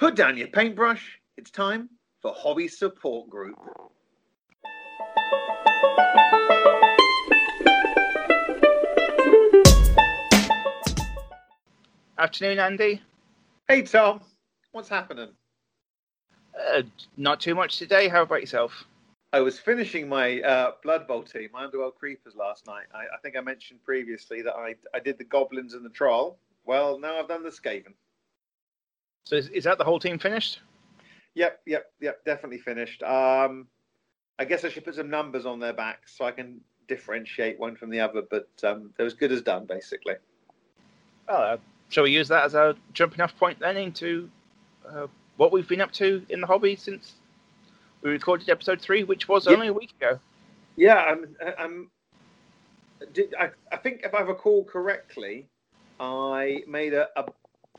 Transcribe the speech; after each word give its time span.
Put 0.00 0.16
down 0.16 0.38
your 0.38 0.48
paintbrush. 0.48 1.20
It's 1.36 1.50
time 1.50 1.90
for 2.22 2.32
Hobby 2.34 2.68
Support 2.68 3.28
Group. 3.28 3.54
Afternoon, 12.16 12.58
Andy. 12.60 13.02
Hey, 13.68 13.82
Tom. 13.82 14.22
What's 14.72 14.88
happening? 14.88 15.28
Uh, 16.58 16.80
not 17.18 17.38
too 17.40 17.54
much 17.54 17.76
today. 17.76 18.08
How 18.08 18.22
about 18.22 18.40
yourself? 18.40 18.72
I 19.34 19.40
was 19.40 19.58
finishing 19.58 20.08
my 20.08 20.40
uh, 20.40 20.72
Blood 20.82 21.06
Bowl 21.06 21.24
team, 21.24 21.50
my 21.52 21.64
Underworld 21.64 21.96
Creepers, 21.96 22.34
last 22.34 22.66
night. 22.66 22.86
I, 22.94 23.00
I 23.00 23.18
think 23.22 23.36
I 23.36 23.42
mentioned 23.42 23.84
previously 23.84 24.40
that 24.40 24.54
I, 24.54 24.76
I 24.94 25.00
did 25.00 25.18
the 25.18 25.24
Goblins 25.24 25.74
and 25.74 25.84
the 25.84 25.90
Troll. 25.90 26.38
Well, 26.64 26.98
now 26.98 27.18
I've 27.18 27.28
done 27.28 27.42
the 27.42 27.50
Skaven. 27.50 27.92
So 29.24 29.36
is, 29.36 29.48
is 29.48 29.64
that 29.64 29.78
the 29.78 29.84
whole 29.84 29.98
team 29.98 30.18
finished? 30.18 30.60
Yep, 31.34 31.60
yep, 31.66 31.92
yep, 32.00 32.24
definitely 32.24 32.58
finished. 32.58 33.02
Um, 33.02 33.68
I 34.38 34.44
guess 34.44 34.64
I 34.64 34.68
should 34.68 34.84
put 34.84 34.96
some 34.96 35.10
numbers 35.10 35.46
on 35.46 35.60
their 35.60 35.72
backs 35.72 36.16
so 36.16 36.24
I 36.24 36.32
can 36.32 36.60
differentiate 36.88 37.58
one 37.58 37.76
from 37.76 37.90
the 37.90 38.00
other, 38.00 38.22
but 38.28 38.48
um, 38.64 38.90
they're 38.96 39.06
as 39.06 39.14
good 39.14 39.30
as 39.30 39.42
done, 39.42 39.66
basically. 39.66 40.14
Well, 41.28 41.42
uh, 41.42 41.56
shall 41.88 42.04
we 42.04 42.10
use 42.10 42.28
that 42.28 42.44
as 42.44 42.54
a 42.54 42.74
jumping 42.92 43.20
off 43.20 43.36
point 43.36 43.60
then 43.60 43.76
into 43.76 44.28
uh, 44.88 45.06
what 45.36 45.52
we've 45.52 45.68
been 45.68 45.80
up 45.80 45.92
to 45.92 46.24
in 46.28 46.40
the 46.40 46.46
hobby 46.46 46.74
since 46.74 47.14
we 48.02 48.10
recorded 48.10 48.48
episode 48.50 48.80
three, 48.80 49.04
which 49.04 49.28
was 49.28 49.46
Yep. 49.46 49.54
only 49.54 49.68
a 49.68 49.72
week 49.72 49.92
ago? 50.00 50.18
Yeah, 50.76 50.96
I'm. 50.96 51.36
I'm 51.58 51.90
did, 53.12 53.34
I, 53.38 53.50
I 53.72 53.76
think 53.76 54.02
if 54.04 54.14
I 54.14 54.20
recall 54.20 54.64
correctly, 54.64 55.46
I 55.98 56.62
made 56.66 56.94
a, 56.94 57.08
a 57.16 57.24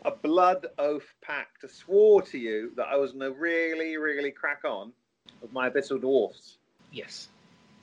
a 0.05 0.12
blood 0.12 0.68
oath 0.77 1.13
pact. 1.22 1.63
I 1.63 1.68
swore 1.68 2.22
to 2.23 2.38
you 2.38 2.72
that 2.76 2.88
I 2.88 2.95
was 2.95 3.12
going 3.12 3.32
to 3.32 3.40
really, 3.40 3.98
really 3.98 4.32
crack 4.32 4.63
on 4.66 4.91
with 5.41 5.52
my 5.52 5.70
abyssal 5.70 5.99
dwarfs. 5.99 6.57
Yes. 6.91 7.29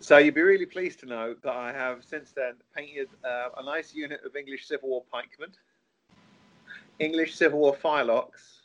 So 0.01 0.19
you'd 0.19 0.35
be 0.35 0.43
really 0.43 0.67
pleased 0.67 1.01
to 1.01 1.07
know 1.07 1.35
that 1.43 1.53
I 1.53 1.73
have 1.73 2.05
since 2.05 2.33
then 2.33 2.55
painted 2.77 3.09
uh, 3.25 3.49
a 3.59 3.65
nice 3.65 3.95
unit 3.95 4.21
of 4.25 4.37
English 4.37 4.67
Civil 4.67 4.89
War 4.89 5.05
pikemen, 5.13 5.51
English 6.99 7.35
Civil 7.35 7.59
War 7.59 7.77
firelocks, 7.77 8.61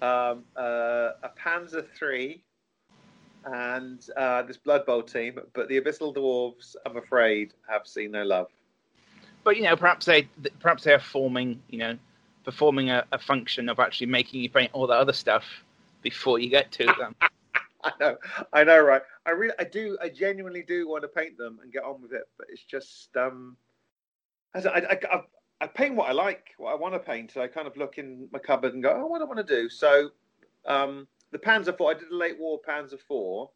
um, 0.00 0.44
uh, 0.56 1.12
a 1.22 1.30
Panzer 1.38 1.84
III, 2.00 2.42
and 3.44 4.00
uh, 4.16 4.42
this 4.42 4.56
Blood 4.56 4.86
Bowl 4.86 5.02
team. 5.02 5.38
But 5.54 5.68
the 5.68 5.80
Abyssal 5.80 6.14
Dwarves, 6.14 6.74
I'm 6.86 6.96
afraid, 6.96 7.52
have 7.68 7.86
seen 7.86 8.12
no 8.12 8.22
love. 8.22 8.48
But 9.44 9.56
you 9.56 9.64
know, 9.64 9.76
perhaps 9.76 10.06
they 10.06 10.28
perhaps 10.60 10.84
they 10.84 10.92
are 10.92 11.00
forming, 11.00 11.60
you 11.68 11.78
know, 11.78 11.98
performing 12.44 12.90
a, 12.90 13.04
a 13.12 13.18
function 13.18 13.68
of 13.68 13.78
actually 13.78 14.06
making 14.06 14.40
you 14.40 14.50
paint 14.50 14.70
all 14.72 14.86
that 14.86 14.98
other 14.98 15.12
stuff 15.12 15.44
before 16.02 16.38
you 16.38 16.48
get 16.48 16.72
to 16.72 16.86
them. 16.98 17.14
I 17.84 17.92
know, 17.98 18.16
I 18.52 18.64
know, 18.64 18.80
right? 18.80 19.02
I 19.26 19.30
really, 19.30 19.54
I 19.58 19.64
do, 19.64 19.98
I 20.00 20.08
genuinely 20.08 20.62
do 20.62 20.88
want 20.88 21.02
to 21.02 21.08
paint 21.08 21.36
them 21.36 21.58
and 21.62 21.72
get 21.72 21.82
on 21.82 22.00
with 22.00 22.12
it, 22.12 22.28
but 22.38 22.46
it's 22.50 22.62
just, 22.62 23.16
um, 23.16 23.56
I, 24.54 24.60
I, 24.60 24.78
I, 24.92 25.22
I, 25.60 25.66
paint 25.66 25.96
what 25.96 26.08
I 26.08 26.12
like, 26.12 26.50
what 26.58 26.70
I 26.70 26.76
want 26.76 26.94
to 26.94 27.00
paint. 27.00 27.32
So 27.32 27.40
I 27.40 27.48
kind 27.48 27.66
of 27.66 27.76
look 27.76 27.98
in 27.98 28.28
my 28.32 28.38
cupboard 28.38 28.74
and 28.74 28.82
go, 28.82 28.92
oh, 28.96 29.06
what 29.06 29.18
do 29.18 29.24
I 29.24 29.26
want 29.26 29.46
to 29.46 29.62
do? 29.62 29.68
So, 29.68 30.10
um, 30.66 31.08
the 31.32 31.38
Panzer 31.38 31.76
Four, 31.76 31.90
I 31.90 31.94
did 31.94 32.10
a 32.10 32.14
late 32.14 32.38
war 32.38 32.60
Panzer 32.66 33.00
Four, 33.00 33.50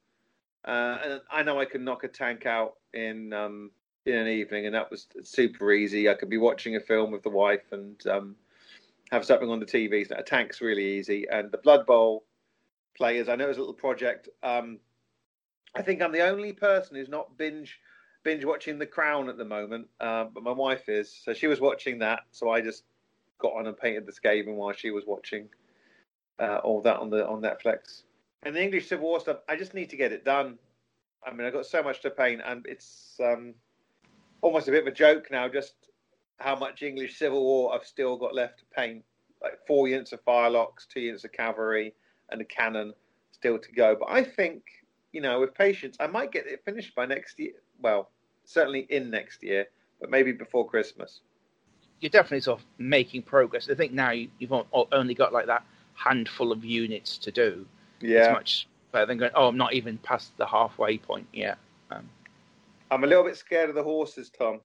uh, 0.65 0.99
and 1.05 1.21
I 1.31 1.43
know 1.43 1.61
I 1.61 1.65
can 1.65 1.85
knock 1.85 2.03
a 2.05 2.09
tank 2.09 2.47
out 2.47 2.77
in 2.95 3.33
um, 3.33 3.71
in 4.07 4.15
an 4.15 4.29
evening, 4.29 4.67
and 4.67 4.75
that 4.75 4.91
was 4.91 5.07
super 5.23 5.73
easy. 5.73 6.09
I 6.09 6.15
could 6.15 6.31
be 6.31 6.39
watching 6.39 6.77
a 6.77 6.81
film 6.81 7.11
with 7.11 7.23
the 7.23 7.31
wife 7.31 7.73
and 7.73 8.05
um, 8.07 8.37
have 9.11 9.25
something 9.25 9.49
on 9.49 9.61
the 9.61 9.67
TV. 9.67 10.07
So 10.09 10.17
a 10.17 10.23
tank's 10.23 10.61
really 10.61 10.85
easy, 10.99 11.27
and 11.31 11.51
the 11.51 11.59
Blood 11.59 11.87
Bowl 11.87 12.25
players. 12.97 13.29
I 13.29 13.37
know 13.37 13.49
it's 13.49 13.59
a 13.59 13.61
little 13.61 13.75
project. 13.75 14.29
Um, 14.43 14.79
I 15.75 15.83
think 15.83 16.03
I'm 16.03 16.13
the 16.13 16.27
only 16.27 16.53
person 16.53 16.97
who's 16.97 17.09
not 17.09 17.37
binge 17.37 17.79
binge 18.25 18.45
watching 18.45 18.77
The 18.77 18.87
Crown 18.87 19.29
at 19.29 19.37
the 19.37 19.45
moment, 19.45 19.87
uh, 20.01 20.25
but 20.25 20.43
my 20.43 20.51
wife 20.51 20.89
is. 20.89 21.13
So 21.25 21.33
she 21.33 21.47
was 21.47 21.61
watching 21.61 22.01
that, 22.01 22.21
so 22.33 22.51
I 22.51 22.61
just 22.61 22.83
got 23.39 23.53
on 23.53 23.69
and 23.69 23.77
painted 23.77 24.05
the 24.05 24.13
Skaven 24.13 24.57
while 24.57 24.73
she 24.73 24.91
was 24.91 25.05
watching 25.07 25.49
uh, 26.41 26.57
all 26.65 26.83
that 26.83 26.97
on 26.97 27.11
the 27.11 27.27
on 27.27 27.41
Netflix. 27.41 28.03
And 28.43 28.55
the 28.55 28.63
English 28.63 28.89
Civil 28.89 29.07
War 29.07 29.21
stuff, 29.21 29.39
I 29.49 29.57
just 29.57 29.75
need 29.75 29.91
to 29.91 29.97
get 29.97 30.13
it 30.13 30.25
done. 30.25 30.59
I 31.25 31.33
mean, 31.33 31.47
I've 31.47 31.53
got 31.53 31.67
so 31.67 31.83
much 31.83 32.03
to 32.03 32.11
paint, 32.11 32.41
and 32.45 32.67
it's 32.67 33.17
um, 33.23 33.55
almost 34.41 34.69
a 34.69 34.71
bit 34.71 34.83
of 34.83 34.89
a 34.89 34.97
joke 34.97 35.29
now. 35.31 35.49
Just 35.49 35.75
how 36.39 36.57
much 36.57 36.83
English 36.83 37.19
Civil 37.19 37.43
War 37.43 37.75
I've 37.75 37.87
still 37.87 38.17
got 38.17 38.35
left 38.35 38.59
to 38.59 38.65
paint. 38.75 39.05
Like 39.43 39.59
four 39.67 39.89
units 39.89 40.13
of 40.13 40.25
firelocks, 40.25 40.87
two 40.89 41.01
units 41.01 41.25
of 41.25 41.33
cavalry, 41.33 41.95
and 42.31 42.41
a 42.41 42.45
cannon 42.45 42.95
still 43.33 43.59
to 43.59 43.73
go. 43.73 43.97
But 43.99 44.09
I 44.11 44.25
think, 44.25 44.63
you 45.13 45.21
know, 45.21 45.41
with 45.41 45.55
patience, 45.55 45.97
I 46.01 46.07
might 46.07 46.33
get 46.33 46.47
it 46.47 46.65
finished 46.65 46.95
by 46.95 47.07
next 47.07 47.39
year. 47.39 47.53
Well, 47.81 48.11
certainly 48.45 48.87
in 48.91 49.11
next 49.11 49.43
year, 49.43 49.67
but 50.01 50.11
maybe 50.11 50.33
before 50.33 50.67
Christmas. 50.69 51.21
You're 52.01 52.11
definitely 52.11 52.41
sort 52.41 52.61
of 52.61 52.67
making 52.79 53.23
progress. 53.23 53.69
I 53.71 53.75
think 53.75 53.93
now 53.93 54.11
you, 54.11 54.29
you've 54.39 54.53
only 54.93 55.15
got 55.15 55.33
like 55.33 55.47
that 55.47 55.65
handful 55.95 56.53
of 56.53 56.65
units 56.65 57.19
to 57.19 57.31
do. 57.31 57.67
Yeah. 58.01 58.19
It's 58.19 58.33
much 58.33 58.69
better 58.93 59.07
than 59.07 59.19
going. 59.19 59.33
Oh, 59.35 59.49
I'm 59.49 59.57
not 59.57 59.73
even 59.75 59.99
past 59.99 60.37
the 60.37 60.47
halfway 60.47 60.99
point 60.99 61.27
yet. 61.33 61.59
Um, 61.91 62.09
I'm 62.91 63.05
a 63.05 63.07
little 63.07 63.25
bit 63.25 63.37
scared 63.37 63.69
of 63.69 63.75
the 63.75 63.83
horses, 63.83 64.31
Tom. 64.31 64.61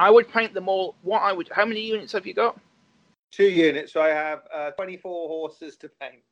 I 0.00 0.08
would 0.08 0.30
paint 0.32 0.54
them 0.54 0.66
all. 0.66 0.94
What 1.02 1.20
I 1.20 1.32
would. 1.34 1.50
How 1.52 1.66
many 1.66 1.82
units 1.82 2.12
have 2.14 2.26
you 2.26 2.32
got? 2.32 2.58
Two 3.30 3.44
units, 3.50 3.92
so 3.92 4.00
I 4.00 4.08
have 4.08 4.40
uh, 4.52 4.70
24 4.70 5.28
horses 5.28 5.76
to 5.76 5.90
paint. 6.00 6.22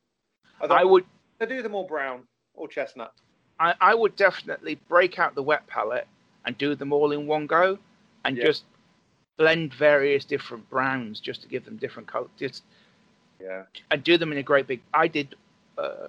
I, 0.62 0.64
I 0.64 0.84
would. 0.84 1.04
I 1.38 1.44
do 1.44 1.62
them 1.62 1.74
all 1.74 1.86
brown 1.86 2.22
or 2.54 2.66
chestnut. 2.66 3.12
I, 3.60 3.74
I 3.78 3.94
would 3.94 4.16
definitely 4.16 4.76
break 4.88 5.18
out 5.18 5.34
the 5.34 5.42
wet 5.42 5.66
palette 5.66 6.08
and 6.46 6.56
do 6.56 6.74
them 6.74 6.94
all 6.94 7.12
in 7.12 7.26
one 7.26 7.46
go, 7.46 7.78
and 8.24 8.38
Yeah. 8.38 8.46
just 8.46 8.64
blend 9.36 9.74
various 9.74 10.24
different 10.24 10.68
browns 10.70 11.20
just 11.20 11.42
to 11.42 11.48
give 11.48 11.66
them 11.66 11.76
different 11.76 12.08
colors. 12.08 12.30
Just 12.38 12.62
Yeah, 13.38 13.64
and 13.90 14.02
do 14.02 14.16
them 14.16 14.32
in 14.32 14.38
a 14.38 14.42
great 14.42 14.66
big. 14.66 14.80
I 14.94 15.08
did. 15.08 15.34
Uh, 15.76 16.08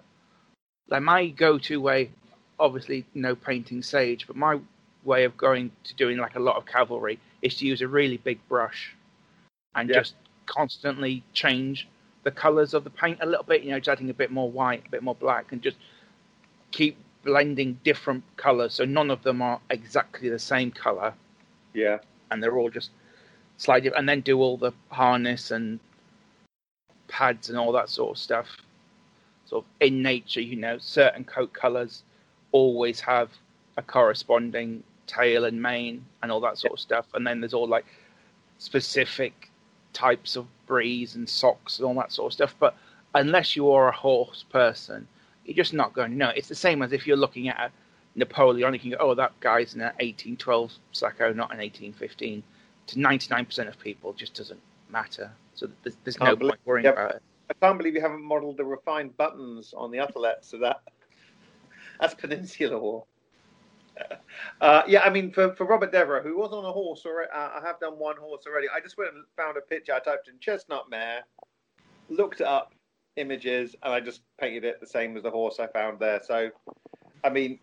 like 0.87 1.03
my 1.03 1.27
go-to 1.27 1.81
way, 1.81 2.09
obviously 2.57 3.05
no 3.13 3.35
painting 3.35 3.83
sage, 3.83 4.25
but 4.27 4.37
my 4.37 4.59
way 5.03 5.25
of 5.25 5.35
going 5.35 5.71
to 5.83 5.93
doing 5.95 6.17
like 6.17 6.35
a 6.35 6.39
lot 6.39 6.55
of 6.55 6.65
cavalry 6.65 7.19
is 7.41 7.55
to 7.55 7.65
use 7.65 7.81
a 7.81 7.87
really 7.87 8.17
big 8.17 8.39
brush 8.47 8.95
and 9.75 9.89
Yeah. 9.89 9.95
just 9.95 10.15
constantly 10.45 11.23
change 11.33 11.87
the 12.23 12.31
colors 12.31 12.73
of 12.73 12.83
the 12.83 12.89
paint 12.89 13.19
a 13.21 13.25
little 13.25 13.43
bit. 13.43 13.63
You 13.63 13.71
know, 13.71 13.79
just 13.79 13.89
adding 13.89 14.09
a 14.09 14.13
bit 14.13 14.31
more 14.31 14.49
white, 14.49 14.85
a 14.85 14.89
bit 14.89 15.03
more 15.03 15.15
black, 15.15 15.51
and 15.51 15.61
just 15.61 15.77
keep 16.71 16.97
blending 17.23 17.77
different 17.83 18.23
colors 18.37 18.73
so 18.73 18.85
none 18.85 19.11
of 19.11 19.21
them 19.23 19.41
are 19.41 19.59
exactly 19.69 20.29
the 20.29 20.39
same 20.39 20.71
color 20.71 21.13
yeah, 21.73 21.99
and 22.31 22.41
they're 22.41 22.57
all 22.57 22.69
just 22.69 22.91
slightly 23.57 23.81
different, 23.81 23.99
and 23.99 24.09
then 24.09 24.21
do 24.21 24.39
all 24.39 24.57
the 24.57 24.71
harness 24.89 25.51
and 25.51 25.79
pads 27.07 27.49
and 27.49 27.57
all 27.57 27.71
that 27.73 27.89
sort 27.89 28.11
of 28.11 28.17
stuff. 28.17 28.47
Sort 29.45 29.65
of 29.65 29.71
in 29.81 30.01
nature, 30.01 30.41
you 30.41 30.55
know, 30.55 30.77
certain 30.79 31.23
coat 31.23 31.53
colors 31.53 32.03
always 32.51 32.99
have 33.01 33.29
a 33.77 33.81
corresponding 33.81 34.83
tail 35.09 35.45
and 35.45 35.61
mane 35.61 36.05
and 36.21 36.31
all 36.31 36.39
that 36.41 36.57
sort 36.57 36.73
of 36.73 36.79
stuff, 36.79 37.07
and 37.13 37.25
then 37.25 37.41
there's 37.41 37.53
all 37.53 37.67
like 37.67 37.85
specific 38.59 39.49
types 39.93 40.35
of 40.35 40.45
breeze 40.67 41.15
and 41.15 41.27
socks 41.27 41.79
and 41.79 41.85
all 41.87 41.95
that 41.95 42.11
sort 42.11 42.31
of 42.31 42.33
stuff. 42.33 42.55
But 42.59 42.75
unless 43.15 43.55
you 43.55 43.71
are 43.71 43.89
a 43.89 43.95
horse 43.95 44.45
person, 44.49 45.07
you're 45.45 45.55
just 45.55 45.73
not 45.73 45.93
going 45.93 46.11
to 46.11 46.17
know. 46.17 46.29
It's 46.35 46.47
the 46.47 46.55
same 46.55 46.81
as 46.81 46.93
if 46.93 47.07
you're 47.07 47.17
looking 47.17 47.49
at 47.49 47.59
a 47.59 47.71
Napoleonic, 48.15 48.83
you 48.83 48.91
can 48.91 48.99
go, 48.99 49.11
oh, 49.11 49.15
that 49.15 49.39
guy's 49.39 49.75
in 49.75 49.81
an 49.81 49.93
1812 49.99 50.73
shako, 50.91 51.33
not 51.33 51.51
an 51.51 51.59
1815. 51.59 52.43
To 52.87 52.95
99% 52.95 53.67
of 53.67 53.79
people, 53.79 54.13
just 54.13 54.33
doesn't 54.33 54.59
matter. 54.89 55.31
So 55.53 55.69
there's, 55.83 55.95
there's 56.03 56.19
no 56.19 56.35
point 56.35 56.59
worrying 56.65 56.87
about 56.87 57.15
it. 57.15 57.21
I 57.49 57.53
can't 57.53 57.77
believe 57.77 57.95
you 57.95 58.01
haven't 58.01 58.23
modelled 58.23 58.57
the 58.57 58.65
refined 58.65 59.15
buttons 59.17 59.73
on 59.75 59.91
the 59.91 59.99
utterlets 59.99 60.53
of 60.53 60.59
that. 60.61 60.81
That's 61.99 62.13
Peninsular 62.13 62.79
War. 62.79 63.03
Uh, 64.61 64.83
yeah, 64.87 65.01
I 65.01 65.09
mean, 65.09 65.31
for, 65.31 65.53
for 65.55 65.65
Robert 65.65 65.91
Devereux, 65.91 66.21
who 66.21 66.37
was 66.37 66.51
on 66.51 66.65
a 66.65 66.71
horse 66.71 67.05
already, 67.05 67.29
uh, 67.33 67.49
I 67.55 67.61
have 67.65 67.79
done 67.79 67.93
one 67.93 68.17
horse 68.17 68.43
already. 68.45 68.67
I 68.73 68.81
just 68.81 68.97
went 68.97 69.13
and 69.13 69.23
found 69.37 69.57
a 69.57 69.61
picture. 69.61 69.93
I 69.93 69.99
typed 69.99 70.27
in 70.27 70.37
chestnut 70.39 70.89
mare, 70.89 71.23
looked 72.09 72.41
up, 72.41 72.73
images, 73.15 73.75
and 73.83 73.93
I 73.93 73.99
just 74.01 74.21
painted 74.39 74.65
it 74.65 74.79
the 74.79 74.87
same 74.87 75.15
as 75.15 75.23
the 75.23 75.31
horse 75.31 75.59
I 75.59 75.67
found 75.67 75.99
there. 75.99 76.21
So, 76.23 76.49
I 77.23 77.29
mean, 77.29 77.59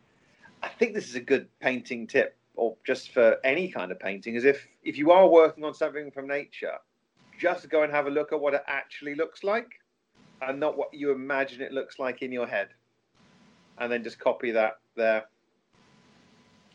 I 0.63 0.69
think 0.69 0.95
this 0.95 1.09
is 1.09 1.17
a 1.17 1.21
good 1.21 1.49
painting 1.61 2.07
tip, 2.07 2.37
or 2.55 2.77
just 2.87 3.13
for 3.13 3.37
any 3.45 3.69
kind 3.69 3.93
of 3.93 3.99
painting, 3.99 4.35
is 4.35 4.45
if 4.45 4.67
if 4.85 4.97
you 4.97 5.11
are 5.11 5.29
working 5.29 5.65
on 5.65 5.75
something 5.75 6.11
from 6.11 6.27
nature, 6.27 6.75
just 7.39 7.69
go 7.69 7.83
and 7.83 7.93
have 7.93 8.07
a 8.07 8.11
look 8.11 8.33
at 8.33 8.41
what 8.41 8.55
it 8.55 8.63
actually 8.67 9.15
looks 9.15 9.45
like, 9.45 9.69
and 10.43 10.59
not 10.59 10.77
what 10.77 10.93
you 10.93 11.13
imagine 11.13 11.61
it 11.61 11.73
looks 11.73 11.99
like 11.99 12.23
in 12.23 12.33
your 12.33 12.47
head, 12.47 12.69
and 13.79 13.91
then 13.91 14.03
just 14.03 14.19
copy 14.19 14.51
that 14.53 14.79
there. 14.97 15.25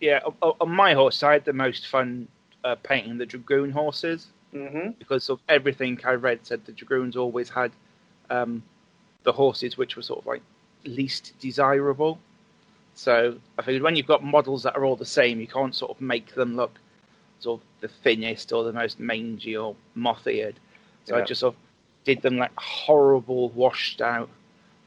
Yeah, 0.01 0.19
on 0.41 0.69
my 0.71 0.93
horse, 0.93 1.23
I 1.23 1.33
had 1.33 1.45
the 1.45 1.53
most 1.53 1.87
fun 1.87 2.27
uh, 2.63 2.75
painting 2.83 3.17
the 3.17 3.25
dragoon 3.25 3.71
horses 3.71 4.27
Mm-hmm. 4.53 4.89
because 4.99 5.29
of 5.29 5.39
everything 5.47 5.97
I 6.03 6.11
read 6.11 6.39
said 6.45 6.65
the 6.65 6.73
dragoons 6.73 7.15
always 7.15 7.49
had 7.49 7.71
um, 8.29 8.61
the 9.23 9.31
horses 9.31 9.77
which 9.77 9.95
were 9.95 10.01
sort 10.01 10.19
of 10.19 10.25
like 10.25 10.41
least 10.83 11.31
desirable. 11.39 12.19
So 12.93 13.37
I 13.57 13.61
figured 13.61 13.81
when 13.81 13.95
you've 13.95 14.07
got 14.07 14.25
models 14.25 14.63
that 14.63 14.75
are 14.75 14.83
all 14.83 14.97
the 14.97 15.05
same, 15.05 15.39
you 15.39 15.47
can't 15.47 15.73
sort 15.73 15.91
of 15.91 16.01
make 16.01 16.35
them 16.35 16.57
look 16.57 16.77
sort 17.39 17.61
of 17.61 17.67
the 17.79 17.87
thinnest 17.87 18.51
or 18.51 18.65
the 18.65 18.73
most 18.73 18.99
mangy 18.99 19.55
or 19.55 19.73
moth-eared. 19.95 20.59
So 21.05 21.15
Yeah. 21.15 21.23
I 21.23 21.25
just 21.25 21.39
sort 21.39 21.53
of 21.53 21.59
did 22.03 22.21
them 22.21 22.35
like 22.37 22.51
horrible 22.57 23.49
washed 23.51 24.01
out 24.01 24.27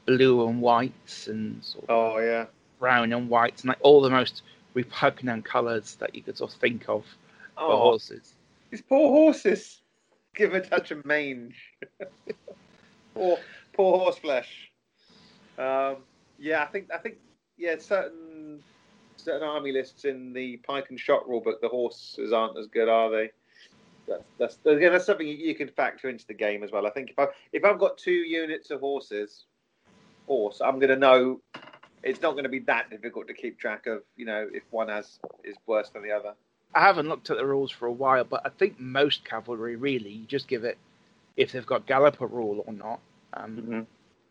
blue 0.04 0.46
and 0.46 0.60
whites 0.60 1.26
and 1.28 1.64
sort 1.64 1.84
of 1.84 1.90
Oh 1.90 2.18
yeah. 2.18 2.44
brown 2.78 3.14
and 3.14 3.30
whites 3.30 3.62
and 3.62 3.68
like 3.70 3.78
all 3.80 4.02
the 4.02 4.10
most 4.10 4.42
repugnant 4.74 5.44
colours 5.44 5.94
that 5.96 6.14
you 6.14 6.22
could 6.22 6.36
sort 6.36 6.52
of 6.52 6.60
think 6.60 6.88
of 6.88 7.04
for 7.56 7.72
Oh, 7.72 7.78
horses. 7.78 8.34
these 8.70 8.82
poor 8.82 9.08
horses. 9.08 9.80
Give 10.34 10.52
a 10.54 10.60
touch 10.60 10.90
of 10.90 11.04
mange. 11.04 11.54
poor, 13.14 13.38
poor 13.72 13.98
horse 13.98 14.18
flesh. 14.18 14.70
Um, 15.58 15.98
yeah, 16.38 16.62
I 16.62 16.66
think 16.66 16.90
I 16.92 16.98
think 16.98 17.16
yeah, 17.56 17.76
certain 17.78 18.62
certain 19.16 19.46
army 19.46 19.72
lists 19.72 20.04
in 20.04 20.32
the 20.32 20.56
pike 20.58 20.86
and 20.90 20.98
shot 20.98 21.26
rulebook, 21.28 21.60
the 21.60 21.68
horses 21.68 22.32
aren't 22.32 22.58
as 22.58 22.66
good, 22.66 22.88
are 22.88 23.10
they? 23.10 23.30
That's 24.06 24.24
that's 24.38 24.58
again 24.66 24.92
that's 24.92 25.06
something 25.06 25.26
you, 25.26 25.34
you 25.34 25.54
can 25.54 25.68
factor 25.68 26.08
into 26.08 26.26
the 26.26 26.34
game 26.34 26.62
as 26.62 26.72
well. 26.72 26.86
I 26.86 26.90
think 26.90 27.10
if 27.10 27.18
I 27.18 27.26
if 27.52 27.64
I've 27.64 27.78
got 27.78 27.96
two 27.96 28.10
units 28.10 28.70
of 28.70 28.80
horses, 28.80 29.44
horse, 30.26 30.60
I'm 30.60 30.78
going 30.78 30.90
to 30.90 30.96
know 30.96 31.40
it's 32.04 32.20
not 32.22 32.32
going 32.32 32.44
to 32.44 32.50
be 32.50 32.60
that 32.60 32.90
difficult 32.90 33.26
to 33.28 33.34
keep 33.34 33.58
track 33.58 33.86
of. 33.86 34.02
You 34.16 34.26
know, 34.26 34.48
if 34.52 34.62
one 34.70 34.88
has 34.88 35.18
is 35.42 35.56
worse 35.66 35.90
than 35.90 36.02
the 36.02 36.12
other. 36.12 36.34
I 36.74 36.80
haven't 36.82 37.08
looked 37.08 37.30
at 37.30 37.36
the 37.36 37.46
rules 37.46 37.70
for 37.70 37.86
a 37.86 37.92
while, 37.92 38.24
but 38.24 38.42
I 38.44 38.48
think 38.48 38.78
most 38.80 39.24
cavalry 39.24 39.76
really 39.76 40.10
you 40.10 40.26
just 40.26 40.48
give 40.48 40.64
it 40.64 40.76
if 41.36 41.52
they've 41.52 41.66
got 41.66 41.86
galloper 41.86 42.26
rule 42.26 42.64
or 42.66 42.72
not. 42.72 43.00
Um, 43.34 43.56
Mm-hmm. 43.56 43.80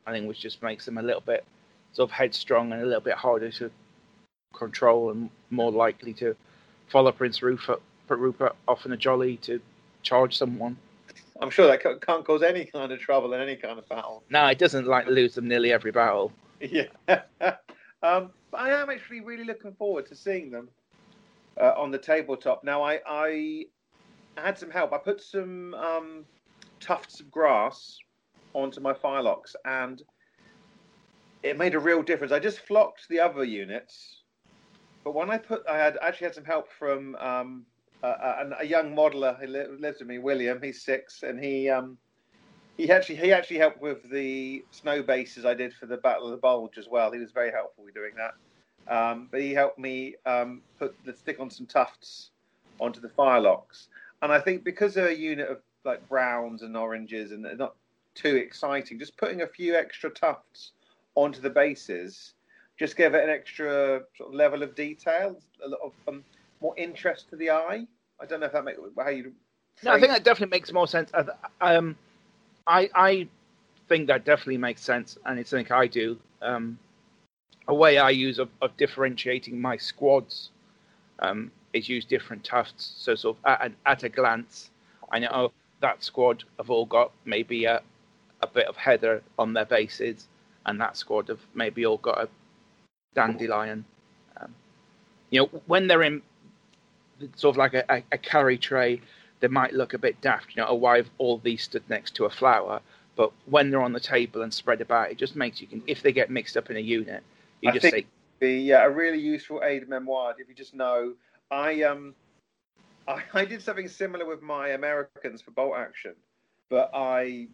I 0.05 0.11
think 0.11 0.27
which 0.27 0.41
just 0.41 0.61
makes 0.61 0.85
them 0.85 0.97
a 0.97 1.01
little 1.01 1.21
bit 1.21 1.45
sort 1.93 2.09
of 2.09 2.13
headstrong 2.13 2.73
and 2.73 2.81
a 2.81 2.85
little 2.85 3.01
bit 3.01 3.15
harder 3.15 3.49
to 3.51 3.71
control 4.53 5.11
and 5.11 5.29
more 5.49 5.71
likely 5.71 6.13
to 6.15 6.35
follow 6.89 7.11
Prince 7.11 7.41
Rupert, 7.41 7.81
put 8.07 8.19
Rupert 8.19 8.53
off 8.67 8.85
in 8.85 8.91
a 8.91 8.97
jolly 8.97 9.37
to 9.37 9.61
charge 10.01 10.37
someone. 10.37 10.77
I'm 11.41 11.49
sure 11.49 11.67
that 11.67 12.01
can't 12.01 12.25
cause 12.25 12.43
any 12.43 12.65
kind 12.65 12.91
of 12.91 12.99
trouble 12.99 13.33
in 13.33 13.41
any 13.41 13.55
kind 13.55 13.79
of 13.79 13.87
battle. 13.87 14.23
No, 14.29 14.45
it 14.47 14.59
doesn't 14.59 14.87
like 14.87 15.07
lose 15.07 15.35
them 15.35 15.47
nearly 15.47 15.71
every 15.71 15.91
battle. 15.91 16.31
Yeah. 16.59 16.85
um, 18.03 18.31
but 18.51 18.59
I 18.61 18.69
am 18.81 18.89
actually 18.89 19.21
really 19.21 19.45
looking 19.45 19.73
forward 19.73 20.05
to 20.07 20.15
seeing 20.15 20.51
them 20.51 20.69
uh, 21.59 21.73
on 21.77 21.91
the 21.91 21.97
tabletop. 21.97 22.63
Now, 22.63 22.83
I, 22.83 22.99
I 23.07 23.65
had 24.37 24.57
some 24.57 24.69
help. 24.69 24.93
I 24.93 24.97
put 24.97 25.21
some 25.21 25.73
um, 25.73 26.25
tufts 26.79 27.19
of 27.19 27.31
grass 27.31 27.97
onto 28.53 28.81
my 28.81 28.93
firelocks, 28.93 29.55
and 29.65 30.01
it 31.41 31.57
made 31.57 31.75
a 31.75 31.79
real 31.79 32.03
difference. 32.03 32.31
I 32.31 32.39
just 32.39 32.59
flocked 32.59 33.07
the 33.09 33.19
other 33.19 33.43
units, 33.43 34.23
but 35.03 35.15
when 35.15 35.29
I 35.29 35.37
put, 35.37 35.63
I 35.69 35.77
had 35.77 35.97
actually 36.01 36.25
had 36.25 36.35
some 36.35 36.45
help 36.45 36.71
from 36.77 37.15
um, 37.15 37.65
a, 38.03 38.07
a, 38.07 38.49
a 38.61 38.65
young 38.65 38.95
modeler 38.95 39.39
who 39.39 39.47
li- 39.47 39.77
lives 39.79 39.99
with 39.99 40.07
me, 40.07 40.19
William. 40.19 40.59
He's 40.61 40.83
six, 40.83 41.23
and 41.23 41.43
he 41.43 41.69
um, 41.69 41.97
he 42.77 42.91
actually 42.91 43.15
he 43.17 43.31
actually 43.31 43.57
helped 43.57 43.81
with 43.81 44.09
the 44.09 44.63
snow 44.71 45.01
bases 45.03 45.45
I 45.45 45.53
did 45.53 45.73
for 45.73 45.85
the 45.85 45.97
Battle 45.97 46.25
of 46.25 46.31
the 46.31 46.37
Bulge 46.37 46.77
as 46.77 46.87
well. 46.87 47.11
He 47.11 47.19
was 47.19 47.31
very 47.31 47.51
helpful 47.51 47.83
with 47.85 47.93
doing 47.93 48.13
that. 48.17 48.33
Um, 48.93 49.29
but 49.31 49.41
he 49.41 49.53
helped 49.53 49.79
me 49.79 50.15
um, 50.25 50.61
put 50.77 50.95
the 51.05 51.13
stick 51.13 51.39
on 51.39 51.49
some 51.49 51.65
tufts 51.65 52.31
onto 52.79 52.99
the 52.99 53.07
firelocks, 53.07 53.87
and 54.21 54.31
I 54.31 54.39
think 54.39 54.63
because 54.63 54.93
they're 54.93 55.07
a 55.07 55.13
unit 55.15 55.47
of 55.49 55.59
like 55.85 56.07
browns 56.09 56.61
and 56.63 56.75
oranges 56.75 57.31
and 57.31 57.43
they're 57.43 57.55
not 57.55 57.75
too 58.15 58.35
exciting, 58.35 58.99
just 58.99 59.17
putting 59.17 59.41
a 59.41 59.47
few 59.47 59.75
extra 59.75 60.09
tufts 60.09 60.71
onto 61.15 61.41
the 61.41 61.49
bases 61.49 62.33
just 62.77 62.97
give 62.97 63.13
it 63.13 63.23
an 63.23 63.29
extra 63.29 64.01
sort 64.17 64.29
of 64.29 64.35
level 64.35 64.63
of 64.63 64.75
detail, 64.75 65.39
a 65.63 65.67
lot 65.69 65.79
of 65.83 65.93
um, 66.07 66.23
more 66.61 66.73
interest 66.77 67.29
to 67.29 67.35
the 67.35 67.49
eye. 67.49 67.85
I 68.19 68.25
don't 68.25 68.39
know 68.39 68.47
if 68.47 68.51
that 68.53 68.65
makes 68.65 68.79
how 68.97 69.09
you. 69.09 69.31
No, 69.83 69.91
I 69.91 69.99
think 69.99 70.11
that 70.11 70.23
definitely 70.23 70.55
makes 70.57 70.71
more 70.71 70.87
sense. 70.87 71.11
I- 71.13 71.75
Um, 71.75 71.95
I 72.67 72.89
I 72.95 73.27
think 73.87 74.07
that 74.07 74.25
definitely 74.25 74.57
makes 74.57 74.81
sense, 74.81 75.17
and 75.25 75.39
it's 75.39 75.49
something 75.49 75.71
I 75.71 75.87
do. 75.87 76.17
Um, 76.41 76.77
a 77.67 77.73
way 77.73 77.97
I 77.97 78.09
use 78.09 78.39
of, 78.39 78.49
of 78.61 78.75
differentiating 78.77 79.59
my 79.59 79.77
squads 79.77 80.49
um, 81.19 81.51
is 81.71 81.87
use 81.87 82.03
different 82.05 82.43
tufts. 82.43 82.93
So 82.97 83.15
sort 83.15 83.37
of 83.37 83.45
at, 83.45 83.71
at 83.85 84.03
a 84.03 84.09
glance, 84.09 84.69
I 85.11 85.19
know 85.19 85.29
oh, 85.31 85.51
that 85.79 86.03
squad 86.03 86.43
have 86.57 86.69
all 86.69 86.85
got 86.85 87.11
maybe 87.25 87.65
a 87.65 87.81
a 88.41 88.47
bit 88.47 88.67
of 88.67 88.75
heather 88.75 89.23
on 89.39 89.53
their 89.53 89.65
bases, 89.65 90.27
and 90.65 90.79
that 90.81 90.97
squad 90.97 91.29
have 91.29 91.39
maybe 91.53 91.85
all 91.85 91.97
got 91.97 92.17
a 92.17 92.29
dandelion. 93.15 93.85
Um, 94.37 94.53
you 95.29 95.41
know, 95.41 95.61
when 95.67 95.87
they're 95.87 96.03
in 96.03 96.21
sort 97.35 97.53
of 97.53 97.57
like 97.57 97.73
a, 97.73 97.85
a, 97.89 98.03
a 98.11 98.17
carry 98.17 98.57
tray, 98.57 99.01
they 99.43 99.49
might 99.49 99.73
look 99.73 99.93
a 99.93 99.97
bit 99.97 100.19
daft. 100.21 100.55
You 100.55 100.61
know, 100.61 100.69
oh, 100.69 100.75
why 100.75 100.95
have 100.95 101.09
all 101.17 101.37
these 101.37 101.63
stood 101.63 101.83
next 101.89 102.15
to 102.15 102.23
a 102.23 102.29
flower? 102.29 102.79
But 103.17 103.33
when 103.45 103.69
they're 103.69 103.81
on 103.81 103.91
the 103.91 103.99
table 103.99 104.41
and 104.41 104.53
spread 104.53 104.79
about, 104.79 105.11
it 105.11 105.17
just 105.17 105.35
makes 105.35 105.59
you 105.59 105.67
can. 105.67 105.83
If 105.85 106.01
they 106.01 106.13
get 106.13 106.31
mixed 106.31 106.55
up 106.55 106.71
in 106.71 106.77
a 106.77 106.79
unit, 106.79 107.21
you 107.59 107.69
I 107.69 107.73
just 107.73 107.81
think- 107.81 107.93
say, 107.93 108.05
be 108.39 108.61
yeah, 108.61 108.85
a 108.85 108.89
really 108.89 109.19
useful 109.19 109.61
aid 109.61 109.87
memoir 109.89 110.33
if 110.39 110.47
you 110.47 110.55
just 110.55 110.73
know. 110.73 111.13
I 111.51 111.83
um, 111.83 112.15
I, 113.05 113.21
I 113.33 113.43
did 113.43 113.61
something 113.61 113.89
similar 113.89 114.25
with 114.25 114.41
my 114.41 114.69
Americans 114.69 115.41
for 115.41 115.51
bolt 115.51 115.75
action, 115.77 116.13
but 116.69 116.89
I 116.93 117.47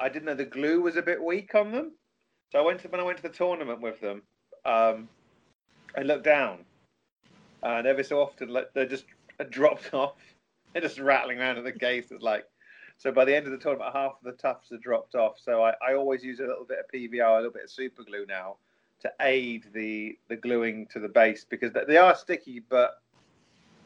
I 0.00 0.08
didn't 0.08 0.24
know 0.24 0.34
the 0.34 0.44
glue 0.44 0.80
was 0.80 0.96
a 0.96 1.02
bit 1.02 1.22
weak 1.22 1.54
on 1.54 1.70
them, 1.70 1.92
so 2.50 2.58
I 2.58 2.62
went 2.62 2.80
to 2.80 2.88
when 2.88 3.00
I 3.00 3.04
went 3.04 3.18
to 3.18 3.22
the 3.22 3.28
tournament 3.28 3.80
with 3.80 4.00
them. 4.00 4.22
Um, 4.64 5.08
I 5.96 6.02
looked 6.02 6.24
down, 6.24 6.64
and 7.62 7.86
every 7.86 8.02
so 8.02 8.20
often 8.20 8.48
like, 8.48 8.72
they 8.74 8.84
just 8.84 9.04
dropped 9.50 9.94
off. 9.94 10.16
They're 10.80 10.82
just 10.82 10.98
rattling 10.98 11.38
around 11.40 11.56
at 11.58 11.64
the 11.64 11.72
case. 11.72 12.10
It's 12.10 12.22
like 12.22 12.44
so. 12.98 13.10
By 13.12 13.24
the 13.24 13.34
end 13.34 13.46
of 13.46 13.52
the 13.52 13.58
tournament, 13.58 13.92
half 13.94 14.12
of 14.12 14.24
the 14.24 14.32
tufts 14.32 14.72
are 14.72 14.78
dropped 14.78 15.14
off. 15.14 15.38
So 15.40 15.62
I, 15.62 15.72
I 15.86 15.94
always 15.94 16.22
use 16.24 16.40
a 16.40 16.44
little 16.44 16.64
bit 16.64 16.78
of 16.80 16.86
PVA, 16.92 17.32
a 17.32 17.36
little 17.36 17.50
bit 17.52 17.64
of 17.64 17.70
super 17.70 18.02
glue 18.02 18.26
now 18.28 18.56
to 19.00 19.12
aid 19.20 19.64
the 19.72 20.18
the 20.28 20.36
gluing 20.36 20.86
to 20.88 20.98
the 21.00 21.08
base 21.08 21.44
because 21.48 21.72
they- 21.72 21.96
are 21.96 22.14
sticky, 22.16 22.60
but 22.68 23.00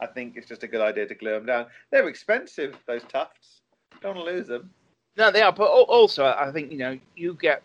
I 0.00 0.06
think 0.06 0.36
it's 0.36 0.46
just 0.46 0.62
a 0.62 0.68
good 0.68 0.80
idea 0.80 1.06
to 1.06 1.14
glue 1.14 1.32
them 1.32 1.46
down. 1.46 1.66
They're 1.90 2.08
expensive, 2.08 2.76
those 2.86 3.02
tufts. 3.04 3.60
Don't 4.00 4.16
want 4.16 4.28
to 4.28 4.34
lose 4.34 4.46
them. 4.46 4.70
no, 5.16 5.30
they 5.32 5.42
are. 5.42 5.52
But 5.52 5.64
also, 5.66 6.24
I 6.24 6.52
think 6.52 6.70
you 6.70 6.78
know, 6.78 6.98
you 7.16 7.34
get, 7.34 7.62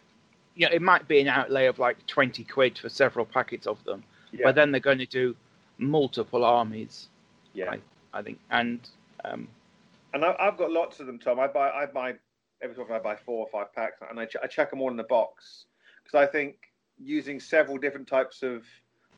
you 0.56 0.68
know, 0.68 0.74
it 0.74 0.82
might 0.82 1.08
be 1.08 1.20
an 1.22 1.28
outlay 1.28 1.68
of 1.68 1.78
like 1.80 2.04
twenty 2.08 2.44
quid 2.44 2.78
for 2.80 2.90
several 2.90 3.26
packets 3.26 3.68
of 3.68 3.84
them, 3.84 4.04
Yeah, 4.32 4.46
but 4.46 4.56
then 4.56 4.72
they're 4.72 4.82
going 4.82 4.98
to 4.98 5.06
do 5.06 5.36
multiple 5.78 6.44
armies. 6.44 7.10
yeah. 7.54 7.66
Right. 7.66 7.84
I 8.16 8.22
think, 8.22 8.40
and 8.52 8.80
um, 9.26 9.48
And 10.14 10.24
I, 10.26 10.36
I've 10.40 10.58
got 10.58 10.72
lots 10.72 11.00
of 11.00 11.08
them, 11.08 11.20
Tom. 11.20 11.40
I 11.40 11.48
buy 11.48 11.70
I 11.70 11.86
buy 11.86 12.14
every 12.62 12.76
so 12.76 12.82
often 12.84 12.96
I 12.96 13.00
buy 13.00 13.16
four 13.16 13.40
or 13.46 13.48
five 13.52 13.74
packs, 13.74 14.00
and 14.10 14.20
I, 14.20 14.26
ch- 14.26 14.38
I 14.44 14.48
check 14.48 14.70
them 14.70 14.82
all 14.82 14.90
in 14.92 14.98
the 14.98 15.04
box 15.04 15.66
because 16.04 16.18
I 16.18 16.32
think 16.32 16.56
using 16.98 17.40
several 17.40 17.78
different 17.78 18.08
types 18.08 18.44
of 18.44 18.64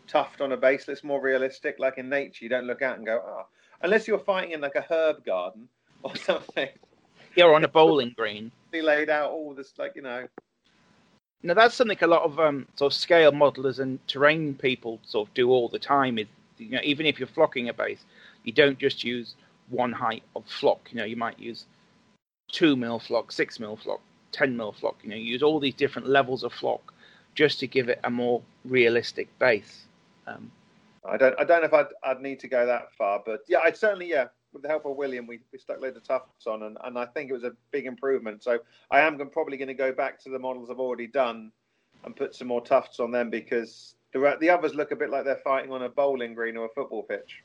tuft 0.08 0.42
on 0.42 0.52
a 0.52 0.58
base 0.58 0.88
looks 0.88 1.04
more 1.04 1.22
realistic. 1.22 1.76
Like 1.80 1.98
in 1.98 2.10
nature, 2.10 2.46
you 2.46 2.50
don't 2.50 2.66
look 2.66 2.82
out 2.82 2.98
and 2.98 3.06
go, 3.06 3.22
oh, 3.26 3.48
unless 3.82 4.08
you're 4.08 4.20
fighting 4.20 4.52
in 4.52 4.62
like 4.62 4.76
a 4.76 4.86
herb 4.90 5.24
garden 5.26 5.68
or 6.04 6.16
something. 6.28 6.70
you're 7.36 7.54
on 7.54 7.64
a 7.64 7.68
bowling 7.68 8.14
green. 8.18 8.52
They 8.72 8.82
laid 8.82 9.10
out 9.10 9.32
all 9.32 9.54
this, 9.54 9.74
like 9.78 9.94
you 9.96 10.02
know, 10.02 10.28
Now 11.44 11.54
that's 11.54 11.76
something 11.76 11.98
a 12.02 12.08
lot 12.08 12.24
of 12.24 12.40
um, 12.40 12.68
sort 12.76 12.92
of 12.92 12.98
scale 12.98 13.32
modelers 13.32 13.80
and 13.80 14.06
terrain 14.08 14.54
people 14.56 15.00
sort 15.06 15.30
of 15.30 15.34
do 15.34 15.50
all 15.50 15.70
the 15.70 15.80
time. 15.80 16.18
Is 16.18 16.28
you 16.58 16.72
know 16.72 16.82
even 16.84 17.06
if 17.06 17.18
you're 17.20 17.28
flocking 17.28 17.70
a 17.70 17.74
base, 17.74 18.04
you 18.44 18.52
don't 18.52 18.78
just 18.78 19.04
use 19.04 19.36
one 19.70 19.92
height 19.92 20.24
of 20.36 20.46
flock. 20.46 20.90
You 20.92 20.98
know 20.98 21.06
you 21.06 21.16
might 21.16 21.40
use 21.40 21.66
two 22.52 22.76
mil 22.76 23.00
flock, 23.00 23.32
six 23.32 23.60
mil 23.60 23.76
flock, 23.76 24.02
ten 24.32 24.56
mil 24.56 24.72
flock. 24.72 24.98
You 25.04 25.10
know 25.10 25.16
you 25.16 25.24
use 25.24 25.44
all 25.44 25.60
these 25.60 25.74
different 25.74 26.08
levels 26.08 26.44
of 26.44 26.54
flock 26.54 26.94
just 27.34 27.60
to 27.60 27.68
give 27.68 27.90
it 27.90 28.00
a 28.04 28.10
more 28.10 28.42
realistic 28.64 29.28
base. 29.40 29.86
Um, 30.28 30.52
I 31.08 31.18
don't 31.18 31.40
I 31.40 31.44
don't 31.44 31.62
know 31.62 31.68
if 31.68 31.74
I'd, 31.74 31.88
I'd 32.04 32.22
need 32.22 32.40
to 32.42 32.48
go 32.48 32.66
that 32.66 32.94
far, 32.98 33.22
but 33.26 33.42
yeah, 33.48 33.60
I'd 33.60 33.78
certainly 33.78 34.10
yeah. 34.10 34.28
With 34.54 34.62
the 34.62 34.70
help 34.70 34.86
of 34.86 34.96
William, 34.96 35.28
we, 35.28 35.42
we 35.52 35.60
stuck 35.60 35.82
loads 35.82 35.98
of 35.98 36.04
tufts 36.04 36.48
on, 36.48 36.64
and, 36.64 36.78
and 36.86 36.98
I 36.98 37.08
think 37.08 37.30
it 37.30 37.34
was 37.34 37.44
a 37.44 37.52
big 37.72 37.86
improvement. 37.86 38.42
So 38.42 38.60
I 38.90 39.02
am 39.02 39.18
probably 39.30 39.58
going 39.58 39.68
to 39.68 39.74
go 39.74 39.92
back 39.92 40.18
to 40.24 40.30
the 40.30 40.40
models 40.40 40.70
I've 40.72 40.80
already 40.80 41.08
done 41.08 41.52
and 42.06 42.16
put 42.16 42.34
some 42.34 42.48
more 42.48 42.62
tufts 42.62 43.02
on 43.02 43.12
them 43.12 43.30
because 43.30 43.96
the 44.14 44.38
the 44.40 44.50
others 44.50 44.74
look 44.74 44.92
a 44.92 44.96
bit 44.96 45.10
like 45.10 45.26
they're 45.26 45.42
fighting 45.44 45.74
on 45.74 45.82
a 45.82 45.90
bowling 45.90 46.34
green 46.34 46.56
or 46.56 46.66
a 46.66 46.70
football 46.70 47.04
pitch. 47.04 47.44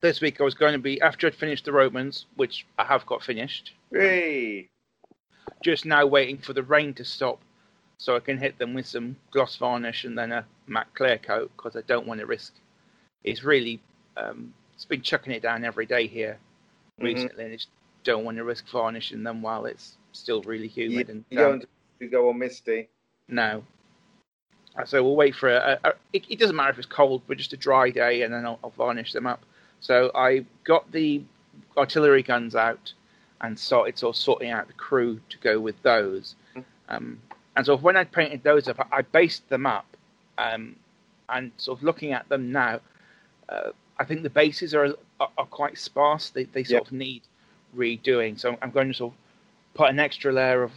This 0.00 0.20
week 0.20 0.40
I 0.40 0.44
was 0.44 0.54
going 0.54 0.72
to 0.72 0.78
be 0.78 1.00
after 1.00 1.26
I'd 1.26 1.34
finished 1.34 1.64
the 1.64 1.72
Romans, 1.72 2.26
which 2.36 2.66
I 2.78 2.84
have 2.84 3.06
got 3.06 3.22
finished. 3.22 3.72
Hey, 3.92 4.68
just 5.62 5.84
now 5.84 6.06
waiting 6.06 6.38
for 6.38 6.52
the 6.52 6.62
rain 6.62 6.94
to 6.94 7.04
stop 7.04 7.40
so 7.98 8.14
I 8.14 8.20
can 8.20 8.38
hit 8.38 8.58
them 8.58 8.74
with 8.74 8.86
some 8.86 9.16
gloss 9.30 9.56
varnish 9.56 10.04
and 10.04 10.16
then 10.16 10.30
a 10.32 10.44
matte 10.66 10.92
clear 10.94 11.18
coat 11.18 11.50
because 11.56 11.76
I 11.76 11.80
don't 11.86 12.06
want 12.06 12.20
to 12.20 12.26
risk. 12.26 12.52
It's 13.24 13.42
really, 13.42 13.80
um, 14.16 14.52
it's 14.74 14.84
been 14.84 15.02
chucking 15.02 15.32
it 15.32 15.42
down 15.42 15.64
every 15.64 15.86
day 15.86 16.06
here 16.06 16.38
Mhm. 17.00 17.04
recently, 17.04 17.44
and 17.44 17.52
I 17.52 17.56
just 17.56 17.70
don't 18.04 18.24
want 18.24 18.36
to 18.36 18.44
risk 18.44 18.68
varnishing 18.68 19.22
them 19.22 19.42
while 19.42 19.66
it's 19.66 19.96
still 20.12 20.42
really 20.42 20.68
humid 20.68 21.08
and 21.08 21.24
you 21.30 21.38
don't. 21.38 21.64
You 21.98 22.08
go 22.08 22.28
on 22.28 22.38
misty. 22.38 22.88
No. 23.28 23.64
So 24.84 25.02
we'll 25.02 25.16
wait 25.16 25.34
for 25.34 25.48
a. 25.48 25.80
a, 25.82 25.88
a 25.88 25.94
it, 26.12 26.30
it 26.30 26.38
doesn't 26.38 26.54
matter 26.54 26.70
if 26.70 26.78
it's 26.78 26.86
cold, 26.86 27.22
but 27.26 27.38
just 27.38 27.54
a 27.54 27.56
dry 27.56 27.88
day, 27.90 28.22
and 28.22 28.32
then 28.32 28.44
I'll, 28.44 28.58
I'll 28.62 28.70
varnish 28.70 29.12
them 29.14 29.26
up. 29.26 29.42
So 29.80 30.10
I 30.14 30.44
got 30.64 30.90
the 30.92 31.22
artillery 31.76 32.22
guns 32.22 32.54
out 32.54 32.92
and 33.40 33.58
started 33.58 33.98
sort 33.98 34.16
of 34.16 34.20
sorting 34.20 34.50
out 34.50 34.66
the 34.66 34.72
crew 34.72 35.20
to 35.28 35.38
go 35.38 35.60
with 35.60 35.80
those. 35.82 36.34
Um, 36.88 37.20
and 37.56 37.66
so 37.66 37.76
when 37.76 37.96
I 37.96 38.04
painted 38.04 38.42
those 38.42 38.68
up, 38.68 38.86
I, 38.92 39.02
based 39.02 39.48
them 39.48 39.66
up, 39.66 39.86
um, 40.38 40.76
and 41.28 41.50
sort 41.56 41.78
of 41.78 41.84
looking 41.84 42.12
at 42.12 42.28
them 42.28 42.52
now, 42.52 42.80
uh, 43.48 43.70
I 43.98 44.04
think 44.04 44.22
the 44.22 44.30
bases 44.30 44.74
are 44.74 44.94
are, 45.20 45.30
are 45.38 45.46
quite 45.46 45.78
sparse. 45.78 46.30
They 46.30 46.44
they 46.44 46.64
sort 46.64 46.84
Yeah. 46.84 46.86
of 46.88 46.92
need 46.92 47.22
redoing. 47.76 48.38
So 48.38 48.56
I'm 48.62 48.70
going 48.70 48.88
to 48.88 48.94
sort 48.94 49.12
of 49.12 49.18
put 49.74 49.90
an 49.90 49.98
extra 49.98 50.32
layer 50.32 50.62
of 50.62 50.72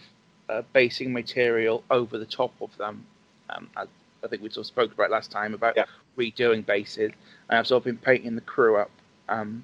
uh, 0.50 0.62
basing 0.74 1.14
material 1.14 1.84
over 1.92 2.18
the 2.18 2.26
top 2.26 2.54
of 2.62 2.76
them. 2.78 3.06
Um, 3.50 3.70
I, 4.24 4.28
think 4.28 4.42
we 4.42 4.50
sort 4.50 4.64
of 4.64 4.68
spoke 4.68 4.92
about 4.94 5.12
last 5.12 5.32
time 5.32 5.54
about 5.54 5.76
Yeah. 5.76 5.86
redoing 6.18 6.66
bases, 6.66 7.12
and 7.50 7.60
I've 7.60 7.68
sort 7.68 7.82
of 7.82 7.86
been 7.86 7.98
painting 7.98 8.36
the 8.36 8.42
crew 8.42 8.78
up. 8.78 8.92
Um, 9.28 9.64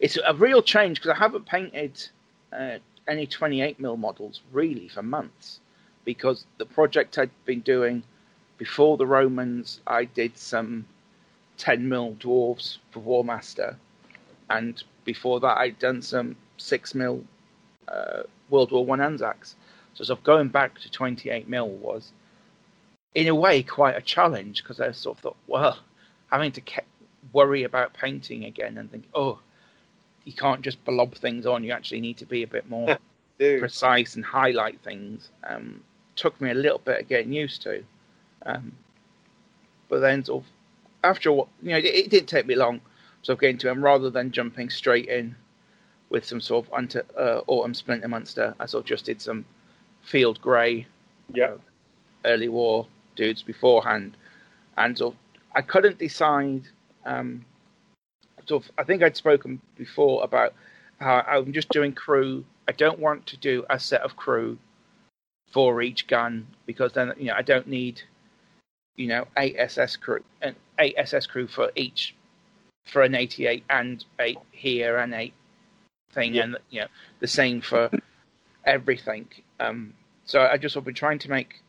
it's 0.00 0.18
a 0.24 0.34
real 0.34 0.62
change 0.62 0.98
because 1.00 1.16
I 1.16 1.18
haven't 1.18 1.46
painted 1.46 2.02
uh, 2.52 2.78
any 3.06 3.26
28 3.26 3.78
mil 3.80 3.96
models 3.96 4.40
really 4.52 4.88
for 4.88 5.02
months 5.02 5.60
because 6.04 6.46
the 6.58 6.66
project 6.66 7.18
I'd 7.18 7.30
been 7.44 7.60
doing 7.60 8.02
before 8.58 8.96
the 8.96 9.06
Romans, 9.06 9.80
I 9.86 10.04
did 10.04 10.36
some 10.36 10.86
10 11.58 11.88
mil 11.88 12.14
dwarves 12.20 12.78
for 12.90 13.00
Warmaster, 13.00 13.76
and 14.50 14.82
before 15.04 15.40
that, 15.40 15.58
I'd 15.58 15.78
done 15.78 16.02
some 16.02 16.36
6 16.58 16.94
mil 16.94 17.24
uh, 17.88 18.22
World 18.50 18.72
War 18.72 18.84
One 18.84 19.00
Anzacs. 19.00 19.56
So, 19.94 20.04
sort 20.04 20.18
of 20.18 20.24
going 20.24 20.48
back 20.48 20.78
to 20.80 20.90
28 20.90 21.48
mil 21.48 21.68
was, 21.68 22.12
in 23.14 23.28
a 23.28 23.34
way, 23.34 23.62
quite 23.62 23.96
a 23.96 24.00
challenge 24.02 24.62
because 24.62 24.80
I 24.80 24.90
sort 24.92 25.18
of 25.18 25.22
thought, 25.22 25.36
well, 25.46 25.78
having 26.30 26.52
to 26.52 26.60
ke- 26.60 26.84
worry 27.32 27.62
about 27.64 27.94
painting 27.94 28.44
again 28.44 28.78
and 28.78 28.90
think, 28.90 29.04
oh, 29.14 29.38
you 30.24 30.32
can't 30.32 30.62
just 30.62 30.84
blob 30.84 31.14
things 31.14 31.46
on. 31.46 31.62
You 31.64 31.72
actually 31.72 32.00
need 32.00 32.16
to 32.18 32.26
be 32.26 32.42
a 32.42 32.46
bit 32.46 32.68
more 32.68 32.98
precise 33.38 34.16
and 34.16 34.24
highlight 34.24 34.80
things. 34.80 35.30
Um, 35.44 35.82
took 36.16 36.40
me 36.40 36.50
a 36.50 36.54
little 36.54 36.78
bit 36.78 37.00
of 37.02 37.08
getting 37.08 37.32
used 37.32 37.62
to, 37.62 37.84
um, 38.46 38.72
but 39.88 40.00
then 40.00 40.24
sort 40.24 40.44
of 40.44 40.50
after 41.02 41.30
what 41.32 41.48
you 41.62 41.70
know, 41.70 41.78
it, 41.78 41.84
it 41.84 42.10
didn't 42.10 42.28
take 42.28 42.46
me 42.46 42.54
long. 42.54 42.80
Sort 43.22 43.36
of 43.36 43.40
getting 43.40 43.58
to 43.58 43.66
them 43.68 43.82
rather 43.82 44.10
than 44.10 44.30
jumping 44.32 44.70
straight 44.70 45.08
in 45.08 45.34
with 46.10 46.24
some 46.24 46.40
sort 46.40 46.66
of 46.66 46.72
anti, 46.74 47.00
uh, 47.18 47.40
autumn 47.46 47.74
splinter 47.74 48.08
monster. 48.08 48.54
I 48.60 48.66
sort 48.66 48.84
of 48.84 48.88
just 48.88 49.06
did 49.06 49.20
some 49.20 49.44
field 50.02 50.40
grey 50.40 50.86
Yeah. 51.32 51.54
early 52.24 52.48
war 52.48 52.86
dudes 53.16 53.42
beforehand, 53.42 54.16
and 54.76 55.00
of, 55.00 55.14
I 55.54 55.62
couldn't 55.62 55.98
decide. 55.98 56.62
Um, 57.04 57.44
of, 58.50 58.70
I 58.76 58.84
think 58.84 59.02
I'd 59.02 59.16
spoken 59.16 59.60
before 59.76 60.22
about 60.22 60.52
how 61.00 61.20
I'm 61.26 61.52
just 61.52 61.70
doing 61.70 61.92
crew. 61.92 62.44
I 62.68 62.72
don't 62.72 62.98
want 62.98 63.26
to 63.26 63.36
do 63.36 63.64
a 63.70 63.78
set 63.78 64.02
of 64.02 64.16
crew 64.16 64.58
for 65.50 65.80
each 65.82 66.06
gun 66.06 66.46
because 66.66 66.92
then 66.92 67.12
you 67.16 67.26
know 67.26 67.34
I 67.36 67.42
don't 67.42 67.68
need 67.68 68.02
you 68.96 69.06
know 69.06 69.26
eight 69.38 69.54
SS 69.58 69.96
crew 69.96 70.22
and 70.42 70.56
eight 70.78 70.94
SS 70.98 71.26
crew 71.26 71.46
for 71.46 71.70
each 71.76 72.14
for 72.86 73.02
an 73.02 73.14
88 73.14 73.64
and 73.70 74.04
eight 74.20 74.38
here 74.50 74.98
and 74.98 75.14
eight 75.14 75.32
thing 76.12 76.34
Yeah. 76.34 76.42
and 76.42 76.58
you 76.70 76.80
know 76.82 76.86
the 77.20 77.26
same 77.26 77.60
for 77.62 77.90
everything. 78.64 79.28
Um, 79.60 79.94
so 80.26 80.40
I 80.42 80.56
just 80.58 80.74
have 80.74 80.84
been 80.84 80.94
trying 80.94 81.18
to 81.20 81.30
make 81.30 81.62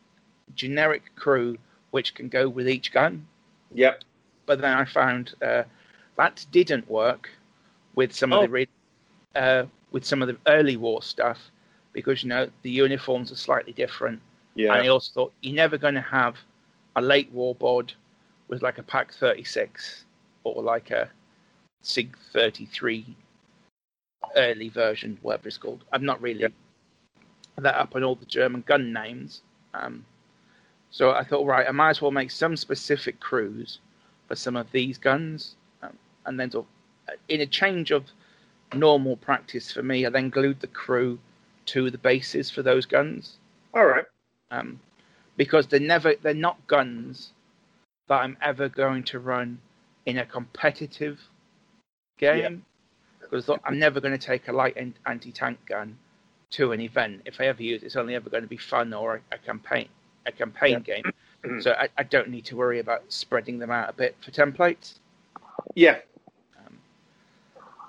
generic 0.53 1.03
crew 1.15 1.57
which 1.91 2.13
can 2.13 2.27
go 2.27 2.47
with 2.49 2.67
each 2.67 2.91
gun. 2.91 3.25
Yep. 3.73 4.03
But 4.45 4.59
then 4.61 4.73
I 4.77 4.85
found 4.85 5.33
uh, 5.41 5.63
that 6.17 6.45
didn't 6.51 6.89
work 6.89 7.29
with 7.95 8.13
some 8.13 8.33
Oh. 8.33 8.41
of 8.41 8.43
the 8.43 8.49
re- 8.49 8.67
uh, 9.35 9.65
with 9.91 10.05
some 10.05 10.21
of 10.21 10.27
the 10.27 10.37
early 10.47 10.77
war 10.77 11.01
stuff 11.01 11.39
because 11.93 12.21
you 12.23 12.29
know 12.29 12.49
the 12.63 12.69
uniforms 12.69 13.31
are 13.31 13.35
slightly 13.37 13.73
different. 13.73 14.21
Yeah. 14.55 14.73
And 14.73 14.83
I 14.83 14.87
also 14.89 15.11
thought 15.13 15.33
you're 15.41 15.55
never 15.55 15.77
going 15.77 15.95
to 15.95 16.01
have 16.01 16.37
a 16.95 17.01
late 17.01 17.31
war 17.31 17.55
bod 17.55 17.93
with 18.47 18.61
like 18.61 18.77
a 18.77 18.83
Pak 18.83 19.13
36 19.13 20.05
or 20.43 20.61
like 20.61 20.91
a 20.91 21.09
Sig 21.81 22.17
33 22.33 23.05
early 24.35 24.69
version, 24.69 25.17
whatever 25.21 25.47
it's 25.47 25.57
called. 25.57 25.83
I'm 25.93 26.03
not 26.05 26.21
really 26.21 26.41
Yeah. 26.41 26.47
that 27.57 27.75
up 27.75 27.95
on 27.95 28.03
all 28.03 28.15
the 28.15 28.25
German 28.25 28.61
gun 28.67 28.91
names. 28.91 29.41
Um, 29.73 30.05
so 30.95 31.11
I 31.11 31.25
thought, 31.25 31.45
right, 31.45 31.67
I 31.67 31.71
might 31.71 31.89
as 31.89 32.01
well 32.01 32.09
make 32.09 32.31
some 32.31 32.55
specific 32.55 33.19
crews 33.19 33.79
for 34.29 34.35
some 34.37 34.55
of 34.55 34.71
these 34.71 34.97
guns. 34.97 35.57
Um, 35.83 35.97
and 36.25 36.39
then, 36.39 36.49
sort 36.49 36.65
of, 36.65 37.15
in 37.27 37.41
a 37.41 37.45
change 37.45 37.91
of 37.91 38.05
normal 38.73 39.17
practice 39.17 39.73
for 39.73 39.83
me, 39.83 40.05
I 40.05 40.09
then 40.09 40.29
glued 40.29 40.61
the 40.61 40.67
crew 40.67 41.19
to 41.65 41.91
the 41.91 41.97
bases 41.97 42.49
for 42.49 42.61
those 42.61 42.85
guns 42.85 43.35
All 43.73 43.83
right. 43.83 44.05
um, 44.51 44.79
because 45.35 45.67
they're 45.67 45.81
never 45.81 46.13
they're 46.21 46.33
not 46.33 46.65
guns 46.65 47.33
that 48.07 48.21
I'm 48.21 48.37
ever 48.41 48.69
going 48.69 49.03
to 49.03 49.19
run 49.19 49.59
in 50.05 50.19
a 50.19 50.25
competitive 50.25 51.19
game. 52.19 52.63
Because 53.19 53.49
I'm 53.65 53.79
never 53.79 53.99
going 53.99 54.17
to 54.17 54.25
take 54.25 54.47
a 54.47 54.53
light 54.53 54.77
anti-tank 55.05 55.59
gun 55.65 55.97
to 56.51 56.71
an 56.71 56.79
event. 56.79 57.23
If 57.25 57.41
I 57.41 57.47
ever 57.47 57.63
use 57.63 57.83
it, 57.83 57.87
it's 57.87 57.97
only 57.97 58.15
ever 58.15 58.29
going 58.29 58.43
to 58.43 58.49
be 58.49 58.55
fun 58.55 58.93
or 58.93 59.15
a, 59.15 59.35
a 59.35 59.37
campaign 59.39 59.89
a 60.25 60.31
campaign 60.31 60.81
game. 60.81 61.03
so 61.61 61.71
I, 61.71 61.89
I 61.97 62.03
don't 62.03 62.29
need 62.29 62.45
to 62.45 62.55
worry 62.55 62.79
about 62.79 63.03
spreading 63.09 63.59
them 63.59 63.71
out 63.71 63.89
a 63.89 63.93
bit 63.93 64.15
for 64.21 64.31
templates. 64.31 64.95
Yeah. 65.75 65.99
Um, 66.59 66.77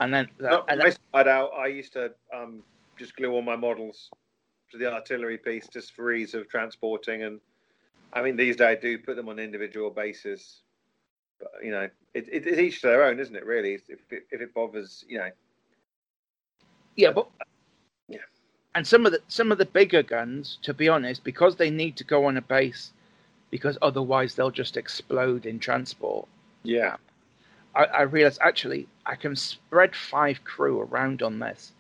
and 0.01 0.15
then 0.15 0.29
and 0.69 0.83
I 0.83 1.21
out. 1.29 1.53
I 1.57 1.67
used 1.67 1.93
to 1.95 2.13
um, 2.35 2.63
just 2.99 3.17
glue 3.17 3.33
all 3.33 3.43
my 3.43 3.57
models 3.57 4.11
to 4.71 4.79
the 4.79 4.93
artillery 4.93 5.39
piece 5.39 5.69
just 5.69 5.93
for 5.93 6.13
ease 6.13 6.35
of 6.35 6.49
transporting. 6.49 7.23
And 7.23 7.41
I 8.13 8.23
mean, 8.23 8.37
these 8.37 8.57
days 8.57 8.79
I 8.79 8.81
do 8.81 8.99
put 8.99 9.17
them 9.17 9.29
on 9.29 9.39
individual 9.39 9.91
bases. 9.91 10.61
But 11.39 11.53
you 11.63 11.71
know, 11.71 11.89
it, 12.15 12.29
it, 12.29 12.47
it's 12.47 12.59
each 12.59 12.81
to 12.81 12.89
their 12.89 13.05
own, 13.05 13.21
isn't 13.21 13.37
it? 13.37 13.45
Really, 13.45 13.75
if 13.75 13.89
it, 13.89 14.27
if 14.31 14.41
it 14.41 14.55
bothers, 14.55 15.05
you 15.09 15.19
know. 15.19 15.31
Yeah, 16.97 17.13
but 17.13 17.29
Yeah. 17.39 17.45
And 18.77 18.87
some 18.87 19.07
of 19.07 19.13
the 19.13 19.23
some 19.27 19.51
of 19.51 19.59
the 19.59 19.65
bigger 19.65 20.03
guns, 20.03 20.59
to 20.63 20.75
be 20.75 20.89
honest, 20.89 21.25
because 21.25 21.57
they 21.57 21.71
need 21.71 21.97
to 21.97 22.05
go 22.05 22.27
on 22.27 22.37
a 22.37 22.43
base, 22.43 22.93
because 23.51 23.79
otherwise 23.81 24.35
they'll 24.35 24.51
just 24.51 24.77
explode 24.77 25.47
in 25.47 25.59
transport. 25.59 26.29
Yeah. 26.63 26.97
I, 27.75 27.85
I 27.85 28.03
realized 28.03 28.39
actually 28.43 28.87
I 29.07 29.17
can 29.17 29.35
spread 29.35 29.97
five 29.97 30.45
crew 30.45 30.81
around 30.81 31.23
on 31.23 31.39
this. 31.39 31.73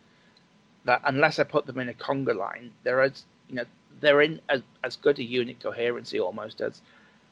That 0.86 1.02
unless 1.04 1.38
I 1.38 1.44
put 1.44 1.66
them 1.66 1.78
in 1.78 1.90
a 1.90 1.94
conga 1.94 2.34
line, 2.34 2.72
they're 2.82 3.02
as 3.02 3.24
you 3.48 3.56
know 3.56 3.64
they're 4.00 4.22
in 4.22 4.40
as, 4.48 4.62
as 4.82 4.96
good 4.96 5.18
a 5.18 5.22
unit 5.24 5.60
coherency 5.60 6.18
almost 6.18 6.62
as 6.62 6.80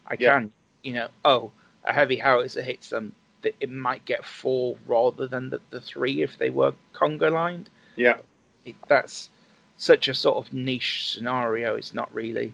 I 0.07 0.17
Yeah. 0.19 0.41
can. 0.41 0.53
You 0.83 0.93
know, 0.93 1.09
oh, 1.25 1.53
a 1.85 1.93
heavy 1.93 2.17
howitzer 2.17 2.61
hits 2.63 2.91
them, 2.91 3.15
th- 3.43 3.55
it 3.61 3.71
might 3.71 4.05
get 4.05 4.27
four 4.27 4.77
rather 4.87 5.27
than 5.27 5.49
the, 5.49 5.61
the 5.71 5.81
three 5.81 6.23
if 6.23 6.37
they 6.37 6.51
were 6.51 6.75
conga 6.93 7.33
lined 7.33 7.71
Yeah. 7.97 8.19
it, 8.67 8.75
that's 8.89 9.31
such 9.77 10.09
a 10.09 10.15
sort 10.15 10.37
of 10.37 10.53
niche 10.53 11.13
scenario. 11.13 11.75
It's 11.77 11.95
not 11.95 12.13
really 12.15 12.53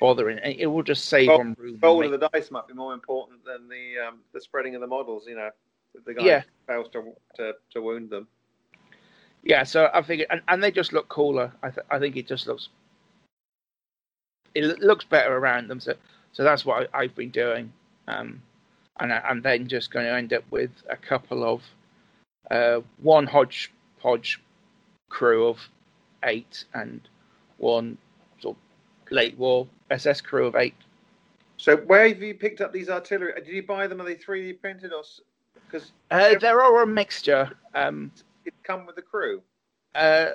bothering. 0.00 0.38
It, 0.38 0.60
it 0.60 0.66
will 0.66 0.82
just 0.82 1.06
save 1.06 1.28
Well, 1.28 1.40
on 1.40 1.56
room. 1.58 1.78
Roll 1.82 2.04
of 2.04 2.18
the 2.20 2.28
dice 2.32 2.50
might 2.50 2.66
be 2.68 2.74
more 2.74 2.94
important 2.94 3.44
than 3.44 3.68
the 3.68 3.98
um, 4.06 4.18
the 4.32 4.40
spreading 4.40 4.74
of 4.74 4.80
the 4.80 4.86
models. 4.86 5.24
You 5.26 5.36
know, 5.36 5.50
the 6.04 6.14
guy 6.14 6.24
Yeah. 6.26 6.42
fails 6.66 6.88
to, 6.92 7.12
to 7.36 7.52
to 7.72 7.80
wound 7.82 8.10
them. 8.10 8.28
yeah, 9.42 9.62
so 9.62 9.88
I 9.94 10.02
figured, 10.02 10.28
and, 10.30 10.42
and 10.48 10.62
they 10.62 10.70
just 10.72 10.92
look 10.92 11.08
cooler. 11.08 11.52
I, 11.62 11.70
th- 11.70 11.86
I 11.90 11.98
think 12.00 12.16
it 12.16 12.26
just 12.26 12.46
looks, 12.48 12.68
it 14.54 14.80
looks 14.80 15.04
better 15.04 15.36
around 15.36 15.68
them. 15.68 15.78
So, 15.80 15.94
so 16.32 16.42
that's 16.42 16.64
what 16.64 16.88
I, 16.92 17.02
I've 17.02 17.14
been 17.14 17.30
doing. 17.30 17.72
Um, 18.08 18.42
and 18.98 19.12
I, 19.12 19.18
I'm 19.20 19.42
then 19.42 19.68
just 19.68 19.92
going 19.92 20.06
to 20.06 20.12
end 20.12 20.32
up 20.32 20.42
with 20.50 20.70
a 20.90 20.96
couple 20.96 21.44
of, 21.44 21.62
uh, 22.50 22.80
one 23.02 23.26
hodgepodge 23.26 24.42
crew 25.10 25.46
of 25.46 25.58
eight 26.26 26.64
and 26.74 27.00
one 27.58 27.96
sort 28.40 28.56
of 28.56 29.12
late 29.12 29.36
war 29.38 29.66
SS 29.90 30.20
crew 30.20 30.46
of 30.46 30.56
eight. 30.56 30.74
So 31.56 31.76
where 31.76 32.06
have 32.08 32.22
you 32.22 32.34
picked 32.34 32.60
up 32.60 32.72
these 32.72 32.90
artillery? 32.90 33.32
Did 33.36 33.46
you 33.48 33.62
buy 33.62 33.86
them? 33.86 34.00
Are 34.00 34.04
they 34.04 34.14
3D 34.16 34.60
printed 34.60 34.92
or? 34.92 35.02
Because 35.66 35.92
Uh, 36.10 36.38
there 36.38 36.60
are 36.62 36.82
a 36.82 36.86
mixture. 36.86 37.50
Um, 37.74 38.12
it 38.44 38.52
come 38.62 38.84
with 38.86 38.96
the 38.96 39.02
crew. 39.02 39.42
uh, 39.94 40.32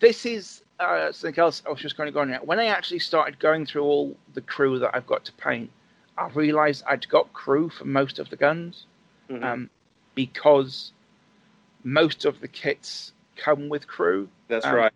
this 0.00 0.26
is 0.26 0.62
uh, 0.80 1.12
something 1.12 1.38
else 1.38 1.62
I 1.66 1.70
was 1.70 1.80
just 1.80 1.96
going 1.96 2.06
to 2.08 2.12
go 2.12 2.20
on 2.20 2.30
now. 2.30 2.40
When 2.42 2.58
I 2.58 2.66
actually 2.66 2.98
started 2.98 3.38
going 3.38 3.66
through 3.66 3.82
all 3.84 4.16
the 4.34 4.40
crew 4.40 4.78
that 4.80 4.90
I've 4.94 5.06
got 5.06 5.24
to 5.26 5.32
paint, 5.34 5.70
I 6.18 6.28
realised 6.28 6.82
I'd 6.88 7.08
got 7.08 7.32
crew 7.32 7.68
for 7.68 7.84
most 7.84 8.18
of 8.18 8.28
the 8.30 8.36
guns 8.36 8.86
Mhm. 9.30 9.44
um, 9.44 9.70
because 10.14 10.92
most 11.84 12.24
of 12.24 12.40
the 12.40 12.48
kits 12.48 13.12
come 13.36 13.68
with 13.68 13.86
crew. 13.86 14.28
That's 14.48 14.66
um, 14.66 14.74
right. 14.74 14.92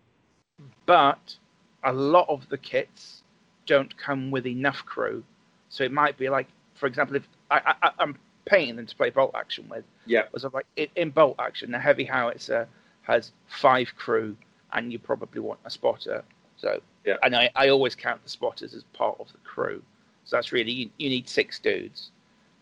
But 0.85 1.35
a 1.83 1.93
lot 1.93 2.27
of 2.29 2.47
the 2.49 2.57
kits 2.57 3.21
don't 3.65 3.95
come 3.97 4.31
with 4.31 4.45
enough 4.45 4.85
crew. 4.85 5.23
So 5.69 5.83
it 5.83 5.91
might 5.91 6.17
be 6.17 6.29
like, 6.29 6.47
for 6.75 6.87
example, 6.87 7.15
if 7.15 7.27
I, 7.51 7.75
I, 7.81 7.91
I'm 7.99 8.17
paying 8.45 8.75
them 8.75 8.85
to 8.85 8.95
play 8.95 9.09
bolt 9.09 9.31
action 9.35 9.67
with. 9.69 9.83
Yeah. 10.05 10.23
Was 10.31 10.43
like 10.53 10.65
in, 10.75 10.87
in 10.95 11.09
bolt 11.09 11.35
action, 11.39 11.71
the 11.71 11.79
heavy 11.79 12.03
howitzer 12.03 12.67
has 13.01 13.31
five 13.47 13.91
crew, 13.97 14.35
and 14.73 14.91
you 14.91 14.99
probably 14.99 15.41
want 15.41 15.59
a 15.65 15.69
spotter. 15.69 16.23
So 16.57 16.81
Yeah. 17.05 17.17
and 17.23 17.35
I, 17.35 17.49
I 17.55 17.69
always 17.69 17.95
count 17.95 18.23
the 18.23 18.29
spotters 18.29 18.73
as 18.73 18.83
part 18.93 19.19
of 19.19 19.31
the 19.31 19.37
crew. 19.39 19.81
So 20.25 20.37
that's 20.37 20.51
really 20.51 20.71
you, 20.71 20.89
you 20.97 21.09
need 21.09 21.29
six 21.29 21.59
dudes. 21.59 22.11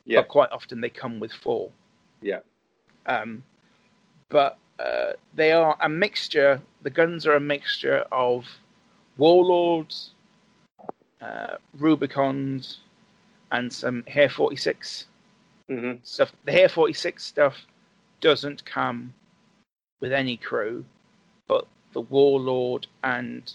Yeah. 0.05 0.19
But 0.21 0.27
quite 0.29 0.51
often 0.51 0.81
they 0.81 0.89
come 0.89 1.19
with 1.19 1.31
four. 1.31 1.69
Yeah. 2.21 2.39
Um, 3.05 3.43
but 4.29 4.57
uh, 4.79 5.13
they 5.33 5.51
are 5.51 5.77
a 5.81 5.89
mixture. 5.89 6.61
The 6.81 6.89
guns 6.89 7.25
are 7.25 7.35
a 7.35 7.39
mixture 7.39 8.05
of 8.11 8.45
warlords, 9.17 10.11
uh, 11.21 11.57
Rubicons, 11.77 12.79
and 13.51 13.71
some 13.71 14.03
Heer 14.07 14.29
46 14.29 15.05
hmm 15.69 15.93
stuff. 16.03 16.33
The 16.45 16.51
Heer 16.51 16.69
46 16.69 17.23
stuff 17.23 17.55
doesn't 18.19 18.65
come 18.65 19.13
with 20.01 20.11
any 20.11 20.37
crew, 20.37 20.83
but 21.47 21.65
the 21.93 22.01
Warlord 22.01 22.87
and 23.03 23.53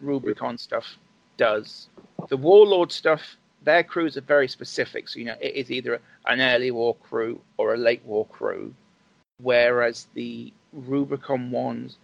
Rubicon 0.00 0.58
stuff 0.58 0.96
does. 1.36 1.88
The 2.28 2.36
Warlord 2.36 2.92
stuff, 2.92 3.36
their 3.62 3.82
crews 3.82 4.16
are 4.16 4.22
very 4.22 4.48
specific. 4.48 5.08
So, 5.08 5.18
you 5.18 5.26
know, 5.26 5.36
it 5.40 5.54
is 5.54 5.70
either 5.70 6.00
an 6.26 6.40
early 6.40 6.70
war 6.70 6.94
crew 6.96 7.40
or 7.56 7.74
a 7.74 7.78
late 7.78 8.04
war 8.04 8.26
crew, 8.26 8.74
whereas 9.40 10.06
the 10.14 10.52
Rubicon 10.72 11.50
ones, 11.50 11.96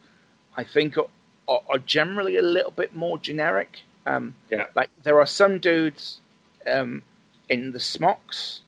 I 0.56 0.64
think, 0.64 0.96
are, 0.96 1.08
are, 1.48 1.78
generally 1.78 2.36
a 2.36 2.42
little 2.42 2.70
bit 2.70 2.94
more 2.94 3.18
generic. 3.18 3.80
Um, 4.06 4.34
Yeah. 4.50 4.66
Like, 4.74 4.90
there 5.02 5.20
are 5.20 5.26
some 5.26 5.58
dudes 5.58 6.20
um, 6.66 7.02
in 7.48 7.72
the 7.72 7.80
smocks 7.80 8.60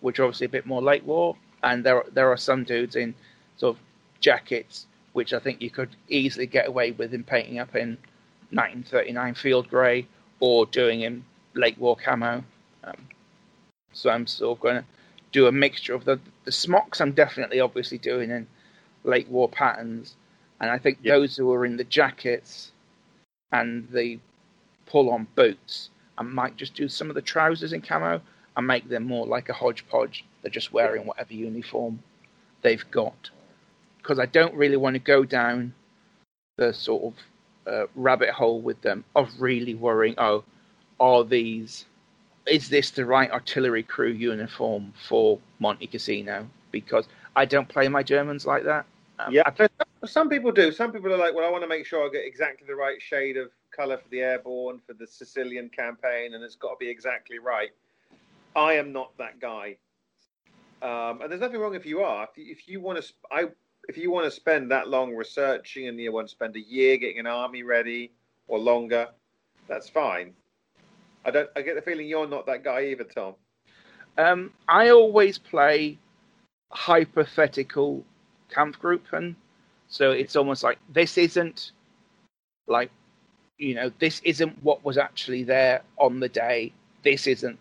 which 0.00 0.18
are 0.18 0.24
obviously 0.24 0.46
a 0.46 0.50
bit 0.50 0.66
more 0.66 0.80
late 0.80 1.04
war, 1.04 1.36
and 1.62 1.84
there 1.84 2.04
there 2.12 2.30
are 2.30 2.36
some 2.36 2.64
dudes 2.64 2.94
in 2.94 3.14
sort 3.56 3.76
of 3.76 3.82
jackets 4.20 4.86
which 5.12 5.32
I 5.32 5.40
think 5.40 5.60
you 5.60 5.70
could 5.70 5.90
easily 6.08 6.46
get 6.46 6.68
away 6.68 6.92
with 6.92 7.12
in 7.12 7.24
painting 7.24 7.58
up 7.58 7.74
in 7.74 7.98
1939 8.50 9.34
field 9.34 9.68
grey 9.68 10.06
or 10.38 10.66
doing 10.66 11.00
in 11.00 11.24
late 11.54 11.76
war 11.78 11.96
camo. 11.96 12.44
Um, 12.84 13.08
so 13.92 14.10
I'm 14.10 14.26
sort 14.26 14.56
of 14.56 14.62
going 14.62 14.76
to 14.76 14.84
do 15.32 15.46
a 15.46 15.52
mixture 15.52 15.94
of 15.94 16.04
the 16.04 16.20
the 16.44 16.52
smocks. 16.52 17.00
I'm 17.00 17.12
definitely 17.12 17.60
obviously 17.60 17.98
doing 17.98 18.30
in 18.30 18.46
late 19.04 19.28
war 19.28 19.48
patterns, 19.48 20.16
and 20.60 20.70
I 20.70 20.78
think 20.78 20.98
Yeah. 21.02 21.14
those 21.14 21.36
who 21.36 21.52
are 21.52 21.64
in 21.64 21.76
the 21.76 21.84
jackets 21.84 22.72
and 23.52 23.88
the 23.90 24.18
pull 24.86 25.10
on 25.10 25.26
boots, 25.34 25.90
I 26.16 26.22
might 26.22 26.56
just 26.56 26.74
do 26.74 26.88
some 26.88 27.08
of 27.10 27.14
the 27.14 27.22
trousers 27.22 27.72
in 27.72 27.82
camo 27.82 28.20
and 28.56 28.66
make 28.66 28.88
them 28.88 29.04
more 29.04 29.26
like 29.26 29.48
a 29.48 29.52
hodgepodge. 29.52 30.24
They're 30.42 30.50
just 30.50 30.72
wearing 30.72 31.06
whatever 31.06 31.32
uniform 31.34 32.02
they've 32.62 32.90
got. 32.90 33.30
Because 33.98 34.18
I 34.18 34.26
don't 34.26 34.54
really 34.54 34.76
want 34.76 34.94
to 34.94 35.00
go 35.00 35.24
down 35.24 35.74
the 36.56 36.72
sort 36.72 37.04
of 37.04 37.72
uh, 37.72 37.86
rabbit 37.94 38.30
hole 38.30 38.60
with 38.60 38.80
them 38.80 39.04
of 39.14 39.28
really 39.40 39.74
worrying, 39.74 40.14
oh, 40.18 40.44
are 40.98 41.22
these, 41.24 41.84
is 42.50 42.68
this 42.68 42.90
the 42.90 43.04
right 43.04 43.30
artillery 43.30 43.82
crew 43.82 44.10
uniform 44.10 44.92
for 45.06 45.38
Monte 45.58 45.86
Cassino? 45.86 46.48
Because 46.70 47.06
I 47.36 47.44
don't 47.44 47.68
play 47.68 47.88
my 47.88 48.02
Germans 48.02 48.46
like 48.46 48.64
that. 48.64 48.86
Um, 49.18 49.32
Yeah. 49.32 49.42
I 49.46 49.50
play, 49.50 49.68
Some 50.04 50.28
people 50.28 50.52
do. 50.52 50.70
Some 50.72 50.92
people 50.92 51.12
are 51.12 51.18
like, 51.18 51.34
well, 51.34 51.46
I 51.46 51.50
want 51.50 51.62
to 51.64 51.68
make 51.68 51.86
sure 51.86 52.06
I 52.06 52.10
get 52.10 52.24
exactly 52.24 52.66
the 52.66 52.74
right 52.74 53.00
shade 53.00 53.36
of 53.36 53.50
color 53.70 53.96
for 53.96 54.08
the 54.08 54.20
airborne 54.20 54.80
for 54.86 54.92
the 54.94 55.06
Sicilian 55.06 55.68
campaign, 55.68 56.34
and 56.34 56.42
it's 56.42 56.56
got 56.56 56.70
to 56.70 56.76
be 56.78 56.88
exactly 56.88 57.38
right. 57.38 57.70
I 58.54 58.74
am 58.74 58.92
not 58.92 59.16
that 59.18 59.40
guy. 59.40 59.76
Um, 60.82 61.20
and 61.22 61.30
there's 61.30 61.40
nothing 61.40 61.60
wrong 61.60 61.74
if 61.74 61.84
you 61.84 62.00
are. 62.00 62.24
If 62.24 62.38
you, 62.38 62.52
if 62.52 62.68
you 62.68 62.80
want 62.80 63.02
to, 63.02 63.12
I 63.30 63.48
if 63.88 63.96
you 63.96 64.10
want 64.10 64.26
to 64.26 64.30
spend 64.30 64.70
that 64.70 64.88
long 64.88 65.14
researching 65.14 65.88
and 65.88 65.98
you 65.98 66.12
want 66.12 66.28
to 66.28 66.30
spend 66.30 66.54
a 66.56 66.60
year 66.60 66.96
getting 66.96 67.18
an 67.18 67.26
army 67.26 67.62
ready 67.62 68.12
or 68.46 68.58
longer, 68.58 69.08
that's 69.66 69.88
fine. 69.88 70.34
I 71.24 71.30
don't. 71.30 71.48
I 71.56 71.62
get 71.62 71.74
the 71.74 71.82
feeling 71.82 72.08
you're 72.08 72.28
not 72.28 72.46
that 72.46 72.64
guy 72.64 72.86
either, 72.86 73.04
Tom. 73.04 73.34
Um, 74.16 74.52
I 74.68 74.90
always 74.90 75.38
play 75.38 75.98
hypothetical 76.70 78.04
Kampfgruppen, 78.50 79.34
so 79.88 80.10
it's 80.10 80.36
almost 80.36 80.62
like 80.62 80.78
this 80.92 81.18
isn't 81.18 81.72
like 82.66 82.90
you 83.58 83.74
know 83.74 83.90
this 83.98 84.20
isn't 84.24 84.62
what 84.62 84.84
was 84.84 84.98
actually 84.98 85.42
there 85.44 85.82
on 85.98 86.20
the 86.20 86.28
day. 86.28 86.72
This 87.02 87.26
isn't 87.26 87.58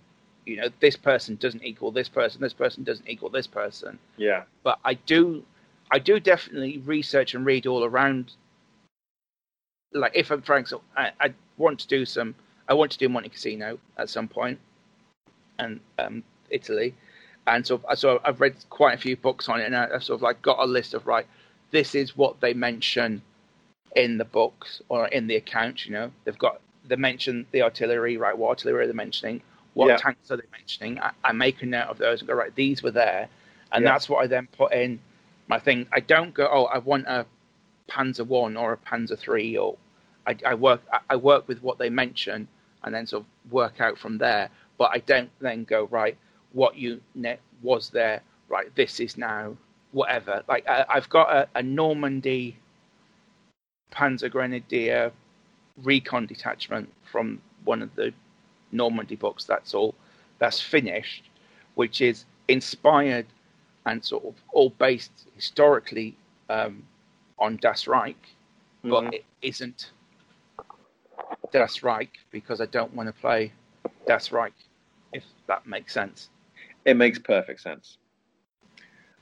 you 0.47 0.55
know 0.55 0.69
this 0.79 0.95
person 0.95 1.35
doesn't 1.35 1.63
equal 1.63 1.91
this 1.91 2.09
person. 2.09 2.41
This 2.41 2.53
person 2.53 2.83
doesn't 2.83 3.07
equal 3.07 3.29
this 3.29 3.47
person. 3.47 3.99
Yeah. 4.15 4.43
But 4.63 4.79
I 4.85 4.93
do, 4.93 5.43
I 5.91 5.99
do 5.99 6.19
definitely 6.19 6.79
research 6.79 7.35
and 7.35 7.45
read 7.45 7.67
all 7.67 7.83
around. 7.83 8.31
Like 9.93 10.13
if 10.15 10.31
I'm 10.31 10.41
frank, 10.41 10.67
so 10.69 10.81
I, 10.95 11.11
I 11.19 11.33
want 11.57 11.79
to 11.81 11.87
do 11.87 12.05
some. 12.05 12.33
I 12.69 12.73
want 12.73 12.91
to 12.91 12.97
do 12.97 13.09
Monte 13.09 13.29
Cassino 13.29 13.79
at 13.97 14.09
some 14.09 14.27
point, 14.27 14.59
and 15.59 15.79
um, 15.99 16.23
Italy, 16.49 16.93
and 17.47 17.65
so 17.65 17.81
so 17.95 18.19
I've 18.23 18.41
read 18.41 18.55
quite 18.69 18.93
a 18.95 19.01
few 19.01 19.15
books 19.15 19.49
on 19.49 19.59
it, 19.61 19.65
and 19.65 19.75
I, 19.75 19.87
I've 19.95 20.03
sort 20.03 20.17
of 20.17 20.21
like 20.21 20.41
got 20.41 20.59
a 20.59 20.65
list 20.65 20.93
of 20.93 21.07
right. 21.07 21.25
This 21.71 21.95
is 21.95 22.15
what 22.15 22.39
they 22.41 22.53
mention 22.53 23.21
in 23.95 24.17
the 24.17 24.25
books 24.25 24.81
or 24.89 25.07
in 25.07 25.27
the 25.27 25.35
accounts. 25.35 25.85
You 25.85 25.93
know, 25.93 26.11
they've 26.25 26.37
got 26.37 26.61
they 26.87 26.95
mention 26.95 27.45
the 27.51 27.61
artillery, 27.63 28.17
right? 28.17 28.37
What 28.37 28.49
artillery 28.49 28.83
are 28.85 28.87
they 28.87 28.93
mentioning? 28.93 29.41
What 29.73 29.87
Yeah. 29.89 29.97
tanks 29.97 30.31
are 30.31 30.37
they 30.37 30.47
mentioning? 30.51 30.99
I, 30.99 31.11
I 31.23 31.31
make 31.33 31.61
a 31.61 31.65
note 31.65 31.87
of 31.87 31.97
those 31.97 32.21
and 32.21 32.27
go 32.27 32.33
right. 32.33 32.53
These 32.55 32.83
were 32.83 32.91
there, 32.91 33.29
and 33.71 33.83
Yeah. 33.83 33.91
that's 33.93 34.09
what 34.09 34.23
I 34.23 34.27
then 34.27 34.47
put 34.57 34.73
in 34.73 34.99
my 35.47 35.59
thing. 35.59 35.87
I 35.93 35.99
don't 35.99 36.33
go. 36.33 36.47
Oh, 36.51 36.65
I 36.65 36.79
want 36.79 37.07
a 37.07 37.25
Panzer 37.89 38.25
One 38.25 38.57
or 38.57 38.73
a 38.73 38.77
Panzer 38.77 39.17
Three, 39.17 39.57
or 39.57 39.77
I, 40.25 40.35
I 40.45 40.53
work. 40.55 40.81
I 41.09 41.15
work 41.15 41.47
with 41.47 41.61
what 41.61 41.77
they 41.77 41.89
mention, 41.89 42.47
and 42.83 42.93
then 42.93 43.07
sort 43.07 43.23
of 43.23 43.51
work 43.51 43.79
out 43.81 43.97
from 43.97 44.17
there. 44.17 44.49
But 44.77 44.91
I 44.93 44.99
don't 44.99 45.29
then 45.39 45.63
go 45.63 45.85
right. 45.85 46.17
What 46.53 46.75
unit 46.77 47.39
was 47.61 47.89
there? 47.89 48.21
Right. 48.49 48.73
This 48.75 48.99
is 48.99 49.17
now 49.17 49.57
whatever. 49.91 50.43
Like 50.47 50.67
I, 50.67 50.85
I've 50.89 51.09
got 51.09 51.31
a, 51.31 51.47
a 51.55 51.63
Normandy 51.63 52.57
Panzer 53.91 54.29
Grenadier 54.31 55.11
recon 55.83 56.25
detachment 56.25 56.91
from 57.11 57.41
one 57.63 57.81
of 57.81 57.93
the 57.95 58.13
Normandy 58.71 59.15
books. 59.15 59.45
That's 59.45 59.73
all. 59.73 59.95
That's 60.39 60.61
finished, 60.61 61.29
which 61.75 62.01
is 62.01 62.25
inspired 62.47 63.25
and 63.85 64.03
sort 64.03 64.25
of 64.25 64.35
all 64.51 64.69
based 64.71 65.11
historically 65.35 66.15
um, 66.49 66.83
on 67.39 67.57
Das 67.57 67.87
Reich, 67.87 68.17
but 68.83 69.03
Mhm. 69.05 69.13
it 69.15 69.25
isn't 69.41 69.91
Das 71.51 71.83
Reich 71.83 72.11
because 72.31 72.61
I 72.61 72.65
don't 72.65 72.93
want 72.93 73.07
to 73.07 73.13
play 73.13 73.51
Das 74.05 74.31
Reich, 74.31 74.53
if 75.13 75.23
that 75.47 75.65
makes 75.65 75.93
sense. 75.93 76.29
It 76.85 76.95
makes 76.95 77.19
perfect 77.19 77.61
sense. 77.61 77.97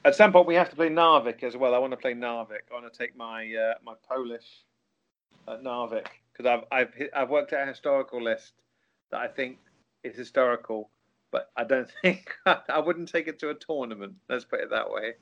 At 0.04 0.16
some 0.16 0.32
point, 0.32 0.46
we 0.46 0.56
have 0.56 0.70
to 0.70 0.76
play 0.76 0.90
Narvik 0.90 1.44
as 1.44 1.58
well. 1.58 1.74
I 1.74 1.80
want 1.80 1.92
to 1.92 1.98
play 1.98 2.14
Narvik. 2.14 2.70
I 2.70 2.74
want 2.74 2.92
to 2.92 2.98
take 2.98 3.18
my 3.18 3.52
uh, 3.54 3.74
my 3.84 3.94
Polish 4.08 4.64
at 5.48 5.64
Narvik 5.64 6.06
because 6.32 6.46
I've 6.46 6.64
I've 6.72 7.10
I've 7.16 7.30
worked 7.30 7.54
out 7.54 7.64
a 7.64 7.66
historical 7.66 8.22
list 8.22 8.54
that 9.12 9.20
I 9.22 9.28
think 9.28 9.58
is 10.04 10.16
historical, 10.16 10.90
but 11.32 11.50
I 11.58 11.64
don't 11.64 11.90
think 12.02 12.36
I 12.46 12.80
wouldn't 12.80 13.10
take 13.10 13.28
it 13.28 13.40
to 13.40 13.50
a 13.50 13.56
tournament. 13.56 14.14
Let's 14.30 14.46
put 14.46 14.60
it 14.60 14.70
that 14.70 14.90
way. 14.92 15.14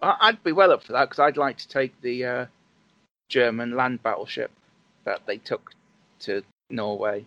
I'd 0.00 0.42
be 0.44 0.52
well 0.52 0.70
up 0.70 0.84
for 0.84 0.92
that 0.92 1.06
because 1.06 1.18
I'd 1.18 1.36
like 1.36 1.56
to 1.58 1.68
take 1.68 2.00
the 2.02 2.24
uh, 2.24 2.46
German 3.28 3.76
land 3.76 4.02
battleship 4.04 4.52
that 5.04 5.22
they 5.26 5.38
took 5.38 5.72
to 6.20 6.42
Norway 6.70 7.24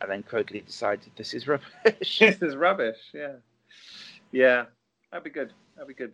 and 0.00 0.10
then 0.10 0.22
quickly 0.22 0.60
decided 0.60 1.10
this 1.16 1.34
is 1.34 1.46
rubbish. 1.46 1.64
this 2.18 2.42
is 2.42 2.56
rubbish. 2.56 2.98
Yeah, 3.12 3.34
yeah, 4.32 4.64
that'd 5.10 5.24
be 5.24 5.30
good. 5.30 5.52
That'd 5.76 5.88
be 5.88 5.94
good. 5.94 6.12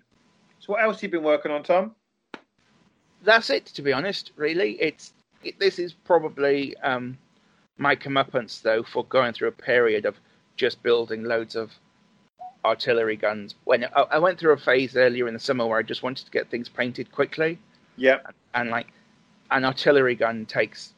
So, 0.59 0.73
what 0.75 0.83
else 0.83 0.97
have 0.97 1.05
you 1.05 1.09
been 1.19 1.25
working 1.25 1.53
on, 1.53 1.63
Tom? 1.63 1.95
That's 3.23 3.51
it, 3.51 3.67
to 3.67 3.83
be 3.83 3.93
honest. 3.93 4.33
Really, 4.37 4.73
it's 4.73 5.13
it, 5.43 5.59
this 5.59 5.79
is 5.79 5.93
probably 5.93 6.77
um, 6.79 7.17
my 7.79 7.97
comeuppance 7.97 8.63
though 8.63 8.83
for 8.83 9.05
going 9.05 9.33
through 9.33 9.49
a 9.49 9.53
period 9.53 10.05
of 10.05 10.17
just 10.57 10.83
building 10.83 11.25
loads 11.25 11.57
of 11.57 11.73
artillery 12.65 13.17
guns. 13.17 13.55
When 13.65 13.85
I, 13.85 14.03
I 14.03 14.19
went 14.19 14.39
through 14.39 14.53
a 14.53 14.59
phase 14.59 14.97
earlier 14.97 15.27
in 15.27 15.35
the 15.35 15.41
summer 15.41 15.67
where 15.67 15.79
I 15.79 15.83
just 15.83 16.03
wanted 16.03 16.27
to 16.27 16.31
get 16.31 16.51
things 16.51 16.69
painted 16.69 17.11
quickly, 17.11 17.59
Yeah, 17.97 18.19
and 18.55 18.71
like 18.71 18.89
an 19.51 19.65
artillery 19.65 20.15
gun 20.15 20.47
takes, 20.47 20.93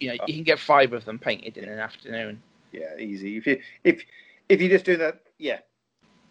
you 0.00 0.08
know, 0.08 0.24
you 0.26 0.34
can 0.34 0.42
get 0.44 0.58
five 0.58 0.92
of 0.92 1.04
them 1.04 1.18
painted 1.18 1.56
in 1.56 1.68
an 1.68 1.78
afternoon. 1.78 2.42
yeah, 2.72 2.96
easy. 2.98 3.36
If 3.36 3.46
you 3.46 3.60
if 3.84 4.02
if 4.48 4.60
you 4.60 4.68
just 4.68 4.84
do 4.84 4.96
that, 4.98 5.22
yeah. 5.38 5.58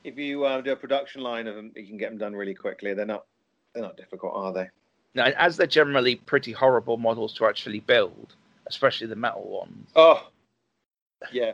If 0.03 0.17
you 0.19 0.45
uh, 0.45 0.61
do 0.61 0.71
a 0.71 0.75
production 0.75 1.21
line 1.21 1.47
of 1.47 1.55
them, 1.55 1.71
you 1.75 1.87
can 1.87 1.97
get 1.97 2.09
them 2.09 2.19
done 2.19 2.35
really 2.35 2.53
quickly. 2.53 2.93
They're 2.93 3.05
not 3.05 3.25
they're 3.73 3.83
not 3.83 3.97
difficult, 3.97 4.33
are 4.35 4.53
they? 4.53 4.69
Now, 5.15 5.25
as 5.37 5.57
they're 5.57 5.65
generally 5.65 6.17
pretty 6.17 6.51
horrible 6.51 6.97
models 6.97 7.33
to 7.35 7.45
actually 7.45 7.79
build, 7.79 8.35
especially 8.67 9.07
the 9.07 9.15
metal 9.15 9.47
ones. 9.47 9.89
Oh, 9.95 10.29
yeah. 11.31 11.53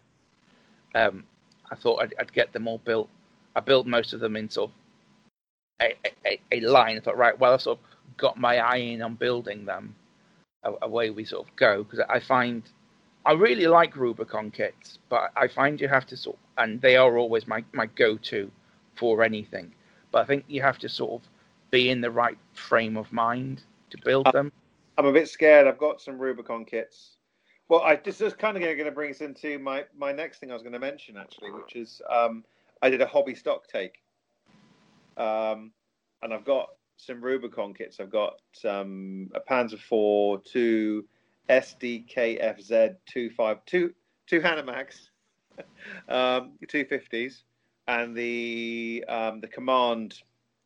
Um, 0.95 1.23
I 1.69 1.75
thought 1.75 2.01
I'd, 2.01 2.13
I'd, 2.19 2.33
get 2.33 2.51
them 2.53 2.67
all 2.67 2.79
built. 2.79 3.07
I 3.55 3.59
built 3.59 3.85
most 3.85 4.13
of 4.13 4.19
them 4.19 4.35
in 4.35 4.49
sort 4.49 4.71
of 5.81 5.87
a, 6.05 6.11
a, 6.25 6.39
a 6.51 6.61
line. 6.61 6.97
I 6.97 6.99
thought, 6.99 7.17
right, 7.17 7.37
well, 7.39 7.53
I 7.53 7.57
sort 7.57 7.77
of 7.77 8.17
got 8.17 8.39
my 8.39 8.57
eye 8.57 8.77
in 8.77 9.01
on 9.01 9.15
building 9.15 9.65
them. 9.65 9.95
Away 10.63 11.09
we 11.09 11.25
sort 11.25 11.47
of 11.47 11.55
go 11.55 11.83
because 11.83 11.99
I 12.07 12.19
find 12.19 12.63
I 13.25 13.33
really 13.33 13.67
like 13.67 13.95
Rubicon 13.95 14.51
kits, 14.51 14.99
but 15.09 15.31
I 15.35 15.47
find 15.47 15.79
you 15.81 15.87
have 15.87 16.05
to 16.07 16.17
sort, 16.17 16.37
and 16.57 16.81
they 16.81 16.95
are 16.97 17.17
always 17.17 17.47
my 17.47 17.63
my 17.73 17.87
go-to 17.87 18.51
for 18.95 19.23
anything. 19.23 19.73
But 20.11 20.23
I 20.23 20.25
think 20.25 20.45
you 20.47 20.61
have 20.61 20.77
to 20.79 20.89
sort 20.89 21.21
of 21.21 21.29
be 21.71 21.89
in 21.89 22.01
the 22.01 22.11
right 22.11 22.37
frame 22.53 22.97
of 22.97 23.11
mind 23.11 23.63
to 23.89 23.97
build 24.03 24.27
them. 24.33 24.51
I'm 24.97 25.05
a 25.05 25.13
bit 25.13 25.29
scared. 25.29 25.67
I've 25.67 25.77
got 25.77 26.01
some 26.01 26.19
Rubicon 26.19 26.65
kits. 26.65 27.17
Well, 27.69 27.81
I, 27.81 27.95
this 27.95 28.19
is 28.19 28.33
kind 28.33 28.57
of 28.57 28.63
going 28.63 28.83
to 28.83 28.91
bring 28.91 29.11
us 29.11 29.21
into 29.21 29.57
my, 29.57 29.85
my 29.97 30.11
next 30.11 30.39
thing 30.39 30.51
I 30.51 30.53
was 30.53 30.61
going 30.61 30.73
to 30.73 30.79
mention, 30.79 31.15
actually, 31.15 31.51
which 31.51 31.77
is 31.77 32.01
um, 32.09 32.43
I 32.81 32.89
did 32.89 33.01
a 33.01 33.05
hobby 33.05 33.33
stock 33.33 33.67
take. 33.69 34.01
Um, 35.15 35.71
and 36.21 36.33
I've 36.33 36.43
got 36.43 36.69
some 37.01 37.21
Rubicon 37.21 37.73
kits. 37.73 37.99
I've 37.99 38.11
got 38.11 38.39
um, 38.63 39.29
a 39.33 39.39
Panzer 39.39 39.73
IV, 39.73 40.43
two 40.43 41.05
SDKFZ 41.49 42.95
252, 43.07 43.93
two 44.27 44.39
Hanomags, 44.39 45.09
um, 46.09 46.53
250s, 46.67 47.41
and 47.87 48.15
the 48.15 49.03
um, 49.09 49.41
the 49.41 49.47
command 49.47 50.21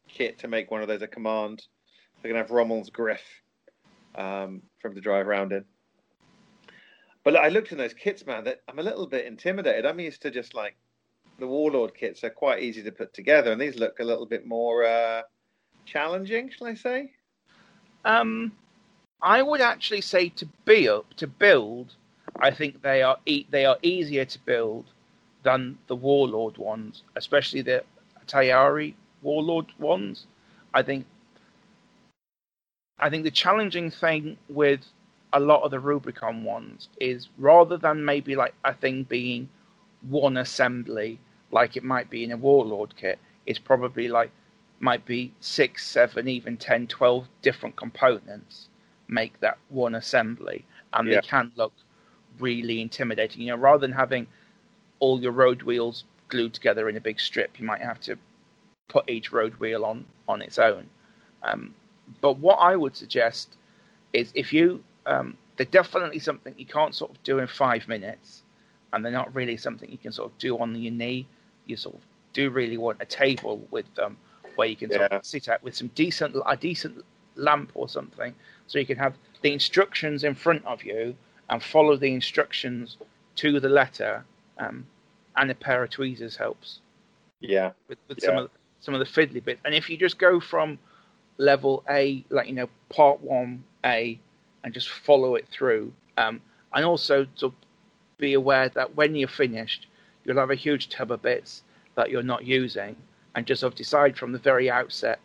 kit 0.10 0.38
to 0.40 0.48
make 0.48 0.70
one 0.70 0.82
of 0.82 0.88
those 0.88 1.02
a 1.02 1.08
command. 1.08 1.66
They're 2.22 2.32
going 2.32 2.44
to 2.44 2.48
have 2.48 2.56
Rommel's 2.56 2.90
Greif 2.90 3.22
um, 4.16 4.62
from 4.82 4.94
to 4.94 5.02
drive 5.02 5.28
around 5.28 5.54
in. 5.54 5.64
But 7.24 7.38
I 7.38 7.48
looked 7.48 7.72
in 7.72 7.78
those 7.78 7.94
kits, 7.94 8.26
man. 8.26 8.44
That 8.44 8.62
I'm 8.68 8.80
a 8.80 8.84
little 8.84 9.08
bit 9.08 9.26
intimidated. 9.26 9.86
I'm 9.86 10.00
used 10.00 10.22
to 10.24 10.32
just 10.32 10.54
like 10.54 10.76
the 11.40 11.48
Warlord 11.48 11.96
kits 11.96 12.24
are 12.24 12.30
quite 12.30 12.62
easy 12.62 12.84
to 12.84 12.92
put 12.92 13.14
together, 13.14 13.54
and 13.54 13.62
these 13.62 13.78
look 13.78 14.00
a 14.00 14.04
little 14.04 14.26
bit 14.26 14.46
more 14.46 14.84
uh, 14.84 15.22
challenging, 15.86 16.50
shall 16.52 16.68
I 16.68 16.76
say? 16.76 17.12
Um, 18.06 18.54
I 19.22 19.42
would 19.42 19.62
actually 19.62 20.02
say 20.02 20.30
to 20.30 20.46
build, 20.66 21.06
to 21.18 21.28
build, 21.28 21.96
I 22.40 22.52
think 22.52 22.82
they 22.82 23.02
are 23.04 23.18
e- 23.26 23.48
they 23.50 23.66
are 23.66 23.78
easier 23.82 24.26
to 24.26 24.40
build 24.46 24.86
than 25.44 25.78
the 25.88 25.96
Warlord 25.96 26.58
ones, 26.58 27.04
especially 27.16 27.62
the 27.62 27.84
Tayari 28.28 28.96
Warlord 29.24 29.68
ones. 29.80 30.28
I 30.74 30.84
think 30.84 31.06
I 33.00 33.10
think 33.10 33.24
the 33.24 33.32
challenging 33.32 33.92
thing 33.92 34.38
with 34.50 34.82
a 35.34 35.40
lot 35.40 35.64
of 35.64 35.72
the 35.72 35.80
Rubicon 35.80 36.44
ones 36.46 36.90
is 37.00 37.30
rather 37.38 37.78
than 37.78 38.06
maybe 38.06 38.36
like 38.36 38.54
a 38.64 38.74
thing 38.74 39.04
being 39.04 39.50
one 40.02 40.38
assembly 40.38 41.20
like 41.52 41.76
it 41.78 41.84
might 41.84 42.10
be 42.10 42.24
in 42.24 42.32
a 42.32 42.38
Warlord 42.38 42.96
kit, 42.98 43.20
it's 43.46 43.60
probably 43.60 44.08
like 44.08 44.32
might 44.86 45.04
be 45.04 45.34
six, 45.40 45.86
seven, 45.86 46.28
even 46.28 46.56
10, 46.56 46.86
12 46.88 47.28
different 47.42 47.76
components 47.76 48.70
make 49.08 49.40
that 49.40 49.58
one 49.70 49.96
assembly, 49.96 50.64
and 50.94 51.08
yeah. 51.08 51.16
they 51.16 51.28
can 51.28 51.52
look 51.56 51.74
really 52.40 52.82
intimidating. 52.82 53.42
You 53.42 53.50
know, 53.50 53.58
rather 53.58 53.80
than 53.80 53.92
having 53.92 54.28
all 55.00 55.20
your 55.20 55.32
road 55.32 55.64
wheels 55.64 56.04
glued 56.30 56.54
together 56.54 56.88
in 56.88 56.96
a 56.98 57.02
big 57.02 57.20
strip, 57.20 57.60
you 57.60 57.66
might 57.66 57.82
have 57.82 58.00
to 58.02 58.18
put 58.88 59.10
each 59.10 59.32
road 59.32 59.56
wheel 59.56 59.84
on 59.84 60.06
on 60.28 60.42
its 60.42 60.60
own. 60.60 60.88
Um, 61.42 61.74
but 62.22 62.38
what 62.38 62.58
I 62.58 62.76
would 62.76 62.96
suggest 62.96 63.58
is 64.14 64.32
if 64.36 64.54
you 64.54 64.84
um, 65.08 65.36
they're 65.58 65.66
definitely 65.82 66.20
something 66.20 66.54
you 66.58 66.66
can't 66.68 66.94
sort 66.94 67.12
of 67.12 67.24
do 67.24 67.40
in 67.40 67.48
five 67.48 67.88
minutes, 67.88 68.44
and 68.94 69.04
they're 69.04 69.12
not 69.12 69.34
really 69.34 69.58
something 69.58 69.90
you 69.92 69.98
can 69.98 70.12
sort 70.12 70.32
of 70.32 70.38
do 70.38 70.60
on 70.60 70.76
your 70.76 70.94
knee. 70.94 71.28
You 71.66 71.76
sort 71.76 71.96
of 71.96 72.02
do 72.34 72.52
really 72.52 72.78
want 72.78 73.02
a 73.02 73.06
table 73.06 73.68
with 73.72 73.92
them 73.96 74.18
where 74.56 74.68
you 74.68 74.76
can 74.76 74.90
yeah. 74.90 74.98
sort 74.98 75.12
of 75.12 75.26
sit 75.26 75.48
at 75.50 75.64
with 75.64 75.76
some 75.76 75.90
decent 75.96 76.36
a 76.46 76.58
decent 76.58 77.04
lamp 77.36 77.72
or 77.74 77.90
something, 77.90 78.34
so 78.68 78.80
you 78.80 78.86
can 78.86 78.98
have 78.98 79.16
the 79.42 79.52
instructions 79.54 80.24
in 80.24 80.36
front 80.36 80.66
of 80.66 80.84
you 80.84 81.16
and 81.50 81.62
follow 81.62 81.96
the 81.96 82.14
instructions 82.14 82.98
to 83.36 83.60
the 83.60 83.70
letter. 83.70 84.24
Um, 84.58 84.86
and 85.38 85.52
a 85.52 85.56
pair 85.56 85.84
of 85.84 85.90
tweezers 85.90 86.36
helps. 86.36 86.80
Yeah, 87.40 87.72
with, 87.88 87.98
with 88.08 88.20
yeah. 88.22 88.28
some 88.28 88.38
of 88.38 88.50
some 88.80 88.94
of 88.94 89.00
the 89.00 89.06
fiddly 89.06 89.44
bits. 89.44 89.62
And 89.66 89.74
if 89.74 89.90
you 89.90 89.98
just 89.98 90.18
go 90.18 90.40
from 90.40 90.80
level 91.38 91.84
A, 91.90 92.24
like 92.30 92.48
you 92.48 92.54
know, 92.54 92.70
part 92.90 93.22
one 93.22 93.64
A, 93.86 94.20
and 94.64 94.74
just 94.74 94.90
follow 94.90 95.36
it 95.36 95.48
through, 95.50 95.92
um, 96.18 96.42
and 96.74 96.86
also 96.86 97.26
to 97.38 97.54
be 98.18 98.34
aware 98.34 98.70
that 98.70 98.96
when 98.96 99.16
you're 99.16 99.28
finished, 99.28 99.88
you'll 100.24 100.38
have 100.38 100.52
a 100.52 100.56
huge 100.56 100.90
tub 100.90 101.12
of 101.12 101.22
bits 101.22 101.64
that 101.96 102.10
you're 102.10 102.24
not 102.24 102.46
using, 102.46 102.96
and 103.36 103.46
just 103.46 103.62
sort 103.62 103.74
of 103.74 103.78
decide 103.78 104.18
from 104.18 104.32
the 104.32 104.40
very 104.40 104.70
outset 104.70 105.20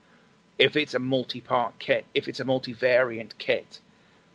if 0.59 0.77
it's 0.77 0.95
a 0.95 0.99
multi-part 0.99 1.79
kit, 1.79 2.05
if 2.15 2.29
it's 2.29 2.41
a 2.41 2.45
multi-variant 2.45 3.37
kit, 3.39 3.81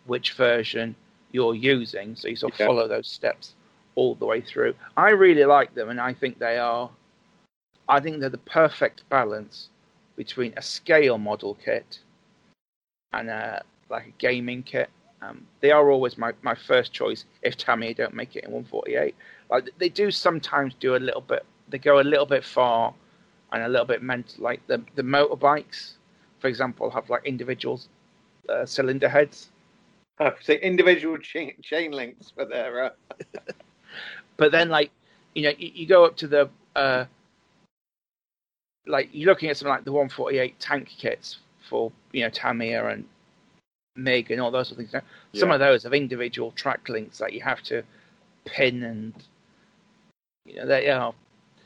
which 0.05 0.33
version 0.33 0.95
you're 1.31 1.53
using. 1.53 2.15
So 2.15 2.27
you 2.27 2.35
sort 2.35 2.53
of 2.53 2.59
yeah. 2.59 2.65
follow 2.65 2.87
those 2.87 3.07
steps 3.07 3.53
all 3.93 4.15
the 4.15 4.25
way 4.25 4.41
through. 4.41 4.73
I 4.97 5.11
really 5.11 5.45
like 5.45 5.75
them, 5.75 5.89
and 5.89 6.01
I 6.01 6.13
think 6.13 6.39
they 6.39 6.57
are 6.57 6.89
I 7.87 7.99
think 7.99 8.19
they're 8.19 8.29
the 8.29 8.37
perfect 8.39 9.07
balance 9.09 9.69
between 10.15 10.53
a 10.57 10.61
scale 10.61 11.17
model 11.17 11.55
kit 11.63 11.99
and 13.13 13.29
a, 13.29 13.63
like 13.89 14.07
a 14.07 14.13
gaming 14.17 14.63
kit. 14.63 14.89
Um, 15.21 15.45
they 15.61 15.71
are 15.71 15.89
always 15.89 16.17
my, 16.17 16.33
my 16.41 16.55
first 16.55 16.93
choice 16.93 17.25
if 17.41 17.57
Tamiya 17.57 17.93
don't 17.93 18.13
make 18.13 18.35
it 18.35 18.43
in 18.43 18.51
148. 18.51 19.15
Like 19.49 19.69
they 19.77 19.89
do 19.89 20.11
sometimes 20.11 20.73
do 20.79 20.95
a 20.95 20.97
little 20.97 21.21
bit. 21.21 21.45
They 21.69 21.77
go 21.77 21.99
a 21.99 22.01
little 22.01 22.25
bit 22.25 22.43
far 22.43 22.93
and 23.51 23.63
a 23.63 23.67
little 23.67 23.85
bit 23.85 24.01
meant 24.01 24.35
like 24.39 24.65
the 24.67 24.81
the 24.95 25.03
motorbikes, 25.03 25.93
for 26.39 26.47
example, 26.47 26.89
have 26.89 27.09
like 27.09 27.25
individual 27.25 27.79
uh, 28.49 28.65
cylinder 28.65 29.09
heads. 29.09 29.49
Oh, 30.19 30.31
so 30.41 30.53
individual 30.53 31.17
chain, 31.17 31.53
chain 31.61 31.91
links 31.91 32.31
for 32.31 32.45
their. 32.45 32.85
Uh... 32.85 32.89
but 34.37 34.51
then, 34.51 34.69
like 34.69 34.91
you 35.33 35.43
know, 35.43 35.53
you, 35.57 35.71
you 35.73 35.87
go 35.87 36.05
up 36.05 36.15
to 36.17 36.27
the 36.27 36.49
uh, 36.75 37.05
like 38.87 39.09
you're 39.11 39.27
looking 39.27 39.49
at 39.49 39.57
something 39.57 39.73
like 39.73 39.85
the 39.85 39.91
148 39.91 40.59
tank 40.59 40.89
kits 40.97 41.39
for 41.69 41.91
you 42.11 42.23
know 42.23 42.29
Tamiya 42.29 42.87
and 42.87 43.05
MiG 43.95 44.31
and 44.31 44.41
all 44.41 44.51
those 44.51 44.69
sort 44.69 44.81
of 44.81 44.89
things. 44.89 45.03
Some 45.33 45.49
yeah. 45.49 45.55
of 45.55 45.59
those 45.59 45.83
have 45.83 45.93
individual 45.93 46.51
track 46.51 46.87
links 46.89 47.17
that 47.19 47.33
you 47.33 47.41
have 47.41 47.61
to 47.63 47.83
pin 48.45 48.83
and 48.83 49.13
you 50.45 50.55
know 50.55 50.65
they 50.65 50.89
are. 50.89 51.13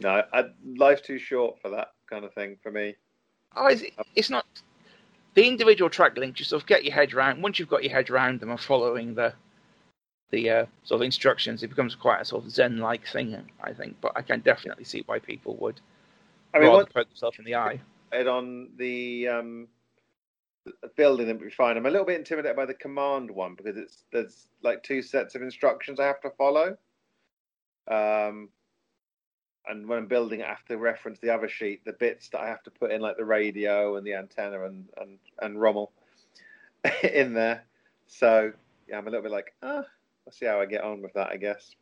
No, 0.01 0.23
I, 0.31 0.45
life's 0.65 1.01
too 1.01 1.19
short 1.19 1.61
for 1.61 1.69
that 1.69 1.89
kind 2.09 2.25
of 2.25 2.33
thing 2.33 2.57
for 2.61 2.71
me. 2.71 2.95
Oh, 3.55 3.67
it's, 3.67 3.83
it's 4.15 4.29
not 4.29 4.45
the 5.33 5.47
individual 5.47 5.89
track 5.89 6.17
links. 6.17 6.39
You 6.39 6.45
sort 6.45 6.61
of 6.61 6.67
get 6.67 6.83
your 6.83 6.93
head 6.93 7.13
around. 7.13 7.41
Once 7.41 7.59
you've 7.59 7.69
got 7.69 7.83
your 7.83 7.93
head 7.93 8.09
around 8.09 8.39
them 8.39 8.49
and 8.49 8.59
following 8.59 9.15
the 9.15 9.33
the 10.31 10.49
uh, 10.49 10.65
sort 10.83 11.01
of 11.01 11.05
instructions, 11.05 11.63
it 11.63 11.69
becomes 11.69 11.95
quite 11.95 12.21
a 12.21 12.25
sort 12.25 12.45
of 12.45 12.51
zen-like 12.51 13.07
thing, 13.07 13.35
I 13.63 13.73
think. 13.73 13.95
But 13.99 14.11
I 14.15 14.21
can 14.21 14.41
definitely 14.41 14.83
see 14.83 15.01
why 15.07 15.17
people 15.17 15.55
would 15.55 15.81
I 16.53 16.59
mean, 16.59 16.69
what, 16.69 16.93
poke 16.93 17.07
themselves 17.07 17.39
in 17.39 17.45
the 17.45 17.55
eye. 17.55 17.79
It 18.11 18.27
on 18.27 18.69
the 18.77 19.27
um, 19.27 19.67
building 20.95 21.27
would 21.27 21.39
be 21.39 21.49
fine. 21.49 21.77
I'm 21.77 21.85
a 21.85 21.89
little 21.89 22.05
bit 22.05 22.17
intimidated 22.17 22.55
by 22.55 22.65
the 22.65 22.73
command 22.73 23.31
one 23.31 23.55
because 23.55 23.77
it's 23.77 24.03
there's 24.11 24.47
like 24.63 24.83
two 24.83 25.01
sets 25.01 25.35
of 25.35 25.41
instructions 25.41 25.99
I 25.99 26.05
have 26.05 26.21
to 26.21 26.31
follow. 26.31 26.77
Um, 27.87 28.49
and 29.69 29.87
when 29.87 29.99
I'm 29.99 30.07
building, 30.07 30.43
I 30.43 30.47
have 30.47 30.65
to 30.65 30.77
reference 30.77 31.19
the 31.19 31.33
other 31.33 31.47
sheet, 31.47 31.85
the 31.85 31.93
bits 31.93 32.29
that 32.29 32.41
I 32.41 32.47
have 32.47 32.63
to 32.63 32.71
put 32.71 32.91
in, 32.91 33.01
like 33.01 33.17
the 33.17 33.25
radio 33.25 33.95
and 33.95 34.05
the 34.05 34.15
antenna 34.15 34.65
and 34.65 34.89
and 34.97 35.17
and 35.41 35.61
Rommel 35.61 35.91
in 37.03 37.33
there. 37.33 37.63
So 38.07 38.51
yeah, 38.87 38.97
I'm 38.97 39.07
a 39.07 39.09
little 39.09 39.23
bit 39.23 39.31
like, 39.31 39.53
ah, 39.61 39.83
I'll 40.27 40.33
see 40.33 40.45
how 40.45 40.59
I 40.59 40.65
get 40.65 40.83
on 40.83 41.01
with 41.01 41.13
that, 41.13 41.29
I 41.29 41.37
guess. 41.37 41.75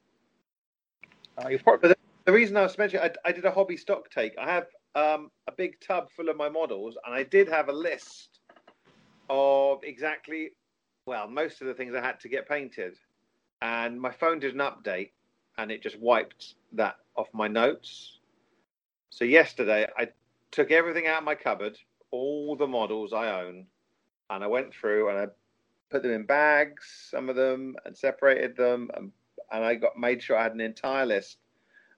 Uh, 1.37 1.49
you're 1.49 1.59
probably, 1.59 1.93
the 2.25 2.31
reason 2.31 2.57
I 2.57 2.63
was 2.63 2.77
mentioning, 2.77 3.05
I, 3.05 3.29
I 3.29 3.31
did 3.31 3.45
a 3.45 3.51
hobby 3.51 3.77
stock 3.77 4.09
take. 4.09 4.33
I 4.37 4.45
have 4.51 4.67
um, 4.95 5.31
a 5.47 5.51
big 5.51 5.79
tub 5.79 6.09
full 6.11 6.29
of 6.29 6.35
my 6.35 6.49
models, 6.49 6.97
and 7.05 7.13
I 7.13 7.23
did 7.23 7.47
have 7.47 7.69
a 7.69 7.73
list 7.73 8.39
of 9.29 9.79
exactly, 9.83 10.51
well, 11.05 11.27
most 11.27 11.61
of 11.61 11.67
the 11.67 11.73
things 11.73 11.93
I 11.95 12.01
had 12.01 12.19
to 12.21 12.29
get 12.29 12.47
painted. 12.47 12.97
And 13.61 13.99
my 13.99 14.11
phone 14.11 14.39
did 14.39 14.53
an 14.53 14.59
update, 14.59 15.11
and 15.57 15.71
it 15.71 15.81
just 15.81 15.99
wiped 15.99 16.55
that 16.73 16.97
off 17.15 17.27
my 17.33 17.47
notes. 17.47 18.19
So 19.09 19.25
yesterday, 19.25 19.87
I 19.97 20.09
took 20.51 20.71
everything 20.71 21.07
out 21.07 21.19
of 21.19 21.23
my 21.23 21.35
cupboard, 21.35 21.77
all 22.11 22.55
the 22.55 22.67
models 22.67 23.13
I 23.13 23.41
own, 23.41 23.65
and 24.29 24.43
I 24.43 24.47
went 24.47 24.73
through 24.73 25.09
and 25.09 25.17
I 25.17 25.27
put 25.89 26.03
them 26.03 26.11
in 26.11 26.25
bags, 26.25 27.09
some 27.09 27.29
of 27.29 27.35
them, 27.35 27.75
and 27.85 27.97
separated 27.97 28.55
them, 28.55 28.91
and, 28.95 29.11
and 29.51 29.63
I 29.63 29.75
got 29.75 29.97
made 29.97 30.21
sure 30.21 30.37
I 30.37 30.43
had 30.43 30.53
an 30.53 30.61
entire 30.61 31.05
list 31.05 31.37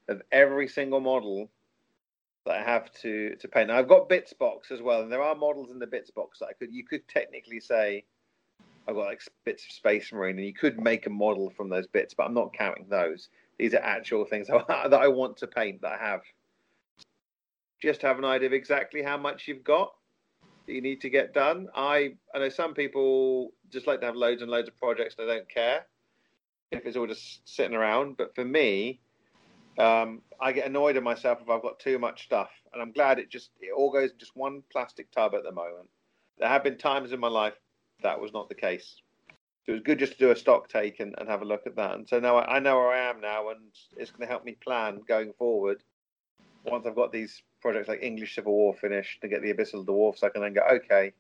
of 0.08 0.22
every 0.32 0.68
single 0.68 1.00
model 1.00 1.50
that 2.46 2.56
I 2.56 2.64
have 2.64 2.92
to 3.02 3.36
to 3.36 3.48
paint. 3.48 3.68
Now, 3.68 3.78
I've 3.78 3.88
got 3.88 4.10
bits 4.10 4.34
box 4.34 4.72
as 4.72 4.82
well, 4.82 5.02
and 5.02 5.12
there 5.12 5.22
are 5.22 5.36
models 5.36 5.72
in 5.72 5.80
the 5.80 5.88
bits 5.88 6.12
box 6.12 6.40
that 6.40 6.48
I 6.48 6.54
could 6.54 6.74
you 6.74 6.86
could 6.86 7.08
technically 7.08 7.60
say 7.60 8.06
I've 8.88 8.96
got 8.96 9.06
like 9.06 9.22
bits 9.46 9.66
of 9.66 9.72
Space 9.72 10.12
Marine, 10.12 10.38
and 10.38 10.46
you 10.46 10.54
could 10.54 10.80
make 10.80 11.06
a 11.06 11.12
model 11.12 11.52
from 11.52 11.70
those 11.70 11.86
bits, 11.86 12.14
but 12.14 12.26
I'm 12.26 12.34
not 12.34 12.54
counting 12.54 12.88
those. 12.90 13.30
These 13.60 13.74
are 13.74 13.84
actual 13.84 14.26
things 14.26 14.48
that 14.68 14.94
I 14.94 15.08
want 15.08 15.38
to 15.38 15.48
paint 15.48 15.82
that 15.82 16.00
I 16.00 16.04
have. 16.04 16.22
Just 17.82 18.02
have 18.02 18.18
an 18.18 18.26
idea 18.26 18.48
of 18.48 18.54
exactly 18.54 19.04
how 19.04 19.18
much 19.18 19.48
you've 19.48 19.64
got 19.64 19.94
that 20.66 20.74
you 20.74 20.82
need 20.82 21.02
to 21.02 21.10
get 21.10 21.34
done. 21.34 21.68
I 21.76 22.14
I 22.34 22.40
know 22.40 22.50
some 22.50 22.74
people 22.74 23.52
just 23.72 23.86
like 23.86 24.00
to 24.00 24.06
have 24.06 24.16
loads 24.16 24.42
and 24.42 24.50
loads 24.50 24.68
of 24.68 24.78
projects 24.78 25.16
and 25.18 25.30
they 25.30 25.36
don't 25.36 25.50
care 25.50 25.86
if 26.72 26.86
it's 26.86 26.98
all 26.98 27.08
just 27.08 27.42
sitting 27.46 27.76
around. 27.76 28.18
But 28.18 28.36
for 28.36 28.46
me, 28.46 29.00
um, 29.78 30.22
I 30.40 30.52
get 30.52 30.68
annoyed 30.68 30.98
at 30.98 31.04
myself 31.04 31.40
if 31.42 31.50
I've 31.50 31.62
got 31.62 31.80
too 31.80 32.00
much 32.00 32.26
stuff, 32.26 32.50
and 32.74 32.82
I'm 32.82 32.92
glad 32.92 33.20
it 33.20 33.30
just 33.30 33.52
it 33.60 33.72
all 33.76 33.92
goes 33.92 34.12
in 34.12 34.18
just 34.18 34.36
one 34.36 34.64
plastic 34.72 35.12
tub 35.12 35.34
at 35.36 35.44
the 35.44 35.52
moment. 35.52 35.90
There 36.38 36.48
have 36.48 36.64
been 36.64 36.78
times 36.78 37.12
in 37.12 37.20
my 37.20 37.28
life 37.28 37.56
that 38.04 38.20
was 38.20 38.32
not 38.32 38.48
the 38.48 38.56
case. 38.56 39.02
So 39.66 39.74
it 39.74 39.76
was 39.76 39.82
good 39.84 40.00
just 40.00 40.14
to 40.14 40.20
do 40.20 40.32
a 40.32 40.36
stock 40.36 40.70
take 40.70 41.00
and, 41.00 41.14
and 41.18 41.30
have 41.30 41.42
a 41.42 41.46
look 41.46 41.68
at 41.68 41.76
that. 41.76 41.96
And 41.96 42.08
so 42.08 42.20
now 42.20 42.38
I, 42.38 42.56
I 42.56 42.60
know 42.60 42.78
where 42.78 42.92
I 42.92 43.10
am 43.10 43.22
now, 43.22 43.50
and 43.50 43.60
it's 43.98 44.12
going 44.12 44.28
to 44.28 44.32
help 44.32 44.46
me 44.46 44.54
plan 44.54 45.02
going 45.08 45.34
forward. 45.34 45.84
Once 46.64 46.86
I've 46.86 46.96
got 46.96 47.12
these 47.12 47.42
projects 47.62 47.88
like 47.88 48.02
English 48.02 48.36
Civil 48.36 48.54
War 48.54 48.74
finished 48.74 49.22
to 49.22 49.28
get 49.28 49.42
the 49.42 49.54
Abyssal 49.54 49.86
Dwarfs, 49.86 50.24
I 50.24 50.30
can 50.30 50.42
then 50.42 50.54
go, 50.54 50.62
okay, 50.62 51.14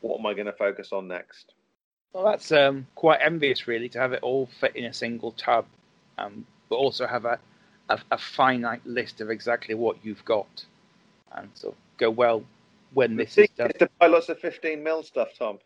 what 0.00 0.18
am 0.18 0.26
I 0.26 0.34
going 0.34 0.46
to 0.46 0.52
focus 0.52 0.92
on 0.92 1.08
next? 1.08 1.54
Well, 2.12 2.24
that's 2.24 2.50
um, 2.50 2.86
quite 2.94 3.20
envious, 3.22 3.68
really, 3.68 3.88
to 3.90 3.98
have 3.98 4.12
it 4.12 4.22
all 4.22 4.48
fit 4.60 4.74
in 4.74 4.84
a 4.84 4.92
single 4.92 5.32
tub, 5.32 5.66
um, 6.18 6.44
but 6.68 6.76
also 6.76 7.06
have 7.06 7.24
a, 7.24 7.38
a, 7.88 8.00
a, 8.10 8.18
finite 8.18 8.84
list 8.84 9.20
of 9.20 9.30
exactly 9.30 9.74
what 9.74 9.96
you've 10.02 10.24
got, 10.24 10.64
and 11.32 11.48
sort 11.54 11.74
of 11.74 11.78
go 11.98 12.10
well 12.10 12.42
when 12.94 13.16
this 13.16 13.38
is 13.38 13.48
done. 13.50 13.70
To 13.78 13.88
buy 14.00 14.08
lots 14.08 14.28
of 14.28 14.40
15 14.40 14.82
mil 14.82 15.04
stuff, 15.04 15.28
Tom. 15.38 15.58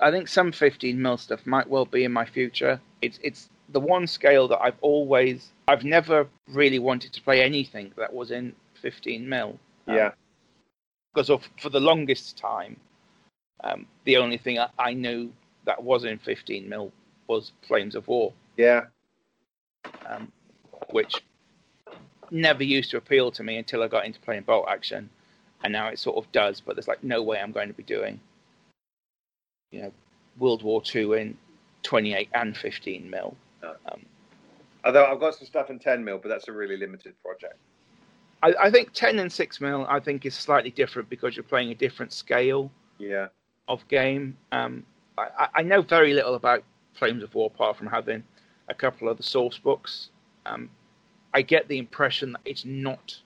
I 0.00 0.10
think 0.10 0.28
some 0.28 0.52
15 0.52 1.00
mil 1.00 1.16
stuff 1.16 1.46
might 1.46 1.68
well 1.68 1.86
be 1.86 2.04
in 2.04 2.12
my 2.12 2.26
future. 2.26 2.80
It's 3.00 3.18
it's 3.22 3.48
the 3.70 3.80
one 3.80 4.06
scale 4.06 4.46
that 4.48 4.60
I've 4.60 4.76
always 4.80 5.50
I've 5.68 5.84
never 5.84 6.28
really 6.48 6.78
wanted 6.78 7.12
to 7.14 7.22
play 7.22 7.42
anything 7.42 7.92
that 7.96 8.12
was 8.12 8.30
in 8.30 8.54
15 8.82 9.28
mil. 9.28 9.58
Um, 9.86 9.96
yeah. 9.96 10.10
Because 11.14 11.30
of 11.30 11.48
for 11.60 11.70
the 11.70 11.80
longest 11.80 12.36
time, 12.36 12.76
um, 13.64 13.86
the 14.04 14.18
only 14.18 14.36
thing 14.36 14.58
I, 14.58 14.68
I, 14.78 14.92
knew 14.92 15.32
that 15.64 15.82
was 15.82 16.04
in 16.04 16.18
15 16.18 16.68
mil 16.68 16.92
was 17.26 17.52
Flames 17.66 17.94
of 17.94 18.06
War. 18.06 18.32
Yeah. 18.56 18.84
Um, 20.04 20.30
which 20.90 21.14
never 22.30 22.62
used 22.62 22.90
to 22.90 22.98
appeal 22.98 23.30
to 23.32 23.42
me 23.42 23.56
until 23.56 23.82
I 23.82 23.88
got 23.88 24.04
into 24.04 24.20
playing 24.20 24.42
bolt 24.42 24.66
action, 24.68 25.08
and 25.64 25.72
now 25.72 25.88
it 25.88 25.98
sort 25.98 26.16
of 26.16 26.30
does. 26.32 26.60
But 26.60 26.76
there's 26.76 26.88
like 26.88 27.02
no 27.02 27.22
way 27.22 27.40
I'm 27.40 27.52
going 27.52 27.68
to 27.68 27.74
be 27.74 27.82
doing, 27.82 28.20
you 29.76 29.82
know, 29.82 29.92
World 30.38 30.62
War 30.62 30.80
Two 30.80 31.12
in 31.12 31.36
28 31.82 32.28
and 32.34 32.56
15 32.56 33.08
mil. 33.08 33.36
No. 33.62 33.74
Um, 33.90 34.00
Although 34.84 35.06
I've 35.06 35.20
got 35.20 35.34
some 35.34 35.46
stuff 35.46 35.70
in 35.70 35.78
10 35.78 36.04
mil, 36.04 36.18
but 36.18 36.28
that's 36.28 36.48
a 36.48 36.52
really 36.52 36.76
limited 36.76 37.14
project. 37.22 37.56
I, 38.42 38.54
I, 38.60 38.70
think 38.70 38.92
10 38.92 39.18
and 39.18 39.32
6 39.32 39.60
mil, 39.60 39.86
I 39.88 40.00
think, 40.00 40.24
is 40.26 40.34
slightly 40.34 40.70
different 40.70 41.08
because 41.10 41.36
you're 41.36 41.42
playing 41.42 41.70
a 41.70 41.74
different 41.74 42.12
scale. 42.12 42.70
Yeah. 42.98 43.28
Of 43.68 43.86
game. 43.88 44.36
Um, 44.52 44.84
I, 45.18 45.48
I, 45.56 45.62
know 45.62 45.82
very 45.82 46.14
little 46.14 46.34
about 46.34 46.62
Flames 46.94 47.22
of 47.22 47.34
War 47.34 47.50
apart 47.52 47.76
from 47.76 47.88
having 47.88 48.22
a 48.68 48.74
couple 48.74 49.08
of 49.08 49.16
the 49.16 49.22
source 49.22 49.58
books. 49.58 50.10
Um, 50.44 50.70
I 51.34 51.42
get 51.42 51.66
the 51.66 51.78
impression 51.78 52.32
that 52.32 52.42
it's 52.44 52.64
not 52.64 53.16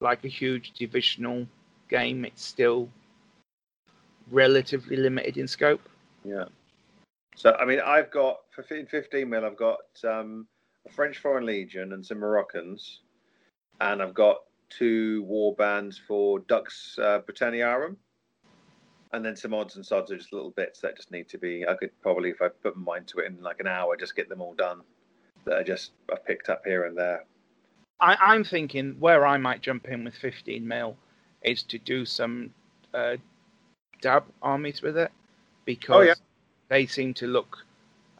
like 0.00 0.24
a 0.24 0.28
huge 0.28 0.72
divisional 0.72 1.46
game. 1.90 2.24
It's 2.24 2.44
still 2.44 2.88
relatively 4.30 4.96
limited 4.96 5.36
in 5.36 5.46
scope. 5.48 5.80
Yeah. 6.24 6.44
So 7.36 7.54
I 7.60 7.64
mean, 7.64 7.80
I've 7.80 8.10
got 8.10 8.38
for 8.50 8.62
15 8.62 9.28
mil, 9.28 9.44
I've 9.44 9.56
got 9.56 9.80
um, 10.04 10.46
a 10.86 10.92
French 10.92 11.18
Foreign 11.18 11.44
Legion 11.44 11.92
and 11.92 12.04
some 12.04 12.20
Moroccans, 12.20 13.00
and 13.80 14.02
I've 14.02 14.14
got 14.14 14.38
two 14.70 15.22
war 15.24 15.54
bands 15.54 16.00
for 16.06 16.40
Dux 16.40 16.98
uh, 16.98 17.20
Britanniarum, 17.20 17.96
and 19.12 19.24
then 19.24 19.36
some 19.36 19.54
odds 19.54 19.76
and 19.76 19.84
sods 19.84 20.10
are 20.10 20.16
just 20.16 20.32
little 20.32 20.50
bits 20.50 20.80
that 20.80 20.96
just 20.96 21.10
need 21.10 21.28
to 21.28 21.38
be. 21.38 21.66
I 21.66 21.74
could 21.74 21.90
probably, 22.02 22.30
if 22.30 22.40
I 22.40 22.48
put 22.48 22.76
my 22.76 22.94
mind 22.94 23.08
to 23.08 23.18
it, 23.18 23.26
in 23.26 23.42
like 23.42 23.60
an 23.60 23.66
hour, 23.66 23.96
just 23.96 24.16
get 24.16 24.28
them 24.28 24.40
all 24.40 24.54
done. 24.54 24.80
That 25.44 25.58
I 25.58 25.62
just 25.62 25.92
I've 26.10 26.24
picked 26.24 26.48
up 26.48 26.62
here 26.64 26.84
and 26.84 26.96
there. 26.96 27.24
I, 28.00 28.34
am 28.34 28.44
thinking 28.44 28.96
where 28.98 29.26
I 29.26 29.38
might 29.38 29.62
jump 29.62 29.88
in 29.88 30.04
with 30.04 30.14
15 30.16 30.66
mil 30.66 30.96
is 31.42 31.62
to 31.64 31.78
do 31.78 32.04
some 32.04 32.50
uh, 32.92 33.16
dab 34.00 34.24
armies 34.42 34.82
with 34.82 34.96
it 34.96 35.10
because 35.64 35.96
oh, 35.96 36.00
yeah 36.02 36.14
they 36.68 36.86
seem 36.86 37.14
to 37.14 37.26
look 37.26 37.64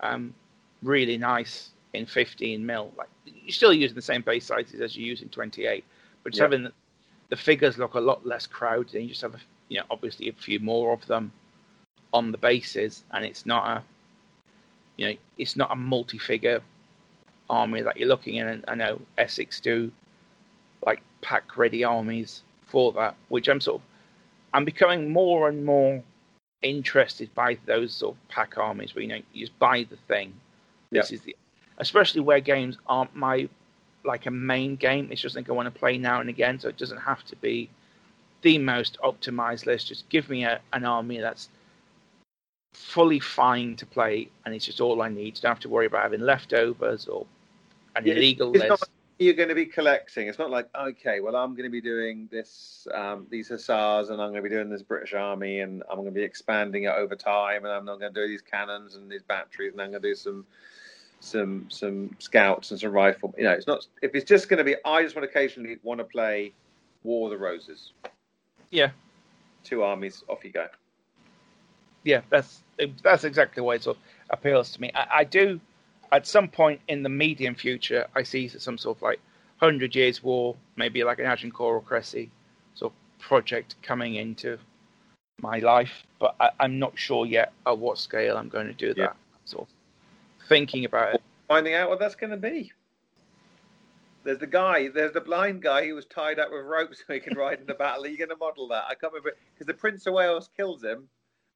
um, 0.00 0.34
really 0.82 1.18
nice 1.18 1.70
in 1.94 2.06
15 2.06 2.64
mil. 2.64 2.92
Like 2.96 3.08
you're 3.24 3.52
still 3.52 3.72
using 3.72 3.94
the 3.94 4.02
same 4.02 4.22
base 4.22 4.46
sizes 4.46 4.80
as 4.80 4.96
you 4.96 5.06
use 5.06 5.22
in 5.22 5.28
28, 5.28 5.84
but 6.22 6.32
just 6.32 6.40
having 6.40 6.64
the, 6.64 6.72
the, 7.30 7.36
figures 7.36 7.78
look 7.78 7.94
a 7.94 8.00
lot 8.00 8.26
less 8.26 8.46
crowded. 8.46 8.94
And 8.94 9.04
you 9.04 9.10
just 9.10 9.22
have, 9.22 9.34
a, 9.34 9.40
you 9.68 9.78
know, 9.78 9.86
obviously 9.90 10.28
a 10.28 10.32
few 10.32 10.60
more 10.60 10.92
of 10.92 11.04
them 11.06 11.32
on 12.12 12.32
the 12.32 12.38
bases, 12.38 13.04
and 13.12 13.24
it's 13.24 13.46
not 13.46 13.66
a, 13.66 13.82
you 14.96 15.08
know, 15.08 15.14
it's 15.38 15.56
not 15.56 15.72
a 15.72 15.76
multi-figure 15.76 16.60
army 17.50 17.82
that 17.82 17.96
you're 17.96 18.08
looking 18.08 18.36
in. 18.36 18.46
And 18.46 18.64
I 18.68 18.74
know 18.74 19.00
Essex 19.18 19.60
do 19.60 19.90
like 20.84 21.02
pack-ready 21.20 21.84
armies 21.84 22.42
for 22.66 22.92
that, 22.92 23.16
which 23.28 23.48
I'm 23.48 23.60
sort 23.60 23.80
of, 23.80 23.86
I'm 24.56 24.64
becoming 24.64 25.12
more 25.12 25.50
and 25.50 25.66
more 25.66 26.02
interested 26.62 27.32
by 27.34 27.58
those 27.66 27.92
sort 27.92 28.16
of 28.16 28.28
pack 28.28 28.56
armies 28.56 28.94
where 28.94 29.02
you 29.02 29.08
know 29.08 29.20
you 29.34 29.46
just 29.46 29.58
buy 29.58 29.86
the 29.90 29.98
thing. 30.08 30.32
This 30.90 31.12
is 31.12 31.20
the, 31.20 31.36
especially 31.76 32.22
where 32.22 32.40
games 32.40 32.78
aren't 32.86 33.14
my 33.14 33.50
like 34.02 34.24
a 34.24 34.30
main 34.30 34.76
game. 34.76 35.08
It's 35.10 35.20
just 35.20 35.34
something 35.34 35.52
I 35.52 35.54
want 35.54 35.72
to 35.72 35.78
play 35.78 35.98
now 35.98 36.20
and 36.20 36.30
again, 36.30 36.58
so 36.58 36.70
it 36.70 36.78
doesn't 36.78 37.00
have 37.00 37.22
to 37.26 37.36
be 37.36 37.68
the 38.40 38.56
most 38.56 38.96
optimized 39.04 39.66
list. 39.66 39.88
Just 39.88 40.08
give 40.08 40.30
me 40.30 40.44
a, 40.44 40.58
an 40.72 40.86
army 40.86 41.20
that's 41.20 41.50
fully 42.72 43.20
fine 43.20 43.76
to 43.76 43.84
play, 43.84 44.30
and 44.46 44.54
it's 44.54 44.64
just 44.64 44.80
all 44.80 45.02
I 45.02 45.10
need. 45.10 45.34
Don't 45.34 45.50
have 45.50 45.60
to 45.60 45.68
worry 45.68 45.84
about 45.84 46.02
having 46.02 46.20
leftovers 46.20 47.08
or 47.08 47.26
an 47.94 48.06
yeah, 48.06 48.14
illegal 48.14 48.52
list. 48.52 48.68
Not, 48.70 48.88
you're 49.18 49.34
going 49.34 49.48
to 49.48 49.54
be 49.54 49.66
collecting. 49.66 50.28
It's 50.28 50.38
not 50.38 50.50
like 50.50 50.68
okay, 50.74 51.20
well, 51.20 51.36
I'm 51.36 51.52
going 51.52 51.64
to 51.64 51.70
be 51.70 51.80
doing 51.80 52.28
this, 52.30 52.86
um, 52.94 53.26
these 53.30 53.48
hussars, 53.48 54.10
and 54.10 54.20
I'm 54.20 54.30
going 54.30 54.42
to 54.42 54.48
be 54.48 54.54
doing 54.54 54.68
this 54.68 54.82
British 54.82 55.14
Army, 55.14 55.60
and 55.60 55.82
I'm 55.90 55.96
going 55.96 56.08
to 56.08 56.14
be 56.14 56.22
expanding 56.22 56.84
it 56.84 56.92
over 56.94 57.16
time, 57.16 57.64
and 57.64 57.72
I'm 57.72 57.84
not 57.84 57.98
going 57.98 58.12
to 58.12 58.20
do 58.20 58.28
these 58.28 58.42
cannons 58.42 58.94
and 58.96 59.10
these 59.10 59.22
batteries, 59.22 59.72
and 59.72 59.80
I'm 59.80 59.90
going 59.90 60.02
to 60.02 60.08
do 60.08 60.14
some, 60.14 60.44
some, 61.20 61.66
some 61.70 62.14
scouts 62.18 62.70
and 62.72 62.80
some 62.80 62.92
rifle. 62.92 63.34
You 63.38 63.44
know, 63.44 63.52
it's 63.52 63.66
not. 63.66 63.86
If 64.02 64.14
it's 64.14 64.28
just 64.28 64.48
going 64.48 64.58
to 64.58 64.64
be, 64.64 64.76
I 64.84 65.02
just 65.02 65.16
want 65.16 65.24
to 65.24 65.30
occasionally 65.30 65.78
want 65.82 65.98
to 65.98 66.04
play 66.04 66.52
War 67.02 67.28
of 67.28 67.30
the 67.30 67.38
Roses. 67.38 67.92
Yeah. 68.70 68.90
Two 69.64 69.82
armies, 69.82 70.24
off 70.28 70.44
you 70.44 70.50
go. 70.50 70.66
Yeah, 72.04 72.20
that's 72.30 72.62
that's 73.02 73.24
exactly 73.24 73.62
why 73.62 73.76
it 73.76 73.82
sort 73.82 73.96
of 73.96 74.02
appeals 74.30 74.70
to 74.72 74.80
me. 74.80 74.92
I, 74.94 75.06
I 75.10 75.24
do 75.24 75.60
at 76.12 76.26
some 76.26 76.48
point 76.48 76.80
in 76.88 77.02
the 77.02 77.08
medium 77.08 77.54
future, 77.54 78.06
I 78.14 78.22
see 78.22 78.48
some 78.48 78.78
sort 78.78 78.98
of 78.98 79.02
like 79.02 79.20
Hundred 79.58 79.94
Years 79.94 80.22
War, 80.22 80.56
maybe 80.76 81.02
like 81.04 81.18
an 81.18 81.26
Agincourt 81.26 81.74
or 81.74 81.82
Crécy 81.82 82.28
sort 82.74 82.92
of 82.92 83.20
project 83.20 83.76
coming 83.82 84.16
into 84.16 84.58
my 85.40 85.58
life, 85.58 86.04
but 86.18 86.34
I, 86.40 86.50
am 86.60 86.78
not 86.78 86.98
sure 86.98 87.26
yet 87.26 87.52
at 87.66 87.78
what 87.78 87.98
scale 87.98 88.36
I'm 88.36 88.48
going 88.48 88.66
to 88.66 88.72
do 88.72 88.88
that. 88.94 88.98
Yeah. 88.98 89.12
Sort 89.44 89.68
of 89.68 90.48
thinking 90.48 90.84
about 90.84 91.14
it. 91.14 91.22
Finding 91.48 91.74
out 91.74 91.88
what 91.88 91.98
that's 91.98 92.14
going 92.14 92.30
to 92.30 92.36
be. 92.36 92.72
There's 94.24 94.38
the 94.38 94.46
guy, 94.46 94.88
there's 94.88 95.12
the 95.12 95.20
blind 95.20 95.62
guy 95.62 95.86
who 95.86 95.94
was 95.94 96.06
tied 96.06 96.38
up 96.38 96.50
with 96.50 96.64
ropes 96.64 97.04
so 97.06 97.14
he 97.14 97.20
could 97.20 97.36
ride 97.36 97.60
in 97.60 97.66
the 97.66 97.74
battle. 97.74 98.04
Are 98.04 98.08
you 98.08 98.18
going 98.18 98.30
to 98.30 98.36
model 98.36 98.66
that? 98.68 98.84
I 98.88 98.94
can't 98.94 99.12
remember 99.12 99.36
because 99.54 99.66
the 99.66 99.74
Prince 99.74 100.06
of 100.06 100.14
Wales 100.14 100.50
kills 100.56 100.82
him, 100.82 101.08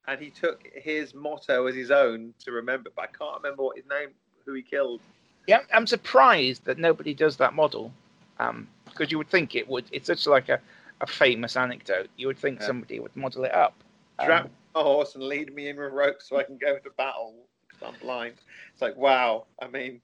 and 0.06 0.20
he 0.20 0.30
took 0.30 0.62
his 0.74 1.12
motto 1.12 1.66
as 1.66 1.74
his 1.74 1.90
own 1.90 2.32
to 2.44 2.52
remember. 2.52 2.90
But 2.94 3.02
I 3.02 3.18
can't 3.18 3.42
remember 3.42 3.64
what 3.64 3.76
his 3.76 3.86
name 3.86 4.10
who 4.44 4.54
he 4.54 4.62
killed. 4.62 5.00
Yeah, 5.46 5.60
I'm 5.72 5.86
surprised 5.86 6.64
that 6.64 6.78
nobody 6.78 7.14
does 7.14 7.36
that 7.38 7.54
model, 7.54 7.92
because 8.36 8.50
um, 8.50 9.06
you 9.08 9.18
would 9.18 9.28
think 9.28 9.54
it 9.54 9.68
would. 9.68 9.84
It's 9.92 10.06
such 10.06 10.26
like 10.26 10.48
a, 10.48 10.60
a 11.00 11.06
famous 11.06 11.56
anecdote. 11.56 12.08
You 12.16 12.26
would 12.28 12.38
think 12.38 12.60
yeah. 12.60 12.66
somebody 12.66 13.00
would 13.00 13.14
model 13.16 13.44
it 13.44 13.54
up. 13.54 13.74
Trap 14.22 14.44
um, 14.44 14.50
a 14.74 14.82
horse 14.82 15.14
and 15.14 15.24
lead 15.24 15.54
me 15.54 15.68
in 15.68 15.76
with 15.76 15.92
ropes 15.92 16.28
so 16.28 16.38
I 16.38 16.44
can 16.44 16.58
go 16.58 16.78
to 16.78 16.90
battle 16.96 17.34
because 17.68 17.88
I'm 17.88 18.00
blind. 18.00 18.34
It's 18.72 18.82
like 18.82 18.96
wow. 18.96 19.46
I 19.60 19.66
mean, 19.66 20.00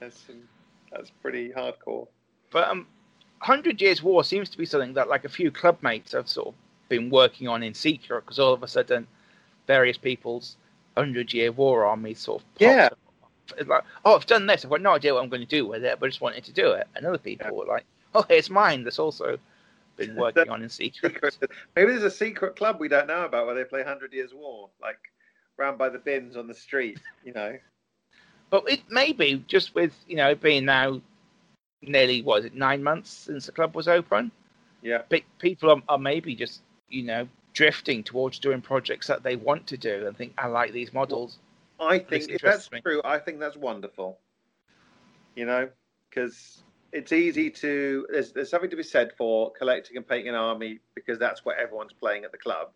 that's 0.00 0.18
some, 0.26 0.42
that's 0.92 1.10
pretty 1.10 1.50
hardcore. 1.50 2.06
But 2.50 2.68
um, 2.68 2.86
Hundred 3.38 3.80
Years 3.80 4.02
War 4.02 4.24
seems 4.24 4.48
to 4.50 4.58
be 4.58 4.66
something 4.66 4.94
that 4.94 5.08
like 5.08 5.24
a 5.24 5.28
few 5.28 5.50
club 5.50 5.78
mates 5.82 6.12
have 6.12 6.28
sort 6.28 6.48
of 6.48 6.54
been 6.88 7.10
working 7.10 7.48
on 7.48 7.62
in 7.62 7.74
secret 7.74 8.22
because 8.22 8.38
all 8.38 8.52
of 8.52 8.62
a 8.62 8.68
sudden 8.68 9.06
various 9.66 9.96
people's 9.96 10.56
Hundred 10.96 11.32
Year 11.32 11.52
War 11.52 11.84
armies 11.84 12.20
sort 12.20 12.42
of 12.42 12.46
yeah. 12.58 12.88
Like, 13.66 13.84
oh, 14.04 14.14
I've 14.14 14.26
done 14.26 14.46
this. 14.46 14.64
I've 14.64 14.70
got 14.70 14.80
no 14.80 14.92
idea 14.92 15.14
what 15.14 15.22
I'm 15.22 15.28
going 15.28 15.42
to 15.42 15.46
do 15.46 15.66
with 15.66 15.84
it, 15.84 15.98
but 16.00 16.06
I 16.06 16.08
just 16.08 16.20
wanted 16.20 16.44
to 16.44 16.52
do 16.52 16.72
it. 16.72 16.86
And 16.94 17.06
other 17.06 17.18
people 17.18 17.46
yeah. 17.46 17.52
were 17.52 17.66
like, 17.66 17.84
oh, 18.14 18.24
it's 18.28 18.50
mine. 18.50 18.84
That's 18.84 18.98
also 18.98 19.38
been 19.96 20.16
working 20.16 20.48
on 20.48 20.62
in 20.62 20.68
secret. 20.68 21.38
Maybe 21.76 21.92
there's 21.92 22.04
a 22.04 22.10
secret 22.10 22.56
club 22.56 22.78
we 22.80 22.88
don't 22.88 23.06
know 23.06 23.24
about 23.24 23.46
where 23.46 23.54
they 23.54 23.64
play 23.64 23.82
Hundred 23.82 24.12
Years 24.12 24.32
War, 24.34 24.70
like 24.80 24.98
round 25.56 25.78
by 25.78 25.88
the 25.88 25.98
bins 25.98 26.36
on 26.36 26.46
the 26.46 26.54
street. 26.54 27.00
You 27.24 27.32
know. 27.32 27.56
But 28.50 28.70
it 28.70 28.82
may 28.90 29.12
be 29.12 29.44
just 29.46 29.74
with 29.74 29.92
you 30.06 30.16
know 30.16 30.34
being 30.34 30.64
now 30.64 31.00
nearly 31.82 32.22
what 32.22 32.40
is 32.40 32.44
it 32.46 32.54
nine 32.54 32.82
months 32.82 33.10
since 33.10 33.46
the 33.46 33.52
club 33.52 33.74
was 33.74 33.88
open. 33.88 34.30
Yeah. 34.82 35.02
people 35.38 35.70
are, 35.70 35.82
are 35.88 35.98
maybe 35.98 36.34
just 36.34 36.60
you 36.88 37.04
know 37.04 37.26
drifting 37.54 38.02
towards 38.02 38.38
doing 38.38 38.60
projects 38.60 39.06
that 39.06 39.22
they 39.22 39.36
want 39.36 39.66
to 39.68 39.76
do 39.76 40.06
and 40.06 40.16
think 40.16 40.34
I 40.36 40.48
like 40.48 40.72
these 40.72 40.92
models. 40.92 41.38
I 41.80 41.98
think 41.98 42.30
if 42.30 42.40
that's 42.40 42.68
true, 42.68 43.00
I 43.04 43.18
think 43.18 43.40
that's 43.40 43.56
wonderful. 43.56 44.18
You 45.34 45.46
know, 45.46 45.68
because 46.08 46.62
it's 46.92 47.12
easy 47.12 47.50
to 47.50 48.06
there's, 48.10 48.32
there's 48.32 48.50
something 48.50 48.70
to 48.70 48.76
be 48.76 48.82
said 48.82 49.12
for 49.18 49.50
collecting 49.52 49.96
and 49.96 50.06
painting 50.06 50.28
an 50.28 50.34
army 50.36 50.78
because 50.94 51.18
that's 51.18 51.44
what 51.44 51.58
everyone's 51.58 51.92
playing 51.92 52.24
at 52.24 52.32
the 52.32 52.38
club. 52.38 52.70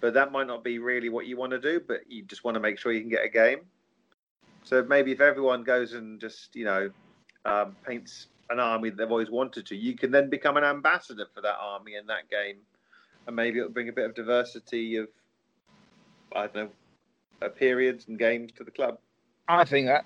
But 0.00 0.14
that 0.14 0.32
might 0.32 0.46
not 0.46 0.64
be 0.64 0.78
really 0.78 1.08
what 1.08 1.26
you 1.26 1.36
want 1.36 1.52
to 1.52 1.60
do, 1.60 1.80
but 1.86 2.10
you 2.10 2.24
just 2.24 2.44
want 2.44 2.54
to 2.54 2.60
make 2.60 2.78
sure 2.78 2.92
you 2.92 3.00
can 3.00 3.10
get 3.10 3.24
a 3.24 3.28
game. 3.28 3.60
So 4.62 4.82
maybe 4.82 5.12
if 5.12 5.20
everyone 5.20 5.62
goes 5.62 5.92
and 5.92 6.20
just 6.20 6.56
you 6.56 6.64
know 6.64 6.90
um, 7.44 7.76
paints 7.86 8.28
an 8.48 8.60
army 8.60 8.90
that 8.90 8.96
they've 8.96 9.10
always 9.10 9.30
wanted 9.30 9.66
to, 9.66 9.76
you 9.76 9.96
can 9.96 10.10
then 10.10 10.30
become 10.30 10.56
an 10.56 10.64
ambassador 10.64 11.26
for 11.34 11.40
that 11.42 11.56
army 11.60 11.94
in 11.94 12.06
that 12.06 12.30
game, 12.30 12.56
and 13.26 13.36
maybe 13.36 13.58
it'll 13.58 13.70
bring 13.70 13.88
a 13.88 13.92
bit 13.92 14.06
of 14.06 14.14
diversity 14.14 14.96
of 14.96 15.08
I 16.34 16.46
don't 16.46 16.54
know 16.54 16.70
uh, 17.42 17.48
periods 17.48 18.06
and 18.08 18.18
games 18.18 18.52
to 18.56 18.64
the 18.64 18.70
club. 18.70 18.98
I 19.48 19.64
think 19.64 19.86
that 19.86 20.04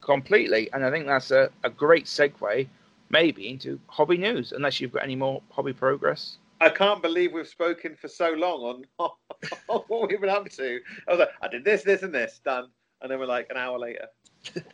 completely, 0.00 0.70
and 0.72 0.84
I 0.84 0.90
think 0.90 1.06
that's 1.06 1.30
a, 1.30 1.50
a 1.64 1.70
great 1.70 2.06
segue, 2.06 2.66
maybe 3.10 3.48
into 3.48 3.78
hobby 3.86 4.16
news. 4.16 4.52
Unless 4.52 4.80
you've 4.80 4.92
got 4.92 5.02
any 5.04 5.16
more 5.16 5.42
hobby 5.50 5.72
progress. 5.72 6.38
I 6.60 6.70
can't 6.70 7.00
believe 7.00 7.32
we've 7.32 7.46
spoken 7.46 7.94
for 7.94 8.08
so 8.08 8.30
long 8.30 8.84
on, 8.98 9.10
on 9.68 9.80
what 9.86 10.08
we've 10.08 10.20
been 10.20 10.30
up 10.30 10.48
to. 10.48 10.80
I 11.06 11.10
was 11.10 11.20
like, 11.20 11.30
I 11.40 11.48
did 11.48 11.64
this, 11.64 11.82
this, 11.82 12.02
and 12.02 12.12
this, 12.12 12.40
done, 12.44 12.68
and 13.00 13.10
then 13.10 13.18
we're 13.18 13.26
like 13.26 13.46
an 13.50 13.56
hour 13.56 13.78
later. 13.78 14.06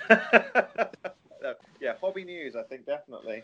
yeah, 1.81 1.95
hobby 2.01 2.25
news. 2.25 2.57
I 2.57 2.63
think 2.63 2.87
definitely. 2.87 3.43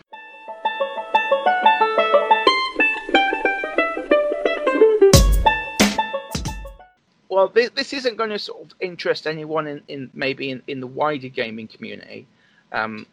Well, 7.31 7.49
this, 7.49 7.71
this, 7.71 7.93
isn't 7.93 8.17
going 8.17 8.31
to 8.31 8.39
sort 8.39 8.61
of 8.61 8.75
interest 8.81 9.27
anyone 9.27 9.67
in, 9.67 9.83
in 9.87 10.11
maybe 10.13 10.51
in, 10.51 10.63
in 10.67 10.81
the 10.81 10.87
wider 10.87 11.29
gaming 11.29 11.69
community. 11.69 12.27
Um, 12.73 13.07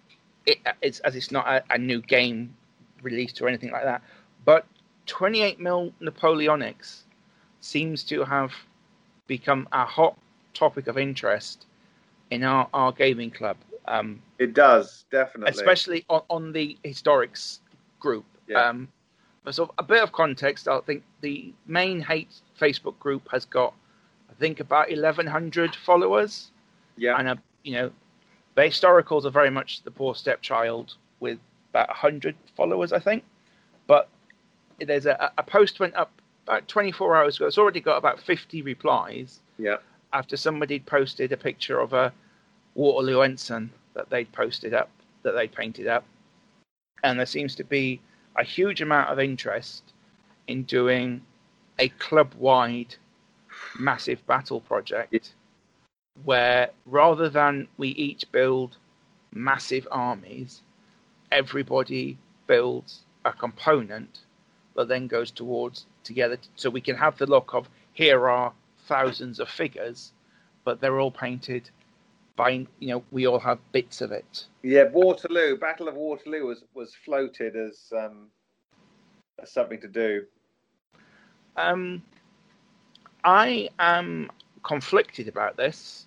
it, 0.46 0.58
it's 0.82 1.00
as 1.02 1.16
it's 1.16 1.32
not 1.32 1.48
a, 1.48 1.64
a, 1.70 1.78
new 1.78 2.02
game 2.02 2.56
released 3.04 3.42
or 3.42 3.48
anything 3.48 3.72
like 3.72 3.84
that. 3.84 4.02
But 4.44 4.66
28 5.06 5.60
mil 5.60 5.94
Napoleonics 6.02 7.02
seems 7.62 8.04
to 8.06 8.24
have 8.24 8.52
become 9.28 9.68
a 9.72 9.86
hot 9.86 10.18
topic 10.54 10.88
of 10.88 10.98
interest 10.98 11.66
in 12.32 12.44
our, 12.44 12.68
our 12.74 12.92
gaming 12.92 13.32
club. 13.32 13.58
Um, 13.88 14.22
it 14.40 14.54
does 14.54 15.06
definitely, 15.12 15.52
especially 15.52 16.06
on, 16.10 16.22
on 16.30 16.52
the 16.52 16.78
historics 16.84 17.60
group. 18.00 18.26
Yeah. 18.48 18.68
Um, 18.68 18.88
so 19.50 19.72
a 19.78 19.84
bit 19.84 20.04
of 20.04 20.12
context, 20.12 20.68
I 20.68 20.80
think 20.82 21.04
the 21.22 21.54
main 21.68 22.02
hate 22.02 22.30
Facebook 22.60 23.00
group 23.00 23.30
has 23.32 23.46
got 23.46 23.74
think 24.40 24.60
about 24.60 24.90
1,100 24.90 25.76
followers. 25.76 26.52
Yeah. 26.98 27.18
And, 27.18 27.30
a, 27.30 27.38
you 27.64 27.74
know, 27.74 27.92
the 28.56 28.64
historicals 28.64 29.26
are 29.26 29.30
very 29.30 29.50
much 29.50 29.84
the 29.84 29.92
poor 29.92 30.16
stepchild 30.16 30.96
with 31.20 31.40
about 31.72 31.90
100 31.90 32.36
followers, 32.56 32.92
I 32.92 33.00
think. 33.00 33.24
But 33.86 34.10
there's 34.80 35.06
a, 35.06 35.32
a 35.38 35.44
post 35.44 35.80
went 35.80 35.96
up 35.96 36.12
about 36.46 36.68
24 36.68 37.16
hours 37.16 37.36
ago. 37.38 37.48
It's 37.48 37.58
already 37.58 37.82
got 37.82 37.98
about 37.98 38.20
50 38.20 38.62
replies. 38.62 39.40
Yeah. 39.58 39.78
After 40.14 40.38
somebody 40.38 40.80
posted 40.80 41.32
a 41.32 41.38
picture 41.38 41.80
of 41.80 41.94
a 41.94 42.14
Waterloo 42.76 43.22
ensign 43.22 43.72
that 43.94 44.10
they'd 44.10 44.32
posted 44.32 44.74
up, 44.74 44.90
that 45.24 45.34
they 45.34 45.48
painted 45.48 45.88
up. 45.88 46.06
And 47.04 47.20
there 47.20 47.26
seems 47.26 47.56
to 47.56 47.64
be 47.64 48.00
a 48.36 48.44
huge 48.44 48.82
amount 48.82 49.10
of 49.10 49.20
interest 49.20 49.84
in 50.48 50.64
doing 50.64 51.22
a 51.80 51.90
club 51.90 52.34
wide 52.38 52.96
massive 53.80 54.26
battle 54.28 54.62
project 54.62 55.34
where 56.24 56.70
rather 56.86 57.30
than 57.30 57.68
we 57.78 57.90
each 57.90 58.32
build 58.32 58.78
massive 59.32 59.88
armies, 59.92 60.62
everybody 61.32 62.18
builds 62.48 63.02
a 63.26 63.32
component 63.32 64.20
that 64.76 64.88
then 64.88 65.08
goes 65.08 65.32
towards 65.32 65.86
together 66.04 66.38
so 66.56 66.70
we 66.70 66.82
can 66.82 66.96
have 66.96 67.18
the 67.18 67.26
look 67.26 67.54
of 67.54 67.70
here 67.94 68.30
are 68.30 68.54
thousands 68.86 69.40
of 69.40 69.50
figures, 69.50 70.14
but 70.64 70.80
they're 70.80 71.00
all 71.00 71.12
painted 71.12 71.70
by 72.36 72.52
you 72.80 72.88
know 72.90 73.04
we 73.12 73.26
all 73.26 73.40
have 73.40 73.60
bits 73.72 74.02
of 74.02 74.12
it. 74.12 74.46
Yeah, 74.62 74.86
Waterloo, 74.92 75.58
Battle 75.58 75.88
of 75.88 75.96
Waterloo 75.96 76.46
was 76.46 76.64
was 76.74 76.96
floated 77.04 77.56
as 77.56 77.92
um 77.92 78.28
as 79.42 79.52
something 79.52 79.82
to 79.82 79.88
do. 79.88 80.26
Um, 81.56 82.04
I 83.24 83.70
am 83.80 84.30
conflicted 84.64 85.28
about 85.28 85.58
this, 85.58 86.06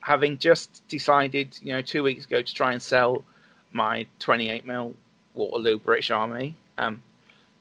having 0.00 0.38
just 0.38 0.86
decided, 0.88 1.58
you 1.62 1.72
know, 1.72 1.82
two 1.82 2.02
weeks 2.02 2.24
ago 2.24 2.42
to 2.42 2.54
try 2.54 2.72
and 2.72 2.82
sell 2.82 3.24
my 3.72 4.06
28 4.18 4.66
mil 4.66 4.94
Waterloo 5.34 5.78
British 5.78 6.10
Army. 6.10 6.54
Um, 6.78 7.02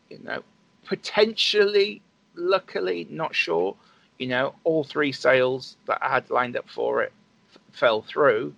you 0.10 0.20
know, 0.24 0.44
potentially, 0.86 2.02
luckily, 2.36 3.08
not 3.10 3.34
sure. 3.36 3.76
You 4.18 4.28
know, 4.28 4.56
all 4.64 4.84
three 4.84 5.12
sales 5.12 5.78
that 5.88 6.00
I 6.02 6.10
had 6.10 6.30
lined 6.30 6.58
up 6.58 6.70
for 6.70 7.02
it 7.02 7.12
f- 7.54 7.62
fell 7.72 8.02
through. 8.02 8.54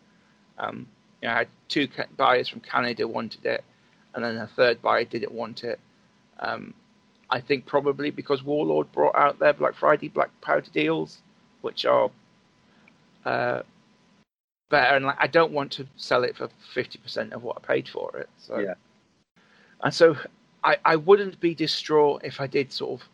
Um, 0.58 0.88
you 1.22 1.28
know, 1.28 1.36
I 1.36 1.38
had 1.40 1.48
two 1.70 1.88
buyers 2.18 2.50
from 2.50 2.62
Canada 2.62 3.08
wanted 3.08 3.46
it, 3.46 3.64
and 4.14 4.24
then 4.24 4.38
a 4.38 4.48
third 4.48 4.82
buyer 4.82 5.06
didn't 5.06 5.32
want 5.32 5.64
it. 5.64 5.80
Um, 6.40 6.74
I 7.34 7.42
think 7.42 7.66
probably 7.66 8.12
because 8.12 8.44
Warlord 8.44 8.92
brought 8.92 9.16
out 9.16 9.40
their 9.40 9.54
Black 9.54 9.74
Friday 9.74 10.08
Black 10.08 10.30
Powder 10.42 10.70
deals, 10.72 11.18
which 11.62 11.84
are 11.84 12.12
uh, 13.26 13.64
better. 14.70 14.96
And 14.96 15.06
like, 15.06 15.18
I 15.20 15.26
don't 15.26 15.52
want 15.52 15.72
to 15.72 15.88
sell 15.96 16.24
it 16.24 16.38
for 16.38 16.48
fifty 16.76 17.00
percent 17.00 17.34
of 17.34 17.42
what 17.42 17.58
I 17.58 17.66
paid 17.66 17.90
for 17.90 18.16
it. 18.18 18.30
So, 18.38 18.60
yeah. 18.60 18.76
And 19.82 19.92
so 19.92 20.16
I, 20.64 20.78
I 20.86 20.96
wouldn't 20.96 21.40
be 21.40 21.56
distraught 21.56 22.22
if 22.24 22.40
I 22.40 22.46
did 22.46 22.72
sort 22.72 23.02
of 23.02 23.08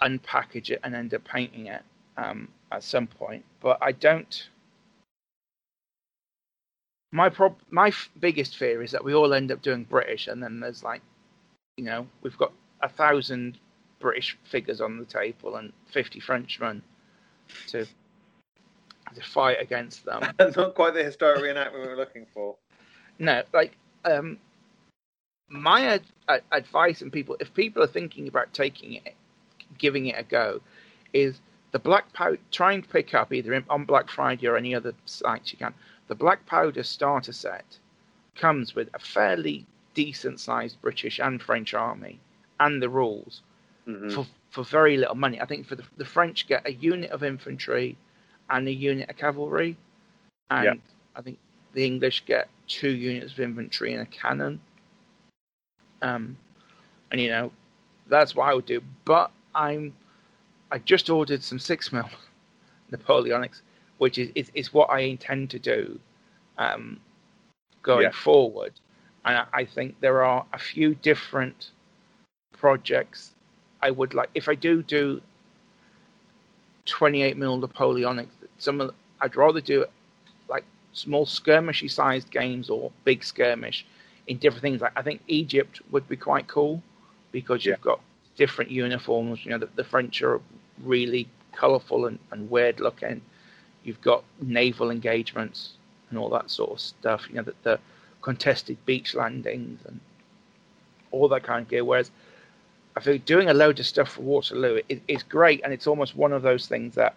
unpackage 0.00 0.70
it 0.70 0.80
and 0.82 0.94
end 0.94 1.12
up 1.12 1.24
painting 1.24 1.66
it 1.66 1.82
um, 2.16 2.48
at 2.72 2.82
some 2.82 3.06
point. 3.06 3.44
But 3.60 3.76
I 3.82 3.92
don't. 3.92 4.48
My 7.12 7.28
prob- 7.28 7.60
my 7.68 7.88
f- 7.88 8.08
biggest 8.20 8.56
fear 8.56 8.82
is 8.82 8.90
that 8.92 9.04
we 9.04 9.12
all 9.12 9.34
end 9.34 9.52
up 9.52 9.60
doing 9.60 9.84
British, 9.84 10.28
and 10.28 10.42
then 10.42 10.60
there's 10.60 10.82
like, 10.82 11.02
you 11.76 11.84
know, 11.84 12.06
we've 12.22 12.38
got 12.38 12.52
a 12.80 12.88
thousand 12.88 13.58
British 13.98 14.36
figures 14.44 14.80
on 14.80 14.98
the 14.98 15.04
table 15.04 15.56
and 15.56 15.72
50 15.92 16.20
Frenchmen 16.20 16.82
to 17.68 17.86
to 19.14 19.22
fight 19.22 19.58
against 19.60 20.04
them. 20.04 20.22
That's 20.36 20.56
not 20.56 20.74
quite 20.74 20.94
the 20.94 21.04
historic 21.04 21.40
reenactment 21.40 21.80
we 21.80 21.88
were 21.88 21.96
looking 21.96 22.26
for. 22.34 22.56
No, 23.18 23.42
like 23.52 23.76
um, 24.04 24.38
my 25.48 25.86
ad- 25.86 26.02
ad- 26.28 26.42
advice 26.52 27.02
and 27.02 27.12
people, 27.12 27.36
if 27.40 27.54
people 27.54 27.82
are 27.82 27.88
thinking 27.88 28.28
about 28.28 28.52
taking 28.52 28.94
it, 28.94 29.14
giving 29.78 30.06
it 30.06 30.16
a 30.18 30.22
go, 30.24 30.60
is 31.12 31.40
the 31.72 31.78
black 31.78 32.12
powder. 32.12 32.38
Try 32.50 32.72
and 32.72 32.88
pick 32.88 33.14
up 33.14 33.32
either 33.32 33.64
on 33.70 33.84
Black 33.84 34.10
Friday 34.10 34.46
or 34.48 34.56
any 34.56 34.74
other 34.74 34.92
sites 35.04 35.52
you 35.52 35.58
can. 35.58 35.74
The 36.08 36.14
black 36.14 36.44
powder 36.46 36.82
starter 36.82 37.32
set 37.32 37.78
comes 38.34 38.74
with 38.74 38.88
a 38.92 38.98
fairly 38.98 39.66
decent 39.94 40.40
sized 40.40 40.80
British 40.82 41.18
and 41.18 41.40
French 41.40 41.74
army 41.74 42.20
and 42.60 42.82
the 42.82 42.88
rules 42.88 43.42
mm-hmm. 43.86 44.10
for 44.10 44.26
for 44.50 44.64
very 44.64 44.96
little 44.96 45.14
money. 45.14 45.40
I 45.40 45.46
think 45.46 45.66
for 45.66 45.76
the, 45.76 45.84
the 45.96 46.04
French 46.04 46.46
get 46.46 46.66
a 46.66 46.72
unit 46.72 47.10
of 47.10 47.22
infantry 47.22 47.96
and 48.50 48.66
a 48.68 48.72
unit 48.72 49.10
of 49.10 49.16
cavalry, 49.16 49.76
and. 50.50 50.80
I 51.16 51.22
think 51.22 51.38
the 51.72 51.84
English 51.84 52.24
get 52.26 52.48
two 52.68 52.90
units 52.90 53.32
of 53.32 53.40
infantry 53.40 53.94
and 53.94 54.02
a 54.02 54.06
cannon. 54.06 54.60
Um, 56.02 56.36
and 57.10 57.20
you 57.20 57.28
know, 57.28 57.50
that's 58.06 58.36
what 58.36 58.48
I 58.48 58.54
would 58.54 58.66
do. 58.66 58.82
But 59.04 59.30
I'm, 59.54 59.94
I 60.70 60.78
just 60.78 61.08
ordered 61.08 61.42
some 61.42 61.58
six 61.58 61.92
mil 61.92 62.08
Napoleonics, 62.92 63.62
which 63.98 64.18
is, 64.18 64.30
is, 64.34 64.50
is 64.54 64.74
what 64.74 64.90
I 64.90 65.00
intend 65.00 65.50
to 65.50 65.58
do, 65.58 65.98
um, 66.58 67.00
going 67.82 68.04
yeah. 68.04 68.10
forward. 68.10 68.74
And 69.24 69.38
I, 69.38 69.46
I 69.52 69.64
think 69.64 69.98
there 70.00 70.22
are 70.22 70.44
a 70.52 70.58
few 70.58 70.94
different 70.96 71.70
projects 72.52 73.32
I 73.82 73.90
would 73.90 74.14
like 74.14 74.30
if 74.34 74.48
I 74.48 74.54
do 74.54 74.82
do 74.82 75.20
28 76.86 77.36
mil 77.36 77.56
Napoleonic. 77.58 78.28
Some 78.58 78.80
of, 78.80 78.94
I'd 79.20 79.36
rather 79.36 79.60
do 79.60 79.84
like 80.48 80.64
small 80.92 81.26
skirmishy 81.26 81.90
sized 81.90 82.30
games 82.30 82.70
or 82.70 82.90
big 83.04 83.22
skirmish 83.24 83.84
in 84.26 84.38
different 84.38 84.62
things. 84.62 84.80
Like 84.80 84.92
I 84.96 85.02
think 85.02 85.20
Egypt 85.26 85.80
would 85.90 86.08
be 86.08 86.16
quite 86.16 86.46
cool 86.46 86.82
because 87.32 87.64
you've 87.64 87.80
got 87.80 88.00
different 88.36 88.70
uniforms. 88.70 89.44
You 89.44 89.52
know, 89.52 89.58
the, 89.58 89.68
the 89.76 89.84
French 89.84 90.22
are 90.22 90.40
really 90.82 91.28
colourful 91.52 92.06
and, 92.06 92.18
and 92.30 92.50
weird 92.50 92.80
looking. 92.80 93.20
You've 93.84 94.00
got 94.00 94.24
naval 94.40 94.90
engagements 94.90 95.72
and 96.10 96.18
all 96.18 96.28
that 96.30 96.50
sort 96.50 96.70
of 96.70 96.80
stuff. 96.80 97.26
You 97.28 97.36
know, 97.36 97.42
the, 97.42 97.54
the 97.62 97.80
contested 98.22 98.76
beach 98.86 99.14
landings 99.14 99.80
and 99.86 100.00
all 101.10 101.28
that 101.28 101.42
kind 101.42 101.62
of 101.62 101.68
gear. 101.68 101.84
Whereas 101.84 102.10
I 102.96 103.00
think 103.00 103.26
doing 103.26 103.50
a 103.50 103.54
load 103.54 103.78
of 103.78 103.86
stuff 103.86 104.12
for 104.12 104.22
Waterloo 104.22 104.80
is, 104.88 105.00
is 105.06 105.22
great, 105.22 105.60
and 105.62 105.72
it's 105.72 105.86
almost 105.86 106.16
one 106.16 106.32
of 106.32 106.42
those 106.42 106.66
things 106.66 106.94
that, 106.94 107.14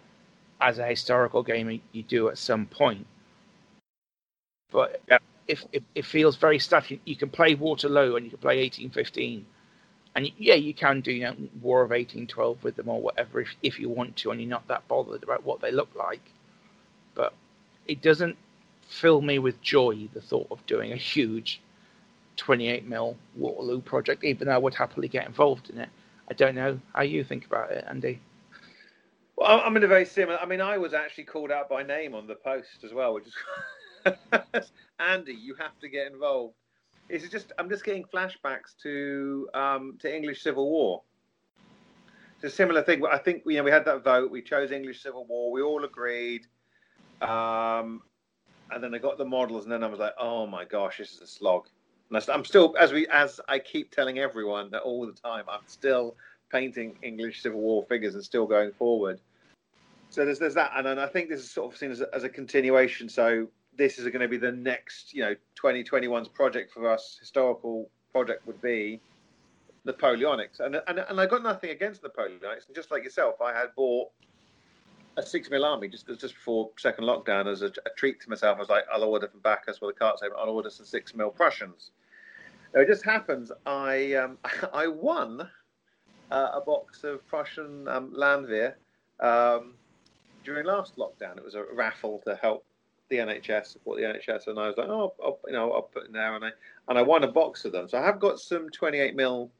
as 0.60 0.78
a 0.78 0.86
historical 0.86 1.42
gamer, 1.42 1.78
you 1.92 2.02
do 2.02 2.28
at 2.28 2.36
some 2.36 2.66
point. 2.66 3.06
But 4.70 5.00
if, 5.48 5.64
if 5.72 5.82
it 5.94 6.04
feels 6.04 6.36
very 6.36 6.58
static, 6.58 7.00
you 7.06 7.16
can 7.16 7.30
play 7.30 7.54
Waterloo 7.54 8.16
and 8.16 8.24
you 8.26 8.30
can 8.30 8.38
play 8.38 8.60
1815, 8.60 9.46
and 10.14 10.30
yeah, 10.36 10.54
you 10.54 10.74
can 10.74 11.00
do 11.00 11.12
you 11.12 11.22
know 11.22 11.36
War 11.62 11.82
of 11.82 11.90
1812 11.90 12.62
with 12.62 12.76
them 12.76 12.88
or 12.88 13.00
whatever 13.00 13.40
if 13.40 13.48
if 13.62 13.78
you 13.78 13.88
want 13.88 14.16
to, 14.16 14.30
and 14.30 14.40
you're 14.40 14.50
not 14.50 14.68
that 14.68 14.86
bothered 14.86 15.22
about 15.22 15.44
what 15.44 15.60
they 15.60 15.70
look 15.70 15.94
like. 15.94 16.22
But 17.14 17.32
it 17.86 18.02
doesn't 18.02 18.36
fill 18.88 19.22
me 19.22 19.38
with 19.38 19.62
joy 19.62 20.08
the 20.12 20.20
thought 20.20 20.48
of 20.50 20.66
doing 20.66 20.92
a 20.92 20.96
huge 20.96 21.60
28 22.40 22.86
mil 22.86 23.16
Waterloo 23.36 23.80
project, 23.80 24.24
even 24.24 24.48
though 24.48 24.54
I 24.54 24.58
would 24.58 24.74
happily 24.74 25.08
get 25.08 25.26
involved 25.26 25.68
in 25.70 25.78
it. 25.78 25.90
I 26.28 26.34
don't 26.34 26.54
know 26.54 26.80
how 26.94 27.02
you 27.02 27.22
think 27.22 27.44
about 27.44 27.70
it, 27.70 27.84
Andy. 27.86 28.18
Well, 29.36 29.60
I'm 29.64 29.76
in 29.76 29.84
a 29.84 29.88
very 29.88 30.06
similar. 30.06 30.38
I 30.38 30.46
mean, 30.46 30.60
I 30.60 30.78
was 30.78 30.94
actually 30.94 31.24
called 31.24 31.50
out 31.50 31.68
by 31.68 31.82
name 31.82 32.14
on 32.14 32.26
the 32.26 32.34
post 32.34 32.82
as 32.82 32.94
well, 32.94 33.14
which 33.14 33.26
is 33.26 34.72
Andy. 34.98 35.34
You 35.34 35.54
have 35.58 35.78
to 35.80 35.88
get 35.88 36.10
involved. 36.10 36.54
It's 37.10 37.28
just 37.28 37.52
I'm 37.58 37.68
just 37.68 37.84
getting 37.84 38.04
flashbacks 38.04 38.74
to 38.84 39.48
um, 39.52 39.98
to 40.00 40.14
English 40.14 40.42
Civil 40.42 40.70
War. 40.70 41.02
It's 42.36 42.54
a 42.54 42.56
similar 42.56 42.82
thing. 42.82 43.02
I 43.04 43.18
think 43.18 43.42
you 43.44 43.58
know 43.58 43.64
we 43.64 43.70
had 43.70 43.84
that 43.84 44.02
vote. 44.02 44.30
We 44.30 44.40
chose 44.40 44.70
English 44.70 45.02
Civil 45.02 45.26
War. 45.26 45.52
We 45.52 45.60
all 45.60 45.84
agreed. 45.84 46.46
Um, 47.20 48.00
and 48.70 48.82
then 48.82 48.94
I 48.94 48.98
got 48.98 49.18
the 49.18 49.26
models, 49.26 49.64
and 49.64 49.72
then 49.72 49.84
I 49.84 49.88
was 49.88 49.98
like, 49.98 50.14
"Oh 50.18 50.46
my 50.46 50.64
gosh, 50.64 50.98
this 50.98 51.12
is 51.12 51.20
a 51.20 51.26
slog." 51.26 51.66
And 52.10 52.22
I'm 52.28 52.44
still, 52.44 52.74
as 52.78 52.92
we, 52.92 53.06
as 53.08 53.40
I 53.48 53.58
keep 53.60 53.92
telling 53.92 54.18
everyone 54.18 54.70
that 54.72 54.82
all 54.82 55.06
the 55.06 55.12
time, 55.12 55.44
I'm 55.48 55.60
still 55.66 56.16
painting 56.50 56.98
English 57.02 57.42
Civil 57.42 57.60
War 57.60 57.84
figures 57.88 58.16
and 58.16 58.24
still 58.24 58.46
going 58.46 58.72
forward. 58.72 59.20
So 60.10 60.24
there's 60.24 60.40
there's 60.40 60.54
that, 60.54 60.72
and, 60.74 60.88
and 60.88 60.98
I 60.98 61.06
think 61.06 61.28
this 61.28 61.40
is 61.40 61.50
sort 61.50 61.72
of 61.72 61.78
seen 61.78 61.92
as 61.92 62.00
a, 62.00 62.12
as 62.12 62.24
a 62.24 62.28
continuation. 62.28 63.08
So 63.08 63.46
this 63.76 63.98
is 63.98 64.06
going 64.06 64.20
to 64.20 64.28
be 64.28 64.38
the 64.38 64.50
next, 64.50 65.14
you 65.14 65.22
know, 65.22 65.36
2021's 65.62 66.26
project 66.28 66.72
for 66.72 66.90
us. 66.90 67.16
Historical 67.20 67.88
project 68.10 68.44
would 68.44 68.60
be 68.60 69.00
Napoleonics, 69.86 70.58
and 70.58 70.80
and 70.88 70.98
and 70.98 71.20
I 71.20 71.26
got 71.26 71.44
nothing 71.44 71.70
against 71.70 72.02
Napoleonics. 72.02 72.66
And 72.66 72.74
just 72.74 72.90
like 72.90 73.04
yourself, 73.04 73.40
I 73.40 73.52
had 73.52 73.68
bought 73.76 74.08
a 75.16 75.22
six 75.22 75.48
mil 75.48 75.64
army 75.64 75.88
just 75.88 76.08
just 76.08 76.34
before 76.34 76.70
second 76.76 77.04
lockdown 77.04 77.46
as 77.46 77.62
a, 77.62 77.66
a, 77.66 77.90
treat 77.96 78.20
to 78.22 78.30
myself. 78.30 78.56
I 78.56 78.60
was 78.60 78.68
like, 78.68 78.84
I'll 78.92 79.04
order 79.04 79.28
from 79.28 79.40
Baccus 79.40 79.80
with 79.80 79.94
a 79.94 79.98
cart 79.98 80.20
I'll 80.36 80.50
order 80.50 80.70
some 80.70 80.86
six 80.86 81.14
mil 81.14 81.30
Prussians. 81.30 81.92
It 82.74 82.86
just 82.86 83.04
happens 83.04 83.50
I 83.66 84.14
um, 84.14 84.38
I 84.72 84.86
won 84.86 85.48
uh, 86.30 86.50
a 86.54 86.60
box 86.60 87.04
of 87.04 87.26
Prussian 87.26 87.88
um, 87.88 88.12
Landwehr 88.14 88.76
um, 89.18 89.74
during 90.44 90.66
last 90.66 90.96
lockdown. 90.96 91.36
It 91.36 91.44
was 91.44 91.54
a 91.54 91.64
raffle 91.74 92.22
to 92.26 92.36
help 92.36 92.64
the 93.08 93.16
NHS, 93.16 93.66
support 93.66 93.98
the 93.98 94.04
NHS, 94.04 94.46
and 94.46 94.58
I 94.58 94.68
was 94.68 94.76
like, 94.76 94.88
oh, 94.88 95.12
I'll, 95.22 95.40
you 95.46 95.52
know, 95.52 95.72
I'll 95.72 95.82
put 95.82 96.06
in 96.06 96.12
there, 96.12 96.36
and 96.36 96.44
I 96.44 96.50
and 96.88 96.96
I 96.96 97.02
won 97.02 97.24
a 97.24 97.32
box 97.32 97.64
of 97.64 97.72
them. 97.72 97.88
So 97.88 97.98
I 97.98 98.04
have 98.04 98.20
got 98.20 98.38
some 98.38 98.70
28 98.70 99.16
mil 99.16 99.50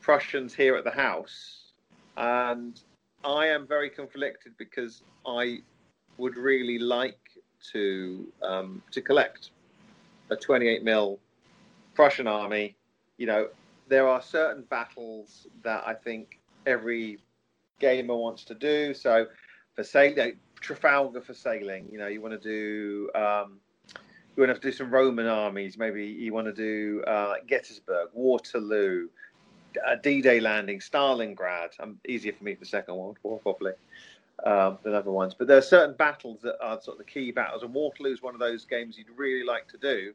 Prussians 0.00 0.54
here 0.54 0.76
at 0.76 0.84
the 0.84 0.90
house, 0.90 1.72
and 2.16 2.80
I 3.24 3.46
am 3.46 3.66
very 3.66 3.90
conflicted 3.90 4.52
because 4.56 5.02
I 5.26 5.58
would 6.18 6.36
really 6.36 6.78
like 6.78 7.18
to 7.72 8.32
um, 8.42 8.80
to 8.92 9.02
collect 9.02 9.50
a 10.30 10.36
28 10.36 10.84
mil 10.84 11.18
Prussian 11.94 12.26
army. 12.26 12.76
You 13.16 13.26
know, 13.26 13.48
there 13.88 14.08
are 14.08 14.22
certain 14.22 14.62
battles 14.70 15.46
that 15.62 15.82
I 15.86 15.94
think 15.94 16.38
every 16.66 17.18
gamer 17.80 18.14
wants 18.14 18.44
to 18.44 18.54
do. 18.54 18.94
So 18.94 19.26
for 19.74 19.84
sailing, 19.84 20.38
Trafalgar 20.60 21.22
for 21.22 21.34
sailing, 21.34 21.88
you 21.90 21.98
know, 21.98 22.06
you 22.06 22.20
want 22.20 22.40
to 22.40 22.48
do. 22.48 23.10
Um, 23.14 23.58
you 24.36 24.46
want 24.46 24.54
to 24.54 24.68
do 24.68 24.72
some 24.72 24.90
Roman 24.90 25.26
armies. 25.26 25.76
Maybe 25.76 26.06
you 26.06 26.32
want 26.32 26.46
to 26.46 26.52
do 26.52 27.02
uh, 27.02 27.34
Gettysburg, 27.46 28.10
Waterloo, 28.14 29.08
uh, 29.86 29.96
D-Day 29.96 30.40
landing, 30.40 30.78
Stalingrad. 30.78 31.70
Um, 31.80 31.98
easier 32.08 32.32
for 32.32 32.44
me 32.44 32.54
for 32.54 32.60
the 32.60 32.66
Second 32.66 32.96
World 32.96 33.18
War, 33.22 33.38
probably, 33.40 33.72
um, 34.44 34.78
than 34.82 34.94
other 34.94 35.10
ones. 35.10 35.34
But 35.34 35.48
there 35.48 35.58
are 35.58 35.62
certain 35.62 35.94
battles 35.96 36.40
that 36.42 36.56
are 36.62 36.80
sort 36.80 37.00
of 37.00 37.06
the 37.06 37.10
key 37.10 37.32
battles, 37.32 37.62
and 37.62 37.74
Waterloo 37.74 38.12
is 38.12 38.22
one 38.22 38.34
of 38.34 38.40
those 38.40 38.64
games 38.64 38.96
you'd 38.96 39.08
really 39.16 39.44
like 39.44 39.66
to 39.68 39.78
do. 39.78 40.12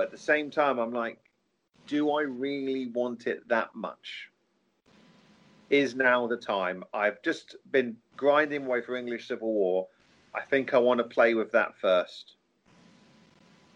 But 0.00 0.06
at 0.06 0.12
the 0.12 0.16
same 0.16 0.50
time, 0.50 0.78
I'm 0.78 0.94
like, 0.94 1.18
do 1.86 2.10
I 2.12 2.22
really 2.22 2.86
want 2.86 3.26
it 3.26 3.46
that 3.48 3.74
much? 3.74 4.30
Is 5.68 5.94
now 5.94 6.26
the 6.26 6.38
time? 6.38 6.84
I've 6.94 7.20
just 7.20 7.56
been 7.70 7.98
grinding 8.16 8.64
away 8.64 8.80
for 8.80 8.96
English 8.96 9.28
Civil 9.28 9.52
War. 9.52 9.88
I 10.34 10.40
think 10.40 10.72
I 10.72 10.78
want 10.78 10.98
to 11.00 11.04
play 11.04 11.34
with 11.34 11.52
that 11.52 11.76
first 11.76 12.36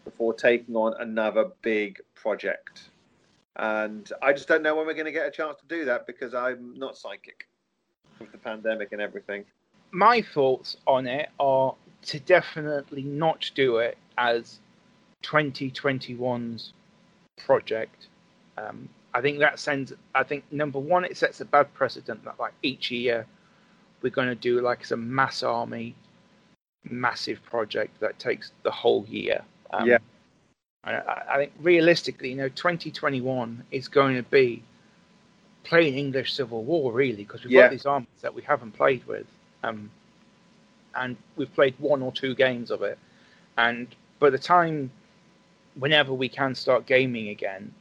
before 0.07 0.33
taking 0.33 0.75
on 0.77 0.95
another 0.99 1.51
big 1.61 2.01
project. 2.15 2.89
And 3.57 4.11
I 4.23 4.33
just 4.33 4.49
don't 4.49 4.63
know 4.63 4.75
when 4.77 4.87
we're 4.87 4.95
going 4.95 5.05
to 5.05 5.13
get 5.13 5.27
a 5.27 5.31
chance 5.31 5.59
to 5.61 5.67
do 5.67 5.85
that 5.85 6.07
because 6.07 6.33
I'm 6.33 6.73
not 6.79 6.97
psychic 6.97 7.49
with 8.19 8.33
the 8.33 8.39
pandemic 8.39 8.93
and 8.93 9.01
everything. 9.03 9.45
My 9.91 10.23
thoughts 10.23 10.79
on 10.87 11.07
it 11.07 11.29
are 11.39 11.75
to 12.07 12.19
definitely 12.19 13.03
not 13.03 13.51
do 13.55 13.77
it 13.77 13.99
as 14.17 14.61
2021's 15.25 16.73
project. 17.39 18.07
Um, 18.57 18.89
I 19.13 19.21
think 19.21 19.39
that 19.39 19.59
sends. 19.59 19.93
I 20.15 20.23
think 20.23 20.45
number 20.51 20.79
one, 20.79 21.05
it 21.05 21.17
sets 21.17 21.41
a 21.41 21.45
bad 21.45 21.73
precedent 21.75 22.25
that 22.25 22.39
like 22.39 22.53
each 22.63 22.91
year 22.91 23.27
we're 24.03 24.11
going 24.11 24.29
to 24.29 24.35
do 24.35 24.61
like 24.61 24.85
some 24.85 25.13
mass 25.15 25.43
army, 25.43 25.95
massive 26.85 27.43
project 27.45 27.99
that 28.01 28.19
takes 28.19 28.53
the 28.63 28.71
whole 28.71 29.07
year. 29.09 29.43
Um, 29.73 29.89
yeah. 29.89 29.99
I, 30.85 31.01
I 31.31 31.37
think 31.39 31.53
realistically, 31.61 32.31
you 32.31 32.37
know, 32.37 32.49
2021 32.51 33.65
is 33.71 33.89
going 33.89 34.17
to 34.17 34.23
be 34.23 34.63
playing 35.65 35.95
English 35.97 36.35
Civil 36.35 36.63
War 36.63 36.93
really 36.93 37.25
because 37.25 37.43
we've 37.43 37.53
yeah. 37.53 37.63
got 37.63 37.71
these 37.71 37.87
armies 37.87 38.09
that 38.21 38.35
we 38.35 38.43
haven't 38.43 38.73
played 38.73 39.05
with, 39.07 39.27
um, 39.63 39.91
and 40.95 41.17
we've 41.37 41.53
played 41.55 41.75
one 41.79 42.03
or 42.03 42.13
two 42.13 42.35
games 42.35 42.71
of 42.71 42.83
it, 42.83 42.99
and 43.57 43.89
by 44.19 44.31
the 44.31 44.39
time, 44.39 44.91
whenever 45.75 46.13
we 46.13 46.29
can 46.29 46.55
start 46.55 46.87
gaming 46.87 47.29
again, 47.29 47.73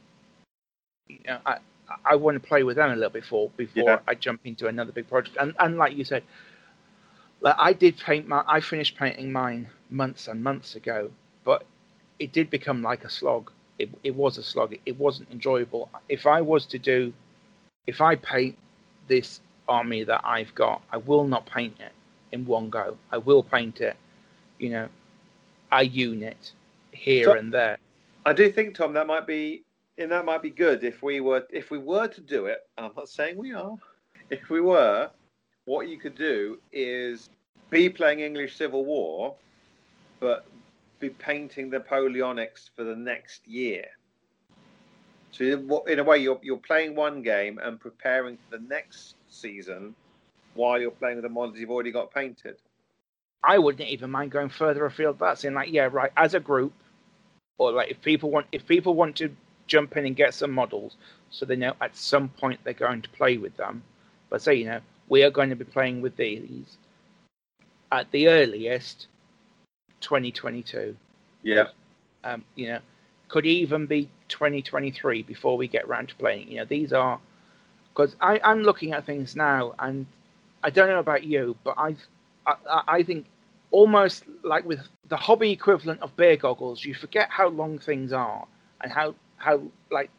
you 1.08 1.18
know, 1.26 1.38
I 1.46 1.58
I 2.04 2.16
want 2.16 2.40
to 2.40 2.48
play 2.48 2.62
with 2.62 2.76
them 2.76 2.90
a 2.90 2.94
little 2.94 3.10
bit 3.10 3.22
before 3.22 3.50
before 3.56 3.84
yeah. 3.84 3.98
I 4.06 4.14
jump 4.14 4.40
into 4.44 4.66
another 4.66 4.92
big 4.92 5.08
project, 5.08 5.36
and 5.40 5.54
and 5.58 5.76
like 5.76 5.96
you 5.96 6.04
said, 6.04 6.22
like 7.40 7.56
I 7.58 7.72
did 7.72 7.98
paint 7.98 8.26
my 8.26 8.42
I 8.46 8.60
finished 8.60 8.96
painting 8.96 9.32
mine 9.32 9.68
months 9.90 10.28
and 10.28 10.42
months 10.42 10.74
ago, 10.76 11.10
but 11.44 11.64
it 12.18 12.32
did 12.32 12.50
become 12.50 12.82
like 12.82 13.04
a 13.04 13.10
slog. 13.10 13.50
It, 13.78 13.90
it 14.04 14.14
was 14.14 14.38
a 14.38 14.42
slog. 14.42 14.74
It, 14.86 14.98
wasn't 14.98 15.30
enjoyable. 15.32 15.90
If 16.08 16.26
I 16.26 16.40
was 16.40 16.64
to 16.66 16.78
do, 16.78 17.12
if 17.88 18.00
I 18.00 18.14
paint 18.14 18.56
this 19.08 19.40
army 19.68 20.04
that 20.04 20.20
I've 20.24 20.54
got, 20.54 20.80
I 20.92 20.98
will 20.98 21.24
not 21.24 21.44
paint 21.46 21.74
it 21.80 21.90
in 22.30 22.46
one 22.46 22.70
go. 22.70 22.96
I 23.10 23.18
will 23.18 23.42
paint 23.42 23.80
it, 23.80 23.96
you 24.58 24.70
know, 24.70 24.88
a 25.72 25.82
unit 25.82 26.52
here 26.94 27.24
so, 27.24 27.32
and 27.36 27.52
there. 27.52 27.78
I 28.26 28.32
do 28.32 28.50
think, 28.50 28.74
Tom, 28.74 28.92
that 28.94 29.06
might 29.06 29.26
be, 29.26 29.64
and 29.98 30.10
that 30.10 30.24
might 30.24 30.42
be 30.42 30.50
good 30.50 30.84
if 30.84 31.02
we 31.02 31.20
were, 31.20 31.46
if 31.50 31.70
we 31.70 31.78
were 31.78 32.08
to 32.08 32.20
do 32.20 32.46
it. 32.46 32.60
I'm 32.78 32.92
not 32.96 33.08
saying 33.08 33.36
we 33.36 33.52
are. 33.52 33.76
If 34.30 34.48
we 34.48 34.60
were, 34.60 35.10
what 35.66 35.88
you 35.88 35.98
could 35.98 36.14
do 36.14 36.58
is 36.72 37.28
be 37.70 37.88
playing 37.88 38.20
English 38.20 38.56
Civil 38.56 38.84
War, 38.84 39.34
but 40.20 40.46
be 41.00 41.10
painting 41.10 41.70
the 41.70 41.80
Napoleonics 41.80 42.70
for 42.74 42.84
the 42.84 42.96
next 42.96 43.46
year. 43.46 43.84
So 45.32 45.82
in 45.88 45.98
a 45.98 46.04
way, 46.04 46.18
you're 46.18 46.38
you're 46.42 46.58
playing 46.58 46.94
one 46.94 47.20
game 47.20 47.58
and 47.58 47.80
preparing 47.80 48.36
for 48.36 48.56
the 48.56 48.64
next 48.64 49.16
season 49.28 49.94
while 50.54 50.80
you're 50.80 50.92
playing 50.92 51.16
with 51.16 51.24
the 51.24 51.28
models 51.28 51.58
you've 51.58 51.70
already 51.72 51.90
got 51.90 52.14
painted. 52.14 52.56
I 53.42 53.58
wouldn't 53.58 53.88
even 53.88 54.10
mind 54.10 54.30
going 54.30 54.48
further 54.48 54.86
afield. 54.86 55.18
That's 55.18 55.44
in 55.44 55.54
like 55.54 55.72
yeah, 55.72 55.88
right. 55.90 56.12
As 56.16 56.34
a 56.34 56.40
group, 56.40 56.72
or 57.58 57.72
like 57.72 57.90
if 57.90 58.00
people 58.02 58.30
want 58.30 58.46
if 58.52 58.66
people 58.66 58.94
want 58.94 59.16
to 59.16 59.30
jump 59.66 59.96
in 59.96 60.06
and 60.06 60.16
get 60.16 60.34
some 60.34 60.50
models, 60.50 60.96
so 61.30 61.46
they 61.46 61.56
know 61.56 61.74
at 61.80 61.96
some 61.96 62.28
point 62.28 62.60
they're 62.64 62.72
going 62.74 63.02
to 63.02 63.08
play 63.10 63.36
with 63.36 63.56
them. 63.56 63.82
But 64.30 64.42
say 64.42 64.54
you 64.54 64.66
know 64.66 64.80
we 65.08 65.22
are 65.22 65.30
going 65.30 65.50
to 65.50 65.56
be 65.56 65.64
playing 65.64 66.00
with 66.00 66.16
these 66.16 66.78
at 67.92 68.10
the 68.10 68.28
earliest 68.28 69.06
2022. 70.00 70.96
Yeah. 71.42 71.68
Um, 72.24 72.44
you 72.54 72.68
know, 72.68 72.78
could 73.28 73.46
even 73.46 73.86
be 73.86 74.08
2023 74.28 75.22
before 75.22 75.56
we 75.56 75.68
get 75.68 75.84
around 75.84 76.08
to 76.08 76.14
playing. 76.14 76.50
You 76.50 76.58
know, 76.58 76.64
these 76.64 76.92
are 76.92 77.20
because 77.92 78.16
I'm 78.20 78.62
looking 78.62 78.92
at 78.92 79.06
things 79.06 79.36
now, 79.36 79.74
and 79.78 80.06
I 80.64 80.70
don't 80.70 80.88
know 80.88 80.98
about 80.98 81.22
you, 81.22 81.56
but 81.62 81.74
I, 81.78 81.94
I, 82.44 82.82
I 82.88 83.02
think 83.04 83.26
almost 83.74 84.22
like 84.44 84.64
with 84.64 84.80
the 85.08 85.16
hobby 85.16 85.50
equivalent 85.50 86.00
of 86.00 86.16
beer 86.16 86.36
goggles, 86.36 86.84
you 86.84 86.94
forget 86.94 87.28
how 87.28 87.48
long 87.48 87.76
things 87.76 88.12
are 88.12 88.46
and 88.80 88.92
how 88.92 89.14
how 89.36 89.60
like 89.90 90.10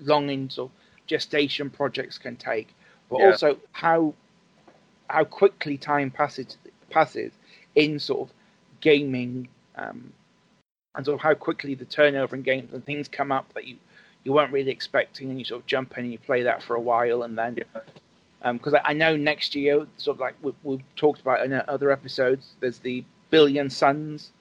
long 0.00 0.28
into 0.30 0.68
gestation 1.06 1.70
projects 1.70 2.18
can 2.18 2.34
take, 2.34 2.74
but 3.08 3.20
yeah. 3.20 3.26
also 3.26 3.56
how 3.70 4.12
how 5.08 5.22
quickly 5.22 5.76
time 5.76 6.10
passes 6.10 6.58
passes 6.90 7.30
in 7.76 8.00
sort 8.00 8.28
of 8.28 8.34
gaming 8.80 9.46
um, 9.76 10.12
and 10.96 11.06
sort 11.06 11.14
of 11.14 11.20
how 11.20 11.34
quickly 11.34 11.74
the 11.76 11.84
turnover 11.84 12.34
in 12.34 12.42
games 12.42 12.72
and 12.72 12.84
things 12.84 13.06
come 13.06 13.30
up 13.30 13.46
that 13.54 13.64
you 13.64 13.76
you 14.24 14.32
weren't 14.32 14.52
really 14.52 14.72
expecting, 14.72 15.30
and 15.30 15.38
you 15.38 15.44
sort 15.44 15.60
of 15.60 15.66
jump 15.66 15.96
in 15.96 16.04
and 16.04 16.12
you 16.12 16.18
play 16.18 16.42
that 16.42 16.64
for 16.64 16.74
a 16.74 16.80
while, 16.80 17.22
and 17.22 17.38
then 17.38 17.58
because 18.52 18.74
um, 18.74 18.80
I, 18.84 18.90
I, 18.90 18.92
know 18.92 19.16
next 19.16 19.54
year, 19.54 19.86
sort 19.96 20.16
of 20.16 20.20
like 20.20 20.34
we, 20.42 20.52
we've 20.62 20.82
talked 20.96 21.20
about 21.20 21.44
in 21.44 21.52
other 21.66 21.90
episodes, 21.90 22.54
there's 22.60 22.78
the 22.78 23.04
Billion 23.30 23.70
Suns 23.70 24.32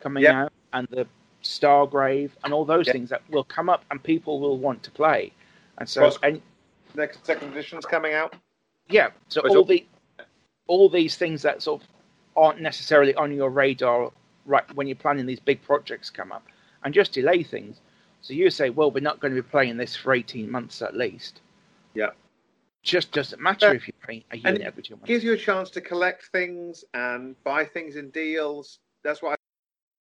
coming 0.00 0.22
yep. 0.22 0.34
out, 0.34 0.52
and 0.72 0.88
the 0.90 1.06
Stargrave, 1.42 2.30
and 2.44 2.54
all 2.54 2.64
those 2.64 2.86
yep. 2.86 2.94
things 2.94 3.10
that 3.10 3.22
will 3.28 3.44
come 3.44 3.68
up, 3.68 3.84
and 3.90 4.02
people 4.02 4.40
will 4.40 4.58
want 4.58 4.82
to 4.84 4.90
play, 4.90 5.32
and 5.78 5.88
so 5.88 6.10
and 6.22 6.40
next 6.94 7.24
second 7.26 7.52
edition's 7.52 7.84
coming 7.84 8.14
out. 8.14 8.34
Yeah, 8.88 9.10
so 9.28 9.42
all 9.42 9.64
the 9.64 9.86
all 10.66 10.88
these 10.88 11.16
things 11.16 11.42
that 11.42 11.62
sort 11.62 11.82
of 11.82 11.88
aren't 12.36 12.60
necessarily 12.60 13.14
on 13.14 13.32
your 13.32 13.50
radar 13.50 14.10
right 14.46 14.64
when 14.74 14.86
you're 14.86 14.96
planning 14.96 15.26
these 15.26 15.40
big 15.40 15.62
projects 15.62 16.08
come 16.08 16.32
up, 16.32 16.46
and 16.84 16.94
just 16.94 17.12
delay 17.12 17.42
things. 17.42 17.80
So 18.22 18.34
you 18.34 18.50
say, 18.50 18.70
well, 18.70 18.90
we're 18.90 19.00
not 19.00 19.20
going 19.20 19.34
to 19.34 19.42
be 19.42 19.48
playing 19.48 19.76
this 19.76 19.96
for 19.96 20.12
18 20.12 20.50
months 20.50 20.82
at 20.82 20.94
least. 20.94 21.40
Yeah. 21.94 22.10
Just 22.82 23.12
doesn't 23.12 23.40
matter 23.40 23.74
if 23.74 23.86
you 23.86 23.92
paint 24.06 24.24
a 24.30 24.38
unit 24.38 24.62
every 24.62 24.82
two 24.82 24.94
months. 24.94 25.06
Gives 25.06 25.22
you 25.22 25.32
a 25.32 25.36
chance 25.36 25.68
to 25.70 25.80
collect 25.80 26.26
things 26.32 26.84
and 26.94 27.36
buy 27.44 27.64
things 27.64 27.96
in 27.96 28.10
deals. 28.10 28.78
That's 29.04 29.20
why 29.20 29.34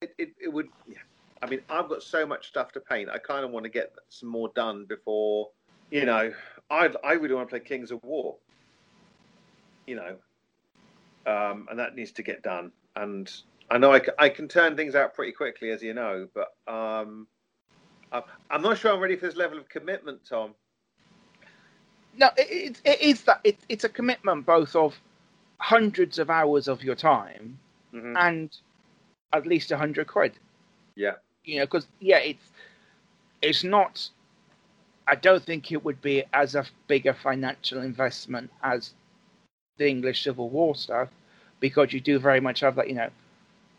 it, 0.02 0.14
it, 0.18 0.30
it 0.42 0.48
would. 0.48 0.70
Yeah. 0.88 0.98
I 1.42 1.48
mean, 1.48 1.62
I've 1.70 1.90
got 1.90 2.04
so 2.04 2.26
much 2.26 2.48
stuff 2.48 2.72
to 2.74 2.80
paint. 2.80 3.10
I 3.10 3.18
kind 3.18 3.44
of 3.44 3.52
want 3.52 3.64
to 3.64 3.70
get 3.70 3.94
some 4.10 4.30
more 4.30 4.50
done 4.56 4.86
before, 4.86 5.50
you 5.92 6.06
know, 6.06 6.32
I 6.70 6.90
I 7.04 7.14
really 7.14 7.34
want 7.34 7.50
to 7.50 7.52
play 7.52 7.60
Kings 7.60 7.92
of 7.92 8.04
War. 8.04 8.36
You 9.88 9.96
know, 9.96 10.16
um, 11.26 11.68
and 11.70 11.80
that 11.80 11.96
needs 11.96 12.12
to 12.14 12.24
get 12.24 12.44
done. 12.44 12.72
And 12.96 13.32
I 13.72 13.78
know 13.78 13.94
I, 13.94 14.02
I 14.20 14.30
can 14.30 14.48
turn 14.48 14.76
things 14.76 14.94
out 14.94 15.16
pretty 15.16 15.32
quickly, 15.32 15.72
as 15.72 15.82
you 15.82 15.94
know, 15.94 16.28
but 16.34 16.50
um, 16.72 17.28
I'm 18.12 18.62
not 18.62 18.78
sure 18.78 18.94
I'm 18.94 19.00
ready 19.00 19.16
for 19.16 19.26
this 19.26 19.36
level 19.36 19.58
of 19.58 19.68
commitment, 19.68 20.22
Tom. 20.28 20.54
No, 22.18 22.30
it, 22.38 22.82
it 22.84 23.02
is 23.02 23.24
that 23.24 23.40
it, 23.44 23.58
it's 23.70 23.84
a 23.84 23.90
commitment 23.90 24.46
both 24.46 24.76
of 24.76 25.00
hundreds 25.58 26.20
of 26.20 26.30
hours 26.30 26.68
of 26.68 26.84
your 26.84 26.96
time 26.96 27.60
mm-hmm. 27.94 28.16
and 28.18 28.56
at 29.34 29.46
least 29.46 29.72
a 29.72 29.78
hundred 29.78 30.08
quid. 30.08 30.34
Yeah, 30.96 31.16
you 31.44 31.60
know, 31.60 31.66
because 31.66 31.88
yeah, 32.00 32.18
it's 32.18 32.52
it's 33.42 33.64
not. 33.64 34.10
I 35.08 35.16
don't 35.16 35.44
think 35.44 35.72
it 35.72 35.84
would 35.84 36.02
be 36.02 36.24
as 36.34 36.56
a 36.56 36.66
big 36.88 37.08
a 37.08 37.14
financial 37.14 37.82
investment 37.82 38.52
as 38.62 38.94
the 39.78 39.88
English 39.88 40.24
Civil 40.24 40.50
War 40.50 40.76
stuff, 40.76 41.10
because 41.60 41.94
you 41.94 42.00
do 42.00 42.20
very 42.20 42.40
much 42.40 42.60
have 42.60 42.76
that, 42.76 42.90
you 42.90 42.96
know, 42.96 43.10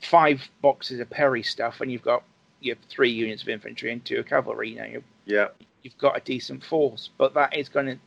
five 0.03 0.43
boxes 0.61 0.99
of 0.99 1.09
Perry 1.09 1.43
stuff, 1.43 1.81
and 1.81 1.93
you've 1.93 2.03
got 2.03 2.25
you 2.61 2.73
have 2.73 2.83
three 2.89 3.11
units 3.11 3.43
of 3.43 3.49
infantry 3.49 3.93
and 3.93 4.05
two 4.05 4.19
of 4.19 4.27
cavalry. 4.27 4.71
You 4.71 4.77
know, 4.77 5.03
yeah, 5.27 5.49
you've 5.83 5.99
got 5.99 6.17
a 6.17 6.21
decent 6.21 6.65
force, 6.65 7.11
but 7.17 7.35
that 7.35 7.57
is 7.57 7.69
going 7.69 7.87
to 7.87 7.99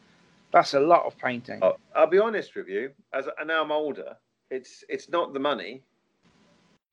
that's 0.54 0.74
a 0.76 0.80
lot 0.80 1.06
of 1.06 1.18
painting. 1.18 1.60
I'll, 1.62 1.78
I'll 1.95 2.08
be 2.08 2.20
honest 2.20 2.56
with 2.56 2.70
you. 2.70 2.91
As 3.14 3.28
and 3.39 3.47
now 3.47 3.64
I'm 3.64 3.72
older, 3.72 4.16
it's 4.49 4.84
it's 4.88 5.10
not 5.10 5.34
the 5.34 5.39
money, 5.39 5.82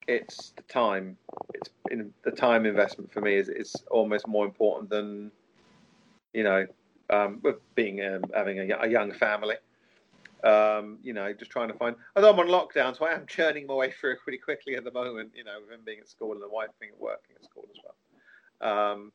it's 0.09 0.51
the 0.57 0.63
time. 0.63 1.17
It's 1.55 1.71
in, 1.91 2.13
the 2.25 2.33
time 2.33 2.67
investment 2.67 3.13
for 3.13 3.21
me 3.21 3.35
is 3.35 3.49
is 3.49 3.77
almost 3.91 4.27
more 4.27 4.45
important 4.45 4.91
than 4.91 5.31
you 6.33 6.45
know, 6.45 6.67
um, 7.11 7.43
being 7.75 8.05
um, 8.05 8.23
having 8.35 8.59
a, 8.61 8.79
a 8.81 8.89
young 8.89 9.13
family. 9.13 9.57
Um, 10.43 10.99
you 11.03 11.13
know, 11.13 11.31
just 11.35 11.51
trying 11.51 11.69
to 11.69 11.75
find. 11.75 11.97
Although 12.17 12.33
I'm 12.33 12.39
on 12.39 12.47
lockdown, 12.47 12.97
so 12.97 13.05
I 13.05 13.13
am 13.13 13.27
churning 13.27 13.67
my 13.67 13.75
way 13.75 13.91
through 13.91 14.17
pretty 14.17 14.39
quickly 14.39 14.75
at 14.75 14.85
the 14.85 14.93
moment. 14.93 15.33
You 15.35 15.45
know, 15.45 15.59
with 15.61 15.71
him 15.71 15.81
being 15.85 15.99
at 15.99 16.09
school 16.09 16.33
and 16.33 16.43
the 16.43 16.49
wife 16.49 16.71
being 16.81 16.93
at 16.93 17.01
working 17.01 17.37
at 17.37 17.45
school 17.45 17.69
as 17.71 17.83
well. 17.85 18.93
Um, 18.93 19.13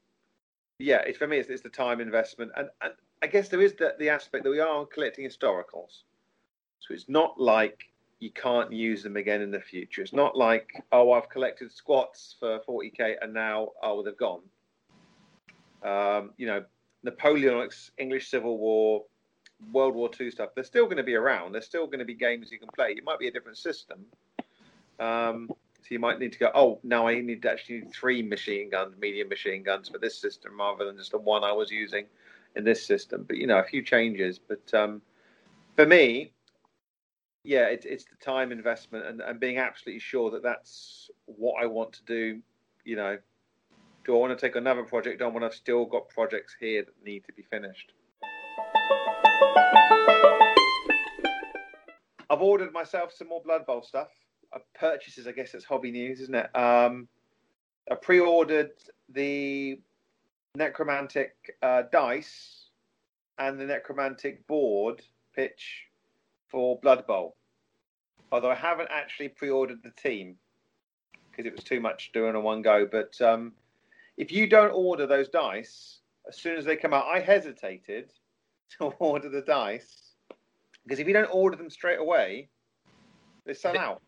yeah, 0.77 0.97
it's 0.97 1.17
for 1.17 1.25
me. 1.25 1.37
It's, 1.37 1.49
it's 1.49 1.63
the 1.63 1.69
time 1.69 1.99
investment, 1.99 2.51
and, 2.55 2.69
and 2.81 2.93
I 3.21 3.27
guess 3.27 3.49
there 3.49 3.61
is 3.61 3.73
the, 3.73 3.95
the 3.97 4.09
aspect 4.09 4.43
that 4.43 4.49
we 4.49 4.59
are 4.59 4.85
collecting 4.85 5.25
historicals. 5.25 6.03
So 6.79 6.93
it's 6.93 7.09
not 7.09 7.39
like 7.39 7.85
you 8.19 8.31
can't 8.31 8.71
use 8.71 9.03
them 9.03 9.17
again 9.17 9.41
in 9.41 9.51
the 9.51 9.59
future. 9.59 10.01
It's 10.01 10.13
not 10.13 10.35
like 10.37 10.69
oh, 10.91 11.11
I've 11.11 11.29
collected 11.29 11.71
squats 11.71 12.35
for 12.39 12.59
40k 12.67 13.15
and 13.21 13.33
now 13.33 13.69
oh, 13.81 14.03
they've 14.03 14.17
gone. 14.17 14.41
Um, 15.83 16.31
you 16.37 16.47
know, 16.47 16.63
Napoleonics, 17.05 17.91
English 17.97 18.29
Civil 18.29 18.57
War, 18.57 19.03
World 19.71 19.95
War 19.95 20.09
II 20.19 20.31
stuff, 20.31 20.49
they're 20.55 20.63
still 20.63 20.85
going 20.85 20.97
to 20.97 21.03
be 21.03 21.15
around. 21.15 21.51
There's 21.51 21.65
still 21.65 21.85
going 21.85 21.99
to 21.99 22.05
be 22.05 22.15
games 22.15 22.51
you 22.51 22.59
can 22.59 22.69
play. 22.75 22.91
It 22.91 23.03
might 23.03 23.19
be 23.19 23.27
a 23.27 23.31
different 23.31 23.57
system. 23.57 24.05
Um, 24.99 25.49
so 25.49 25.89
you 25.91 25.99
might 25.99 26.19
need 26.19 26.33
to 26.33 26.39
go, 26.39 26.51
oh, 26.55 26.79
now 26.83 27.07
I 27.07 27.21
need 27.21 27.45
actually 27.45 27.81
three 27.93 28.23
machine 28.23 28.71
guns, 28.71 28.95
medium 28.99 29.29
machine 29.29 29.61
guns 29.61 29.89
for 29.89 29.99
this 29.99 30.17
system 30.17 30.59
rather 30.59 30.85
than 30.85 30.97
just 30.97 31.11
the 31.11 31.19
one 31.19 31.43
I 31.43 31.51
was 31.51 31.69
using 31.69 32.05
in 32.55 32.63
this 32.63 32.85
system. 32.85 33.25
But, 33.27 33.37
you 33.37 33.47
know, 33.47 33.59
a 33.59 33.63
few 33.63 33.83
changes. 33.83 34.39
But 34.39 34.73
um, 34.73 35.01
for 35.75 35.85
me, 35.85 36.33
yeah, 37.43 37.67
it, 37.67 37.85
it's 37.85 38.05
the 38.05 38.15
time 38.23 38.51
investment 38.51 39.05
and, 39.05 39.21
and 39.21 39.39
being 39.39 39.57
absolutely 39.57 39.99
sure 39.99 40.31
that 40.31 40.43
that's 40.43 41.09
what 41.25 41.61
I 41.61 41.65
want 41.67 41.93
to 41.93 42.03
do. 42.05 42.41
You 42.83 42.95
know, 42.95 43.17
do 44.03 44.15
I 44.15 44.19
want 44.19 44.37
to 44.37 44.47
take 44.47 44.55
another 44.55 44.83
project 44.83 45.21
on 45.21 45.33
when 45.33 45.43
I've 45.43 45.53
still 45.53 45.85
got 45.85 46.09
projects 46.09 46.55
here 46.59 46.83
that 46.83 47.05
need 47.05 47.25
to 47.25 47.33
be 47.33 47.43
finished? 47.43 47.93
I've 52.29 52.41
ordered 52.41 52.73
myself 52.73 53.13
some 53.13 53.29
more 53.29 53.41
Blood 53.43 53.65
Bowl 53.65 53.83
stuff. 53.83 54.09
Uh, 54.53 54.59
purchases, 54.73 55.27
I 55.27 55.31
guess 55.31 55.53
it's 55.53 55.65
hobby 55.65 55.91
news, 55.91 56.21
isn't 56.21 56.35
it? 56.35 56.55
Um, 56.55 57.07
I 57.91 57.95
pre-ordered 57.95 58.71
the 59.09 59.79
necromantic 60.55 61.35
uh, 61.61 61.83
dice 61.91 62.69
and 63.37 63.59
the 63.59 63.65
necromantic 63.65 64.45
board 64.47 65.01
pitch 65.35 65.87
for 66.47 66.79
Blood 66.79 67.05
Bowl. 67.05 67.35
Although 68.31 68.51
I 68.51 68.55
haven't 68.55 68.89
actually 68.91 69.29
pre-ordered 69.29 69.83
the 69.83 69.91
team 69.91 70.35
because 71.29 71.45
it 71.45 71.53
was 71.53 71.63
too 71.63 71.79
much 71.79 72.11
doing 72.13 72.35
in 72.35 72.43
one 72.43 72.61
go. 72.61 72.87
But 72.89 73.19
um, 73.21 73.53
if 74.17 74.31
you 74.31 74.47
don't 74.47 74.71
order 74.71 75.05
those 75.05 75.27
dice 75.27 75.99
as 76.27 76.37
soon 76.37 76.57
as 76.57 76.65
they 76.65 76.75
come 76.75 76.93
out, 76.93 77.05
I 77.05 77.19
hesitated 77.19 78.11
to 78.77 78.85
order 78.99 79.29
the 79.29 79.41
dice 79.41 80.05
because 80.83 80.99
if 80.99 81.07
you 81.07 81.13
don't 81.13 81.29
order 81.33 81.57
them 81.57 81.69
straight 81.69 81.99
away, 81.99 82.49
they 83.45 83.53
sell 83.53 83.77
out. 83.77 84.01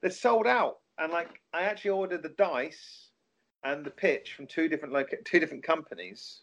They're 0.00 0.10
sold 0.10 0.46
out. 0.46 0.78
And 0.98 1.12
like 1.12 1.40
I 1.52 1.62
actually 1.62 1.90
ordered 1.90 2.22
the 2.22 2.30
dice 2.30 3.07
and 3.64 3.84
the 3.84 3.90
pitch 3.90 4.34
from 4.34 4.46
two 4.46 4.68
different 4.68 4.94
like 4.94 5.20
two 5.24 5.40
different 5.40 5.64
companies 5.64 6.40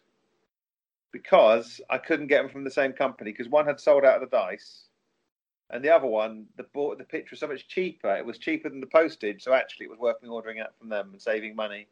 because 1.12 1.80
I 1.90 1.98
couldn't 1.98 2.28
get 2.28 2.42
them 2.42 2.52
from 2.52 2.64
the 2.64 2.72
same 2.72 2.92
company 2.92 3.32
because 3.32 3.48
one 3.50 3.66
had 3.66 3.80
sold 3.80 4.04
out 4.04 4.22
of 4.22 4.30
the 4.30 4.36
dice 4.36 4.86
and 5.70 5.84
the 5.84 5.90
other 5.90 6.08
one 6.08 6.46
the 6.58 6.64
bought 6.74 6.98
the 6.98 7.04
pitch 7.04 7.32
was 7.32 7.40
so 7.40 7.48
much 7.48 7.68
cheaper. 7.68 8.16
It 8.16 8.26
was 8.26 8.38
cheaper 8.38 8.70
than 8.70 8.82
the 8.82 8.88
postage, 8.88 9.44
so 9.44 9.54
actually 9.54 9.86
it 9.86 9.90
was 9.90 10.00
worth 10.00 10.22
me 10.22 10.30
ordering 10.30 10.58
it 10.58 10.68
from 10.80 10.90
them 10.90 11.10
and 11.12 11.22
saving 11.22 11.56
money. 11.56 11.88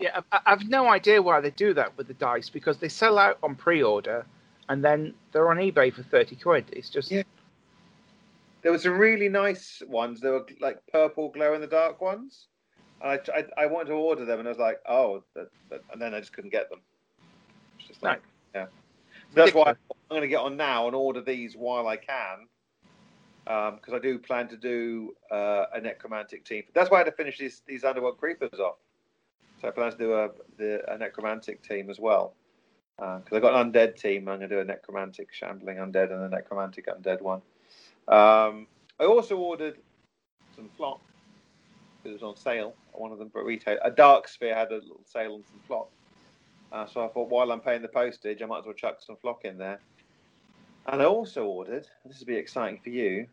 Yeah, 0.00 0.20
I've 0.32 0.68
no 0.68 0.88
idea 0.88 1.22
why 1.22 1.40
they 1.40 1.50
do 1.50 1.74
that 1.74 1.96
with 1.96 2.08
the 2.08 2.14
dice 2.14 2.48
because 2.48 2.78
they 2.78 2.88
sell 2.88 3.18
out 3.18 3.38
on 3.42 3.54
pre-order 3.54 4.26
and 4.68 4.84
then 4.84 5.14
they're 5.32 5.50
on 5.50 5.58
eBay 5.58 5.92
for 5.92 6.02
thirty 6.02 6.36
quid. 6.36 6.64
It's 6.72 6.90
just 6.90 7.10
yeah. 7.10 7.22
There 8.62 8.72
was 8.72 8.82
some 8.82 8.98
really 8.98 9.28
nice 9.28 9.82
ones. 9.88 10.20
There 10.20 10.32
were 10.32 10.46
like 10.60 10.78
purple 10.90 11.30
glow 11.30 11.54
in 11.54 11.60
the 11.60 11.66
dark 11.66 12.00
ones. 12.00 12.46
I, 13.02 13.14
I, 13.34 13.44
I 13.58 13.66
wanted 13.66 13.88
to 13.88 13.94
order 13.94 14.24
them, 14.24 14.38
and 14.38 14.48
I 14.48 14.50
was 14.50 14.58
like, 14.58 14.80
oh, 14.88 15.24
that, 15.34 15.48
that, 15.70 15.82
and 15.92 16.00
then 16.00 16.14
I 16.14 16.20
just 16.20 16.32
couldn't 16.32 16.50
get 16.50 16.70
them. 16.70 16.80
It's 17.78 17.88
just 17.88 18.02
like, 18.02 18.22
yeah. 18.54 18.66
that's 19.34 19.54
why 19.54 19.70
I'm 19.70 19.76
going 20.08 20.22
to 20.22 20.28
get 20.28 20.40
on 20.40 20.56
now 20.56 20.86
and 20.86 20.94
order 20.94 21.20
these 21.20 21.54
while 21.54 21.88
I 21.88 21.96
can, 21.96 22.46
because 23.44 23.88
um, 23.88 23.94
I 23.94 23.98
do 23.98 24.18
plan 24.18 24.48
to 24.48 24.56
do 24.56 25.14
uh, 25.30 25.64
a 25.74 25.80
necromantic 25.80 26.44
team. 26.44 26.62
That's 26.74 26.90
why 26.90 26.98
I 26.98 27.00
had 27.00 27.06
to 27.06 27.12
finish 27.12 27.38
these 27.38 27.62
these 27.66 27.84
underworld 27.84 28.18
creepers 28.18 28.60
off. 28.60 28.76
So 29.60 29.68
I 29.68 29.70
plan 29.72 29.90
to 29.92 29.98
do 29.98 30.14
a 30.14 30.30
the, 30.58 30.92
a 30.92 30.96
necromantic 30.96 31.62
team 31.62 31.90
as 31.90 31.98
well 31.98 32.34
because 32.96 33.32
uh, 33.32 33.36
I've 33.36 33.42
got 33.42 33.54
an 33.54 33.72
undead 33.72 33.96
team. 33.96 34.28
I'm 34.28 34.38
going 34.38 34.48
to 34.48 34.48
do 34.48 34.60
a 34.60 34.64
necromantic 34.64 35.32
shambling 35.32 35.78
undead 35.78 36.12
and 36.12 36.22
a 36.22 36.28
necromantic 36.28 36.86
undead 36.86 37.20
one. 37.20 37.40
Um, 38.08 38.66
I 39.00 39.04
also 39.04 39.36
ordered 39.36 39.78
some 40.54 40.68
flop 40.76 41.00
It 42.04 42.12
was 42.12 42.22
on 42.22 42.36
sale. 42.36 42.74
One 42.92 43.12
of 43.12 43.18
them, 43.18 43.30
but 43.32 43.44
retail. 43.44 43.78
A 43.82 43.90
Dark 43.90 44.28
Sphere 44.28 44.54
had 44.54 44.70
a 44.70 44.76
little 44.76 45.00
sale 45.04 45.34
on 45.34 45.44
some 45.44 45.60
flock. 45.66 45.88
Uh, 46.72 46.86
so 46.86 47.04
I 47.04 47.08
thought, 47.08 47.28
while 47.28 47.52
I'm 47.52 47.60
paying 47.60 47.82
the 47.82 47.88
postage, 47.88 48.42
I 48.42 48.46
might 48.46 48.60
as 48.60 48.64
well 48.64 48.74
chuck 48.74 48.98
some 49.00 49.16
flock 49.16 49.44
in 49.44 49.58
there. 49.58 49.78
And 50.86 51.02
I 51.02 51.04
also 51.04 51.44
ordered. 51.44 51.86
This 52.04 52.18
will 52.18 52.26
be 52.26 52.36
exciting 52.36 52.80
for 52.82 52.90
you. 52.90 53.26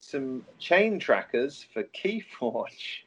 Some 0.00 0.44
chain 0.58 0.98
trackers 0.98 1.66
for 1.72 1.84
Keyforge. 1.84 3.00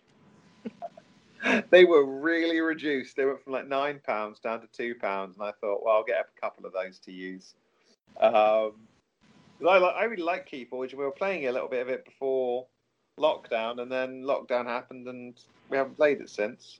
they 1.70 1.86
were 1.86 2.05
really 2.05 2.59
reduced. 2.62 3.16
They 3.16 3.26
went 3.26 3.43
from 3.43 3.53
like 3.53 3.68
nine 3.68 3.99
pounds 4.05 4.39
down 4.39 4.62
to 4.62 4.68
two 4.68 4.95
pounds, 4.95 5.36
and 5.38 5.45
I 5.45 5.51
thought, 5.59 5.84
well, 5.84 5.95
I'll 5.95 6.03
get 6.03 6.20
a 6.20 6.39
couple 6.39 6.66
of 6.66 6.74
those 6.74 6.99
to 6.99 7.12
use. 7.12 7.55
Um, 8.20 8.74
I, 9.68 9.78
I 9.78 10.03
really 10.03 10.24
like 10.24 10.49
Keyforge. 10.49 10.91
and 10.91 10.99
We 10.99 11.05
were 11.05 11.12
playing 11.12 11.47
a 11.47 11.51
little 11.51 11.68
bit 11.70 11.82
of 11.82 11.89
it 11.89 12.05
before 12.05 12.68
lockdown, 13.20 13.82
and 13.82 13.91
then 13.91 14.24
lockdown 14.24 14.66
happened, 14.66 15.07
and 15.07 15.34
we 15.70 15.78
haven't 15.78 15.95
played 15.95 16.22
it 16.22 16.30
since. 16.30 16.80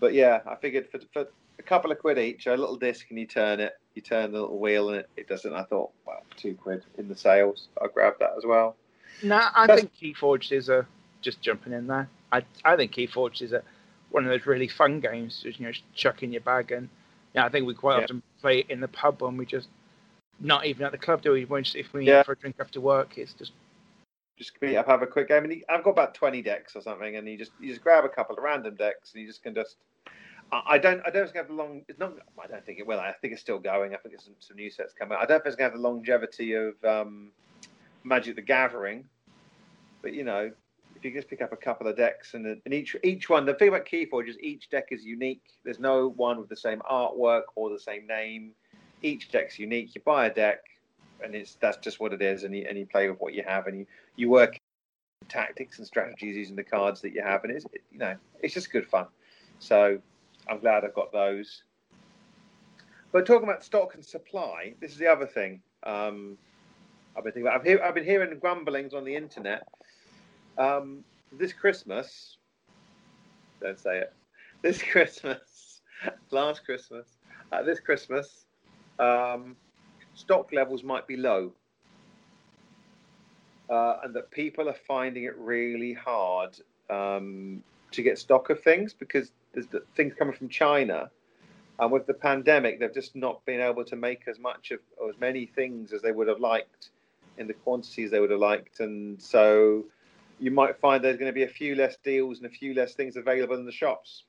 But 0.00 0.14
yeah, 0.14 0.40
I 0.46 0.56
figured 0.56 0.88
for, 0.90 1.00
for 1.12 1.26
a 1.58 1.62
couple 1.62 1.92
of 1.92 1.98
quid 1.98 2.18
each, 2.18 2.46
a 2.46 2.56
little 2.56 2.76
disc, 2.76 3.06
and 3.10 3.18
you 3.18 3.26
turn 3.26 3.60
it, 3.60 3.78
you 3.94 4.02
turn 4.02 4.32
the 4.32 4.40
little 4.40 4.58
wheel, 4.58 4.88
and 4.88 4.98
it, 4.98 5.10
it 5.16 5.28
doesn't. 5.28 5.54
I 5.54 5.62
thought, 5.62 5.90
well, 6.06 6.22
two 6.36 6.54
quid 6.54 6.84
in 6.98 7.08
the 7.08 7.16
sales. 7.16 7.68
I'll 7.80 7.88
grab 7.88 8.14
that 8.20 8.32
as 8.36 8.44
well. 8.44 8.76
No, 9.22 9.38
nah, 9.38 9.50
I 9.54 9.66
That's... 9.66 9.82
think 9.82 9.92
Keyforge 9.94 10.52
is 10.52 10.68
a 10.68 10.86
just 11.20 11.40
jumping 11.40 11.72
in 11.72 11.86
there. 11.86 12.08
I 12.32 12.42
I 12.64 12.76
think 12.76 12.92
Keyforge 12.92 13.42
is 13.42 13.52
a 13.52 13.62
one 14.10 14.24
of 14.24 14.30
those 14.30 14.46
really 14.46 14.68
fun 14.68 15.00
games. 15.00 15.40
Just, 15.42 15.58
you 15.58 15.66
know, 15.66 15.72
chuck 15.94 16.22
in 16.22 16.32
your 16.32 16.40
bag, 16.42 16.72
and 16.72 16.88
yeah, 17.34 17.44
I 17.44 17.48
think 17.48 17.66
we 17.66 17.74
quite 17.74 17.98
yeah. 17.98 18.04
often 18.04 18.22
play 18.40 18.60
it 18.60 18.70
in 18.70 18.80
the 18.80 18.88
pub 18.88 19.22
when 19.22 19.36
we 19.36 19.46
just 19.46 19.68
not 20.40 20.66
even 20.66 20.84
at 20.84 20.92
the 20.92 20.98
club, 20.98 21.22
do 21.22 21.32
we? 21.32 21.44
When 21.44 21.64
if 21.74 21.92
we 21.92 22.06
yeah. 22.06 22.22
for 22.22 22.32
a 22.32 22.36
drink 22.36 22.56
after 22.60 22.80
work, 22.80 23.16
it's 23.16 23.32
just 23.34 23.52
just 24.42 24.60
meet 24.60 24.76
up, 24.76 24.86
have 24.86 25.02
a 25.02 25.06
quick 25.06 25.28
game. 25.28 25.44
And 25.44 25.62
I've 25.68 25.84
got 25.84 25.90
about 25.90 26.14
twenty 26.14 26.42
decks 26.42 26.76
or 26.76 26.82
something, 26.82 27.16
and 27.16 27.28
you 27.28 27.38
just 27.38 27.52
you 27.60 27.68
just 27.68 27.82
grab 27.82 28.04
a 28.04 28.08
couple 28.08 28.36
of 28.36 28.42
random 28.42 28.74
decks, 28.76 29.12
and 29.12 29.22
you 29.22 29.28
just 29.28 29.42
can 29.42 29.54
just. 29.54 29.76
I 30.52 30.76
don't. 30.76 31.00
I 31.06 31.10
don't 31.10 31.24
think 31.24 31.36
have 31.36 31.48
the 31.48 31.54
long. 31.54 31.82
It's 31.88 31.98
not. 31.98 32.12
I 32.42 32.46
don't 32.46 32.64
think 32.66 32.78
it 32.78 32.86
will. 32.86 33.00
I 33.00 33.12
think 33.12 33.32
it's 33.32 33.40
still 33.40 33.58
going. 33.58 33.94
I 33.94 33.96
think 33.96 34.14
there's 34.14 34.24
some, 34.24 34.34
some 34.38 34.56
new 34.56 34.70
sets 34.70 34.92
coming. 34.92 35.16
I 35.18 35.24
don't 35.24 35.38
think 35.38 35.46
it's 35.46 35.56
going 35.56 35.70
to 35.70 35.74
have 35.74 35.82
the 35.82 35.88
longevity 35.88 36.52
of 36.52 36.74
um, 36.84 37.30
Magic 38.04 38.36
the 38.36 38.42
Gathering, 38.42 39.04
but 40.02 40.12
you 40.12 40.24
know, 40.24 40.50
if 40.94 41.04
you 41.04 41.12
just 41.12 41.28
pick 41.28 41.40
up 41.40 41.52
a 41.52 41.56
couple 41.56 41.88
of 41.88 41.96
decks 41.96 42.34
and, 42.34 42.46
and 42.46 42.74
each 42.74 42.94
each 43.02 43.30
one, 43.30 43.46
the 43.46 43.54
thing 43.54 43.68
about 43.68 43.86
Keyforge 43.86 44.28
is 44.28 44.36
each 44.40 44.68
deck 44.68 44.88
is 44.90 45.04
unique. 45.04 45.42
There's 45.64 45.80
no 45.80 46.10
one 46.10 46.38
with 46.38 46.48
the 46.48 46.56
same 46.56 46.80
artwork 46.90 47.44
or 47.54 47.70
the 47.70 47.78
same 47.80 48.06
name. 48.06 48.52
Each 49.02 49.30
deck's 49.30 49.58
unique. 49.58 49.94
You 49.94 50.02
buy 50.04 50.26
a 50.26 50.34
deck, 50.34 50.60
and 51.24 51.34
it's 51.34 51.56
that's 51.60 51.78
just 51.78 52.00
what 52.00 52.12
it 52.12 52.22
is, 52.22 52.44
and 52.44 52.54
you 52.54 52.66
and 52.68 52.78
you 52.78 52.86
play 52.86 53.08
with 53.08 53.20
what 53.20 53.34
you 53.34 53.42
have, 53.46 53.66
and 53.66 53.78
you 53.78 53.86
you 54.16 54.28
work 54.28 54.58
tactics 55.28 55.78
and 55.78 55.86
strategies 55.86 56.36
using 56.36 56.56
the 56.56 56.64
cards 56.64 57.00
that 57.00 57.12
you 57.12 57.22
have, 57.22 57.44
and 57.44 57.52
it's 57.52 57.66
you 57.90 57.98
know 57.98 58.16
it's 58.40 58.54
just 58.54 58.72
good 58.72 58.86
fun. 58.86 59.06
So 59.58 59.98
I'm 60.48 60.60
glad 60.60 60.84
I've 60.84 60.94
got 60.94 61.12
those. 61.12 61.62
But 63.12 63.26
talking 63.26 63.48
about 63.48 63.62
stock 63.62 63.94
and 63.94 64.04
supply, 64.04 64.74
this 64.80 64.90
is 64.90 64.98
the 64.98 65.06
other 65.06 65.26
thing. 65.26 65.60
Um, 65.82 66.38
I've 67.16 67.24
been 67.24 67.32
thinking 67.32 67.46
about. 67.48 67.60
I've, 67.60 67.66
hear, 67.66 67.82
I've 67.82 67.94
been 67.94 68.04
hearing 68.04 68.38
grumblings 68.38 68.94
on 68.94 69.04
the 69.04 69.14
internet 69.14 69.68
um, 70.58 71.04
this 71.30 71.52
Christmas, 71.52 72.36
don't 73.60 73.78
say 73.78 73.98
it. 73.98 74.12
This 74.62 74.82
Christmas, 74.90 75.80
last 76.30 76.64
Christmas, 76.64 77.06
uh, 77.52 77.62
this 77.62 77.80
Christmas, 77.80 78.46
um, 78.98 79.56
stock 80.14 80.52
levels 80.52 80.82
might 80.82 81.06
be 81.06 81.16
low, 81.16 81.52
uh, 83.70 83.98
and 84.04 84.14
that 84.14 84.30
people 84.30 84.68
are 84.68 84.76
finding 84.86 85.24
it 85.24 85.36
really 85.38 85.92
hard 85.92 86.58
um, 86.90 87.62
to 87.90 88.02
get 88.02 88.18
stock 88.18 88.50
of 88.50 88.62
things 88.62 88.92
because 88.92 89.30
there's 89.52 89.66
the 89.68 89.82
things 89.96 90.14
coming 90.18 90.34
from 90.34 90.48
China. 90.48 91.10
And 91.78 91.90
with 91.90 92.06
the 92.06 92.14
pandemic, 92.14 92.78
they've 92.78 92.92
just 92.92 93.16
not 93.16 93.44
been 93.46 93.60
able 93.60 93.84
to 93.84 93.96
make 93.96 94.28
as 94.28 94.38
much 94.38 94.70
of 94.70 94.80
as 95.08 95.18
many 95.18 95.46
things 95.46 95.92
as 95.92 96.02
they 96.02 96.12
would 96.12 96.28
have 96.28 96.38
liked 96.38 96.90
in 97.38 97.46
the 97.46 97.54
quantities 97.54 98.10
they 98.10 98.20
would 98.20 98.30
have 98.30 98.40
liked, 98.40 98.80
and 98.80 99.20
so 99.20 99.84
you 100.38 100.50
might 100.50 100.76
find 100.80 101.02
there's 101.02 101.16
going 101.16 101.30
to 101.30 101.34
be 101.34 101.44
a 101.44 101.48
few 101.48 101.74
less 101.74 101.96
deals 102.04 102.38
and 102.38 102.46
a 102.46 102.50
few 102.50 102.74
less 102.74 102.94
things 102.94 103.16
available 103.16 103.54
in 103.54 103.64
the 103.64 103.72
shops. 103.72 104.24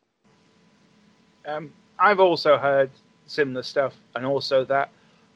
Um, 1.46 1.74
I've 2.00 2.20
also 2.20 2.58
heard 2.58 2.92
similar 3.26 3.64
stuff, 3.64 3.94
and 4.16 4.26
also 4.26 4.64
that 4.66 4.90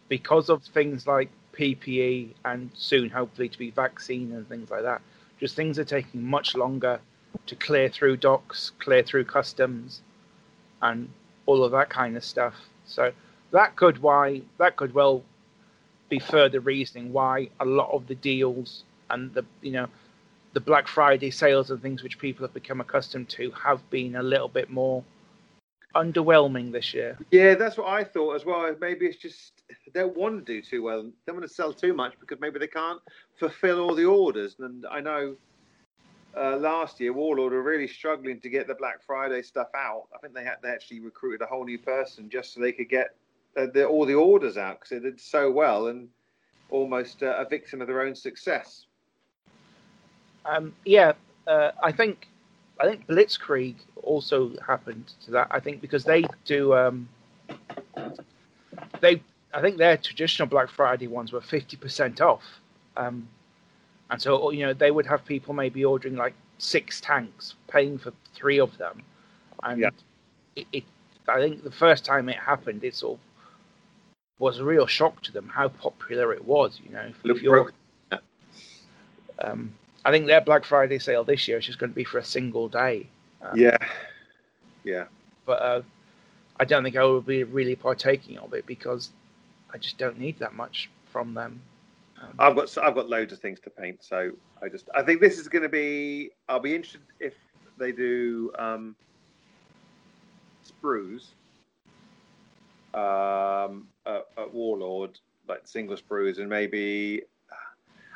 because 0.09 0.49
of 0.49 0.63
things 0.63 1.07
like 1.07 1.29
PPE 1.53 2.33
and 2.45 2.69
soon, 2.73 3.09
hopefully, 3.09 3.49
to 3.49 3.57
be 3.57 3.71
vaccine 3.71 4.31
and 4.31 4.47
things 4.47 4.69
like 4.69 4.83
that, 4.83 5.01
just 5.39 5.55
things 5.55 5.77
are 5.79 5.85
taking 5.85 6.23
much 6.23 6.55
longer 6.55 6.99
to 7.45 7.55
clear 7.55 7.89
through 7.89 8.17
docks, 8.17 8.71
clear 8.79 9.03
through 9.03 9.25
customs, 9.25 10.01
and 10.81 11.09
all 11.45 11.63
of 11.63 11.71
that 11.71 11.89
kind 11.89 12.15
of 12.15 12.23
stuff. 12.23 12.55
So 12.85 13.11
that 13.51 13.75
could 13.75 13.99
why 13.99 14.41
that 14.57 14.75
could 14.75 14.93
well 14.93 15.23
be 16.09 16.19
further 16.19 16.59
reasoning 16.59 17.11
why 17.11 17.49
a 17.59 17.65
lot 17.65 17.91
of 17.91 18.07
the 18.07 18.15
deals 18.15 18.83
and 19.09 19.33
the 19.33 19.43
you 19.61 19.71
know 19.71 19.87
the 20.53 20.59
Black 20.59 20.87
Friday 20.87 21.31
sales 21.31 21.69
and 21.69 21.81
things 21.81 22.01
which 22.01 22.17
people 22.17 22.45
have 22.45 22.53
become 22.53 22.81
accustomed 22.81 23.29
to 23.29 23.51
have 23.51 23.87
been 23.89 24.15
a 24.15 24.23
little 24.23 24.47
bit 24.47 24.69
more 24.69 25.03
underwhelming 25.97 26.71
this 26.71 26.93
year. 26.93 27.17
Yeah, 27.31 27.55
that's 27.55 27.77
what 27.77 27.87
I 27.87 28.03
thought 28.03 28.35
as 28.35 28.45
well. 28.45 28.73
Maybe 28.79 29.05
it's 29.07 29.17
just 29.17 29.63
they 29.93 30.01
don't 30.01 30.15
want 30.15 30.45
to 30.45 30.53
do 30.53 30.61
too 30.61 30.83
well. 30.83 31.03
They 31.03 31.11
don't 31.25 31.37
want 31.37 31.47
to 31.47 31.53
sell 31.53 31.73
too 31.73 31.93
much 31.93 32.13
because 32.19 32.39
maybe 32.39 32.59
they 32.59 32.67
can't 32.67 33.01
fulfill 33.35 33.79
all 33.79 33.95
the 33.95 34.05
orders. 34.05 34.55
And 34.59 34.85
I 34.85 35.01
know 35.01 35.35
uh, 36.37 36.57
last 36.57 36.99
year 36.99 37.13
Warlord 37.13 37.53
were 37.53 37.63
really 37.63 37.87
struggling 37.87 38.39
to 38.41 38.49
get 38.49 38.67
the 38.67 38.75
Black 38.75 39.01
Friday 39.05 39.41
stuff 39.41 39.69
out. 39.75 40.03
I 40.15 40.19
think 40.19 40.33
they 40.33 40.43
had 40.43 40.57
they 40.61 40.69
actually 40.69 40.99
recruited 40.99 41.41
a 41.41 41.47
whole 41.47 41.65
new 41.65 41.79
person 41.79 42.29
just 42.29 42.53
so 42.53 42.61
they 42.61 42.71
could 42.71 42.89
get 42.89 43.15
uh, 43.57 43.67
the, 43.73 43.85
all 43.85 44.05
the 44.05 44.13
orders 44.13 44.57
out 44.57 44.79
because 44.79 44.89
they 44.89 44.99
did 44.99 45.19
so 45.19 45.51
well 45.51 45.87
and 45.87 46.07
almost 46.69 47.23
uh, 47.23 47.35
a 47.37 47.47
victim 47.47 47.81
of 47.81 47.87
their 47.87 48.01
own 48.01 48.15
success. 48.15 48.85
Um, 50.45 50.73
yeah, 50.85 51.13
uh, 51.47 51.71
I 51.83 51.91
think 51.91 52.27
I 52.79 52.87
think 52.87 53.07
Blitzkrieg 53.07 53.75
also 54.03 54.51
happened 54.65 55.13
to 55.25 55.31
that. 55.31 55.47
I 55.51 55.59
think 55.59 55.81
because 55.81 56.03
they 56.03 56.23
do 56.45 56.73
um, 56.75 57.09
they 59.01 59.21
I 59.53 59.61
think 59.61 59.77
their 59.77 59.97
traditional 59.97 60.47
Black 60.47 60.69
Friday 60.69 61.07
ones 61.07 61.31
were 61.31 61.41
fifty 61.41 61.77
percent 61.77 62.21
off, 62.21 62.43
um, 62.95 63.27
and 64.09 64.21
so 64.21 64.51
you 64.51 64.65
know 64.65 64.73
they 64.73 64.91
would 64.91 65.05
have 65.05 65.25
people 65.25 65.53
maybe 65.53 65.83
ordering 65.83 66.15
like 66.15 66.33
six 66.57 67.01
tanks, 67.01 67.55
paying 67.67 67.97
for 67.97 68.13
three 68.33 68.59
of 68.59 68.77
them, 68.77 69.03
and 69.63 69.81
yeah. 69.81 69.89
it, 70.55 70.67
it, 70.71 70.83
I 71.27 71.39
think 71.39 71.63
the 71.63 71.71
first 71.71 72.05
time 72.05 72.29
it 72.29 72.37
happened, 72.37 72.83
it 72.83 72.95
sort 72.95 73.17
of 73.19 73.19
was 74.39 74.59
a 74.59 74.63
real 74.63 74.85
shock 74.85 75.21
to 75.23 75.31
them 75.31 75.47
how 75.47 75.67
popular 75.67 76.33
it 76.33 76.45
was. 76.45 76.79
You 76.83 76.93
know, 76.93 77.01
if, 77.09 77.15
if 77.25 77.41
you're, 77.41 77.71
um, 79.39 79.73
I 80.07 80.11
think 80.11 80.25
their 80.25 80.39
Black 80.39 80.63
Friday 80.63 80.99
sale 80.99 81.25
this 81.25 81.49
year 81.49 81.57
is 81.57 81.65
just 81.65 81.79
going 81.79 81.91
to 81.91 81.95
be 81.95 82.05
for 82.05 82.17
a 82.17 82.23
single 82.23 82.69
day. 82.69 83.07
Um, 83.41 83.59
yeah, 83.59 83.77
yeah. 84.85 85.03
But 85.45 85.61
uh, 85.61 85.81
I 86.61 86.63
don't 86.63 86.81
think 86.81 86.95
I 86.95 87.03
will 87.03 87.19
be 87.19 87.43
really 87.43 87.75
partaking 87.75 88.37
of 88.37 88.53
it 88.53 88.65
because 88.65 89.09
I 89.73 89.77
just 89.77 89.97
don't 89.97 90.17
need 90.17 90.39
that 90.39 90.55
much 90.55 90.89
from 91.11 91.33
them. 91.33 91.61
Um, 92.21 92.29
I've 92.39 92.55
got 92.55 92.77
I've 92.77 92.95
got 92.95 93.09
loads 93.09 93.33
of 93.33 93.39
things 93.39 93.59
to 93.59 93.69
paint, 93.69 94.01
so 94.01 94.31
I 94.63 94.69
just 94.69 94.89
I 94.95 95.03
think 95.03 95.19
this 95.19 95.37
is 95.39 95.49
going 95.49 95.63
to 95.63 95.69
be. 95.69 96.31
I'll 96.47 96.61
be 96.61 96.73
interested 96.73 97.01
if 97.19 97.33
they 97.77 97.91
do 97.91 98.53
um, 98.57 98.95
sprues 100.65 101.31
um, 102.93 103.89
at, 104.05 104.25
at 104.37 104.53
Warlord, 104.53 105.19
like 105.49 105.67
single 105.67 105.97
sprues, 105.97 106.39
and 106.39 106.47
maybe. 106.47 107.23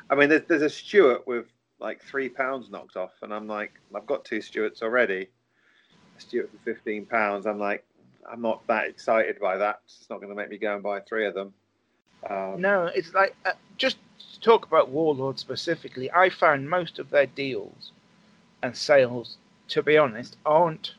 I 0.08 0.14
mean, 0.14 0.30
there's, 0.30 0.42
there's 0.48 0.62
a 0.62 0.70
Stuart 0.70 1.26
with 1.26 1.46
like 1.82 2.02
three 2.02 2.28
pounds 2.28 2.70
knocked 2.70 2.96
off, 2.96 3.12
and 3.22 3.34
I'm 3.34 3.46
like, 3.46 3.72
I've 3.94 4.06
got 4.06 4.24
two 4.24 4.40
Stuarts 4.40 4.82
already. 4.82 5.28
A 6.16 6.20
Stuart 6.20 6.50
for 6.50 6.58
fifteen 6.58 7.04
pounds. 7.04 7.46
I'm 7.46 7.58
like, 7.58 7.84
I'm 8.30 8.40
not 8.40 8.66
that 8.68 8.86
excited 8.86 9.40
by 9.40 9.56
that. 9.58 9.80
It's 9.84 10.08
not 10.08 10.20
going 10.20 10.30
to 10.30 10.34
make 10.34 10.48
me 10.48 10.58
go 10.58 10.74
and 10.74 10.82
buy 10.82 11.00
three 11.00 11.26
of 11.26 11.34
them. 11.34 11.52
Um, 12.28 12.60
no, 12.60 12.86
it's 12.86 13.12
like 13.14 13.34
uh, 13.44 13.52
just 13.76 13.98
to 14.34 14.40
talk 14.40 14.66
about 14.66 14.90
Warlord 14.90 15.38
specifically. 15.38 16.10
I 16.12 16.30
found 16.30 16.70
most 16.70 16.98
of 16.98 17.10
their 17.10 17.26
deals 17.26 17.90
and 18.62 18.76
sales, 18.76 19.36
to 19.68 19.82
be 19.82 19.98
honest, 19.98 20.36
aren't 20.46 20.94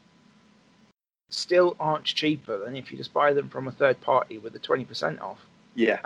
still 1.29 1.75
aren't 1.79 2.03
cheaper 2.03 2.59
than 2.59 2.75
if 2.75 2.91
you 2.91 2.97
just 2.97 3.13
buy 3.13 3.33
them 3.33 3.49
from 3.49 3.67
a 3.67 3.71
third 3.71 3.99
party 4.01 4.37
with 4.37 4.53
a 4.55 4.59
twenty 4.59 4.85
percent 4.85 5.21
off. 5.21 5.39
Yeah, 5.75 6.01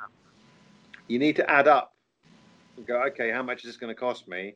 you 1.07 1.17
need 1.17 1.35
to 1.37 1.49
add 1.49 1.67
up 1.67 1.93
and 2.77 2.85
go, 2.85 3.01
okay, 3.07 3.31
how 3.31 3.41
much 3.41 3.63
is 3.63 3.71
this 3.71 3.77
going 3.77 3.93
to 3.93 3.99
cost 3.99 4.27
me? 4.27 4.55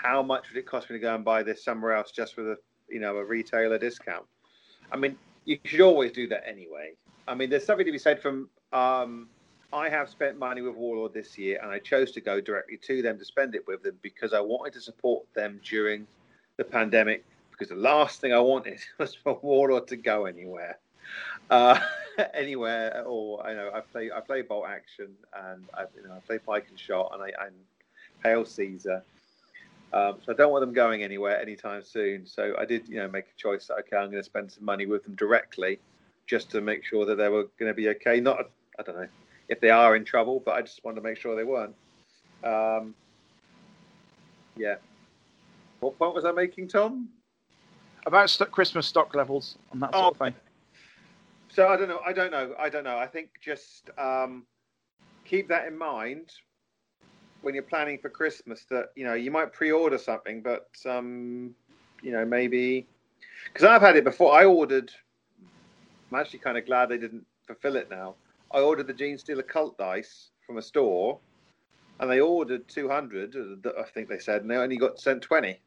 How 0.00 0.22
much 0.22 0.48
would 0.48 0.58
it 0.58 0.66
cost 0.66 0.88
me 0.90 0.96
to 0.96 1.00
go 1.00 1.14
and 1.14 1.24
buy 1.24 1.42
this 1.42 1.64
somewhere 1.64 1.92
else 1.92 2.10
just 2.10 2.36
with 2.36 2.46
a 2.46 2.56
you 2.88 3.00
know 3.00 3.16
a 3.16 3.24
retailer 3.24 3.78
discount? 3.78 4.24
I 4.92 4.96
mean, 4.96 5.16
you 5.44 5.58
should 5.64 5.80
always 5.80 6.12
do 6.12 6.26
that 6.28 6.46
anyway. 6.46 6.92
I 7.26 7.34
mean, 7.34 7.50
there's 7.50 7.64
something 7.64 7.86
to 7.86 7.92
be 7.92 7.98
said 7.98 8.20
from. 8.20 8.48
Um, 8.72 9.28
I 9.70 9.90
have 9.90 10.08
spent 10.08 10.38
money 10.38 10.62
with 10.62 10.76
Warlord 10.76 11.12
this 11.12 11.36
year, 11.36 11.58
and 11.62 11.70
I 11.70 11.78
chose 11.78 12.12
to 12.12 12.22
go 12.22 12.40
directly 12.40 12.78
to 12.86 13.02
them 13.02 13.18
to 13.18 13.24
spend 13.24 13.54
it 13.54 13.66
with 13.66 13.82
them 13.82 13.98
because 14.00 14.32
I 14.32 14.40
wanted 14.40 14.72
to 14.74 14.80
support 14.80 15.26
them 15.34 15.60
during 15.62 16.06
the 16.56 16.64
pandemic 16.64 17.24
because 17.50 17.68
the 17.68 17.76
last 17.76 18.20
thing 18.20 18.32
I 18.32 18.38
wanted 18.38 18.78
was 18.98 19.14
for 19.14 19.38
Warlord 19.42 19.88
to 19.88 19.96
go 19.96 20.26
anywhere. 20.26 20.78
Uh, 21.50 21.78
anywhere 22.34 23.04
all. 23.06 23.42
I 23.44 23.52
know 23.52 23.70
I 23.74 23.80
play 23.80 24.10
I 24.10 24.20
play 24.20 24.42
bolt 24.42 24.66
action 24.68 25.08
and 25.34 25.64
I 25.74 25.84
you 25.96 26.06
know 26.06 26.14
I 26.14 26.20
play 26.20 26.38
pike 26.38 26.66
and 26.68 26.78
shot 26.78 27.10
and 27.12 27.22
I 27.22 27.32
and 27.44 27.54
Hail 28.22 28.44
Caesar. 28.44 29.02
Um, 29.92 30.16
so 30.24 30.32
I 30.32 30.36
don't 30.36 30.52
want 30.52 30.62
them 30.62 30.74
going 30.74 31.02
anywhere 31.02 31.40
anytime 31.40 31.82
soon. 31.82 32.26
So 32.26 32.54
I 32.58 32.64
did, 32.64 32.88
you 32.88 32.96
know, 32.96 33.08
make 33.08 33.24
a 33.26 33.40
choice 33.40 33.66
that 33.68 33.74
okay, 33.80 33.96
I'm 33.96 34.10
going 34.10 34.22
to 34.22 34.24
spend 34.24 34.52
some 34.52 34.64
money 34.64 34.86
with 34.86 35.04
them 35.04 35.14
directly, 35.14 35.78
just 36.26 36.50
to 36.50 36.60
make 36.60 36.84
sure 36.84 37.06
that 37.06 37.16
they 37.16 37.28
were 37.28 37.44
going 37.58 37.70
to 37.70 37.74
be 37.74 37.88
okay. 37.90 38.20
Not, 38.20 38.50
I 38.78 38.82
don't 38.82 38.96
know 38.96 39.08
if 39.48 39.60
they 39.60 39.70
are 39.70 39.96
in 39.96 40.04
trouble, 40.04 40.42
but 40.44 40.54
I 40.54 40.62
just 40.62 40.84
wanted 40.84 40.96
to 40.96 41.02
make 41.02 41.16
sure 41.16 41.34
they 41.34 41.44
weren't. 41.44 41.74
Um, 42.44 42.94
yeah. 44.56 44.76
What 45.80 45.98
point 45.98 46.14
was 46.14 46.24
I 46.24 46.32
making, 46.32 46.68
Tom? 46.68 47.08
About 48.06 48.28
st- 48.28 48.50
Christmas 48.50 48.86
stock 48.86 49.14
levels 49.14 49.56
and 49.72 49.82
that 49.82 49.92
sort 49.92 50.04
oh, 50.04 50.08
of 50.10 50.16
thing. 50.16 50.34
So 51.48 51.68
I 51.68 51.76
don't 51.76 51.88
know. 51.88 52.00
I 52.06 52.12
don't 52.12 52.30
know. 52.30 52.54
I 52.58 52.68
don't 52.68 52.84
know. 52.84 52.98
I 52.98 53.06
think 53.06 53.30
just 53.40 53.90
um, 53.96 54.44
keep 55.24 55.48
that 55.48 55.66
in 55.66 55.78
mind 55.78 56.30
when 57.42 57.54
you're 57.54 57.62
planning 57.62 57.98
for 57.98 58.08
Christmas 58.08 58.64
that 58.70 58.86
you 58.94 59.04
know 59.04 59.14
you 59.14 59.30
might 59.30 59.52
pre-order 59.52 59.98
something, 59.98 60.42
but 60.42 60.68
um, 60.86 61.54
you 62.02 62.12
know 62.12 62.24
maybe 62.24 62.86
because 63.52 63.66
I've 63.66 63.82
had 63.82 63.96
it 63.96 64.04
before. 64.04 64.32
I 64.34 64.44
ordered. 64.44 64.90
I'm 66.10 66.18
actually 66.18 66.40
kind 66.40 66.56
of 66.56 66.66
glad 66.66 66.88
they 66.88 66.98
didn't 66.98 67.24
fulfill 67.46 67.76
it 67.76 67.90
now. 67.90 68.14
I 68.52 68.60
ordered 68.60 68.86
the 68.86 68.94
Genestealer 68.94 69.46
Cult 69.46 69.76
dice 69.76 70.30
from 70.46 70.56
a 70.56 70.62
store, 70.62 71.18
and 72.00 72.10
they 72.10 72.20
ordered 72.20 72.66
200. 72.68 73.36
I 73.78 73.82
think 73.94 74.08
they 74.08 74.18
said, 74.18 74.42
and 74.42 74.50
they 74.50 74.56
only 74.56 74.76
got 74.76 74.98
sent 74.98 75.22
20. 75.22 75.58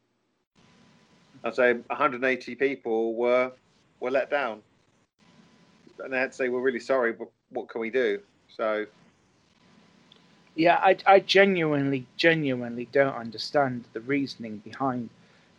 I'd 1.44 1.54
say 1.54 1.72
180 1.74 2.54
people 2.56 3.14
were 3.14 3.52
were 4.00 4.10
let 4.10 4.30
down, 4.30 4.62
and 5.98 6.12
they 6.12 6.18
had 6.18 6.32
to 6.32 6.36
say, 6.36 6.48
"We're 6.48 6.60
really 6.60 6.80
sorry, 6.80 7.12
but 7.12 7.28
what 7.50 7.68
can 7.68 7.80
we 7.80 7.90
do?" 7.90 8.20
So 8.48 8.86
yeah, 10.54 10.76
I, 10.76 10.96
I 11.06 11.20
genuinely, 11.20 12.06
genuinely 12.16 12.88
don't 12.92 13.14
understand 13.14 13.84
the 13.92 14.00
reasoning 14.00 14.58
behind 14.58 15.08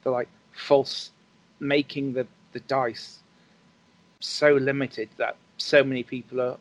the 0.04 0.12
like 0.12 0.30
false 0.52 1.12
making 1.60 2.14
the, 2.14 2.28
the 2.52 2.60
dice 2.62 3.20
so 4.20 4.54
limited 4.54 5.10
that 5.18 5.36
so 5.58 5.84
many 5.84 6.04
people 6.04 6.42
are 6.42 6.58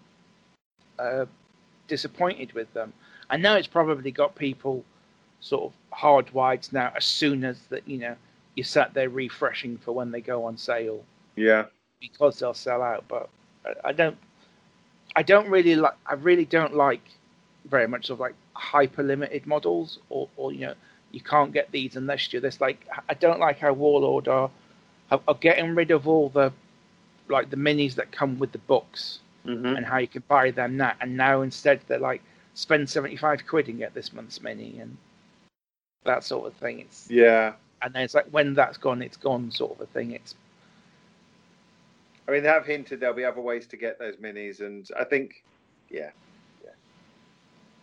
uh, 0.98 1.26
disappointed 1.88 2.52
with 2.52 2.72
them. 2.72 2.92
I 3.30 3.36
know 3.36 3.56
it's 3.56 3.66
probably 3.66 4.10
got 4.10 4.34
people 4.34 4.84
sort 5.40 5.64
of 5.64 5.98
hardwired 5.98 6.72
now 6.72 6.92
as 6.96 7.04
soon 7.04 7.44
as 7.44 7.58
that 7.70 7.86
you 7.86 7.98
know 7.98 8.16
you 8.54 8.62
sat 8.62 8.94
there 8.94 9.08
refreshing 9.08 9.76
for 9.78 9.92
when 9.92 10.10
they 10.10 10.20
go 10.20 10.44
on 10.44 10.56
sale. 10.56 11.02
Yeah, 11.36 11.66
because 12.00 12.38
they'll 12.38 12.54
sell 12.54 12.82
out. 12.82 13.04
But 13.08 13.28
I, 13.64 13.88
I 13.88 13.92
don't, 13.92 14.16
I 15.16 15.22
don't 15.22 15.48
really 15.48 15.76
like. 15.76 15.94
I 16.06 16.14
really 16.14 16.44
don't 16.44 16.74
like 16.74 17.02
very 17.66 17.86
much 17.86 18.06
sort 18.06 18.16
of 18.16 18.20
like 18.20 18.34
hyper 18.54 19.02
limited 19.02 19.46
models, 19.46 19.98
or, 20.08 20.28
or 20.36 20.52
you 20.52 20.66
know, 20.66 20.74
you 21.10 21.20
can't 21.20 21.52
get 21.52 21.70
these 21.70 21.96
unless 21.96 22.32
you're 22.32 22.42
this. 22.42 22.60
Like, 22.60 22.86
I 23.08 23.14
don't 23.14 23.40
like 23.40 23.58
how 23.58 23.72
Warlord 23.72 24.28
are, 24.28 24.50
are 25.10 25.34
getting 25.34 25.74
rid 25.74 25.90
of 25.90 26.08
all 26.08 26.28
the 26.28 26.52
like 27.28 27.50
the 27.50 27.56
minis 27.56 27.94
that 27.94 28.10
come 28.12 28.38
with 28.38 28.52
the 28.52 28.58
books 28.58 29.20
mm-hmm. 29.46 29.64
and 29.64 29.86
how 29.86 29.98
you 29.98 30.08
can 30.08 30.22
buy 30.28 30.50
them 30.50 30.76
that, 30.78 30.96
and 31.00 31.16
now 31.16 31.42
instead 31.42 31.80
they're 31.86 31.98
like 31.98 32.22
spend 32.54 32.88
seventy 32.88 33.16
five 33.16 33.46
quid 33.46 33.68
and 33.68 33.78
get 33.78 33.94
this 33.94 34.12
month's 34.12 34.42
mini 34.42 34.78
and 34.80 34.96
that 36.04 36.24
sort 36.24 36.46
of 36.46 36.54
thing. 36.54 36.80
It's 36.80 37.08
yeah, 37.10 37.52
and 37.80 37.94
then 37.94 38.02
it's 38.02 38.14
like 38.14 38.26
when 38.26 38.54
that's 38.54 38.76
gone, 38.76 39.02
it's 39.02 39.16
gone 39.16 39.50
sort 39.50 39.72
of 39.72 39.80
a 39.80 39.86
thing. 39.86 40.12
It's 40.12 40.34
I 42.26 42.32
mean, 42.32 42.42
they 42.42 42.48
have 42.48 42.66
hinted 42.66 43.00
there'll 43.00 43.14
be 43.14 43.24
other 43.24 43.40
ways 43.40 43.66
to 43.68 43.76
get 43.76 43.98
those 43.98 44.16
minis, 44.16 44.60
and 44.60 44.88
I 44.98 45.04
think, 45.04 45.42
yeah, 45.90 46.10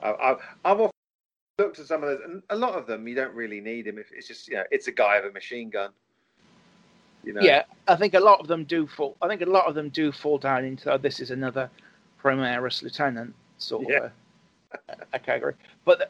I've, 0.01 0.37
I've 0.63 0.91
looked 1.57 1.79
at 1.79 1.85
some 1.85 2.03
of 2.03 2.09
those, 2.09 2.21
and 2.23 2.43
a 2.49 2.55
lot 2.55 2.73
of 2.73 2.87
them 2.87 3.07
you 3.07 3.15
don't 3.15 3.33
really 3.33 3.59
need 3.59 3.87
him 3.87 3.97
if 3.97 4.11
it's 4.11 4.27
just 4.27 4.47
you 4.47 4.55
know 4.55 4.63
it's 4.71 4.87
a 4.87 4.91
guy 4.91 5.19
with 5.19 5.31
a 5.31 5.33
machine 5.33 5.69
gun. 5.69 5.91
You 7.23 7.33
know? 7.33 7.41
Yeah, 7.41 7.63
I 7.87 7.95
think 7.95 8.13
a 8.13 8.19
lot 8.19 8.39
of 8.39 8.47
them 8.47 8.63
do 8.63 8.87
fall. 8.87 9.17
I 9.21 9.27
think 9.27 9.41
a 9.41 9.45
lot 9.45 9.65
of 9.67 9.75
them 9.75 9.89
do 9.89 10.11
fall 10.11 10.37
down 10.37 10.63
into 10.63 10.91
oh, 10.91 10.97
this 10.97 11.19
is 11.19 11.31
another 11.31 11.69
Primaris 12.21 12.81
lieutenant 12.81 13.33
sort 13.57 13.85
yeah. 13.89 13.97
of 13.97 14.11
a, 14.87 14.95
a, 15.13 15.19
category. 15.19 15.55
But 15.83 15.99
the, 15.99 16.07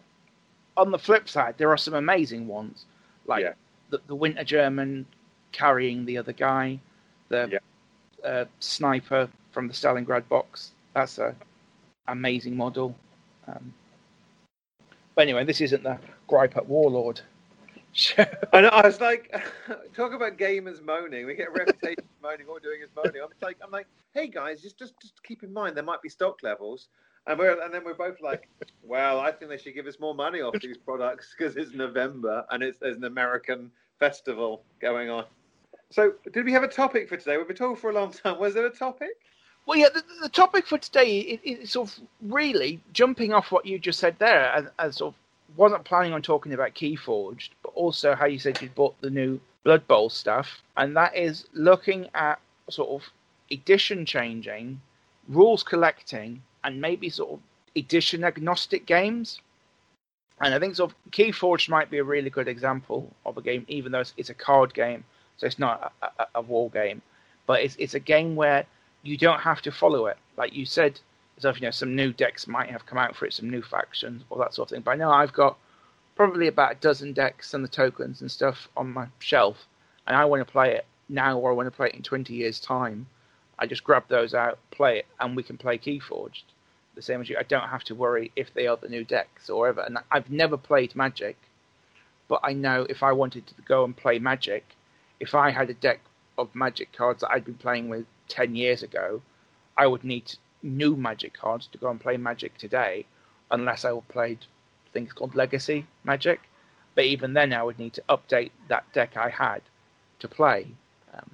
on 0.77 0.91
the 0.91 0.99
flip 0.99 1.27
side, 1.27 1.55
there 1.57 1.71
are 1.71 1.77
some 1.77 1.95
amazing 1.95 2.47
ones, 2.47 2.85
like 3.25 3.43
yeah. 3.43 3.53
the, 3.89 3.99
the 4.05 4.15
Winter 4.15 4.43
German 4.43 5.05
carrying 5.51 6.05
the 6.05 6.17
other 6.17 6.33
guy, 6.33 6.79
the 7.29 7.49
yeah. 8.23 8.29
uh, 8.29 8.45
sniper 8.59 9.27
from 9.51 9.67
the 9.67 9.73
Stalingrad 9.73 10.27
box. 10.27 10.71
That's 10.93 11.17
a 11.17 11.35
amazing 12.07 12.55
model. 12.55 12.95
Um, 13.47 13.73
but 15.19 15.23
anyway, 15.23 15.43
this 15.43 15.59
isn't 15.59 15.83
the 15.83 15.99
gripe 16.29 16.55
at 16.55 16.65
Warlord. 16.65 17.19
I. 18.17 18.27
I 18.53 18.87
was 18.87 19.01
like, 19.01 19.29
talk 19.93 20.13
about 20.13 20.37
gamers 20.37 20.81
moaning. 20.81 21.25
We 21.25 21.35
get 21.35 21.49
a 21.49 21.51
reputation 21.51 22.05
moaning. 22.23 22.47
All 22.47 22.53
we're 22.53 22.61
doing 22.61 22.79
is 22.81 22.87
moaning. 22.95 23.21
I'm 23.21 23.27
like, 23.41 23.57
I'm 23.61 23.69
like, 23.69 23.87
hey 24.13 24.27
guys, 24.29 24.61
just 24.61 24.79
just 24.79 24.93
just 25.01 25.21
keep 25.21 25.43
in 25.43 25.51
mind 25.51 25.75
there 25.75 25.83
might 25.83 26.01
be 26.01 26.07
stock 26.07 26.41
levels. 26.41 26.87
And 27.27 27.37
we're 27.37 27.61
and 27.61 27.73
then 27.73 27.83
we're 27.83 27.95
both 27.95 28.21
like, 28.21 28.47
well, 28.81 29.19
I 29.19 29.33
think 29.33 29.51
they 29.51 29.57
should 29.57 29.73
give 29.75 29.87
us 29.87 29.99
more 29.99 30.15
money 30.15 30.39
off 30.39 30.55
these 30.61 30.77
products 30.77 31.35
because 31.37 31.57
it's 31.57 31.73
November 31.73 32.45
and 32.51 32.63
it's 32.63 32.77
there's 32.79 32.95
an 32.95 33.03
American 33.03 33.71
festival 33.99 34.63
going 34.79 35.09
on. 35.09 35.25
So, 35.89 36.13
did 36.31 36.45
we 36.45 36.53
have 36.53 36.63
a 36.63 36.69
topic 36.69 37.09
for 37.09 37.17
today? 37.17 37.35
We've 37.35 37.45
been 37.45 37.57
talking 37.57 37.75
for 37.75 37.89
a 37.89 37.93
long 37.93 38.13
time. 38.13 38.39
Was 38.39 38.53
there 38.53 38.67
a 38.67 38.73
topic? 38.73 39.17
Well, 39.69 39.77
yeah, 39.77 39.89
the, 39.93 40.03
the 40.23 40.29
topic 40.29 40.65
for 40.65 40.79
today 40.79 41.19
is, 41.19 41.59
is 41.61 41.71
sort 41.73 41.89
of 41.89 41.99
really 42.23 42.81
jumping 42.91 43.33
off 43.33 43.51
what 43.51 43.67
you 43.67 43.77
just 43.77 43.99
said 43.99 44.15
there, 44.17 44.45
as, 44.45 44.65
as 44.79 44.95
sort 44.95 45.13
of 45.13 45.57
wasn't 45.57 45.83
planning 45.83 46.11
on 46.11 46.23
talking 46.23 46.53
about 46.53 46.73
Keyforged, 46.73 47.49
but 47.61 47.73
also 47.75 48.15
how 48.15 48.25
you 48.25 48.39
said 48.39 48.59
you 48.63 48.69
bought 48.69 48.99
the 49.01 49.11
new 49.11 49.39
Blood 49.63 49.87
Bowl 49.87 50.09
stuff, 50.09 50.63
and 50.75 50.97
that 50.97 51.15
is 51.15 51.45
looking 51.53 52.09
at 52.15 52.39
sort 52.71 52.89
of 52.89 53.07
edition 53.51 54.07
changing, 54.07 54.81
rules 55.27 55.61
collecting, 55.61 56.41
and 56.63 56.81
maybe 56.81 57.07
sort 57.07 57.33
of 57.33 57.39
edition 57.75 58.23
agnostic 58.23 58.87
games. 58.87 59.39
And 60.41 60.51
I 60.51 60.57
think 60.57 60.77
sort 60.77 60.89
of 60.89 61.11
Keyforged 61.11 61.69
might 61.69 61.91
be 61.91 61.99
a 61.99 62.03
really 62.03 62.31
good 62.31 62.47
example 62.47 63.13
of 63.23 63.37
a 63.37 63.41
game, 63.43 63.67
even 63.67 63.91
though 63.91 63.99
it's, 63.99 64.15
it's 64.17 64.31
a 64.31 64.33
card 64.33 64.73
game, 64.73 65.03
so 65.37 65.45
it's 65.45 65.59
not 65.59 65.93
a, 66.01 66.07
a, 66.23 66.27
a 66.33 66.41
war 66.41 66.71
game, 66.71 67.03
but 67.45 67.61
it's 67.61 67.75
it's 67.77 67.93
a 67.93 67.99
game 67.99 68.35
where 68.35 68.65
you 69.03 69.17
don't 69.17 69.39
have 69.41 69.61
to 69.63 69.71
follow 69.71 70.07
it. 70.07 70.17
Like 70.37 70.53
you 70.53 70.65
said, 70.65 70.99
so 71.37 71.53
you 71.53 71.61
know, 71.61 71.71
some 71.71 71.95
new 71.95 72.11
decks 72.11 72.47
might 72.47 72.69
have 72.69 72.85
come 72.85 72.97
out 72.97 73.15
for 73.15 73.25
it, 73.25 73.33
some 73.33 73.49
new 73.49 73.61
factions, 73.61 74.23
or 74.29 74.37
that 74.39 74.53
sort 74.53 74.69
of 74.69 74.75
thing. 74.75 74.81
But 74.81 74.91
I 74.91 74.95
know 74.95 75.11
I've 75.11 75.33
got 75.33 75.57
probably 76.15 76.47
about 76.47 76.73
a 76.73 76.75
dozen 76.75 77.13
decks 77.13 77.53
and 77.53 77.63
the 77.63 77.69
tokens 77.69 78.21
and 78.21 78.29
stuff 78.29 78.67
on 78.75 78.91
my 78.91 79.07
shelf, 79.19 79.67
and 80.05 80.15
I 80.17 80.25
want 80.25 80.45
to 80.45 80.51
play 80.51 80.75
it 80.75 80.85
now 81.07 81.39
or 81.39 81.51
I 81.51 81.53
want 81.53 81.67
to 81.67 81.75
play 81.75 81.87
it 81.87 81.95
in 81.95 82.03
20 82.03 82.33
years' 82.33 82.59
time. 82.59 83.07
I 83.57 83.65
just 83.65 83.83
grab 83.83 84.03
those 84.07 84.33
out, 84.33 84.59
play 84.71 84.99
it, 84.99 85.05
and 85.19 85.35
we 85.35 85.43
can 85.43 85.57
play 85.57 85.77
Keyforged. 85.77 86.43
The 86.95 87.01
same 87.01 87.21
as 87.21 87.29
you. 87.29 87.37
I 87.39 87.43
don't 87.43 87.69
have 87.69 87.83
to 87.85 87.95
worry 87.95 88.31
if 88.35 88.53
they 88.53 88.67
are 88.67 88.75
the 88.75 88.89
new 88.89 89.05
decks 89.05 89.49
or 89.49 89.67
ever. 89.69 89.81
And 89.81 89.97
I've 90.11 90.29
never 90.29 90.57
played 90.57 90.95
Magic, 90.95 91.37
but 92.27 92.41
I 92.43 92.51
know 92.51 92.85
if 92.89 93.01
I 93.03 93.13
wanted 93.13 93.47
to 93.47 93.53
go 93.61 93.85
and 93.85 93.95
play 93.95 94.19
Magic, 94.19 94.65
if 95.19 95.33
I 95.33 95.51
had 95.51 95.69
a 95.69 95.73
deck 95.73 96.01
of 96.37 96.53
Magic 96.53 96.91
cards 96.91 97.21
that 97.21 97.31
I'd 97.31 97.45
been 97.45 97.55
playing 97.55 97.87
with 97.87 98.05
10 98.29 98.55
years 98.55 98.83
ago, 98.83 99.21
I 99.77 99.87
would 99.87 100.03
need 100.03 100.33
new 100.63 100.95
Magic 100.95 101.33
cards 101.33 101.67
to 101.67 101.77
go 101.77 101.89
and 101.89 101.99
play 101.99 102.17
Magic 102.17 102.57
today, 102.57 103.05
unless 103.51 103.85
I 103.85 103.97
played 104.07 104.39
things 104.93 105.13
called 105.13 105.35
Legacy 105.35 105.85
Magic. 106.03 106.39
But 106.95 107.05
even 107.05 107.33
then, 107.33 107.53
I 107.53 107.63
would 107.63 107.79
need 107.79 107.93
to 107.93 108.03
update 108.09 108.51
that 108.67 108.91
deck 108.93 109.15
I 109.15 109.29
had 109.29 109.61
to 110.19 110.27
play. 110.27 110.67
Um, 111.13 111.29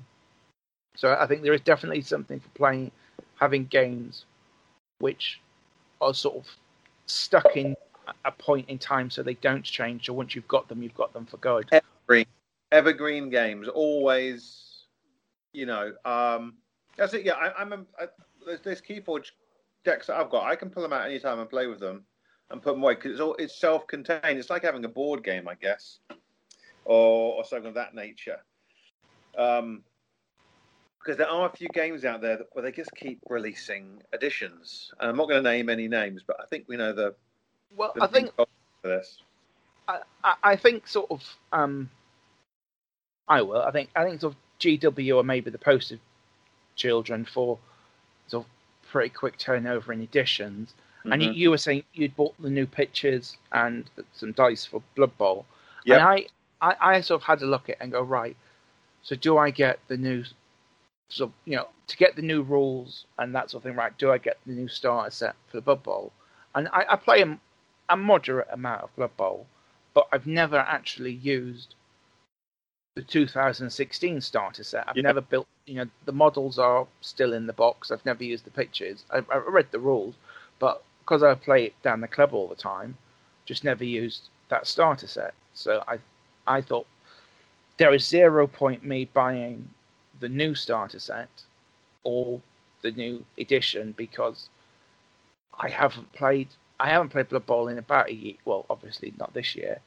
so 0.95 1.15
I 1.19 1.25
think 1.27 1.41
there 1.41 1.53
is 1.53 1.61
definitely 1.61 2.01
something 2.01 2.39
for 2.39 2.49
playing, 2.49 2.91
having 3.39 3.65
games 3.65 4.25
which 4.99 5.41
are 6.01 6.13
sort 6.13 6.35
of 6.35 6.45
stuck 7.07 7.57
in 7.57 7.75
a 8.23 8.31
point 8.31 8.69
in 8.69 8.77
time 8.77 9.09
so 9.09 9.23
they 9.23 9.33
don't 9.35 9.63
change. 9.63 10.05
So 10.05 10.13
once 10.13 10.35
you've 10.35 10.47
got 10.47 10.67
them, 10.67 10.83
you've 10.83 10.95
got 10.95 11.13
them 11.13 11.25
for 11.25 11.37
good. 11.37 11.69
Evergreen, 11.71 12.25
evergreen 12.71 13.29
games, 13.29 13.67
always, 13.67 14.85
you 15.53 15.65
know, 15.65 15.93
um, 16.05 16.53
that's 16.97 17.13
it. 17.13 17.25
Yeah, 17.25 17.33
I, 17.33 17.61
am 17.61 17.73
A, 17.73 17.77
I, 17.99 18.07
there's, 18.45 18.61
there's 18.61 18.81
Keyforge 18.81 19.31
decks 19.83 20.07
that 20.07 20.17
I've 20.17 20.29
got. 20.29 20.45
I 20.45 20.55
can 20.55 20.69
pull 20.69 20.83
them 20.83 20.93
out 20.93 21.05
anytime 21.05 21.39
and 21.39 21.49
play 21.49 21.67
with 21.67 21.79
them 21.79 22.05
and 22.51 22.61
put 22.61 22.73
them 22.73 22.83
away 22.83 22.95
because 22.95 23.11
it's 23.11 23.21
all 23.21 23.35
it's 23.35 23.59
self-contained. 23.59 24.37
It's 24.37 24.49
like 24.49 24.63
having 24.63 24.85
a 24.85 24.89
board 24.89 25.23
game, 25.23 25.47
I 25.47 25.55
guess, 25.55 25.99
or 26.85 27.35
or 27.35 27.45
something 27.45 27.67
of 27.67 27.75
that 27.75 27.95
nature. 27.95 28.39
Um, 29.37 29.83
because 30.99 31.17
there 31.19 31.29
are 31.29 31.47
a 31.47 31.55
few 31.55 31.67
games 31.67 32.03
out 32.03 32.19
there 32.19 32.37
that, 32.37 32.47
where 32.53 32.63
they 32.63 32.71
just 32.71 32.89
keep 32.95 33.19
releasing 33.29 34.01
editions. 34.11 34.91
And 34.99 35.07
I'm 35.07 35.15
not 35.15 35.29
going 35.29 35.43
to 35.43 35.47
name 35.47 35.69
any 35.69 35.87
names, 35.87 36.23
but 36.25 36.37
I 36.41 36.45
think 36.47 36.65
we 36.67 36.77
know 36.77 36.93
the. 36.93 37.13
Well, 37.75 37.91
the 37.93 38.03
I 38.03 38.07
think 38.07 38.35
for 38.35 38.47
this. 38.81 39.21
I, 39.87 39.99
I 40.41 40.55
think 40.55 40.87
sort 40.87 41.11
of 41.11 41.21
um, 41.51 41.91
I 43.27 43.41
will. 43.43 43.61
I 43.61 43.71
think 43.71 43.89
I 43.95 44.03
think 44.03 44.21
sort 44.21 44.33
of 44.33 44.39
GW 44.59 45.19
are 45.19 45.23
maybe 45.23 45.51
the 45.51 45.59
post 45.59 45.89
poster 45.89 45.99
children 46.75 47.25
for 47.25 47.57
sort 48.27 48.45
of 48.45 48.51
pretty 48.91 49.09
quick 49.09 49.37
turnover 49.37 49.93
in 49.93 50.01
editions. 50.01 50.73
Mm-hmm. 50.99 51.11
And 51.11 51.23
you, 51.23 51.31
you, 51.31 51.49
were 51.49 51.57
saying 51.57 51.83
you'd 51.93 52.15
bought 52.15 52.35
the 52.41 52.49
new 52.49 52.65
pictures 52.65 53.37
and 53.51 53.89
some 54.13 54.31
dice 54.31 54.65
for 54.65 54.81
Blood 54.95 55.17
Bowl. 55.17 55.45
Yep. 55.85 55.99
And 55.99 56.07
I, 56.07 56.25
I, 56.61 56.95
I 56.95 57.01
sort 57.01 57.21
of 57.21 57.25
had 57.25 57.39
to 57.39 57.45
look 57.45 57.69
at 57.69 57.75
it 57.75 57.77
and 57.81 57.91
go, 57.91 58.01
right, 58.01 58.35
so 59.03 59.15
do 59.15 59.37
I 59.37 59.51
get 59.51 59.79
the 59.87 59.97
new 59.97 60.23
so 61.09 61.31
you 61.45 61.55
know, 61.55 61.67
to 61.87 61.97
get 61.97 62.15
the 62.15 62.21
new 62.21 62.41
rules 62.41 63.05
and 63.19 63.33
that 63.35 63.51
sort 63.51 63.63
of 63.63 63.69
thing 63.69 63.77
right, 63.77 63.95
do 63.97 64.11
I 64.11 64.17
get 64.17 64.37
the 64.45 64.53
new 64.53 64.67
starter 64.67 65.11
set 65.11 65.35
for 65.47 65.57
the 65.57 65.61
Blood 65.61 65.83
Bowl? 65.83 66.11
And 66.55 66.67
I, 66.69 66.85
I 66.89 66.95
play 66.95 67.21
a, 67.21 67.37
a 67.89 67.97
moderate 67.97 68.47
amount 68.51 68.83
of 68.83 68.95
Blood 68.95 69.15
Bowl, 69.17 69.45
but 69.93 70.07
I've 70.11 70.25
never 70.25 70.57
actually 70.57 71.13
used 71.13 71.75
the 72.95 73.01
2016 73.01 74.21
starter 74.21 74.63
set. 74.63 74.85
I've 74.87 74.95
yeah. 74.95 75.03
never 75.03 75.21
built, 75.21 75.47
you 75.65 75.75
know, 75.75 75.87
the 76.05 76.11
models 76.11 76.57
are 76.57 76.87
still 77.01 77.33
in 77.33 77.45
the 77.45 77.53
box. 77.53 77.91
I've 77.91 78.05
never 78.05 78.23
used 78.23 78.45
the 78.45 78.51
pictures. 78.51 79.03
I, 79.11 79.17
I 79.29 79.37
read 79.37 79.67
the 79.71 79.79
rules, 79.79 80.15
but 80.59 80.83
because 80.99 81.21
I 81.21 81.35
play 81.35 81.65
it 81.65 81.81
down 81.83 82.01
the 82.01 82.07
club 82.07 82.33
all 82.33 82.47
the 82.47 82.55
time, 82.55 82.97
just 83.45 83.63
never 83.63 83.83
used 83.83 84.29
that 84.49 84.65
starter 84.65 85.07
set. 85.07 85.33
So 85.53 85.83
I, 85.87 85.99
I 86.47 86.61
thought 86.61 86.87
there 87.77 87.93
is 87.93 88.05
zero 88.05 88.47
point 88.47 88.83
me 88.83 89.09
buying 89.13 89.69
the 90.19 90.29
new 90.29 90.55
starter 90.55 90.99
set 90.99 91.29
or 92.03 92.41
the 92.81 92.91
new 92.91 93.25
edition 93.37 93.93
because 93.97 94.47
I 95.59 95.69
haven't 95.69 96.11
played 96.13 96.47
I 96.79 96.89
haven't 96.89 97.09
played 97.09 97.29
Blood 97.29 97.45
Bowl 97.45 97.69
in 97.69 97.77
about 97.77 98.09
a 98.09 98.13
year. 98.13 98.35
Well, 98.43 98.65
obviously 98.69 99.13
not 99.17 99.33
this 99.33 99.55
year, 99.55 99.79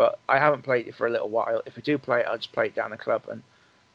but 0.00 0.18
I 0.30 0.38
haven't 0.38 0.62
played 0.62 0.88
it 0.88 0.94
for 0.94 1.06
a 1.06 1.10
little 1.10 1.28
while. 1.28 1.60
If 1.66 1.76
I 1.76 1.82
do 1.82 1.98
play 1.98 2.20
it, 2.20 2.26
I'll 2.26 2.38
just 2.38 2.52
play 2.52 2.68
it 2.68 2.74
down 2.74 2.90
the 2.90 2.96
club, 2.96 3.24
and 3.30 3.42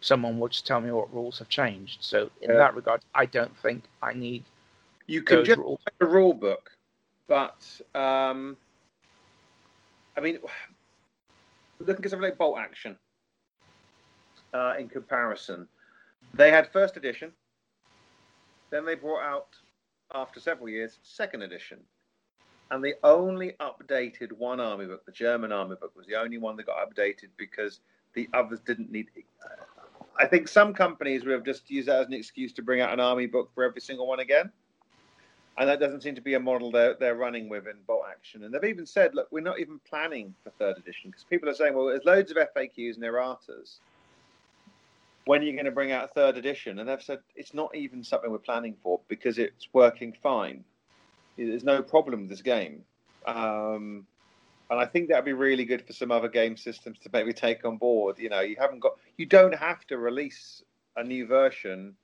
someone 0.02 0.38
will 0.38 0.50
just 0.50 0.68
tell 0.68 0.80
me 0.80 0.92
what 0.92 1.12
rules 1.12 1.40
have 1.40 1.50
changed. 1.50 2.04
So 2.04 2.30
in 2.44 2.52
yeah. 2.52 2.58
that 2.58 2.76
regard, 2.76 3.02
I 3.16 3.26
don't 3.26 3.58
think 3.58 3.86
I 4.04 4.14
need. 4.14 4.44
You 5.08 5.24
can 5.24 5.44
just 5.44 5.58
rules. 5.58 5.80
a 6.00 6.06
rule 6.06 6.36
book, 6.36 6.70
but 7.28 7.66
um, 7.96 8.56
I 10.16 10.22
mean, 10.22 10.38
looking 11.80 12.06
at 12.06 12.12
something 12.12 12.30
like 12.30 12.38
Bolt 12.38 12.60
Action, 12.60 12.96
uh, 14.54 14.76
in 14.78 14.88
comparison, 14.88 15.68
they 16.36 16.52
had 16.52 16.72
first 16.72 16.98
edition. 16.98 17.32
Then 18.70 18.86
they 18.86 18.94
brought 18.94 19.24
out, 19.24 19.48
after 20.14 20.40
several 20.40 20.70
years, 20.70 21.00
second 21.02 21.42
edition 21.42 21.80
and 22.72 22.84
they 22.84 22.94
only 23.04 23.54
updated 23.60 24.32
one 24.34 24.60
army 24.60 24.86
book. 24.86 25.06
The 25.06 25.12
German 25.12 25.52
army 25.52 25.76
book 25.80 25.96
was 25.96 26.08
the 26.08 26.16
only 26.16 26.38
one 26.38 26.56
that 26.58 26.66
got 26.66 26.78
updated 26.78 27.30
because 27.38 27.80
the 28.14 28.28
others 28.34 28.60
didn't 28.66 28.92
need. 28.92 29.08
I 30.20 30.26
think 30.26 30.48
some 30.48 30.74
companies 30.74 31.26
would 31.26 31.34
have 31.34 31.44
just 31.44 31.70
used 31.70 31.88
that 31.88 32.00
as 32.00 32.08
an 32.08 32.14
excuse 32.14 32.54
to 32.54 32.62
bring 32.62 32.82
out 32.82 32.94
an 32.94 33.00
army 33.00 33.28
book 33.28 33.52
for 33.54 33.64
every 33.64 33.82
single 33.82 34.08
one 34.08 34.22
again, 34.22 34.50
and 35.58 35.70
that 35.70 35.80
doesn't 35.80 36.02
seem 36.02 36.16
to 36.16 36.22
be 36.22 36.34
a 36.34 36.40
model 36.40 36.72
they're 36.72 36.96
they're 36.96 37.16
running 37.16 37.50
with 37.50 37.68
in 37.68 37.76
Bolt 37.86 38.06
Action. 38.10 38.44
And 38.44 38.54
they've 38.54 38.64
even 38.64 38.86
said, 38.86 39.14
look, 39.14 39.28
we're 39.32 39.42
not 39.42 39.60
even 39.60 39.80
planning 39.88 40.34
for 40.44 40.52
third 40.52 40.78
edition 40.78 41.12
because 41.12 41.26
people 41.26 41.50
are 41.50 41.54
saying, 41.54 41.74
well, 41.76 41.88
there's 41.88 42.06
loads 42.06 42.32
of 42.32 42.38
FAQs 42.38 42.96
and 42.96 43.04
erratas. 43.04 43.80
When 45.26 45.42
are 45.42 45.44
you 45.44 45.54
going 45.54 45.66
to 45.66 45.72
bring 45.72 45.92
out 45.92 46.14
third 46.14 46.38
edition? 46.38 46.80
And 46.80 46.88
they've 46.88 47.02
said 47.02 47.20
it's 47.36 47.54
not 47.54 47.76
even 47.76 48.04
something 48.04 48.32
we're 48.32 48.38
planning 48.38 48.76
for 48.84 49.02
because 49.08 49.38
it's 49.38 49.68
working 49.74 50.14
fine 50.22 50.64
there's 51.38 51.64
no 51.64 51.82
problem 51.82 52.22
with 52.22 52.30
this 52.30 52.42
game. 52.42 52.84
Um, 53.26 54.06
and 54.70 54.80
I 54.80 54.86
think 54.86 55.10
that'd 55.10 55.26
be 55.26 55.34
really 55.34 55.66
good 55.66 55.86
for 55.86 55.94
some 55.94 56.12
other 56.12 56.28
game 56.28 56.58
systems 56.58 56.98
to 57.00 57.10
maybe 57.14 57.34
take 57.34 57.66
on 57.66 57.78
board. 57.78 58.18
You 58.18 58.30
know, 58.30 58.42
you 58.42 58.56
haven't 58.60 58.80
got, 58.80 58.94
you 59.18 59.26
don't 59.26 59.54
have 59.54 59.86
to 59.88 59.98
release 59.98 60.64
a 60.96 61.04
new 61.04 61.28
version 61.28 61.96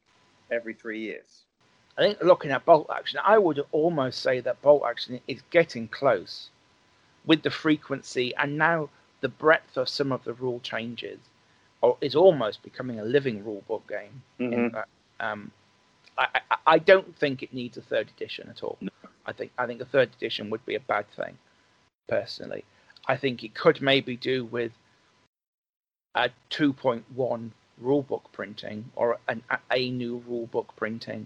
every 0.52 0.74
three 0.74 1.00
years. 1.00 1.44
I 1.98 2.02
think 2.02 2.22
looking 2.22 2.52
at 2.52 2.66
bolt 2.66 2.90
action, 2.94 3.20
I 3.24 3.38
would 3.38 3.64
almost 3.72 4.22
say 4.22 4.40
that 4.42 4.62
bolt 4.62 4.84
action 4.88 5.20
is 5.28 5.42
getting 5.50 5.88
close 5.88 6.50
with 7.26 7.44
the 7.44 7.52
frequency 7.52 8.34
and 8.36 8.58
now 8.58 8.90
the 9.22 9.30
breadth 9.30 9.78
of 9.78 9.88
some 9.88 10.12
of 10.12 10.24
the 10.24 10.34
rule 10.34 10.60
changes, 10.62 11.20
or 11.82 11.98
is 12.02 12.16
almost 12.16 12.64
becoming 12.64 13.00
a 13.00 13.04
living 13.04 13.44
rule 13.44 13.64
book 13.68 13.88
game. 13.88 14.22
Mm-hmm. 14.40 14.78
Um, 15.20 15.52
I, 16.18 16.28
I, 16.50 16.58
I, 16.66 16.80
don't 16.80 17.16
think 17.18 17.44
it 17.44 17.54
needs 17.54 17.78
a 17.78 17.82
third 17.82 18.10
edition 18.16 18.50
at 18.50 18.64
all. 18.64 18.78
No. 18.82 18.90
I 19.26 19.34
think 19.34 19.52
I 19.58 19.66
think 19.66 19.82
a 19.82 19.86
third 19.86 20.10
edition 20.18 20.50
would 20.50 20.66
be 20.66 20.76
a 20.76 20.80
bad 20.80 21.10
thing, 21.12 21.38
personally. 22.08 22.64
I 23.08 23.18
think 23.18 23.44
it 23.44 23.54
could 23.54 23.82
maybe 23.82 24.16
do 24.16 24.46
with 24.46 24.72
a 26.16 26.30
2.1 26.52 27.52
rulebook 27.82 28.22
printing 28.32 28.92
or 28.96 29.18
an, 29.28 29.44
a 29.72 29.90
new 29.90 30.24
rulebook 30.30 30.68
printing 30.76 31.26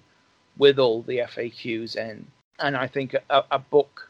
with 0.57 0.79
all 0.79 1.01
the 1.01 1.17
FAQs 1.17 1.95
in. 1.95 2.27
And 2.59 2.77
I 2.77 2.87
think 2.87 3.13
a, 3.13 3.43
a 3.51 3.59
book, 3.59 4.09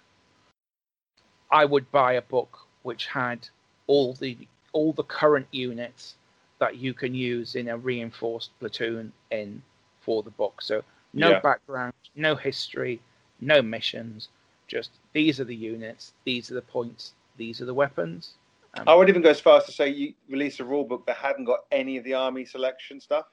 I 1.52 1.66
would 1.66 1.92
buy 1.92 2.14
a 2.14 2.22
book 2.22 2.60
which 2.84 3.08
had 3.08 3.48
all 3.88 4.14
the 4.14 4.38
all 4.74 4.94
the 4.94 5.04
current 5.04 5.48
units 5.52 6.16
that 6.60 6.76
you 6.78 6.94
can 6.94 7.16
use 7.16 7.56
in 7.56 7.70
a 7.70 7.78
reinforced 7.78 8.52
platoon 8.60 9.12
in 9.32 9.62
for 10.02 10.22
the 10.22 10.32
book. 10.32 10.62
So 10.62 10.84
no 11.14 11.32
yeah. 11.32 11.40
background, 11.40 11.94
no 12.16 12.36
history, 12.36 13.00
no 13.46 13.62
missions, 13.62 14.30
just 14.68 14.92
these 15.14 15.40
are 15.40 15.46
the 15.46 15.56
units, 15.56 16.14
these 16.24 16.52
are 16.52 16.56
the 16.56 16.62
points, 16.62 17.14
these 17.38 17.62
are 17.62 17.66
the 17.66 17.74
weapons. 17.74 18.34
Um, 18.78 18.88
I 18.88 18.96
would 18.96 19.10
even 19.10 19.22
go 19.22 19.30
as 19.30 19.40
far 19.40 19.58
as 19.58 19.66
to 19.66 19.72
say 19.72 19.90
you 19.90 20.14
release 20.30 20.60
a 20.60 20.66
rule 20.66 20.84
book 20.84 21.06
that 21.06 21.18
hadn't 21.18 21.46
got 21.46 21.62
any 21.72 21.98
of 21.98 22.04
the 22.04 22.14
army 22.14 22.46
selection 22.46 23.00
stuff. 23.00 23.26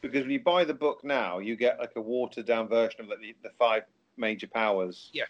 Because 0.00 0.22
when 0.22 0.30
you 0.30 0.40
buy 0.40 0.64
the 0.64 0.74
book 0.74 1.04
now, 1.04 1.38
you 1.38 1.56
get 1.56 1.78
like 1.78 1.92
a 1.96 2.00
watered 2.00 2.46
down 2.46 2.68
version 2.68 3.00
of 3.00 3.08
like 3.08 3.20
the, 3.20 3.34
the 3.42 3.50
five 3.58 3.82
major 4.16 4.46
powers. 4.46 5.10
Yeah. 5.12 5.24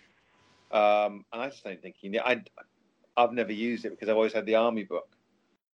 Um, 0.70 1.24
and 1.32 1.42
I 1.42 1.48
just 1.48 1.64
don't 1.64 1.80
think 1.82 1.96
you 2.02 2.11
need. 2.11 2.20
I, 2.20 2.42
I've 3.16 3.32
never 3.32 3.52
used 3.52 3.84
it 3.84 3.90
because 3.90 4.08
I've 4.08 4.16
always 4.16 4.32
had 4.32 4.46
the 4.46 4.54
army 4.54 4.84
book, 4.84 5.08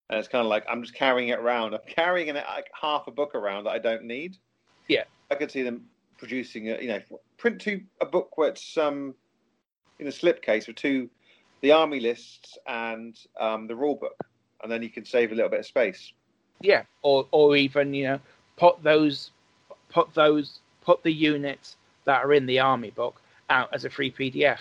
and 0.08 0.18
it's 0.18 0.28
kind 0.28 0.42
of 0.42 0.48
like 0.48 0.64
I'm 0.66 0.82
just 0.82 0.94
carrying 0.94 1.28
it 1.28 1.38
around. 1.38 1.74
I'm 1.74 1.80
carrying 1.86 2.30
an, 2.30 2.36
like 2.36 2.70
half 2.80 3.06
a 3.06 3.10
book 3.10 3.34
around 3.34 3.64
that 3.64 3.70
I 3.70 3.78
don't 3.78 4.04
need. 4.04 4.38
Yeah. 4.88 5.04
I 5.30 5.34
could 5.34 5.50
see 5.50 5.62
them 5.62 5.84
producing 6.18 6.70
a 6.70 6.80
you 6.80 6.88
know 6.88 7.00
print 7.36 7.60
two 7.60 7.82
a 8.00 8.06
book 8.06 8.36
where 8.38 8.48
it's 8.48 8.76
um 8.78 9.14
in 9.98 10.06
a 10.06 10.10
slipcase 10.10 10.66
with 10.66 10.76
two 10.76 11.08
the 11.60 11.72
army 11.72 12.00
lists 12.00 12.58
and 12.66 13.18
um, 13.40 13.66
the 13.66 13.74
rule 13.74 13.96
book, 13.96 14.24
and 14.62 14.70
then 14.70 14.82
you 14.82 14.90
can 14.90 15.04
save 15.04 15.32
a 15.32 15.34
little 15.34 15.50
bit 15.50 15.60
of 15.60 15.66
space. 15.66 16.12
Yeah, 16.60 16.82
or 17.02 17.26
or 17.30 17.56
even 17.56 17.94
you 17.94 18.04
know 18.04 18.20
put 18.56 18.82
those 18.82 19.30
put 19.88 20.12
those 20.14 20.60
put 20.82 21.02
the 21.02 21.12
units 21.12 21.76
that 22.04 22.24
are 22.24 22.32
in 22.32 22.46
the 22.46 22.60
army 22.60 22.90
book 22.90 23.20
out 23.50 23.68
as 23.72 23.84
a 23.84 23.90
free 23.90 24.10
PDF. 24.10 24.58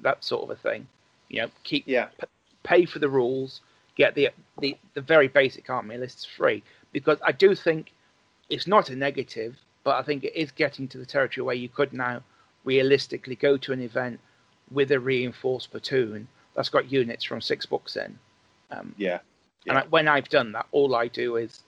That 0.00 0.22
sort 0.24 0.44
of 0.44 0.50
a 0.50 0.60
thing. 0.60 0.86
You 1.28 1.42
know, 1.42 1.50
keep 1.64 1.84
yeah 1.86 2.06
p- 2.20 2.26
pay 2.62 2.84
for 2.84 2.98
the 2.98 3.08
rules, 3.08 3.60
get 3.96 4.14
the, 4.14 4.30
the 4.60 4.76
the 4.94 5.00
very 5.00 5.28
basic 5.28 5.68
army 5.68 5.96
lists 5.96 6.24
free 6.24 6.62
because 6.92 7.18
I 7.24 7.32
do 7.32 7.54
think 7.54 7.92
it's 8.48 8.66
not 8.66 8.88
a 8.88 8.96
negative 8.96 9.56
but 9.88 9.96
I 9.96 10.02
think 10.02 10.22
it 10.22 10.36
is 10.36 10.50
getting 10.50 10.86
to 10.88 10.98
the 10.98 11.06
territory 11.06 11.42
where 11.42 11.54
you 11.54 11.70
could 11.70 11.94
now 11.94 12.20
realistically 12.62 13.36
go 13.36 13.56
to 13.56 13.72
an 13.72 13.80
event 13.80 14.20
with 14.70 14.92
a 14.92 15.00
reinforced 15.00 15.70
platoon 15.70 16.28
that's 16.54 16.68
got 16.68 16.92
units 16.92 17.24
from 17.24 17.40
six 17.40 17.64
books 17.64 17.96
in. 17.96 18.18
Um, 18.70 18.94
yeah. 18.98 19.20
yeah. 19.64 19.72
And 19.72 19.78
I, 19.78 19.82
when 19.86 20.06
I've 20.06 20.28
done 20.28 20.52
that, 20.52 20.66
all 20.72 20.94
I 20.94 21.08
do 21.08 21.36
is 21.36 21.62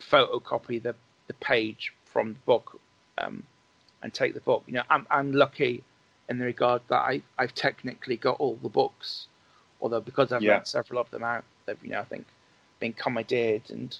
photocopy 0.00 0.82
the, 0.82 0.96
the 1.28 1.34
page 1.34 1.92
from 2.06 2.32
the 2.32 2.40
book 2.40 2.80
um, 3.18 3.44
and 4.02 4.12
take 4.12 4.34
the 4.34 4.40
book. 4.40 4.64
You 4.66 4.72
know, 4.72 4.82
I'm, 4.90 5.06
I'm 5.08 5.30
lucky 5.30 5.84
in 6.28 6.40
the 6.40 6.46
regard 6.46 6.82
that 6.88 7.02
I, 7.02 7.22
I've 7.38 7.54
technically 7.54 8.16
got 8.16 8.40
all 8.40 8.58
the 8.64 8.68
books, 8.68 9.28
although 9.80 10.00
because 10.00 10.32
I've 10.32 10.42
yeah. 10.42 10.54
read 10.54 10.66
several 10.66 10.98
of 10.98 11.08
them 11.12 11.22
out, 11.22 11.44
they've, 11.66 11.78
you 11.84 11.90
know, 11.90 12.00
I 12.00 12.04
think 12.04 12.26
been 12.80 12.94
commandeered 12.94 13.70
and 13.70 13.96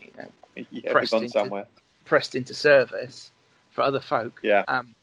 you 0.00 0.10
know, 0.18 0.64
yeah, 0.72 0.90
pressed 0.90 1.12
into, 1.12 1.28
somewhere 1.28 1.68
pressed 2.06 2.34
into 2.34 2.54
service 2.54 3.30
for 3.70 3.82
other 3.82 4.00
folk. 4.00 4.40
Yeah. 4.42 4.64
Um, 4.66 4.94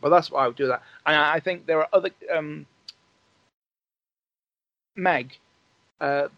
but 0.00 0.10
that's 0.10 0.30
why 0.30 0.44
I 0.44 0.46
would 0.48 0.56
do 0.56 0.66
that. 0.66 0.82
And 1.06 1.16
I 1.16 1.40
think 1.40 1.66
there 1.66 1.78
are 1.78 1.88
other 1.92 2.10
um, 2.34 2.66
Meg 4.96 5.38
uh, 6.00 6.28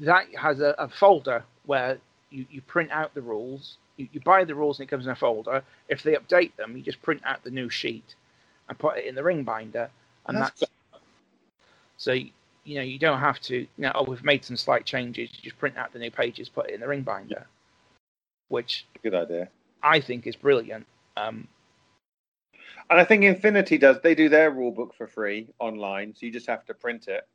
that 0.00 0.26
has 0.36 0.60
a, 0.60 0.74
a, 0.78 0.88
folder 0.88 1.44
where 1.66 1.98
you, 2.30 2.46
you 2.50 2.60
print 2.62 2.90
out 2.90 3.14
the 3.14 3.22
rules. 3.22 3.78
You, 3.96 4.08
you, 4.12 4.20
buy 4.20 4.44
the 4.44 4.54
rules 4.54 4.78
and 4.78 4.86
it 4.86 4.90
comes 4.90 5.06
in 5.06 5.12
a 5.12 5.16
folder. 5.16 5.62
If 5.88 6.02
they 6.02 6.14
update 6.14 6.54
them, 6.56 6.76
you 6.76 6.82
just 6.82 7.02
print 7.02 7.22
out 7.24 7.42
the 7.42 7.50
new 7.50 7.68
sheet 7.68 8.14
and 8.68 8.78
put 8.78 8.98
it 8.98 9.06
in 9.06 9.14
the 9.14 9.22
ring 9.22 9.42
binder, 9.42 9.90
and 10.26 10.38
that's, 10.38 10.60
that's 10.60 10.72
so 11.96 12.12
you 12.12 12.30
know 12.76 12.82
you 12.82 12.98
don't 12.98 13.18
have 13.18 13.40
to. 13.40 13.56
You 13.56 13.68
know, 13.76 13.92
oh, 13.94 14.04
we've 14.04 14.24
made 14.24 14.44
some 14.44 14.56
slight 14.56 14.84
changes. 14.84 15.30
You 15.34 15.42
just 15.42 15.58
print 15.58 15.76
out 15.76 15.92
the 15.92 15.98
new 15.98 16.10
pages, 16.10 16.48
put 16.48 16.70
it 16.70 16.74
in 16.74 16.80
the 16.80 16.88
ring 16.88 17.02
binder 17.02 17.46
which 18.52 18.86
good 19.02 19.14
idea. 19.14 19.48
I 19.82 19.98
think 19.98 20.26
is 20.26 20.36
brilliant. 20.36 20.86
Um, 21.16 21.48
and 22.90 23.00
I 23.00 23.04
think 23.04 23.24
Infinity 23.24 23.78
does. 23.78 23.98
They 24.02 24.14
do 24.14 24.28
their 24.28 24.50
rule 24.50 24.70
book 24.70 24.94
for 24.94 25.06
free 25.06 25.48
online, 25.58 26.14
so 26.14 26.26
you 26.26 26.32
just 26.32 26.46
have 26.46 26.66
to 26.66 26.74
print 26.74 27.08
it. 27.08 27.26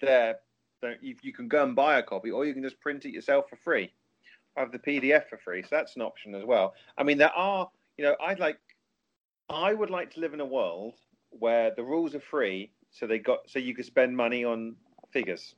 There, 0.00 0.36
don't 0.80 1.02
you, 1.02 1.14
you 1.20 1.34
can 1.34 1.46
go 1.46 1.62
and 1.62 1.76
buy 1.76 1.98
a 1.98 2.02
copy, 2.02 2.30
or 2.30 2.46
you 2.46 2.54
can 2.54 2.62
just 2.62 2.80
print 2.80 3.04
it 3.04 3.12
yourself 3.12 3.50
for 3.50 3.56
free. 3.56 3.92
I 4.56 4.60
have 4.60 4.72
the 4.72 4.78
PDF 4.78 5.28
for 5.28 5.36
free, 5.36 5.62
so 5.62 5.68
that's 5.70 5.94
an 5.96 6.02
option 6.02 6.34
as 6.34 6.44
well. 6.44 6.72
I 6.96 7.02
mean, 7.02 7.18
there 7.18 7.34
are, 7.36 7.68
you 7.98 8.04
know, 8.04 8.16
I'd 8.24 8.40
like, 8.40 8.58
I 9.50 9.74
would 9.74 9.90
like 9.90 10.10
to 10.14 10.20
live 10.20 10.32
in 10.32 10.40
a 10.40 10.46
world 10.46 10.94
where 11.28 11.72
the 11.74 11.84
rules 11.84 12.14
are 12.14 12.20
free, 12.20 12.72
so 12.90 13.06
they 13.06 13.18
got, 13.18 13.40
so 13.46 13.58
you 13.58 13.74
could 13.74 13.84
spend 13.84 14.16
money 14.16 14.44
on 14.44 14.74
figures. 15.12 15.54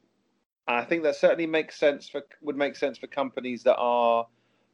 I 0.67 0.85
think 0.85 1.05
that 1.05 1.17
certainly 1.17 1.47
makes 1.47 1.77
sense 1.79 2.09
for 2.09 2.23
would 2.41 2.57
make 2.57 2.77
sense 2.77 2.99
for 2.99 3.07
companies 3.07 3.63
that 3.63 3.77
are 3.77 4.27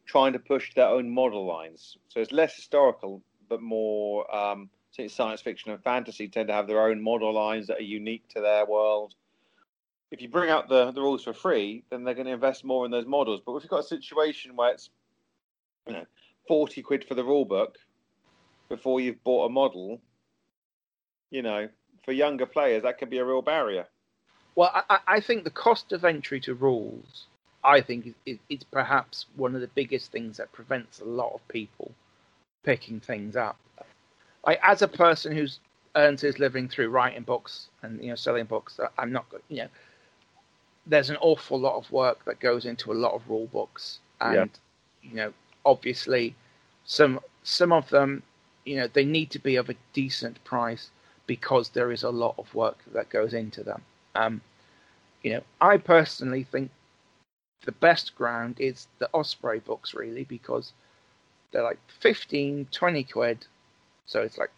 trying 0.09 0.33
to 0.33 0.39
push 0.39 0.73
their 0.73 0.87
own 0.87 1.07
model 1.07 1.45
lines. 1.45 1.95
So 2.07 2.19
it's 2.19 2.31
less 2.31 2.55
historical, 2.55 3.21
but 3.47 3.61
more 3.61 4.25
um, 4.35 4.67
science 5.07 5.39
fiction 5.39 5.71
and 5.71 5.83
fantasy 5.83 6.27
tend 6.27 6.47
to 6.47 6.53
have 6.53 6.65
their 6.65 6.81
own 6.81 6.99
model 6.99 7.31
lines 7.31 7.67
that 7.67 7.77
are 7.77 7.83
unique 7.99 8.27
to 8.29 8.41
their 8.41 8.65
world. 8.65 9.13
If 10.09 10.19
you 10.19 10.27
bring 10.27 10.49
out 10.49 10.67
the, 10.67 10.91
the 10.91 10.99
rules 10.99 11.23
for 11.23 11.33
free, 11.33 11.83
then 11.91 12.03
they're 12.03 12.15
going 12.15 12.25
to 12.25 12.33
invest 12.33 12.65
more 12.65 12.85
in 12.85 12.91
those 12.91 13.05
models. 13.05 13.39
But 13.45 13.55
if 13.55 13.63
you've 13.63 13.69
got 13.69 13.81
a 13.81 13.95
situation 13.97 14.55
where 14.55 14.71
it's 14.73 14.89
you 15.85 15.93
know 15.93 16.05
forty 16.47 16.81
quid 16.81 17.05
for 17.07 17.13
the 17.13 17.23
rule 17.23 17.45
book 17.45 17.77
before 18.67 18.99
you've 18.99 19.23
bought 19.23 19.45
a 19.45 19.49
model, 19.49 20.01
you 21.29 21.43
know, 21.43 21.69
for 22.03 22.13
younger 22.13 22.47
players 22.47 22.81
that 22.81 22.97
can 22.97 23.09
be 23.09 23.19
a 23.19 23.25
real 23.25 23.43
barrier. 23.43 23.85
Well, 24.55 24.71
I, 24.89 24.99
I 25.07 25.19
think 25.19 25.43
the 25.43 25.51
cost 25.51 25.91
of 25.91 26.03
entry 26.03 26.39
to 26.41 26.55
rules, 26.55 27.27
I 27.63 27.81
think, 27.81 28.15
is, 28.25 28.37
is 28.49 28.63
perhaps 28.63 29.25
one 29.35 29.55
of 29.55 29.61
the 29.61 29.67
biggest 29.67 30.11
things 30.11 30.37
that 30.37 30.51
prevents 30.51 30.99
a 30.99 31.05
lot 31.05 31.33
of 31.33 31.47
people 31.47 31.91
picking 32.63 32.99
things 32.99 33.35
up. 33.35 33.57
Like 34.45 34.59
as 34.63 34.81
a 34.81 34.87
person 34.87 35.35
who's 35.35 35.59
earns 35.95 36.21
his 36.21 36.39
living 36.39 36.69
through 36.69 36.89
writing 36.89 37.23
books 37.23 37.67
and 37.81 38.01
you 38.01 38.09
know 38.09 38.15
selling 38.15 38.45
books, 38.45 38.79
I'm 38.97 39.11
not 39.11 39.25
you 39.49 39.63
know. 39.63 39.67
There's 40.85 41.09
an 41.09 41.17
awful 41.17 41.59
lot 41.59 41.75
of 41.75 41.91
work 41.91 42.25
that 42.25 42.39
goes 42.39 42.65
into 42.65 42.91
a 42.91 42.95
lot 42.95 43.13
of 43.13 43.29
rule 43.29 43.47
books, 43.47 43.99
and 44.21 44.49
yeah. 45.03 45.09
you 45.09 45.15
know, 45.15 45.33
obviously, 45.65 46.35
some 46.85 47.19
some 47.43 47.71
of 47.71 47.89
them, 47.89 48.23
you 48.65 48.77
know, 48.77 48.87
they 48.87 49.05
need 49.05 49.29
to 49.31 49.39
be 49.39 49.57
of 49.57 49.69
a 49.69 49.75
decent 49.93 50.43
price 50.43 50.89
because 51.27 51.69
there 51.69 51.91
is 51.91 52.03
a 52.03 52.09
lot 52.09 52.33
of 52.39 52.53
work 52.55 52.77
that 52.93 53.09
goes 53.09 53.33
into 53.33 53.61
them. 53.63 53.83
Um, 54.15 54.41
you 55.21 55.33
know, 55.33 55.41
I 55.61 55.77
personally 55.77 56.43
think 56.43 56.71
the 57.65 57.71
best 57.73 58.15
ground 58.15 58.55
is 58.59 58.87
the 58.99 59.09
Osprey 59.13 59.59
books, 59.59 59.93
really, 59.93 60.23
because 60.23 60.73
they're 61.51 61.63
like 61.63 61.79
15, 61.99 62.67
20 62.71 63.03
quid. 63.03 63.45
So 64.05 64.21
it's 64.21 64.37
like 64.37 64.51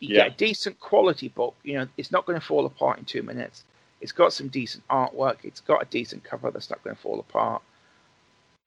you 0.00 0.14
yeah. 0.16 0.24
get 0.24 0.32
a 0.32 0.36
decent 0.36 0.80
quality 0.80 1.28
book. 1.28 1.54
You 1.62 1.78
know, 1.78 1.88
it's 1.96 2.10
not 2.10 2.26
going 2.26 2.38
to 2.38 2.44
fall 2.44 2.66
apart 2.66 2.98
in 2.98 3.04
two 3.04 3.22
minutes. 3.22 3.64
It's 4.00 4.12
got 4.12 4.32
some 4.32 4.48
decent 4.48 4.86
artwork. 4.88 5.38
It's 5.44 5.60
got 5.60 5.82
a 5.82 5.86
decent 5.86 6.24
cover 6.24 6.50
that's 6.50 6.70
not 6.70 6.82
going 6.82 6.96
to 6.96 7.02
fall 7.02 7.20
apart. 7.20 7.62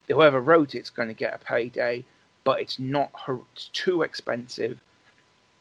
Whoever 0.07 0.39
wrote 0.39 0.75
it's 0.75 0.89
going 0.89 1.07
to 1.07 1.13
get 1.13 1.33
a 1.33 1.39
payday, 1.39 2.05
but 2.43 2.59
it's 2.59 2.77
not 2.77 3.11
it's 3.53 3.69
too 3.73 4.03
expensive 4.03 4.79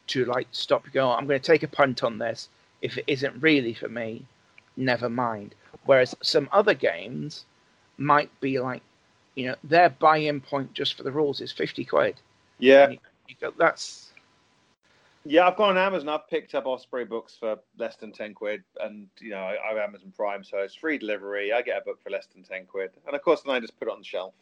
to 0.07 0.25
like 0.25 0.47
stop 0.51 0.85
you 0.85 0.91
going. 0.91 1.07
Oh, 1.07 1.15
I'm 1.15 1.27
going 1.27 1.39
to 1.39 1.45
take 1.45 1.63
a 1.63 1.67
punt 1.67 2.03
on 2.03 2.17
this. 2.17 2.49
If 2.81 2.97
it 2.97 3.05
isn't 3.07 3.41
really 3.41 3.73
for 3.73 3.89
me, 3.89 4.25
never 4.75 5.09
mind. 5.09 5.55
Whereas 5.85 6.15
some 6.21 6.49
other 6.51 6.73
games 6.73 7.45
might 7.97 8.29
be 8.39 8.59
like, 8.59 8.81
you 9.35 9.47
know, 9.47 9.55
their 9.63 9.89
buy-in 9.89 10.41
point 10.41 10.73
just 10.73 10.95
for 10.95 11.03
the 11.03 11.11
rules 11.11 11.41
is 11.41 11.51
fifty 11.51 11.85
quid. 11.85 12.15
Yeah, 12.59 12.89
you, 12.89 12.97
you 13.27 13.35
go, 13.39 13.53
that's. 13.57 14.09
Yeah, 15.25 15.47
I've 15.47 15.55
gone 15.55 15.69
on 15.69 15.77
Amazon. 15.77 16.09
I've 16.09 16.27
picked 16.29 16.53
up 16.53 16.65
Osprey 16.65 17.05
books 17.05 17.37
for 17.39 17.57
less 17.77 17.95
than 17.95 18.11
ten 18.11 18.33
quid, 18.33 18.63
and 18.81 19.07
you 19.19 19.31
know 19.31 19.37
I, 19.37 19.57
I 19.63 19.69
have 19.69 19.77
Amazon 19.77 20.13
Prime, 20.15 20.43
so 20.43 20.57
it's 20.59 20.75
free 20.75 20.97
delivery. 20.97 21.53
I 21.53 21.61
get 21.61 21.81
a 21.81 21.81
book 21.81 21.99
for 22.03 22.09
less 22.09 22.27
than 22.27 22.43
ten 22.43 22.65
quid, 22.65 22.91
and 23.07 23.15
of 23.15 23.21
course 23.21 23.41
then 23.41 23.55
I 23.55 23.59
just 23.59 23.77
put 23.79 23.87
it 23.87 23.91
on 23.91 23.99
the 23.99 24.05
shelf. 24.05 24.33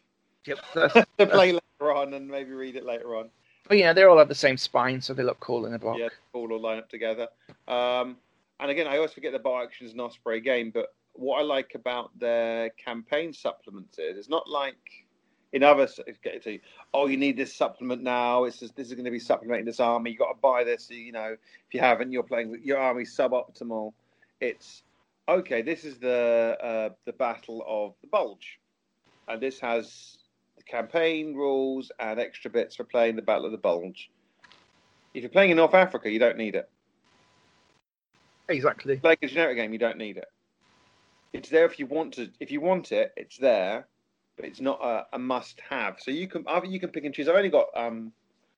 Yep, 0.45 0.59
to 1.19 1.27
play 1.27 1.51
later 1.51 1.93
on 1.93 2.13
and 2.15 2.27
maybe 2.27 2.51
read 2.51 2.75
it 2.75 2.85
later 2.85 3.15
on. 3.15 3.29
But 3.67 3.77
you 3.77 3.83
know 3.83 3.93
they 3.93 4.03
all 4.03 4.17
have 4.17 4.27
the 4.27 4.35
same 4.35 4.57
spine, 4.57 5.01
so 5.01 5.13
they 5.13 5.23
look 5.23 5.39
cool 5.39 5.67
in 5.67 5.73
a 5.73 5.79
book. 5.79 5.97
Yeah, 5.99 6.09
all 6.33 6.51
all 6.51 6.59
line 6.59 6.79
up 6.79 6.89
together. 6.89 7.27
Um, 7.67 8.17
and 8.59 8.69
again, 8.71 8.87
I 8.87 8.97
always 8.97 9.11
forget 9.11 9.31
the 9.31 9.39
Bolt 9.39 9.63
Action 9.63 9.87
is 9.87 9.93
an 9.93 9.99
Osprey 9.99 10.39
game, 10.39 10.71
but 10.71 10.93
what 11.13 11.39
I 11.39 11.43
like 11.43 11.75
about 11.75 12.17
their 12.19 12.69
campaign 12.71 13.33
supplements 13.33 13.99
is 13.99 14.17
it's 14.17 14.29
not 14.29 14.49
like 14.49 15.05
in 15.53 15.63
other 15.63 15.85
to 15.85 16.59
oh 16.93 17.07
you 17.07 17.17
need 17.17 17.37
this 17.37 17.53
supplement 17.53 18.01
now. 18.01 18.45
It's 18.45 18.59
just, 18.59 18.75
this 18.75 18.87
is 18.87 18.93
going 18.93 19.05
to 19.05 19.11
be 19.11 19.19
supplementing 19.19 19.65
this 19.65 19.79
army. 19.79 20.11
You 20.11 20.17
got 20.17 20.33
to 20.33 20.39
buy 20.41 20.63
this 20.63 20.89
you 20.89 21.11
know 21.11 21.35
if 21.67 21.73
you 21.73 21.79
haven't 21.79 22.11
you're 22.11 22.23
playing 22.23 22.59
your 22.63 22.77
army 22.77 23.03
suboptimal. 23.03 23.93
It's 24.39 24.83
okay 25.27 25.61
this 25.61 25.83
is 25.83 25.97
the 25.97 26.57
uh, 26.61 26.89
the 27.05 27.13
battle 27.13 27.63
of 27.67 27.93
the 28.01 28.07
bulge. 28.07 28.59
And 29.27 29.41
this 29.41 29.59
has 29.59 30.17
the 30.57 30.63
campaign 30.63 31.35
rules 31.35 31.91
and 31.99 32.19
extra 32.19 32.49
bits 32.49 32.75
for 32.75 32.83
playing 32.83 33.15
the 33.15 33.21
battle 33.21 33.45
of 33.45 33.51
the 33.51 33.57
bulge. 33.57 34.09
If 35.13 35.23
you're 35.23 35.29
playing 35.29 35.51
in 35.51 35.57
north 35.57 35.73
africa 35.73 36.09
you 36.09 36.19
don't 36.19 36.37
need 36.37 36.55
it. 36.55 36.69
Exactly. 38.51 38.99
Like 39.01 39.19
a 39.21 39.27
generic 39.27 39.57
game, 39.57 39.73
you 39.73 39.79
don't 39.79 39.97
need 39.97 40.17
it. 40.17 40.27
It's 41.33 41.49
there 41.49 41.65
if 41.65 41.79
you 41.79 41.85
want 41.85 42.13
to. 42.15 42.29
If 42.39 42.51
you 42.51 42.61
want 42.61 42.91
it, 42.91 43.13
it's 43.15 43.37
there, 43.37 43.87
but 44.35 44.45
it's 44.45 44.61
not 44.61 44.79
a, 44.83 45.05
a 45.13 45.19
must-have. 45.19 45.99
So 45.99 46.11
you 46.11 46.27
can 46.27 46.45
you 46.65 46.79
can 46.79 46.89
pick 46.89 47.05
and 47.05 47.13
choose. 47.13 47.27
I've 47.27 47.35
only 47.35 47.49
got 47.49 47.67
um, 47.75 48.11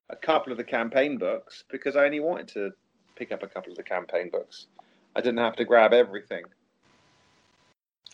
a 0.10 0.16
couple 0.16 0.52
of 0.52 0.58
the 0.58 0.64
campaign 0.64 1.18
books 1.18 1.64
because 1.70 1.96
I 1.96 2.06
only 2.06 2.20
wanted 2.20 2.48
to 2.50 2.72
pick 3.16 3.32
up 3.32 3.44
a 3.44 3.48
couple 3.48 3.72
of 3.72 3.78
the 3.78 3.84
campaign 3.84 4.30
books. 4.30 4.68
I 5.16 5.22
didn't 5.22 5.40
have 5.40 5.56
to 5.58 5.66
grab 5.66 5.94
everything. 5.94 6.46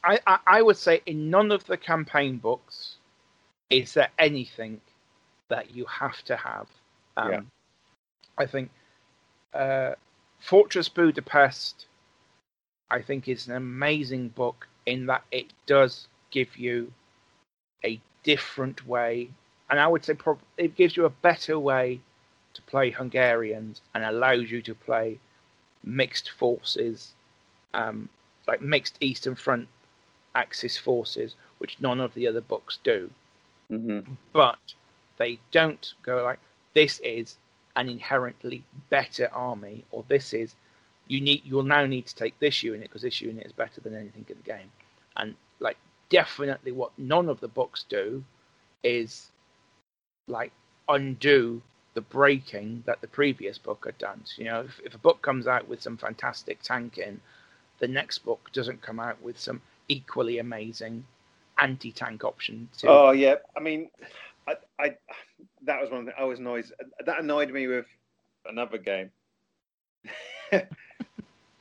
I, 0.03 0.19
I, 0.27 0.39
I 0.47 0.61
would 0.61 0.77
say 0.77 1.01
in 1.05 1.29
none 1.29 1.51
of 1.51 1.65
the 1.65 1.77
campaign 1.77 2.37
books 2.37 2.95
is 3.69 3.93
there 3.93 4.09
anything 4.17 4.81
that 5.49 5.75
you 5.75 5.85
have 5.85 6.21
to 6.23 6.35
have. 6.35 6.67
Um, 7.17 7.31
yeah. 7.31 7.41
I 8.37 8.45
think 8.45 8.69
uh, 9.53 9.91
Fortress 10.39 10.89
Budapest, 10.89 11.87
I 12.91 13.01
think, 13.01 13.27
is 13.27 13.47
an 13.47 13.55
amazing 13.55 14.29
book 14.29 14.67
in 14.85 15.05
that 15.07 15.23
it 15.31 15.47
does 15.65 16.07
give 16.31 16.57
you 16.57 16.91
a 17.85 17.99
different 18.23 18.87
way, 18.87 19.29
and 19.69 19.79
I 19.79 19.87
would 19.87 20.03
say 20.03 20.13
prob- 20.13 20.39
it 20.57 20.75
gives 20.75 20.97
you 20.97 21.05
a 21.05 21.09
better 21.09 21.59
way 21.59 22.01
to 22.53 22.61
play 22.63 22.89
Hungarians 22.91 23.81
and 23.93 24.03
allows 24.03 24.49
you 24.49 24.61
to 24.63 24.73
play 24.73 25.19
mixed 25.83 26.31
forces, 26.31 27.13
um, 27.73 28.09
like 28.47 28.61
mixed 28.61 28.97
Eastern 28.99 29.35
Front 29.35 29.67
Axis 30.35 30.77
forces, 30.77 31.35
which 31.59 31.79
none 31.79 31.99
of 31.99 32.13
the 32.13 32.27
other 32.27 32.41
books 32.41 32.79
do. 32.83 33.09
Mm-hmm. 33.71 34.13
But 34.33 34.59
they 35.17 35.39
don't 35.51 35.93
go 36.01 36.23
like 36.23 36.39
this 36.73 36.99
is 36.99 37.37
an 37.75 37.89
inherently 37.89 38.63
better 38.89 39.29
army, 39.31 39.85
or 39.91 40.03
this 40.07 40.33
is 40.33 40.55
you 41.09 41.19
need 41.19 41.41
you'll 41.43 41.63
now 41.63 41.85
need 41.85 42.05
to 42.05 42.15
take 42.15 42.39
this 42.39 42.63
unit 42.63 42.83
because 42.83 43.01
this 43.01 43.19
unit 43.19 43.45
is 43.45 43.51
better 43.51 43.81
than 43.81 43.95
anything 43.95 44.25
in 44.29 44.37
the 44.37 44.43
game. 44.43 44.71
And 45.17 45.35
like 45.59 45.77
definitely 46.09 46.71
what 46.71 46.91
none 46.97 47.27
of 47.27 47.41
the 47.41 47.47
books 47.49 47.83
do 47.89 48.23
is 48.83 49.31
like 50.27 50.53
undo 50.87 51.61
the 51.95 52.01
breaking 52.01 52.83
that 52.85 53.01
the 53.01 53.07
previous 53.07 53.57
book 53.57 53.83
had 53.85 53.97
done. 53.97 54.21
So, 54.23 54.41
you 54.41 54.45
know, 54.49 54.61
if, 54.61 54.79
if 54.85 54.95
a 54.95 54.99
book 54.99 55.21
comes 55.21 55.47
out 55.47 55.67
with 55.67 55.81
some 55.81 55.97
fantastic 55.97 56.61
tanking, 56.61 57.19
the 57.79 57.87
next 57.87 58.19
book 58.19 58.49
doesn't 58.53 58.81
come 58.81 58.99
out 58.99 59.21
with 59.21 59.39
some 59.39 59.61
equally 59.87 60.37
amazing 60.37 61.03
anti-tank 61.57 62.23
option. 62.23 62.69
Oh 62.85 63.11
yeah, 63.11 63.35
I 63.57 63.59
mean, 63.59 63.89
I, 64.47 64.53
I 64.79 64.95
that 65.63 65.81
was 65.81 65.89
one 65.89 66.05
thing 66.05 66.13
I 66.17 66.23
was 66.25 66.39
annoyed. 66.39 66.65
That 67.03 67.19
annoyed 67.19 67.51
me 67.51 67.65
with 67.67 67.87
another 68.45 68.77
game. 68.77 69.09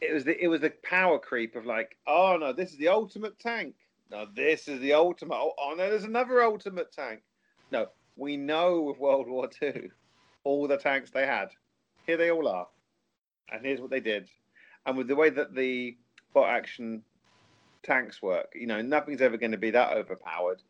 it 0.00 0.12
was 0.12 0.24
the 0.24 0.42
it 0.42 0.48
was 0.48 0.60
the 0.60 0.72
power 0.82 1.18
creep 1.18 1.56
of 1.56 1.66
like, 1.66 1.96
oh 2.06 2.36
no, 2.40 2.52
this 2.52 2.72
is 2.72 2.78
the 2.78 2.88
ultimate 2.88 3.38
tank. 3.38 3.74
No, 4.10 4.26
this 4.34 4.68
is 4.68 4.80
the 4.80 4.94
ultimate. 4.94 5.34
Oh, 5.34 5.52
oh 5.58 5.74
no, 5.76 5.90
there's 5.90 6.04
another 6.04 6.42
ultimate 6.42 6.92
tank. 6.92 7.20
No, 7.70 7.86
we 8.16 8.36
know 8.36 8.80
with 8.82 8.98
World 8.98 9.28
War 9.28 9.48
Two, 9.48 9.90
all 10.44 10.66
the 10.66 10.76
tanks 10.76 11.10
they 11.10 11.26
had. 11.26 11.48
Here 12.06 12.16
they 12.16 12.30
all 12.30 12.48
are, 12.48 12.66
and 13.52 13.64
here's 13.64 13.80
what 13.80 13.90
they 13.90 14.00
did. 14.00 14.28
And 14.86 14.96
with 14.96 15.08
the 15.08 15.16
way 15.16 15.30
that 15.30 15.54
the 15.54 15.96
Bolt 16.32 16.48
Action 16.48 17.02
tanks 17.82 18.22
work, 18.22 18.52
you 18.54 18.66
know, 18.66 18.80
nothing's 18.80 19.20
ever 19.20 19.36
going 19.36 19.52
to 19.52 19.58
be 19.58 19.70
that 19.72 19.92
overpowered 19.92 20.62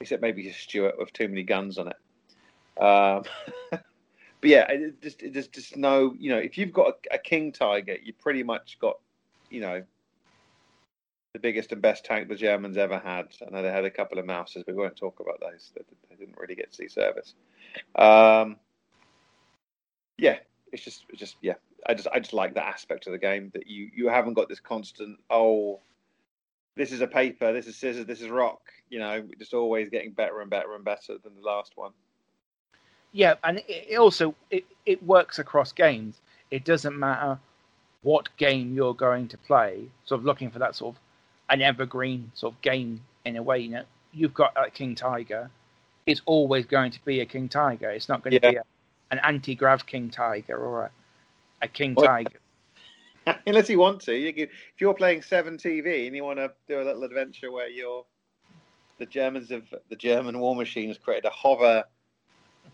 except 0.00 0.22
maybe 0.22 0.50
Stuart 0.52 0.98
with 0.98 1.12
too 1.12 1.28
many 1.28 1.42
guns 1.42 1.78
on 1.78 1.88
it. 1.88 2.82
Um, 2.82 3.24
but 4.40 4.50
yeah, 4.50 4.66
it 4.70 5.02
just 5.02 5.22
it 5.22 5.32
just 5.32 5.52
just 5.52 5.76
no, 5.76 6.14
you 6.18 6.30
know, 6.30 6.38
if 6.38 6.56
you've 6.56 6.72
got 6.72 6.94
a, 7.10 7.14
a, 7.16 7.18
King 7.18 7.52
Tiger, 7.52 7.96
you 8.02 8.12
pretty 8.12 8.42
much 8.42 8.78
got, 8.80 8.98
you 9.50 9.60
know, 9.60 9.82
the 11.32 11.40
biggest 11.40 11.72
and 11.72 11.82
best 11.82 12.04
tank 12.04 12.28
the 12.28 12.36
Germans 12.36 12.76
ever 12.76 12.98
had. 12.98 13.28
I 13.46 13.50
know 13.50 13.62
they 13.62 13.72
had 13.72 13.84
a 13.84 13.90
couple 13.90 14.18
of 14.18 14.26
Mauses, 14.26 14.64
but 14.64 14.74
we 14.74 14.82
won't 14.82 14.96
talk 14.96 15.20
about 15.20 15.40
those. 15.40 15.72
They, 15.74 15.82
they 16.08 16.16
didn't 16.16 16.38
really 16.38 16.54
get 16.54 16.74
see 16.74 16.88
service. 16.88 17.34
Um, 17.96 18.56
yeah, 20.16 20.38
it's 20.72 20.84
just 20.84 21.04
it's 21.08 21.18
just 21.18 21.36
yeah. 21.42 21.54
I 21.86 21.94
just 21.94 22.08
I 22.12 22.18
just 22.18 22.32
like 22.32 22.54
that 22.54 22.66
aspect 22.66 23.06
of 23.06 23.12
the 23.12 23.18
game 23.18 23.50
that 23.54 23.66
you 23.66 23.90
you 23.94 24.08
haven't 24.08 24.34
got 24.34 24.48
this 24.48 24.60
constant 24.60 25.18
oh 25.30 25.80
this 26.78 26.92
is 26.92 27.00
a 27.00 27.06
paper, 27.08 27.52
this 27.52 27.66
is 27.66 27.76
scissors, 27.76 28.06
this 28.06 28.20
is 28.20 28.28
rock. 28.28 28.60
You 28.88 29.00
know, 29.00 29.26
just 29.38 29.52
always 29.52 29.90
getting 29.90 30.12
better 30.12 30.40
and 30.40 30.48
better 30.48 30.74
and 30.74 30.84
better 30.84 31.18
than 31.22 31.34
the 31.34 31.46
last 31.46 31.72
one. 31.74 31.90
Yeah, 33.12 33.34
and 33.42 33.62
it 33.66 33.98
also 33.98 34.34
it, 34.50 34.64
it 34.86 35.02
works 35.02 35.38
across 35.38 35.72
games. 35.72 36.20
It 36.50 36.64
doesn't 36.64 36.98
matter 36.98 37.38
what 38.02 38.28
game 38.36 38.74
you're 38.74 38.94
going 38.94 39.28
to 39.28 39.38
play. 39.38 39.84
Sort 40.04 40.20
of 40.20 40.24
looking 40.24 40.50
for 40.50 40.58
that 40.58 40.76
sort 40.76 40.94
of 40.94 41.00
an 41.50 41.62
evergreen 41.62 42.30
sort 42.34 42.54
of 42.54 42.60
game 42.62 43.00
in 43.24 43.36
a 43.36 43.42
way. 43.42 43.58
You 43.60 43.70
know, 43.70 43.84
you've 44.12 44.34
got 44.34 44.54
like 44.56 44.74
King 44.74 44.94
Tiger. 44.94 45.50
It's 46.06 46.22
always 46.26 46.66
going 46.66 46.90
to 46.92 47.04
be 47.04 47.20
a 47.20 47.26
King 47.26 47.48
Tiger. 47.48 47.90
It's 47.90 48.08
not 48.08 48.22
going 48.22 48.34
to 48.34 48.40
be 48.40 48.56
a, 48.56 48.62
an 49.10 49.20
anti-grav 49.22 49.84
King 49.86 50.10
Tiger 50.10 50.56
or 50.56 50.84
a, 50.84 50.90
a 51.62 51.68
King 51.68 51.94
Well- 51.94 52.06
Tiger. 52.06 52.38
Unless 53.46 53.68
you 53.68 53.78
want 53.78 54.00
to, 54.02 54.14
you 54.14 54.32
can, 54.32 54.44
if 54.44 54.80
you're 54.80 54.94
playing 54.94 55.20
Seven 55.20 55.58
TV 55.58 56.06
and 56.06 56.16
you 56.16 56.24
want 56.24 56.38
to 56.38 56.50
do 56.66 56.80
a 56.80 56.84
little 56.84 57.04
adventure 57.04 57.52
where 57.52 57.68
you're 57.68 58.06
the 58.98 59.04
Germans 59.04 59.50
of 59.50 59.62
the 59.90 59.96
German 59.96 60.38
war 60.38 60.56
machine 60.56 60.88
has 60.88 60.96
created 60.96 61.26
a 61.26 61.30
hover 61.30 61.84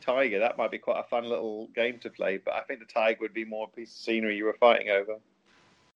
tiger, 0.01 0.39
that 0.39 0.57
might 0.59 0.71
be 0.71 0.79
quite 0.79 1.01
a 1.01 1.05
fun 1.05 1.25
little 1.25 1.69
game 1.75 1.99
to 2.01 2.11
play. 2.11 2.39
But 2.39 2.55
I 2.55 2.61
think 2.63 2.81
the 2.81 2.87
tiger 2.87 3.19
would 3.23 3.35
be 3.35 3.45
more 3.45 3.69
a 3.73 3.77
piece 3.77 3.91
of 3.91 3.97
scenery 3.97 4.37
you 4.37 4.45
were 4.45 4.57
fighting 4.61 4.91
over. 4.91 5.17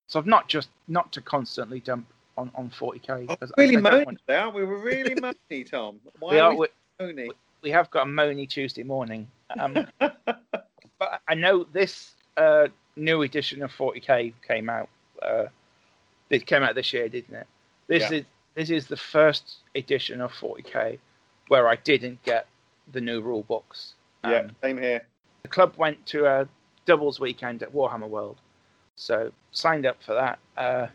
So 0.06 0.18
I've 0.18 0.26
not 0.26 0.48
just 0.48 0.68
not 0.88 1.12
to 1.12 1.20
constantly 1.20 1.80
dump 1.80 2.06
on, 2.36 2.50
on 2.54 2.70
40k. 2.70 3.26
Oh, 3.28 3.36
'cause 3.36 3.52
really 3.58 3.76
I 3.76 3.80
moany 3.80 4.06
want- 4.06 4.54
we? 4.54 4.64
We're 4.64 4.76
really 4.78 5.14
moany, 5.50 5.68
Tom. 5.70 6.00
Why 6.18 6.30
we, 6.32 6.38
are 6.38 6.52
are, 6.52 6.56
we 6.56 6.66
we, 7.00 7.04
moany? 7.06 7.28
we 7.62 7.70
have 7.70 7.90
got 7.90 8.02
a 8.04 8.06
Moni 8.06 8.46
Tuesday 8.46 8.82
morning. 8.84 9.28
Um, 9.58 9.86
but 9.98 11.20
I 11.28 11.34
know 11.34 11.64
this 11.72 12.12
uh, 12.36 12.68
new 12.96 13.22
edition 13.22 13.62
of 13.62 13.70
40k 13.72 14.32
came 14.46 14.68
out. 14.68 14.88
Uh, 15.20 15.44
it 16.30 16.46
came 16.46 16.62
out 16.62 16.74
this 16.74 16.92
year, 16.92 17.08
didn't 17.08 17.34
it? 17.34 17.46
This 17.86 18.10
Yeah. 18.10 18.18
is 18.18 18.24
this 18.54 18.70
is 18.70 18.86
the 18.86 18.96
first 18.96 19.56
edition 19.74 20.20
of 20.20 20.32
40k 20.32 20.98
where 21.48 21.68
I 21.68 21.76
didn't 21.76 22.22
get 22.24 22.46
the 22.92 23.00
new 23.00 23.20
rule 23.20 23.42
books. 23.42 23.94
Um, 24.24 24.32
yeah, 24.32 24.48
same 24.62 24.78
here. 24.78 25.02
The 25.42 25.48
club 25.48 25.74
went 25.76 26.04
to 26.06 26.26
a 26.26 26.48
doubles 26.86 27.20
weekend 27.20 27.62
at 27.62 27.72
Warhammer 27.72 28.08
World, 28.08 28.36
so 28.96 29.32
signed 29.52 29.86
up 29.86 30.02
for 30.02 30.14
that. 30.14 30.38
Uh, 30.56 30.86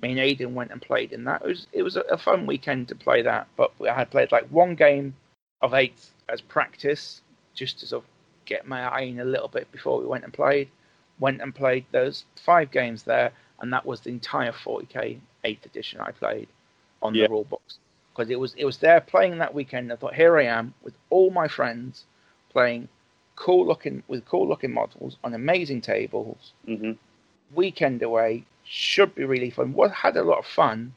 me 0.00 0.10
and 0.10 0.20
Aidan 0.20 0.54
went 0.54 0.70
and 0.72 0.82
played 0.82 1.12
in 1.12 1.24
that. 1.24 1.42
It 1.42 1.48
was 1.48 1.66
it 1.72 1.82
was 1.82 1.96
a, 1.96 2.18
fun 2.18 2.46
weekend 2.46 2.88
to 2.88 2.94
play 2.94 3.22
that, 3.22 3.46
but 3.56 3.72
I 3.80 3.94
had 3.94 4.10
played 4.10 4.32
like 4.32 4.46
one 4.48 4.74
game 4.74 5.14
of 5.60 5.74
eight 5.74 5.94
as 6.28 6.40
practice, 6.40 7.20
just 7.54 7.78
to 7.80 7.86
sort 7.86 8.04
of 8.04 8.10
get 8.44 8.66
my 8.66 8.82
eye 8.82 9.02
in 9.02 9.20
a 9.20 9.24
little 9.24 9.48
bit 9.48 9.70
before 9.70 10.00
we 10.00 10.06
went 10.06 10.24
and 10.24 10.32
played. 10.32 10.68
Went 11.20 11.40
and 11.40 11.54
played 11.54 11.84
those 11.92 12.24
five 12.44 12.70
games 12.72 13.04
there, 13.04 13.30
and 13.60 13.72
that 13.72 13.86
was 13.86 14.00
the 14.00 14.10
entire 14.10 14.50
40k 14.52 15.20
eighth 15.44 15.66
edition 15.66 16.00
I 16.00 16.10
played 16.10 16.48
on 17.00 17.14
Yeah. 17.14 17.26
the 17.26 17.30
rule 17.30 17.44
books 17.44 17.78
because 18.14 18.30
it 18.30 18.38
was 18.38 18.54
it 18.54 18.64
was 18.64 18.78
there 18.78 19.00
playing 19.00 19.38
that 19.38 19.54
weekend. 19.54 19.92
I 19.92 19.96
thought, 19.96 20.14
here 20.14 20.38
I 20.38 20.44
am 20.44 20.74
with 20.82 20.94
all 21.10 21.30
my 21.30 21.48
friends 21.48 22.04
playing 22.50 22.88
cool 23.36 23.66
looking 23.66 24.02
with 24.08 24.24
cool 24.26 24.46
looking 24.46 24.72
models 24.72 25.16
on 25.24 25.34
amazing 25.34 25.80
tables. 25.80 26.52
hmm 26.66 26.92
Weekend 27.54 28.02
away 28.02 28.44
should 28.64 29.14
be 29.14 29.24
really 29.24 29.50
fun. 29.50 29.74
Was 29.74 29.90
had 29.92 30.16
a 30.16 30.22
lot 30.22 30.38
of 30.38 30.46
fun, 30.46 30.94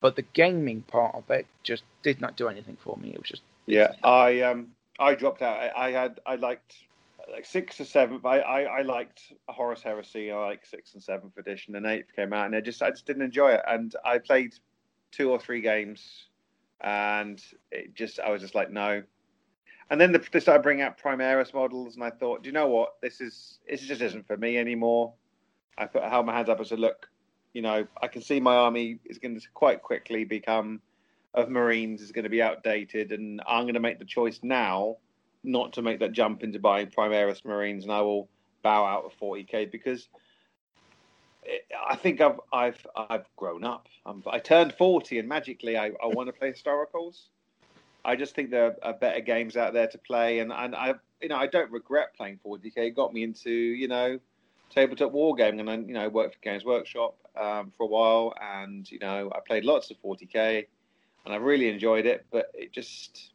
but 0.00 0.16
the 0.16 0.22
gaming 0.22 0.82
part 0.82 1.14
of 1.14 1.30
it 1.30 1.46
just 1.62 1.84
did 2.02 2.20
not 2.20 2.36
do 2.36 2.48
anything 2.48 2.76
for 2.82 2.96
me. 2.98 3.10
It 3.10 3.18
was 3.18 3.28
just 3.28 3.42
Yeah, 3.66 3.92
I 4.02 4.40
um 4.42 4.68
I 4.98 5.14
dropped 5.14 5.42
out. 5.42 5.58
I, 5.58 5.88
I 5.88 5.90
had 5.92 6.20
I 6.26 6.36
liked 6.36 6.74
like 7.30 7.46
sixth 7.46 7.80
or 7.80 7.84
seventh. 7.84 8.24
I, 8.26 8.40
I 8.40 8.60
I 8.62 8.82
liked 8.82 9.32
Horus 9.48 9.82
Heresy. 9.82 10.30
I 10.30 10.36
liked 10.36 10.68
sixth 10.68 10.94
and 10.94 11.02
seventh 11.02 11.36
edition, 11.38 11.74
and 11.76 11.86
eighth 11.86 12.14
came 12.14 12.32
out, 12.32 12.46
and 12.46 12.54
I 12.54 12.60
just 12.60 12.82
I 12.82 12.90
just 12.90 13.06
didn't 13.06 13.22
enjoy 13.22 13.52
it. 13.52 13.62
And 13.66 13.94
I 14.04 14.18
played 14.18 14.54
two 15.14 15.30
or 15.30 15.38
three 15.38 15.60
games, 15.60 16.26
and 16.80 17.42
it 17.70 17.94
just 17.94 18.20
I 18.20 18.30
was 18.30 18.42
just 18.42 18.54
like 18.54 18.70
no. 18.70 19.02
And 19.90 20.00
then 20.00 20.12
the, 20.12 20.26
they 20.32 20.40
started 20.40 20.62
bringing 20.62 20.82
out 20.82 20.98
Primaris 20.98 21.52
models, 21.52 21.94
and 21.94 22.04
I 22.04 22.10
thought, 22.10 22.42
do 22.42 22.48
you 22.48 22.52
know 22.52 22.68
what? 22.68 22.94
This 23.02 23.20
is 23.20 23.58
this 23.68 23.80
just 23.80 24.00
isn't 24.00 24.26
for 24.26 24.36
me 24.36 24.56
anymore. 24.58 25.12
I 25.76 25.86
put 25.86 26.02
held 26.04 26.26
my 26.26 26.34
hands 26.34 26.48
up 26.48 26.58
and 26.58 26.66
said, 26.66 26.78
look, 26.78 27.08
you 27.52 27.62
know, 27.62 27.86
I 28.00 28.08
can 28.08 28.22
see 28.22 28.40
my 28.40 28.54
army 28.54 28.98
is 29.04 29.18
going 29.18 29.38
to 29.38 29.46
quite 29.52 29.82
quickly 29.82 30.24
become 30.24 30.80
of 31.34 31.48
Marines 31.48 32.00
is 32.00 32.12
going 32.12 32.24
to 32.24 32.30
be 32.30 32.42
outdated, 32.42 33.12
and 33.12 33.40
I'm 33.46 33.64
going 33.64 33.74
to 33.74 33.80
make 33.80 33.98
the 33.98 34.04
choice 34.04 34.40
now 34.42 34.96
not 35.42 35.74
to 35.74 35.82
make 35.82 36.00
that 36.00 36.12
jump 36.12 36.42
into 36.42 36.58
buying 36.58 36.86
Primaris 36.86 37.44
Marines, 37.44 37.84
and 37.84 37.92
I 37.92 38.00
will 38.00 38.28
bow 38.62 38.84
out 38.84 39.04
of 39.04 39.12
40k 39.20 39.70
because 39.70 40.08
I 41.88 41.96
think 41.96 42.20
I've 42.20 42.40
I've 42.52 42.86
I've 42.96 43.26
grown 43.36 43.64
up. 43.64 43.88
I'm, 44.06 44.22
I 44.26 44.38
turned 44.38 44.74
40, 44.74 45.18
and 45.18 45.28
magically 45.28 45.76
I, 45.76 45.86
I 45.86 46.06
want 46.06 46.28
to 46.28 46.32
play 46.32 46.52
historicals. 46.52 47.26
I 48.04 48.16
just 48.16 48.34
think 48.34 48.50
there 48.50 48.76
are 48.82 48.92
better 48.92 49.20
games 49.20 49.56
out 49.56 49.72
there 49.72 49.86
to 49.88 49.98
play, 49.98 50.40
and, 50.40 50.52
and 50.52 50.74
I 50.74 50.94
you 51.20 51.28
know 51.28 51.36
I 51.36 51.46
don't 51.46 51.70
regret 51.70 52.14
playing 52.16 52.40
40k. 52.44 52.72
It 52.76 52.90
got 52.96 53.12
me 53.12 53.22
into 53.22 53.50
you 53.50 53.88
know 53.88 54.18
tabletop 54.70 55.12
wargaming, 55.12 55.60
and 55.60 55.68
then 55.68 55.88
you 55.88 55.94
know 55.94 56.08
worked 56.08 56.34
for 56.34 56.40
Games 56.40 56.64
Workshop 56.64 57.16
um, 57.40 57.72
for 57.76 57.84
a 57.84 57.88
while, 57.88 58.34
and 58.40 58.90
you 58.90 58.98
know 58.98 59.30
I 59.34 59.40
played 59.46 59.64
lots 59.64 59.90
of 59.90 59.96
40k 60.02 60.66
and 61.24 61.34
I 61.34 61.36
really 61.36 61.68
enjoyed 61.68 62.06
it. 62.06 62.26
But 62.30 62.46
it 62.54 62.72
just 62.72 63.32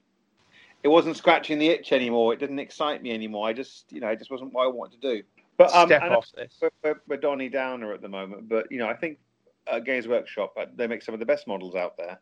it 0.83 0.87
wasn't 0.87 1.17
scratching 1.17 1.59
the 1.59 1.67
itch 1.67 1.91
anymore. 1.91 2.33
It 2.33 2.39
didn't 2.39 2.59
excite 2.59 3.01
me 3.01 3.11
anymore. 3.11 3.47
I 3.47 3.53
just 3.53 3.91
you 3.91 3.99
know 3.99 4.07
it 4.07 4.19
just 4.19 4.31
wasn't 4.31 4.53
what 4.53 4.65
I 4.65 4.67
wanted 4.67 5.01
to 5.01 5.15
do. 5.15 5.23
But 5.59 5.75
um, 5.75 5.89
step 5.89 6.03
off 6.03 6.31
this. 6.37 6.53
we're, 6.61 6.69
we're, 6.83 7.01
we're 7.05 7.17
Donny 7.17 7.49
Downer 7.49 7.93
at 7.93 8.01
the 8.01 8.07
moment, 8.07 8.47
but 8.47 8.71
you 8.71 8.79
know 8.79 8.87
I 8.87 8.95
think 8.95 9.19
uh, 9.67 9.79
Games 9.79 10.07
Workshop 10.07 10.53
uh, 10.57 10.67
they 10.73 10.87
make 10.87 11.01
some 11.01 11.13
of 11.13 11.19
the 11.19 11.25
best 11.25 11.47
models 11.47 11.75
out 11.75 11.97
there, 11.97 12.17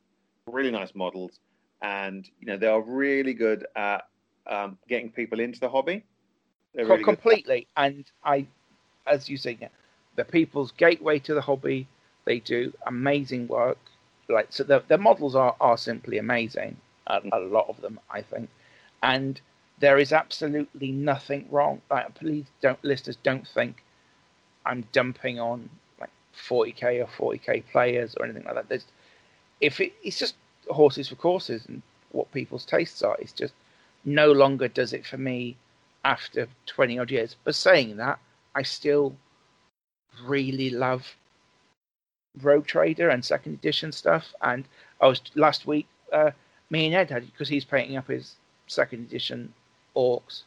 really 0.48 0.72
nice 0.72 0.96
models, 0.96 1.40
and 1.84 2.28
you 2.40 2.48
know 2.48 2.58
they 2.58 2.66
are 2.66 2.82
really 2.82 3.36
good 3.36 3.68
at 3.76 4.08
um, 4.48 4.80
getting 4.90 5.12
people 5.12 5.40
into 5.40 5.60
the 5.60 5.70
hobby. 5.70 6.04
They're 6.74 6.88
really 6.88 7.04
completely. 7.04 7.68
And 7.78 8.06
I, 8.26 8.48
as 9.06 9.30
you 9.30 9.38
say, 9.38 9.56
the 10.16 10.26
people's 10.26 10.72
gateway 10.72 11.20
to 11.20 11.36
the 11.36 11.42
hobby. 11.42 11.88
They 12.26 12.40
do 12.40 12.74
amazing 12.88 13.48
work. 13.48 13.78
Like 14.30 14.48
so, 14.50 14.64
the 14.64 14.84
the 14.88 14.98
models 14.98 15.36
are 15.36 15.56
are 15.62 15.78
simply 15.78 16.18
amazing. 16.18 16.76
A, 17.06 17.22
a 17.32 17.40
lot 17.40 17.70
of 17.70 17.80
them, 17.82 18.00
I 18.10 18.24
think, 18.24 18.50
and 19.04 19.40
there 19.80 19.98
is 19.98 20.12
absolutely 20.12 20.92
nothing 20.92 21.48
wrong. 21.50 21.82
Like, 21.90 22.14
please 22.16 22.46
don't 22.62 22.84
listeners 22.84 23.18
don't 23.24 23.48
think 23.48 23.84
I'm 24.66 24.86
dumping 24.92 25.40
on 25.40 25.70
like 26.00 26.10
40k 26.36 27.06
or 27.20 27.36
40k 27.36 27.64
players 27.72 28.16
or 28.16 28.26
anything 28.26 28.44
like 28.44 28.56
that. 28.56 28.70
There's 28.70 28.86
if 29.62 29.80
it, 29.80 29.94
it's 30.04 30.20
just 30.20 30.36
horses 30.70 31.10
for 31.10 31.16
courses 31.16 31.66
and 31.68 31.82
what 32.12 32.32
people's 32.32 32.66
tastes 32.66 33.02
are. 33.02 33.18
It's 33.20 33.32
just 33.32 33.54
no 34.06 34.32
longer 34.32 34.68
does 34.68 34.94
it 34.94 35.06
for 35.06 35.18
me 35.18 35.58
after 36.04 36.48
20 36.66 37.00
odd 37.00 37.12
years. 37.12 37.36
But 37.44 37.56
saying 37.56 37.98
that, 37.98 38.20
I 38.56 38.64
still 38.64 39.16
really 40.26 40.70
love 40.70 41.16
Rogue 42.42 42.66
Trader 42.66 43.10
and 43.10 43.24
second 43.24 43.54
edition 43.54 43.92
stuff. 43.92 44.34
And 44.42 44.66
I 45.02 45.08
was 45.08 45.22
last 45.36 45.68
week, 45.68 45.88
uh, 46.12 46.32
me 46.70 46.86
and 46.86 46.96
Ed 46.96 47.10
had 47.10 47.26
because 47.26 47.50
he's 47.50 47.66
painting 47.66 47.98
up 47.98 48.08
his 48.08 48.36
second 48.68 49.06
edition 49.06 49.54
orcs, 49.98 50.44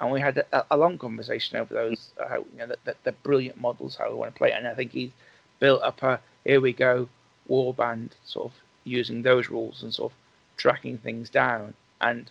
and 0.00 0.10
we 0.10 0.20
had 0.20 0.38
a, 0.38 0.64
a 0.70 0.76
long 0.76 0.98
conversation 0.98 1.58
over 1.58 1.74
those. 1.74 2.10
Uh, 2.20 2.28
how 2.28 2.36
you 2.38 2.58
know 2.58 2.66
the, 2.66 2.78
the, 2.84 2.96
the 3.04 3.12
brilliant 3.12 3.60
models, 3.60 3.96
how 3.96 4.08
we 4.08 4.16
want 4.16 4.34
to 4.34 4.38
play, 4.38 4.50
it. 4.50 4.54
and 4.56 4.66
I 4.66 4.74
think 4.74 4.92
he's 4.92 5.10
built 5.60 5.82
up 5.82 6.02
a 6.02 6.20
here 6.44 6.60
we 6.60 6.72
go 6.72 7.08
warband 7.48 8.10
sort 8.24 8.46
of 8.46 8.52
using 8.84 9.22
those 9.22 9.48
rules 9.50 9.82
and 9.82 9.92
sort 9.92 10.12
of 10.12 10.18
tracking 10.56 10.98
things 10.98 11.28
down 11.28 11.74
and 12.00 12.30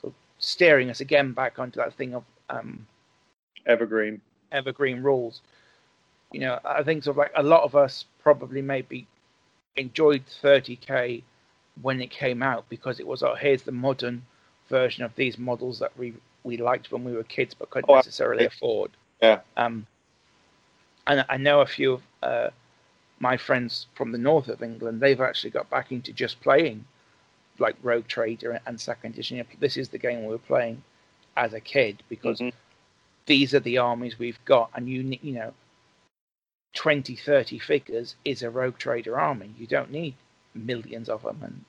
sort 0.00 0.12
of 0.12 0.16
steering 0.38 0.90
us 0.90 1.00
again 1.00 1.32
back 1.32 1.58
onto 1.58 1.78
that 1.78 1.94
thing 1.94 2.14
of 2.14 2.24
um, 2.48 2.86
Evergreen. 3.66 4.20
evergreen 4.52 5.02
rules. 5.02 5.40
You 6.32 6.40
know, 6.40 6.58
I 6.64 6.82
think 6.82 7.04
sort 7.04 7.14
of 7.14 7.18
like 7.18 7.32
a 7.36 7.42
lot 7.42 7.64
of 7.64 7.74
us 7.74 8.04
probably 8.22 8.62
maybe 8.62 9.06
enjoyed 9.76 10.24
30k 10.42 11.22
when 11.82 12.00
it 12.00 12.10
came 12.10 12.42
out 12.42 12.68
because 12.68 13.00
it 13.00 13.06
was 13.06 13.22
oh 13.22 13.34
here's 13.34 13.62
the 13.62 13.72
modern 13.72 14.22
version 14.70 15.04
of 15.04 15.14
these 15.16 15.38
models 15.38 15.78
that 15.80 15.96
we 15.98 16.14
we 16.44 16.56
liked 16.56 16.90
when 16.92 17.04
we 17.04 17.12
were 17.12 17.24
kids 17.24 17.54
but 17.54 17.70
couldn't 17.70 17.90
Oh, 17.90 17.96
necessarily 17.96 18.46
afford. 18.46 18.92
Yeah. 19.22 19.40
Um, 19.58 19.86
and 21.06 21.26
I 21.28 21.36
know 21.36 21.60
a 21.60 21.66
few 21.66 21.94
of 21.94 22.02
uh, 22.22 22.50
my 23.20 23.36
friends 23.36 23.86
from 23.94 24.12
the 24.12 24.18
north 24.18 24.48
of 24.48 24.62
England. 24.62 25.00
They've 25.00 25.20
actually 25.20 25.50
got 25.50 25.70
back 25.70 25.92
into 25.92 26.12
just 26.12 26.40
playing 26.40 26.86
like 27.58 27.76
Rogue 27.82 28.08
Trader 28.08 28.60
and 28.66 28.80
Second 28.80 29.14
Edition. 29.14 29.38
You 29.38 29.42
know, 29.44 29.48
This 29.60 29.76
is 29.76 29.90
the 29.90 29.98
game 29.98 30.22
we 30.22 30.32
were 30.32 30.38
playing 30.38 30.82
as 31.36 31.52
a 31.54 31.60
kid 31.60 32.02
because 32.08 32.40
Mhm. 32.40 32.52
these 33.26 33.54
are 33.54 33.60
the 33.60 33.78
armies 33.78 34.18
we've 34.18 34.44
got, 34.44 34.70
and 34.74 34.88
you 34.88 35.02
you 35.22 35.34
know, 35.34 35.54
20, 36.74 37.16
30 37.16 37.58
figures 37.58 38.16
is 38.24 38.42
a 38.42 38.50
Rogue 38.50 38.78
Trader 38.78 39.18
army. 39.18 39.54
You 39.58 39.66
don't 39.66 39.90
need 39.90 40.14
millions 40.54 41.08
of 41.08 41.22
them, 41.22 41.40
and 41.42 41.64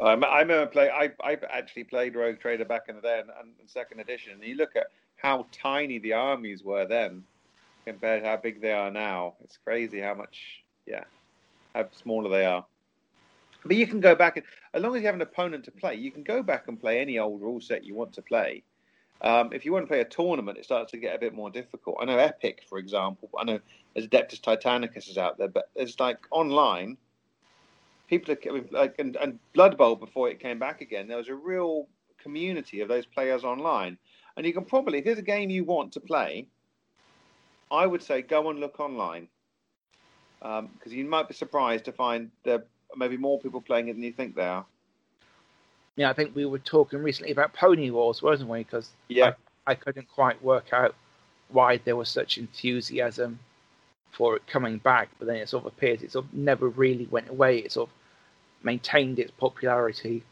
Um, 0.00 0.24
I 0.24 0.40
remember 0.40 0.66
play. 0.66 0.88
I 0.88 1.10
I 1.22 1.36
actually 1.50 1.84
played 1.84 2.14
Rogue 2.14 2.40
Trader 2.40 2.64
back 2.64 2.84
in 2.88 2.96
the 2.96 3.02
day, 3.02 3.20
and, 3.20 3.28
and 3.38 3.52
second 3.66 4.00
edition. 4.00 4.32
And 4.32 4.42
you 4.42 4.54
look 4.56 4.74
at 4.74 4.86
how 5.16 5.46
tiny 5.52 5.98
the 5.98 6.14
armies 6.14 6.64
were 6.64 6.86
then 6.86 7.22
compared 7.84 8.22
to 8.22 8.28
how 8.28 8.36
big 8.38 8.62
they 8.62 8.72
are 8.72 8.90
now. 8.90 9.34
It's 9.44 9.58
crazy 9.62 10.00
how 10.00 10.14
much. 10.14 10.62
Yeah, 10.86 11.04
how 11.74 11.86
smaller 11.92 12.30
they 12.30 12.46
are. 12.46 12.64
But 13.64 13.76
you 13.76 13.86
can 13.86 14.00
go 14.00 14.14
back 14.14 14.38
and, 14.38 14.46
as 14.72 14.82
long 14.82 14.96
as 14.96 15.02
you 15.02 15.06
have 15.06 15.14
an 15.14 15.20
opponent 15.20 15.64
to 15.64 15.70
play, 15.70 15.94
you 15.96 16.10
can 16.10 16.22
go 16.22 16.42
back 16.42 16.68
and 16.68 16.80
play 16.80 16.98
any 16.98 17.18
old 17.18 17.42
rule 17.42 17.60
set 17.60 17.84
you 17.84 17.94
want 17.94 18.14
to 18.14 18.22
play. 18.22 18.62
Um, 19.20 19.52
if 19.52 19.66
you 19.66 19.72
want 19.72 19.82
to 19.82 19.86
play 19.86 20.00
a 20.00 20.04
tournament, 20.04 20.56
it 20.56 20.64
starts 20.64 20.92
to 20.92 20.96
get 20.96 21.14
a 21.14 21.18
bit 21.18 21.34
more 21.34 21.50
difficult. 21.50 21.98
I 22.00 22.06
know 22.06 22.16
Epic, 22.16 22.62
for 22.66 22.78
example. 22.78 23.28
I 23.38 23.44
know 23.44 23.60
there's 23.94 24.06
Adeptus 24.06 24.40
Titanicus 24.40 25.10
is 25.10 25.18
out 25.18 25.36
there, 25.36 25.48
but 25.48 25.68
it's 25.74 26.00
like 26.00 26.18
online. 26.30 26.96
People 28.10 28.34
are 28.34 28.60
like 28.72 28.96
and, 28.98 29.16
and 29.16 29.38
Blood 29.54 29.78
Bowl 29.78 29.94
before 29.94 30.28
it 30.28 30.40
came 30.40 30.58
back 30.58 30.80
again. 30.80 31.06
There 31.06 31.16
was 31.16 31.28
a 31.28 31.34
real 31.34 31.86
community 32.20 32.80
of 32.80 32.88
those 32.88 33.06
players 33.06 33.44
online, 33.44 33.96
and 34.36 34.44
you 34.44 34.52
can 34.52 34.64
probably 34.64 34.98
if 34.98 35.04
there's 35.04 35.18
a 35.18 35.22
game 35.22 35.48
you 35.48 35.64
want 35.64 35.92
to 35.92 36.00
play, 36.00 36.48
I 37.70 37.86
would 37.86 38.02
say 38.02 38.20
go 38.20 38.50
and 38.50 38.58
look 38.58 38.80
online 38.80 39.28
because 40.40 40.58
um, 40.58 40.92
you 40.92 41.04
might 41.04 41.28
be 41.28 41.34
surprised 41.34 41.84
to 41.84 41.92
find 41.92 42.30
there 42.44 42.64
maybe 42.96 43.16
more 43.16 43.38
people 43.38 43.60
playing 43.60 43.88
it 43.88 43.92
than 43.94 44.02
you 44.02 44.12
think 44.12 44.34
there 44.34 44.50
are. 44.50 44.66
Yeah, 45.96 46.10
I 46.10 46.12
think 46.12 46.34
we 46.34 46.46
were 46.46 46.58
talking 46.58 47.00
recently 47.00 47.30
about 47.30 47.52
Pony 47.52 47.90
Wars, 47.90 48.22
wasn't 48.22 48.50
we? 48.50 48.64
Because 48.64 48.90
yeah, 49.08 49.34
I, 49.66 49.72
I 49.72 49.74
couldn't 49.74 50.08
quite 50.08 50.42
work 50.42 50.72
out 50.72 50.94
why 51.48 51.78
there 51.84 51.96
was 51.96 52.08
such 52.08 52.38
enthusiasm 52.38 53.38
for 54.10 54.36
it 54.36 54.46
coming 54.46 54.78
back, 54.78 55.10
but 55.18 55.26
then 55.26 55.36
it 55.36 55.48
sort 55.48 55.64
of 55.64 55.72
appears 55.72 56.02
it 56.02 56.12
sort 56.12 56.24
of 56.24 56.34
never 56.34 56.68
really 56.68 57.06
went 57.10 57.28
away. 57.28 57.58
It 57.58 57.72
sort 57.72 57.88
of 57.88 57.94
maintained 58.62 59.18
its 59.18 59.30
popularity 59.32 60.22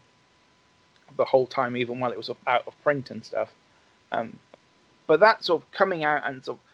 the 1.17 1.25
whole 1.25 1.47
time, 1.47 1.77
even 1.77 2.01
while 2.01 2.13
it 2.13 2.19
was 2.19 2.31
out 2.47 2.67
of 2.67 2.83
print 2.83 3.11
and 3.11 3.25
stuff. 3.25 3.51
Um, 4.13 4.39
but 5.07 5.21
that 5.21 5.45
sort 5.45 5.63
of 5.63 5.71
coming 5.73 6.05
out 6.05 6.23
and 6.25 6.45
sort 6.45 6.59
of 6.59 6.65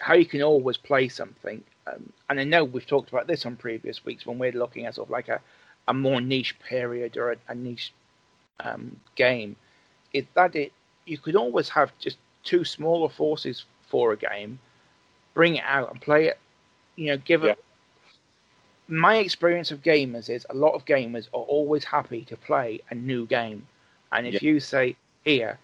how 0.00 0.14
you 0.14 0.26
can 0.26 0.42
always 0.42 0.76
play 0.76 1.08
something. 1.08 1.62
Um, 1.86 2.12
and 2.28 2.40
I 2.40 2.44
know 2.44 2.64
we've 2.64 2.86
talked 2.86 3.10
about 3.10 3.26
this 3.26 3.46
on 3.46 3.56
previous 3.56 4.04
weeks 4.04 4.26
when 4.26 4.38
we're 4.38 4.52
looking 4.52 4.86
at 4.86 4.94
sort 4.96 5.08
of 5.08 5.10
like 5.10 5.28
a, 5.28 5.40
a 5.88 5.94
more 5.94 6.20
niche 6.20 6.56
period 6.60 7.16
or 7.16 7.32
a, 7.32 7.36
a 7.48 7.54
niche 7.54 7.92
um, 8.60 8.96
game. 9.16 9.56
Is 10.12 10.24
that 10.34 10.54
it? 10.54 10.72
You 11.06 11.18
could 11.18 11.36
always 11.36 11.68
have 11.70 11.92
just 11.98 12.18
two 12.44 12.64
smaller 12.64 13.08
forces 13.08 13.64
for 13.88 14.12
a 14.12 14.16
game, 14.16 14.58
bring 15.34 15.56
it 15.56 15.64
out 15.66 15.90
and 15.90 16.00
play 16.00 16.26
it. 16.26 16.38
You 16.96 17.12
know, 17.12 17.16
give 17.18 17.42
yeah. 17.42 17.52
it. 17.52 17.64
My 18.88 19.16
experience 19.16 19.70
of 19.70 19.82
gamers 19.82 20.28
is 20.28 20.46
a 20.50 20.54
lot 20.54 20.74
of 20.74 20.84
gamers 20.84 21.28
are 21.28 21.40
always 21.40 21.84
happy 21.84 22.24
to 22.26 22.36
play 22.36 22.80
a 22.90 22.94
new 22.94 23.26
game, 23.26 23.66
and 24.10 24.26
if 24.26 24.34
yeah. 24.34 24.50
you 24.50 24.60
say 24.60 24.96
here, 25.24 25.58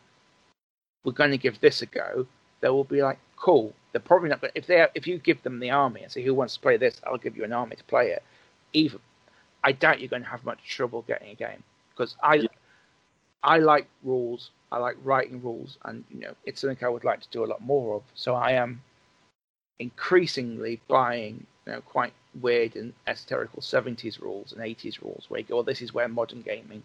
we're 1.04 1.12
going 1.12 1.30
to 1.30 1.38
give 1.38 1.60
this 1.60 1.82
a 1.82 1.86
go, 1.86 2.26
they 2.60 2.68
will 2.68 2.84
be 2.84 3.02
like, 3.02 3.18
cool. 3.36 3.72
They're 3.92 4.00
probably 4.00 4.28
not. 4.28 4.40
But 4.40 4.52
if 4.54 4.66
they 4.66 4.86
if 4.94 5.06
you 5.06 5.18
give 5.18 5.42
them 5.42 5.60
the 5.60 5.70
army 5.70 6.02
and 6.02 6.12
say 6.12 6.22
who 6.22 6.34
wants 6.34 6.54
to 6.54 6.60
play 6.60 6.76
this, 6.76 7.00
I'll 7.06 7.18
give 7.18 7.36
you 7.36 7.44
an 7.44 7.52
army 7.52 7.76
to 7.76 7.84
play 7.84 8.10
it. 8.10 8.22
Even 8.72 9.00
I 9.64 9.72
doubt 9.72 10.00
you're 10.00 10.08
going 10.08 10.22
to 10.22 10.28
have 10.28 10.44
much 10.44 10.58
trouble 10.68 11.02
getting 11.06 11.30
a 11.30 11.34
game 11.34 11.62
because 11.90 12.16
I 12.22 12.34
yeah. 12.34 12.48
I 13.42 13.58
like 13.58 13.88
rules. 14.02 14.50
I 14.70 14.78
like 14.78 14.96
writing 15.02 15.42
rules, 15.42 15.78
and 15.84 16.04
you 16.10 16.20
know 16.20 16.34
it's 16.44 16.60
something 16.60 16.84
I 16.84 16.90
would 16.90 17.04
like 17.04 17.20
to 17.20 17.28
do 17.30 17.44
a 17.44 17.46
lot 17.46 17.62
more 17.62 17.96
of. 17.96 18.02
So 18.14 18.34
I 18.34 18.52
am 18.52 18.82
increasingly 19.78 20.80
buying 20.88 21.46
you 21.66 21.72
know 21.72 21.80
quite 21.80 22.12
weird 22.40 22.76
and 22.76 22.92
esoterical 23.06 23.60
70s 23.60 24.20
rules 24.20 24.52
and 24.52 24.60
80s 24.60 25.02
rules 25.02 25.26
where 25.28 25.40
you 25.40 25.46
go, 25.46 25.56
well, 25.56 25.64
this 25.64 25.82
is 25.82 25.94
where 25.94 26.08
modern 26.08 26.42
gaming 26.42 26.82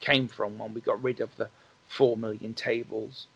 came 0.00 0.28
from 0.28 0.58
when 0.58 0.74
we 0.74 0.80
got 0.80 1.02
rid 1.02 1.20
of 1.20 1.34
the 1.36 1.48
four 1.88 2.16
million 2.16 2.54
tables 2.54 3.26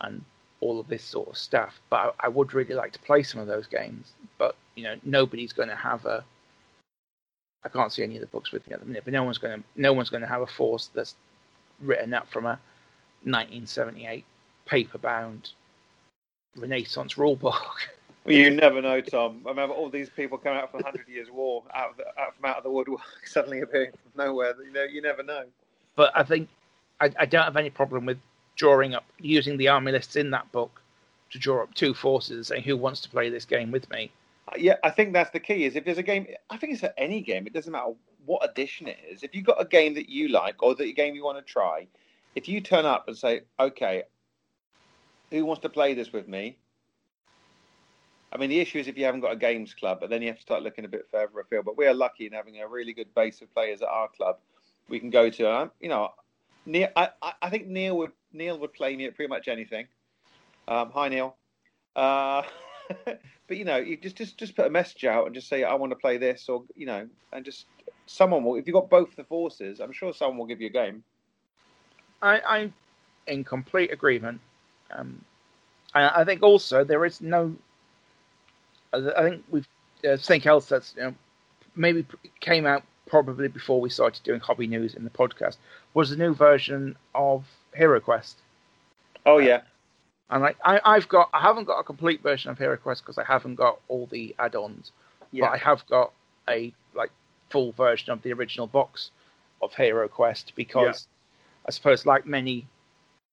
and 0.00 0.24
all 0.60 0.78
of 0.78 0.88
this 0.88 1.02
sort 1.02 1.28
of 1.28 1.36
stuff. 1.36 1.80
But 1.90 2.14
I, 2.20 2.26
I, 2.26 2.28
would 2.28 2.54
really 2.54 2.74
like 2.74 2.92
to 2.92 2.98
play 3.00 3.22
some 3.22 3.40
of 3.40 3.46
those 3.46 3.66
games. 3.66 4.12
But 4.38 4.56
you 4.74 4.84
know, 4.84 4.96
nobody's 5.04 5.52
going 5.52 5.68
to 5.68 5.76
have 5.76 6.06
a. 6.06 6.24
I 7.64 7.68
can't 7.68 7.92
see 7.92 8.02
any 8.02 8.16
of 8.16 8.20
the 8.20 8.26
books 8.26 8.50
with 8.52 8.66
me 8.66 8.74
at 8.74 8.80
the 8.80 8.86
minute, 8.86 9.04
but 9.04 9.12
no 9.12 9.22
one's 9.22 9.38
going 9.38 9.58
to 9.60 9.64
no 9.76 9.92
one's 9.92 10.10
going 10.10 10.22
to 10.22 10.26
have 10.26 10.42
a 10.42 10.46
force 10.46 10.90
that's 10.94 11.14
written 11.80 12.14
up 12.14 12.28
from 12.28 12.44
a 12.46 12.58
1978 13.24 14.24
paper-bound 14.66 15.50
Renaissance 16.56 17.14
rulebook. 17.14 17.60
Well, 18.24 18.36
you 18.36 18.50
never 18.50 18.80
know, 18.80 19.00
Tom. 19.00 19.42
I 19.46 19.50
remember 19.50 19.74
all 19.74 19.90
these 19.90 20.08
people 20.08 20.38
coming 20.38 20.60
out 20.60 20.70
from 20.70 20.80
the 20.80 20.84
Hundred 20.84 21.08
Years' 21.08 21.28
War, 21.30 21.64
out, 21.74 21.90
of 21.90 21.96
the, 21.96 22.04
out 22.20 22.36
from 22.36 22.44
out 22.50 22.58
of 22.58 22.62
the 22.62 22.70
woodwork, 22.70 23.00
suddenly 23.24 23.60
appearing 23.60 23.90
from 23.90 24.26
nowhere. 24.26 24.54
You 24.64 24.72
know, 24.72 24.84
you 24.84 25.02
never 25.02 25.22
know. 25.22 25.44
But 25.96 26.12
I 26.14 26.22
think 26.22 26.48
I, 27.00 27.10
I 27.18 27.26
don't 27.26 27.44
have 27.44 27.56
any 27.56 27.70
problem 27.70 28.06
with 28.06 28.18
drawing 28.54 28.94
up 28.94 29.04
using 29.18 29.56
the 29.56 29.68
army 29.68 29.92
lists 29.92 30.16
in 30.16 30.30
that 30.30 30.50
book 30.52 30.80
to 31.30 31.38
draw 31.38 31.64
up 31.64 31.74
two 31.74 31.94
forces 31.94 32.36
and 32.36 32.46
saying 32.46 32.62
who 32.62 32.76
wants 32.76 33.00
to 33.00 33.08
play 33.08 33.28
this 33.28 33.44
game 33.44 33.72
with 33.72 33.90
me. 33.90 34.12
Uh, 34.48 34.52
yeah, 34.56 34.76
I 34.84 34.90
think 34.90 35.12
that's 35.12 35.30
the 35.30 35.40
key. 35.40 35.64
Is 35.64 35.74
if 35.74 35.84
there's 35.84 35.98
a 35.98 36.02
game, 36.02 36.26
I 36.48 36.56
think 36.56 36.72
it's 36.72 36.80
for 36.80 36.92
any 36.96 37.22
game. 37.22 37.46
It 37.46 37.52
doesn't 37.52 37.72
matter 37.72 37.92
what 38.24 38.48
edition 38.48 38.86
it 38.86 38.98
is. 39.10 39.24
If 39.24 39.34
you've 39.34 39.46
got 39.46 39.60
a 39.60 39.64
game 39.64 39.94
that 39.94 40.08
you 40.08 40.28
like 40.28 40.62
or 40.62 40.76
the 40.76 40.92
game 40.92 41.16
you 41.16 41.24
want 41.24 41.44
to 41.44 41.52
try, 41.52 41.88
if 42.36 42.48
you 42.48 42.60
turn 42.60 42.86
up 42.86 43.08
and 43.08 43.16
say, 43.16 43.42
"Okay, 43.58 44.04
who 45.30 45.44
wants 45.44 45.62
to 45.62 45.68
play 45.68 45.94
this 45.94 46.12
with 46.12 46.28
me?" 46.28 46.56
I 48.32 48.38
mean, 48.38 48.48
the 48.48 48.60
issue 48.60 48.78
is 48.78 48.88
if 48.88 48.96
you 48.96 49.04
haven't 49.04 49.20
got 49.20 49.32
a 49.32 49.36
games 49.36 49.74
club, 49.74 49.98
but 50.00 50.08
then 50.08 50.22
you 50.22 50.28
have 50.28 50.36
to 50.36 50.42
start 50.42 50.62
looking 50.62 50.84
a 50.84 50.88
bit 50.88 51.06
further 51.10 51.40
afield. 51.40 51.66
But 51.66 51.76
we 51.76 51.86
are 51.86 51.94
lucky 51.94 52.26
in 52.26 52.32
having 52.32 52.60
a 52.60 52.66
really 52.66 52.94
good 52.94 53.14
base 53.14 53.42
of 53.42 53.52
players 53.52 53.82
at 53.82 53.88
our 53.88 54.08
club. 54.08 54.38
We 54.88 54.98
can 54.98 55.10
go 55.10 55.28
to, 55.28 55.52
um, 55.52 55.70
you 55.80 55.88
know, 55.88 56.10
Neil. 56.64 56.88
I, 56.96 57.10
I 57.40 57.50
think 57.50 57.66
Neil 57.66 57.96
would 57.98 58.12
Neil 58.32 58.58
would 58.58 58.72
play 58.72 58.96
me 58.96 59.04
at 59.06 59.14
pretty 59.14 59.28
much 59.28 59.48
anything. 59.48 59.86
Um, 60.66 60.90
hi 60.92 61.08
Neil. 61.08 61.36
Uh, 61.94 62.42
but 63.04 63.56
you 63.56 63.64
know, 63.64 63.76
you 63.76 63.96
just 63.96 64.16
just 64.16 64.38
just 64.38 64.56
put 64.56 64.66
a 64.66 64.70
message 64.70 65.04
out 65.04 65.26
and 65.26 65.34
just 65.34 65.48
say 65.48 65.64
I 65.64 65.74
want 65.74 65.90
to 65.90 65.96
play 65.96 66.16
this, 66.16 66.48
or 66.48 66.64
you 66.74 66.86
know, 66.86 67.08
and 67.32 67.44
just 67.44 67.66
someone 68.06 68.44
will. 68.44 68.56
If 68.56 68.66
you've 68.66 68.74
got 68.74 68.90
both 68.90 69.14
the 69.16 69.24
forces, 69.24 69.80
I'm 69.80 69.92
sure 69.92 70.12
someone 70.12 70.38
will 70.38 70.46
give 70.46 70.60
you 70.60 70.68
a 70.68 70.70
game. 70.70 71.02
I, 72.20 72.40
I'm 72.40 72.74
in 73.26 73.44
complete 73.44 73.92
agreement. 73.92 74.40
Um, 74.90 75.24
I, 75.94 76.20
I 76.20 76.24
think 76.24 76.42
also 76.42 76.84
there 76.84 77.04
is 77.04 77.20
no. 77.20 77.54
I 78.92 79.22
think 79.22 79.44
we've. 79.50 79.68
Uh, 80.08 80.16
think 80.16 80.46
else 80.46 80.66
that's 80.66 80.94
you 80.96 81.02
know, 81.02 81.14
maybe 81.76 82.04
came 82.40 82.66
out 82.66 82.82
probably 83.06 83.46
before 83.46 83.80
we 83.80 83.90
started 83.90 84.22
doing 84.24 84.40
hobby 84.40 84.66
news 84.66 84.94
in 84.94 85.04
the 85.04 85.10
podcast 85.10 85.58
was 85.94 86.10
the 86.10 86.16
new 86.16 86.34
version 86.34 86.96
of 87.14 87.44
Hero 87.74 88.00
Quest. 88.00 88.38
Oh 89.26 89.38
yeah. 89.38 89.60
And 90.30 90.42
like 90.42 90.56
I, 90.64 90.80
I've 90.84 91.08
got, 91.08 91.28
I 91.32 91.40
haven't 91.40 91.64
got 91.64 91.78
a 91.78 91.84
complete 91.84 92.22
version 92.22 92.50
of 92.50 92.58
Hero 92.58 92.76
Quest 92.76 93.02
because 93.02 93.18
I 93.18 93.24
haven't 93.24 93.56
got 93.56 93.78
all 93.88 94.06
the 94.06 94.34
add-ons. 94.38 94.92
Yeah. 95.30 95.46
But 95.46 95.52
I 95.52 95.56
have 95.58 95.86
got 95.86 96.12
a 96.48 96.72
like 96.94 97.10
full 97.50 97.72
version 97.72 98.12
of 98.12 98.22
the 98.22 98.32
original 98.32 98.66
box 98.66 99.10
of 99.60 99.74
Hero 99.74 100.08
Quest 100.08 100.52
because 100.56 101.06
yeah. 101.06 101.68
I 101.68 101.70
suppose, 101.70 102.06
like 102.06 102.26
many 102.26 102.66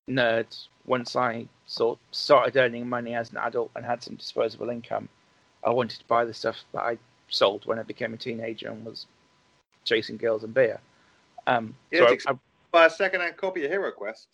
nerds, 0.09 0.67
once 0.85 1.15
I 1.15 1.47
sort 1.67 1.97
of 1.97 2.15
started 2.15 2.57
earning 2.57 2.89
money 2.89 3.15
as 3.15 3.31
an 3.31 3.37
adult 3.37 3.71
and 3.75 3.85
had 3.85 4.03
some 4.03 4.15
disposable 4.15 4.69
income, 4.69 5.07
I 5.63 5.71
wanted 5.71 5.99
to 5.99 6.05
buy 6.05 6.25
the 6.25 6.33
stuff 6.33 6.57
that 6.73 6.81
I 6.81 6.97
sold 7.29 7.65
when 7.65 7.79
I 7.79 7.83
became 7.83 8.13
a 8.13 8.17
teenager 8.17 8.69
and 8.69 8.85
was 8.85 9.05
chasing 9.85 10.17
girls 10.17 10.43
and 10.43 10.53
beer. 10.53 10.79
Um, 11.47 11.75
so 11.93 12.05
I, 12.05 12.17
I, 12.27 12.33
buy 12.71 12.85
a 12.85 12.89
second-hand 12.89 13.37
copy 13.37 13.65
of 13.65 13.71
Hero 13.71 13.91
Quest. 13.91 14.27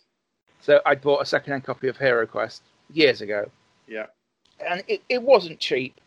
So 0.60 0.80
I 0.84 0.94
bought 0.94 1.22
a 1.22 1.26
second-hand 1.26 1.64
copy 1.64 1.88
of 1.88 1.96
Hero 1.96 2.26
Quest 2.26 2.62
years 2.92 3.20
ago. 3.20 3.50
Yeah. 3.86 4.06
And 4.66 4.82
it, 4.88 5.02
it 5.08 5.22
wasn't 5.22 5.58
cheap, 5.58 6.00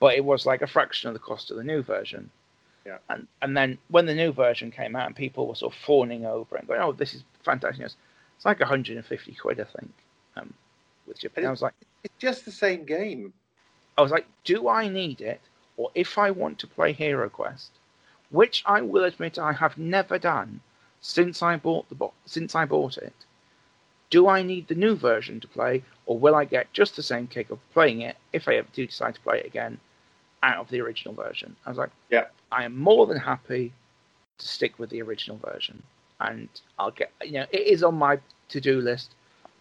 but 0.00 0.14
it 0.14 0.24
was 0.24 0.46
like 0.46 0.62
a 0.62 0.66
fraction 0.66 1.08
of 1.08 1.14
the 1.14 1.20
cost 1.20 1.50
of 1.50 1.56
the 1.56 1.64
new 1.64 1.82
version. 1.82 2.30
Yeah. 2.84 2.98
And 3.08 3.28
and 3.42 3.56
then 3.56 3.78
when 3.88 4.06
the 4.06 4.14
new 4.14 4.32
version 4.32 4.72
came 4.72 4.96
out 4.96 5.06
and 5.06 5.14
people 5.14 5.46
were 5.46 5.54
sort 5.54 5.72
of 5.72 5.78
fawning 5.80 6.26
over 6.26 6.56
and 6.56 6.66
going, 6.66 6.80
"Oh, 6.80 6.90
this 6.92 7.14
is 7.14 7.22
fantastic!" 7.44 7.84
It's 7.84 8.44
like 8.44 8.58
150 8.58 9.34
quid, 9.34 9.60
I 9.60 9.64
think, 9.64 9.92
um, 10.36 10.52
with 11.06 11.20
Japan. 11.20 11.46
I 11.46 11.50
was 11.50 11.62
like, 11.62 11.74
"It's 12.02 12.14
just 12.18 12.44
the 12.44 12.50
same 12.50 12.84
game." 12.84 13.32
I 13.96 14.02
was 14.02 14.10
like, 14.10 14.26
"Do 14.44 14.68
I 14.68 14.88
need 14.88 15.20
it, 15.20 15.40
or 15.76 15.90
if 15.94 16.18
I 16.18 16.30
want 16.30 16.58
to 16.60 16.66
play 16.66 16.92
Hero 16.92 17.28
Quest, 17.28 17.70
which 18.30 18.62
I 18.66 18.80
will 18.80 19.04
admit 19.04 19.38
I 19.38 19.52
have 19.52 19.76
never 19.76 20.18
done, 20.18 20.60
since 21.00 21.42
I 21.42 21.56
bought 21.56 21.88
the 21.88 21.94
bo- 21.94 22.14
since 22.24 22.54
I 22.54 22.64
bought 22.64 22.96
it, 22.96 23.14
do 24.10 24.28
I 24.28 24.42
need 24.42 24.68
the 24.68 24.74
new 24.74 24.94
version 24.94 25.40
to 25.40 25.48
play, 25.48 25.82
or 26.06 26.18
will 26.18 26.34
I 26.34 26.44
get 26.44 26.72
just 26.72 26.96
the 26.96 27.02
same 27.02 27.26
kick 27.26 27.50
of 27.50 27.58
playing 27.72 28.00
it 28.02 28.16
if 28.32 28.48
I 28.48 28.56
ever 28.56 28.68
do 28.72 28.86
decide 28.86 29.14
to 29.14 29.20
play 29.20 29.40
it 29.40 29.46
again 29.46 29.80
out 30.42 30.58
of 30.58 30.68
the 30.70 30.80
original 30.80 31.14
version? 31.14 31.56
I 31.66 31.70
was 31.70 31.78
like, 31.78 31.90
yeah, 32.10 32.26
I 32.50 32.64
am 32.64 32.78
more 32.78 33.06
than 33.06 33.18
happy 33.18 33.72
to 34.38 34.46
stick 34.46 34.78
with 34.78 34.90
the 34.90 35.02
original 35.02 35.38
version, 35.38 35.82
and 36.20 36.48
I'll 36.78 36.90
get 36.90 37.12
you 37.22 37.32
know 37.32 37.46
it 37.50 37.66
is 37.66 37.82
on 37.82 37.96
my 37.96 38.18
to 38.50 38.60
do 38.60 38.80
list 38.80 39.14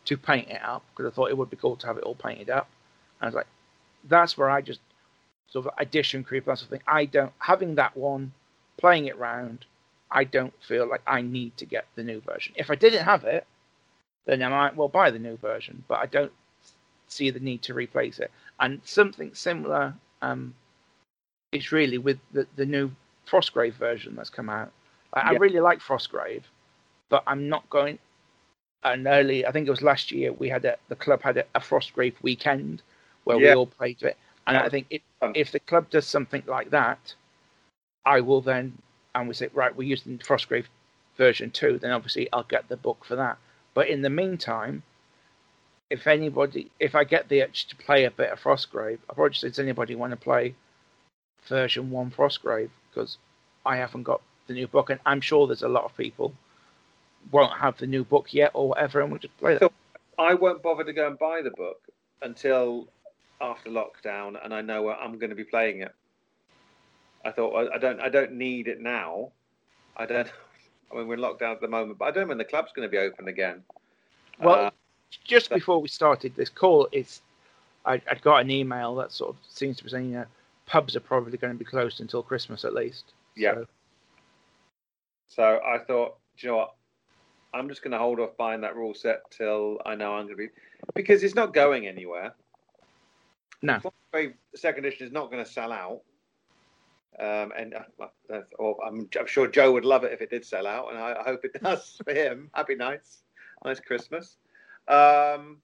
to 0.06 0.18
paint 0.18 0.50
it 0.50 0.62
up 0.64 0.84
because 0.92 1.12
I 1.12 1.16
thought 1.16 1.30
it 1.30 1.38
would 1.38 1.50
be 1.50 1.58
cool 1.58 1.76
to 1.78 1.88
have 1.88 1.98
it 1.98 2.04
all 2.04 2.16
painted 2.16 2.50
up. 2.50 2.70
And 3.20 3.26
I 3.26 3.28
was 3.28 3.36
like, 3.36 3.48
that's 4.08 4.38
where 4.38 4.50
I 4.50 4.62
just 4.62 4.82
sort 5.48 5.66
of 5.66 5.74
addition 5.78 6.24
creep 6.24 6.48
and 6.48 6.58
something. 6.58 6.82
I 6.88 7.06
don't 7.06 7.34
having 7.40 7.76
that 7.76 7.96
one, 7.96 8.34
playing 8.78 9.06
it 9.06 9.18
round, 9.18 9.66
I 10.12 10.24
don't 10.26 10.54
feel 10.62 10.88
like 10.88 11.02
I 11.08 11.22
need 11.22 11.56
to 11.58 11.66
get 11.66 11.86
the 11.96 12.04
new 12.04 12.22
version. 12.22 12.54
If 12.58 12.70
I 12.70 12.76
didn't 12.76 13.06
have 13.06 13.24
it, 13.24 13.48
then 14.26 14.44
I 14.44 14.50
might 14.50 14.76
well 14.76 14.90
buy 14.90 15.10
the 15.10 15.20
new 15.20 15.38
version, 15.38 15.84
but 15.88 16.00
I 16.00 16.06
don't 16.06 16.32
see 17.08 17.30
the 17.30 17.40
need 17.40 17.62
to 17.64 17.74
replace 17.74 18.20
it. 18.20 18.32
And 18.60 18.82
something 18.84 19.34
similar 19.34 19.94
um, 20.22 20.54
is 21.52 21.72
really 21.72 21.98
with 21.98 22.20
the, 22.34 22.46
the 22.56 22.66
new 22.66 22.92
Frostgrave 23.30 23.74
version 23.74 24.16
that's 24.16 24.30
come 24.30 24.50
out. 24.50 24.72
I, 25.14 25.22
I 25.22 25.32
really 25.34 25.60
like 25.60 25.80
Frostgrave, 25.80 26.44
but 27.10 27.24
I'm 27.26 27.50
not 27.50 27.70
going. 27.70 28.00
And 28.84 29.08
early, 29.08 29.46
I 29.46 29.52
think 29.52 29.68
it 29.68 29.72
was 29.72 29.82
last 29.82 30.12
year, 30.12 30.34
we 30.34 30.50
had 30.50 30.66
a, 30.66 30.78
the 30.90 30.96
club 30.96 31.22
had 31.22 31.38
a, 31.38 31.46
a 31.56 31.60
Frostgrave 31.60 32.16
weekend 32.22 32.82
where 33.24 33.38
we 33.38 33.46
Yeah. 33.46 33.56
all 33.56 33.68
played 33.68 34.02
it. 34.04 34.18
And 34.48 34.58
I 34.58 34.70
think 34.70 34.88
if, 34.90 35.02
if 35.36 35.52
the 35.52 35.60
club 35.60 35.90
does 35.90 36.08
something 36.08 36.44
like 36.48 36.72
that, 36.72 37.14
I 38.06 38.22
will 38.22 38.42
then, 38.42 38.78
and 39.14 39.28
we 39.28 39.34
say, 39.34 39.50
right, 39.54 39.76
we're 39.76 39.88
using 39.88 40.18
Frostgrave 40.18 40.66
version 41.18 41.52
two, 41.52 41.78
then 41.78 41.92
obviously 41.92 42.28
I'll 42.34 42.44
get 42.44 42.68
the 42.68 42.78
book 42.78 43.06
for 43.06 43.16
that. 43.16 43.38
But 43.74 43.88
in 43.88 44.02
the 44.02 44.10
meantime, 44.10 44.84
if 45.90 46.08
anybody, 46.08 46.72
if 46.80 46.96
I 46.96 47.04
get 47.04 47.30
the 47.30 47.40
itch 47.42 47.68
to 47.68 47.76
play 47.76 48.06
a 48.06 48.12
bit 48.12 48.32
of 48.32 48.42
Frostgrave, 48.42 49.00
I've 49.10 49.20
already 49.20 49.36
said, 49.36 49.52
does 49.52 49.60
anybody 49.60 49.94
want 49.96 50.12
to 50.12 50.18
play 50.18 50.56
version 51.48 51.92
one 51.92 52.12
Frostgrave? 52.12 52.70
Because 52.90 53.18
I 53.66 53.78
haven't 53.78 54.04
got 54.04 54.22
the 54.48 54.54
new 54.54 54.68
book, 54.68 54.90
and 54.90 55.00
I'm 55.06 55.22
sure 55.22 55.48
there's 55.48 55.64
a 55.64 55.70
lot 55.70 55.84
of 55.86 55.96
people 55.96 56.34
won't 57.32 57.54
have 57.60 57.78
the 57.78 57.86
new 57.88 58.04
book 58.04 58.34
yet 58.34 58.52
or 58.54 58.70
whatever, 58.70 59.02
and 59.02 59.12
we'll 59.12 59.20
just 59.20 59.38
play 59.38 59.54
that. 59.54 59.60
So- 59.60 59.72
I 60.18 60.34
won't 60.34 60.62
bother 60.62 60.84
to 60.84 60.94
go 60.94 61.08
and 61.08 61.18
buy 61.18 61.42
the 61.44 61.52
book 61.52 61.80
until 62.22 62.88
after 63.42 63.70
lockdown, 63.70 64.44
and 64.44 64.54
I 64.54 64.62
know 64.62 64.84
where 64.84 64.96
I'm 64.96 65.18
going 65.18 65.30
to 65.30 65.36
be 65.36 65.44
playing 65.44 65.82
it. 65.82 65.94
I 67.26 67.32
thought 67.32 67.54
I, 67.56 67.76
I 67.76 67.78
don't 67.78 68.00
I 68.00 68.10
don't 68.10 68.34
need 68.34 68.68
it 68.68 68.82
now. 68.82 69.32
I 69.98 70.06
don't. 70.06 70.28
I 70.92 70.96
mean, 70.98 71.08
we're 71.08 71.14
in 71.14 71.22
lockdown 71.22 71.54
at 71.54 71.62
the 71.62 71.70
moment, 71.70 72.00
but 72.00 72.06
I 72.06 72.12
don't 72.12 72.24
know 72.24 72.30
when 72.30 72.38
the 72.38 72.44
club's 72.44 72.74
going 72.76 72.86
to 72.86 72.92
be 72.92 72.98
open 72.98 73.30
again. 73.30 73.64
Well, 74.42 74.66
Uh, 74.66 74.72
just 75.24 75.50
before 75.50 75.82
we 75.82 75.88
started 75.88 76.36
this 76.36 76.50
call, 76.50 76.90
it's 76.92 77.22
I, 77.86 78.02
I'd 78.10 78.22
got 78.22 78.38
an 78.38 78.52
email 78.52 78.96
that 78.96 79.12
sort 79.12 79.32
of 79.32 79.38
seems 79.50 79.78
to 79.78 79.84
be 79.84 79.90
saying 79.90 80.12
that 80.14 80.28
pubs 80.66 80.96
are 80.96 81.02
probably 81.02 81.38
going 81.38 81.54
to 81.54 81.60
be 81.60 81.66
closed 81.66 82.02
until 82.02 82.22
Christmas 82.24 82.66
at 82.66 82.74
least. 82.74 83.14
Yeah. 83.36 83.54
So, 83.56 83.68
So 85.28 85.44
I 85.66 85.80
thought, 85.80 86.18
you 86.38 86.50
know 86.50 86.58
what? 86.58 86.76
I'm 87.54 87.68
just 87.68 87.84
going 87.84 87.92
to 87.92 87.98
hold 87.98 88.20
off 88.20 88.38
buying 88.38 88.62
that 88.62 88.76
rule 88.76 88.94
set 88.94 89.30
till 89.32 89.80
I 89.86 89.96
know 89.96 90.14
I'm 90.14 90.26
going 90.26 90.38
to 90.38 90.44
be, 90.44 90.50
because 90.96 91.24
it's 91.24 91.36
not 91.36 91.54
going 91.54 91.88
anywhere. 91.88 92.34
No. 93.62 93.80
Frostgrave 93.80 94.34
second 94.56 94.86
edition 94.86 95.08
is 95.08 95.14
not 95.14 95.32
going 95.32 95.44
to 95.44 95.50
sell 95.50 95.72
out. 95.72 96.02
Um, 97.20 97.52
and 97.58 97.76
uh, 97.76 98.40
or 98.58 98.78
I'm, 98.86 99.10
I'm 99.20 99.28
sure 99.28 99.46
Joe 99.48 99.74
would 99.74 99.86
love 99.86 100.06
it 100.06 100.14
if 100.14 100.22
it 100.22 100.30
did 100.30 100.46
sell 100.46 100.66
out, 100.66 100.90
and 100.90 100.98
I, 100.98 101.18
I 101.20 101.24
hope 101.24 101.44
it 101.44 101.54
does 101.64 102.00
for 102.04 102.14
him. 102.14 102.50
That'd 102.56 102.68
be 102.68 102.76
nice, 102.76 103.24
Christmas. 103.86 104.38
Um, 104.88 105.58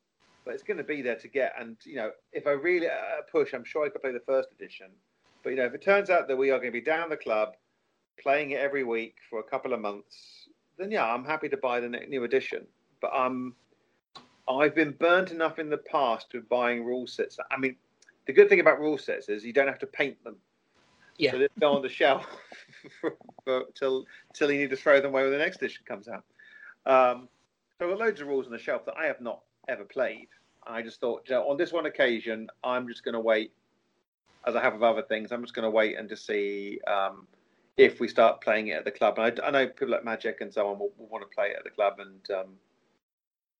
but 0.46 0.54
it's 0.54 0.64
going 0.64 0.78
to 0.78 0.84
be 0.84 1.02
there 1.02 1.16
to 1.16 1.28
get, 1.28 1.54
and 1.60 1.78
you 1.84 1.96
know, 1.96 2.12
if 2.32 2.48
I 2.48 2.52
really 2.52 2.88
uh, 2.88 3.22
push, 3.32 3.54
I'm 3.54 3.64
sure 3.64 3.86
I 3.86 3.90
could 3.90 4.02
play 4.02 4.12
the 4.12 4.20
first 4.20 4.50
edition. 4.52 4.88
But 5.44 5.52
you 5.52 5.56
know, 5.56 5.66
if 5.66 5.74
it 5.74 5.82
turns 5.82 6.10
out 6.10 6.28
that 6.28 6.38
we 6.38 6.52
are 6.52 6.58
going 6.58 6.72
to 6.72 6.80
be 6.80 6.82
down 6.82 7.10
the 7.10 7.18
club, 7.18 7.56
playing 8.22 8.52
it 8.52 8.60
every 8.60 8.84
week 8.84 9.16
for 9.30 9.40
a 9.40 9.44
couple 9.44 9.74
of 9.74 9.80
months, 9.80 10.48
then 10.78 10.92
yeah, 10.92 11.06
I'm 11.06 11.26
happy 11.26 11.50
to 11.50 11.58
buy 11.58 11.80
the 11.80 11.90
ne- 11.90 12.06
new 12.08 12.24
edition. 12.24 12.66
But 13.02 13.14
um, 13.16 13.56
I've 14.50 14.76
been 14.76 14.92
burnt 14.92 15.32
enough 15.32 15.60
in 15.60 15.70
the 15.70 15.78
past 15.78 16.28
with 16.34 16.48
buying 16.50 16.84
rule 16.86 17.08
sets. 17.08 17.38
I 17.52 17.58
mean, 17.58 17.76
the 18.28 18.34
good 18.34 18.50
thing 18.50 18.60
about 18.60 18.80
rule 18.80 18.98
sets 18.98 19.30
is 19.30 19.44
you 19.44 19.54
don't 19.54 19.68
have 19.68 19.80
to 19.80 19.88
paint 19.88 20.22
them. 20.24 20.36
Yeah. 21.18 21.32
So 21.32 21.40
they 21.40 21.48
go 21.60 21.74
on 21.74 21.82
the 21.82 21.90
shelf 21.90 22.28
for, 23.02 23.16
for, 23.44 23.64
till 23.74 24.06
till 24.34 24.52
you 24.52 24.60
need 24.60 24.70
to 24.70 24.76
throw 24.76 25.02
them 25.02 25.12
away 25.12 25.24
when 25.24 25.32
the 25.32 25.38
next 25.38 25.58
edition 25.58 25.84
comes 25.88 26.08
out. 26.08 26.24
Um, 26.86 27.28
so 27.80 27.86
I've 27.86 27.98
got 27.98 28.06
loads 28.06 28.22
of 28.22 28.28
rules 28.28 28.46
on 28.46 28.52
the 28.52 28.60
shelf 28.60 28.86
that 28.86 28.96
I 28.98 29.06
have 29.06 29.22
not 29.22 29.42
ever 29.68 29.84
played. 29.84 30.28
I 30.66 30.82
just 30.82 31.00
thought, 31.00 31.24
you 31.28 31.36
know, 31.36 31.50
on 31.50 31.58
this 31.58 31.72
one 31.72 31.86
occasion, 31.86 32.50
I'm 32.64 32.88
just 32.88 33.04
going 33.04 33.14
to 33.14 33.20
wait, 33.20 33.52
as 34.46 34.56
I 34.56 34.62
have 34.62 34.74
with 34.74 34.84
other 34.84 35.02
things. 35.02 35.32
I'm 35.32 35.42
just 35.42 35.54
going 35.54 35.64
to 35.64 35.70
wait 35.70 35.98
and 35.98 36.10
to 36.10 36.18
see 36.18 36.80
um, 36.88 37.28
if 37.78 38.00
we 38.00 38.08
start 38.08 38.42
playing 38.42 38.68
it 38.68 38.74
at 38.74 38.86
the 38.86 38.92
club. 38.92 39.18
And 39.18 39.40
I, 39.40 39.48
I 39.48 39.52
know 39.52 39.68
people 39.68 39.90
like 39.90 40.04
Magic 40.04 40.42
and 40.42 40.54
so 40.54 40.68
on 40.68 40.80
will, 40.80 40.92
will 40.98 41.08
want 41.08 41.24
to 41.24 41.34
play 41.34 41.48
it 41.48 41.56
at 41.58 41.64
the 41.64 41.70
club, 41.70 42.00
and 42.00 42.38
um, 42.38 42.48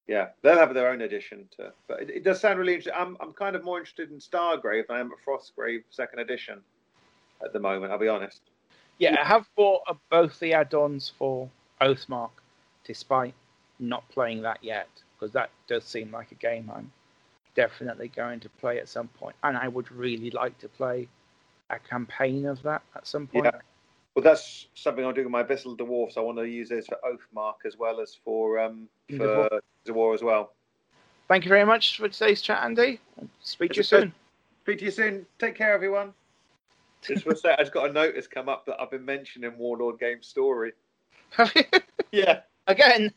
yeah, 0.08 0.30
they'll 0.42 0.58
have 0.58 0.74
their 0.74 0.90
own 0.90 1.02
edition. 1.02 1.48
To, 1.58 1.74
but 1.88 2.02
it, 2.02 2.10
it 2.10 2.24
does 2.24 2.40
sound 2.40 2.60
really 2.60 2.74
interesting. 2.74 3.00
I'm 3.00 3.18
I'm 3.20 3.34
kind 3.34 3.56
of 3.56 3.64
more 3.64 3.78
interested 3.78 4.12
in 4.12 4.18
Stargrave 4.18 4.88
than 4.88 4.98
I 4.98 5.00
am 5.00 5.12
at 5.12 5.18
Frostgrave 5.26 5.84
Second 5.90 6.20
Edition 6.20 6.60
at 7.44 7.54
the 7.54 7.60
moment. 7.60 7.92
I'll 7.92 8.00
be 8.00 8.08
honest. 8.08 8.42
Yeah, 9.00 9.16
I 9.20 9.26
have 9.26 9.46
bought 9.56 9.82
uh, 9.88 9.94
both 10.10 10.40
the 10.40 10.54
add-ons 10.54 11.12
for 11.18 11.50
Oathmark, 11.82 12.32
despite 12.84 13.34
not 13.80 14.08
playing 14.10 14.42
that 14.42 14.64
yet, 14.64 14.90
because 15.14 15.32
that 15.34 15.52
does 15.68 15.84
seem 15.84 16.12
like 16.12 16.32
a 16.32 16.36
game 16.36 16.72
I'm 16.74 16.92
definitely 17.54 18.08
going 18.08 18.40
to 18.40 18.50
play 18.50 18.80
at 18.80 18.90
some 18.90 19.08
point, 19.10 19.36
and 19.44 19.58
I 19.58 19.68
would 19.68 19.92
really 19.92 20.32
like 20.32 20.58
to 20.60 20.70
play 20.70 21.08
a 21.70 21.80
campaign 21.80 22.46
of 22.46 22.64
that 22.64 22.82
at 22.96 23.06
some 23.06 23.28
point. 23.28 23.46
Yeah. 23.46 23.60
Well, 24.18 24.24
that's 24.24 24.66
something 24.74 25.06
I'm 25.06 25.14
doing 25.14 25.26
with 25.28 25.32
my 25.32 25.44
Abyssal 25.44 25.78
Dwarfs. 25.78 26.18
I 26.18 26.22
want 26.22 26.40
to 26.40 26.48
use 26.48 26.70
those 26.70 26.88
for 26.88 26.98
Oathmark 27.06 27.68
as 27.68 27.78
well 27.78 28.00
as 28.00 28.18
for 28.26 28.58
um, 28.58 28.90
for 29.16 29.62
the 29.86 29.94
War 29.94 30.16
as 30.16 30.24
well. 30.24 30.54
Thank 31.28 31.46
you 31.46 31.50
very 31.50 31.66
much 31.66 32.00
for 32.00 32.10
today's 32.10 32.42
chat, 32.42 32.64
Andy. 32.64 33.00
Speak 33.44 33.74
to 33.74 33.76
you 33.76 33.80
It's 33.82 33.90
soon. 33.90 34.12
Speak 34.64 34.80
to 34.80 34.86
you 34.86 34.90
soon. 34.90 35.28
Take 35.38 35.54
care, 35.54 35.72
everyone. 35.72 36.16
Just 37.04 37.26
for 37.26 37.34
a 37.34 37.36
sec, 37.36 37.60
I 37.60 37.62
just 37.62 37.74
got 37.74 37.92
a 37.92 37.94
notice 37.94 38.26
come 38.26 38.50
up 38.50 38.66
that 38.66 38.82
I've 38.82 38.90
been 38.90 39.06
mentioning 39.06 39.56
Warlord 39.56 40.00
Games 40.00 40.26
story. 40.26 40.72
Yeah. 42.12 42.40
Again. 42.68 43.14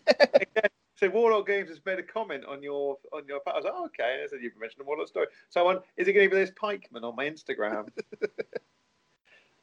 So 0.97 1.09
Warlord 1.09 1.47
Games 1.47 1.71
has 1.71 1.81
made 1.87 1.99
a 1.99 2.03
comment 2.03 2.45
on 2.45 2.63
your 2.63 2.99
on 3.15 3.23
your. 3.27 3.41
I 3.47 3.57
was 3.57 3.65
like, 3.65 3.73
oh, 3.75 3.87
okay. 3.87 4.21
I 4.23 4.27
said 4.29 4.41
you've 4.43 4.61
mentioned 4.61 4.81
the 4.81 4.85
Warlord 4.85 5.09
story. 5.09 5.29
So 5.49 5.63
I 5.63 5.65
went, 5.65 5.81
is 5.97 6.09
it 6.09 6.13
going 6.13 6.29
to 6.29 6.37
be 6.37 6.39
this 6.39 6.51
Pikeman 6.51 7.05
on 7.05 7.17
my 7.17 7.25
Instagram? 7.25 7.89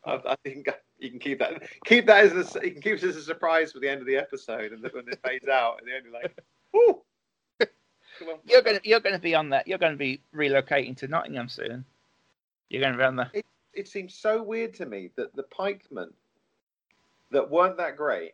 I, 0.06 0.20
I 0.26 0.36
think 0.44 0.68
you 1.00 1.10
can 1.10 1.20
keep 1.20 1.40
that. 1.40 1.64
Keep 1.86 2.08
that 2.08 2.26
as 2.26 2.56
a, 2.56 2.66
you 2.66 2.72
can 2.72 2.82
keep 2.82 2.94
it 2.94 3.04
as 3.04 3.16
a 3.16 3.22
surprise 3.22 3.72
for 3.72 3.80
the 3.80 3.90
end 3.90 4.02
of 4.02 4.08
the 4.08 4.18
episode, 4.18 4.72
and 4.72 4.84
then 4.84 4.92
when 4.94 5.08
it 5.08 5.20
fades 5.26 5.48
out, 5.48 5.80
end 5.82 6.06
you're 6.06 6.14
like, 6.14 6.38
ooh. 6.76 7.02
You're 8.46 8.64
gonna 8.64 8.80
you're 8.84 9.00
gonna 9.00 9.20
be 9.20 9.36
on 9.36 9.50
that. 9.50 9.68
You're 9.68 9.78
gonna 9.78 9.96
be 9.96 10.22
relocating 10.36 10.98
to 10.98 11.08
Nottingham 11.08 11.50
soon. 11.50 11.86
You're 12.70 12.82
gonna 12.82 12.98
be 12.98 13.04
on 13.04 13.16
the. 13.16 13.44
it 13.74 13.88
seems 13.88 14.16
so 14.16 14.42
weird 14.42 14.74
to 14.76 14.88
me 14.88 15.12
that 15.18 15.36
the 15.36 15.44
pikemen 15.44 16.12
that 17.32 17.50
weren't 17.50 17.78
that 17.78 17.98
great, 17.98 18.34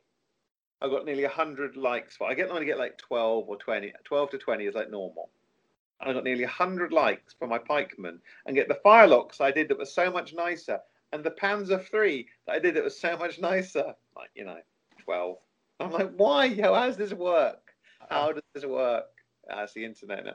I 0.81 0.88
got 0.88 1.06
nearly 1.06 1.23
100 1.23 1.76
likes 1.76 2.15
for. 2.15 2.30
I 2.30 2.34
get 2.34 2.49
only 2.49 2.65
get 2.65 2.77
like 2.77 2.98
12 2.98 3.48
or 3.48 3.57
20. 3.57 3.94
12 4.03 4.30
to 4.31 4.38
20 4.38 4.65
is 4.65 4.76
like 4.76 4.91
normal. 4.91 5.30
And 5.99 6.10
I 6.10 6.14
got 6.14 6.23
nearly 6.23 6.44
100 6.44 6.91
likes 6.91 7.34
for 7.34 7.48
my 7.48 7.57
pikemen 7.57 8.19
and 8.45 8.56
get 8.56 8.68
the 8.68 8.80
firelocks 8.85 9.41
I 9.41 9.52
did 9.52 9.69
that 9.69 9.77
was 9.77 9.94
so 9.94 10.11
much 10.11 10.34
nicer 10.34 10.80
and 11.14 11.23
the 11.23 11.31
Panzer 11.31 11.81
3 11.88 12.27
that 12.48 12.53
I 12.53 12.60
did 12.60 12.76
it 12.76 12.84
was 12.84 12.99
so 12.99 13.15
much 13.15 13.40
nicer. 13.40 13.94
Like, 14.15 14.31
you 14.35 14.44
know, 14.45 14.57
12. 15.03 15.38
I'm 15.80 15.91
like, 15.91 16.11
why? 16.18 16.49
How, 16.60 16.73
how 16.73 16.88
does 16.88 16.98
this 16.98 17.14
work? 17.14 17.72
How 18.10 18.30
uh-huh. 18.30 18.34
does 18.34 18.44
this 18.56 18.65
work? 18.65 19.06
That's 19.48 19.73
the 19.73 19.85
internet 19.85 20.26
now. 20.26 20.34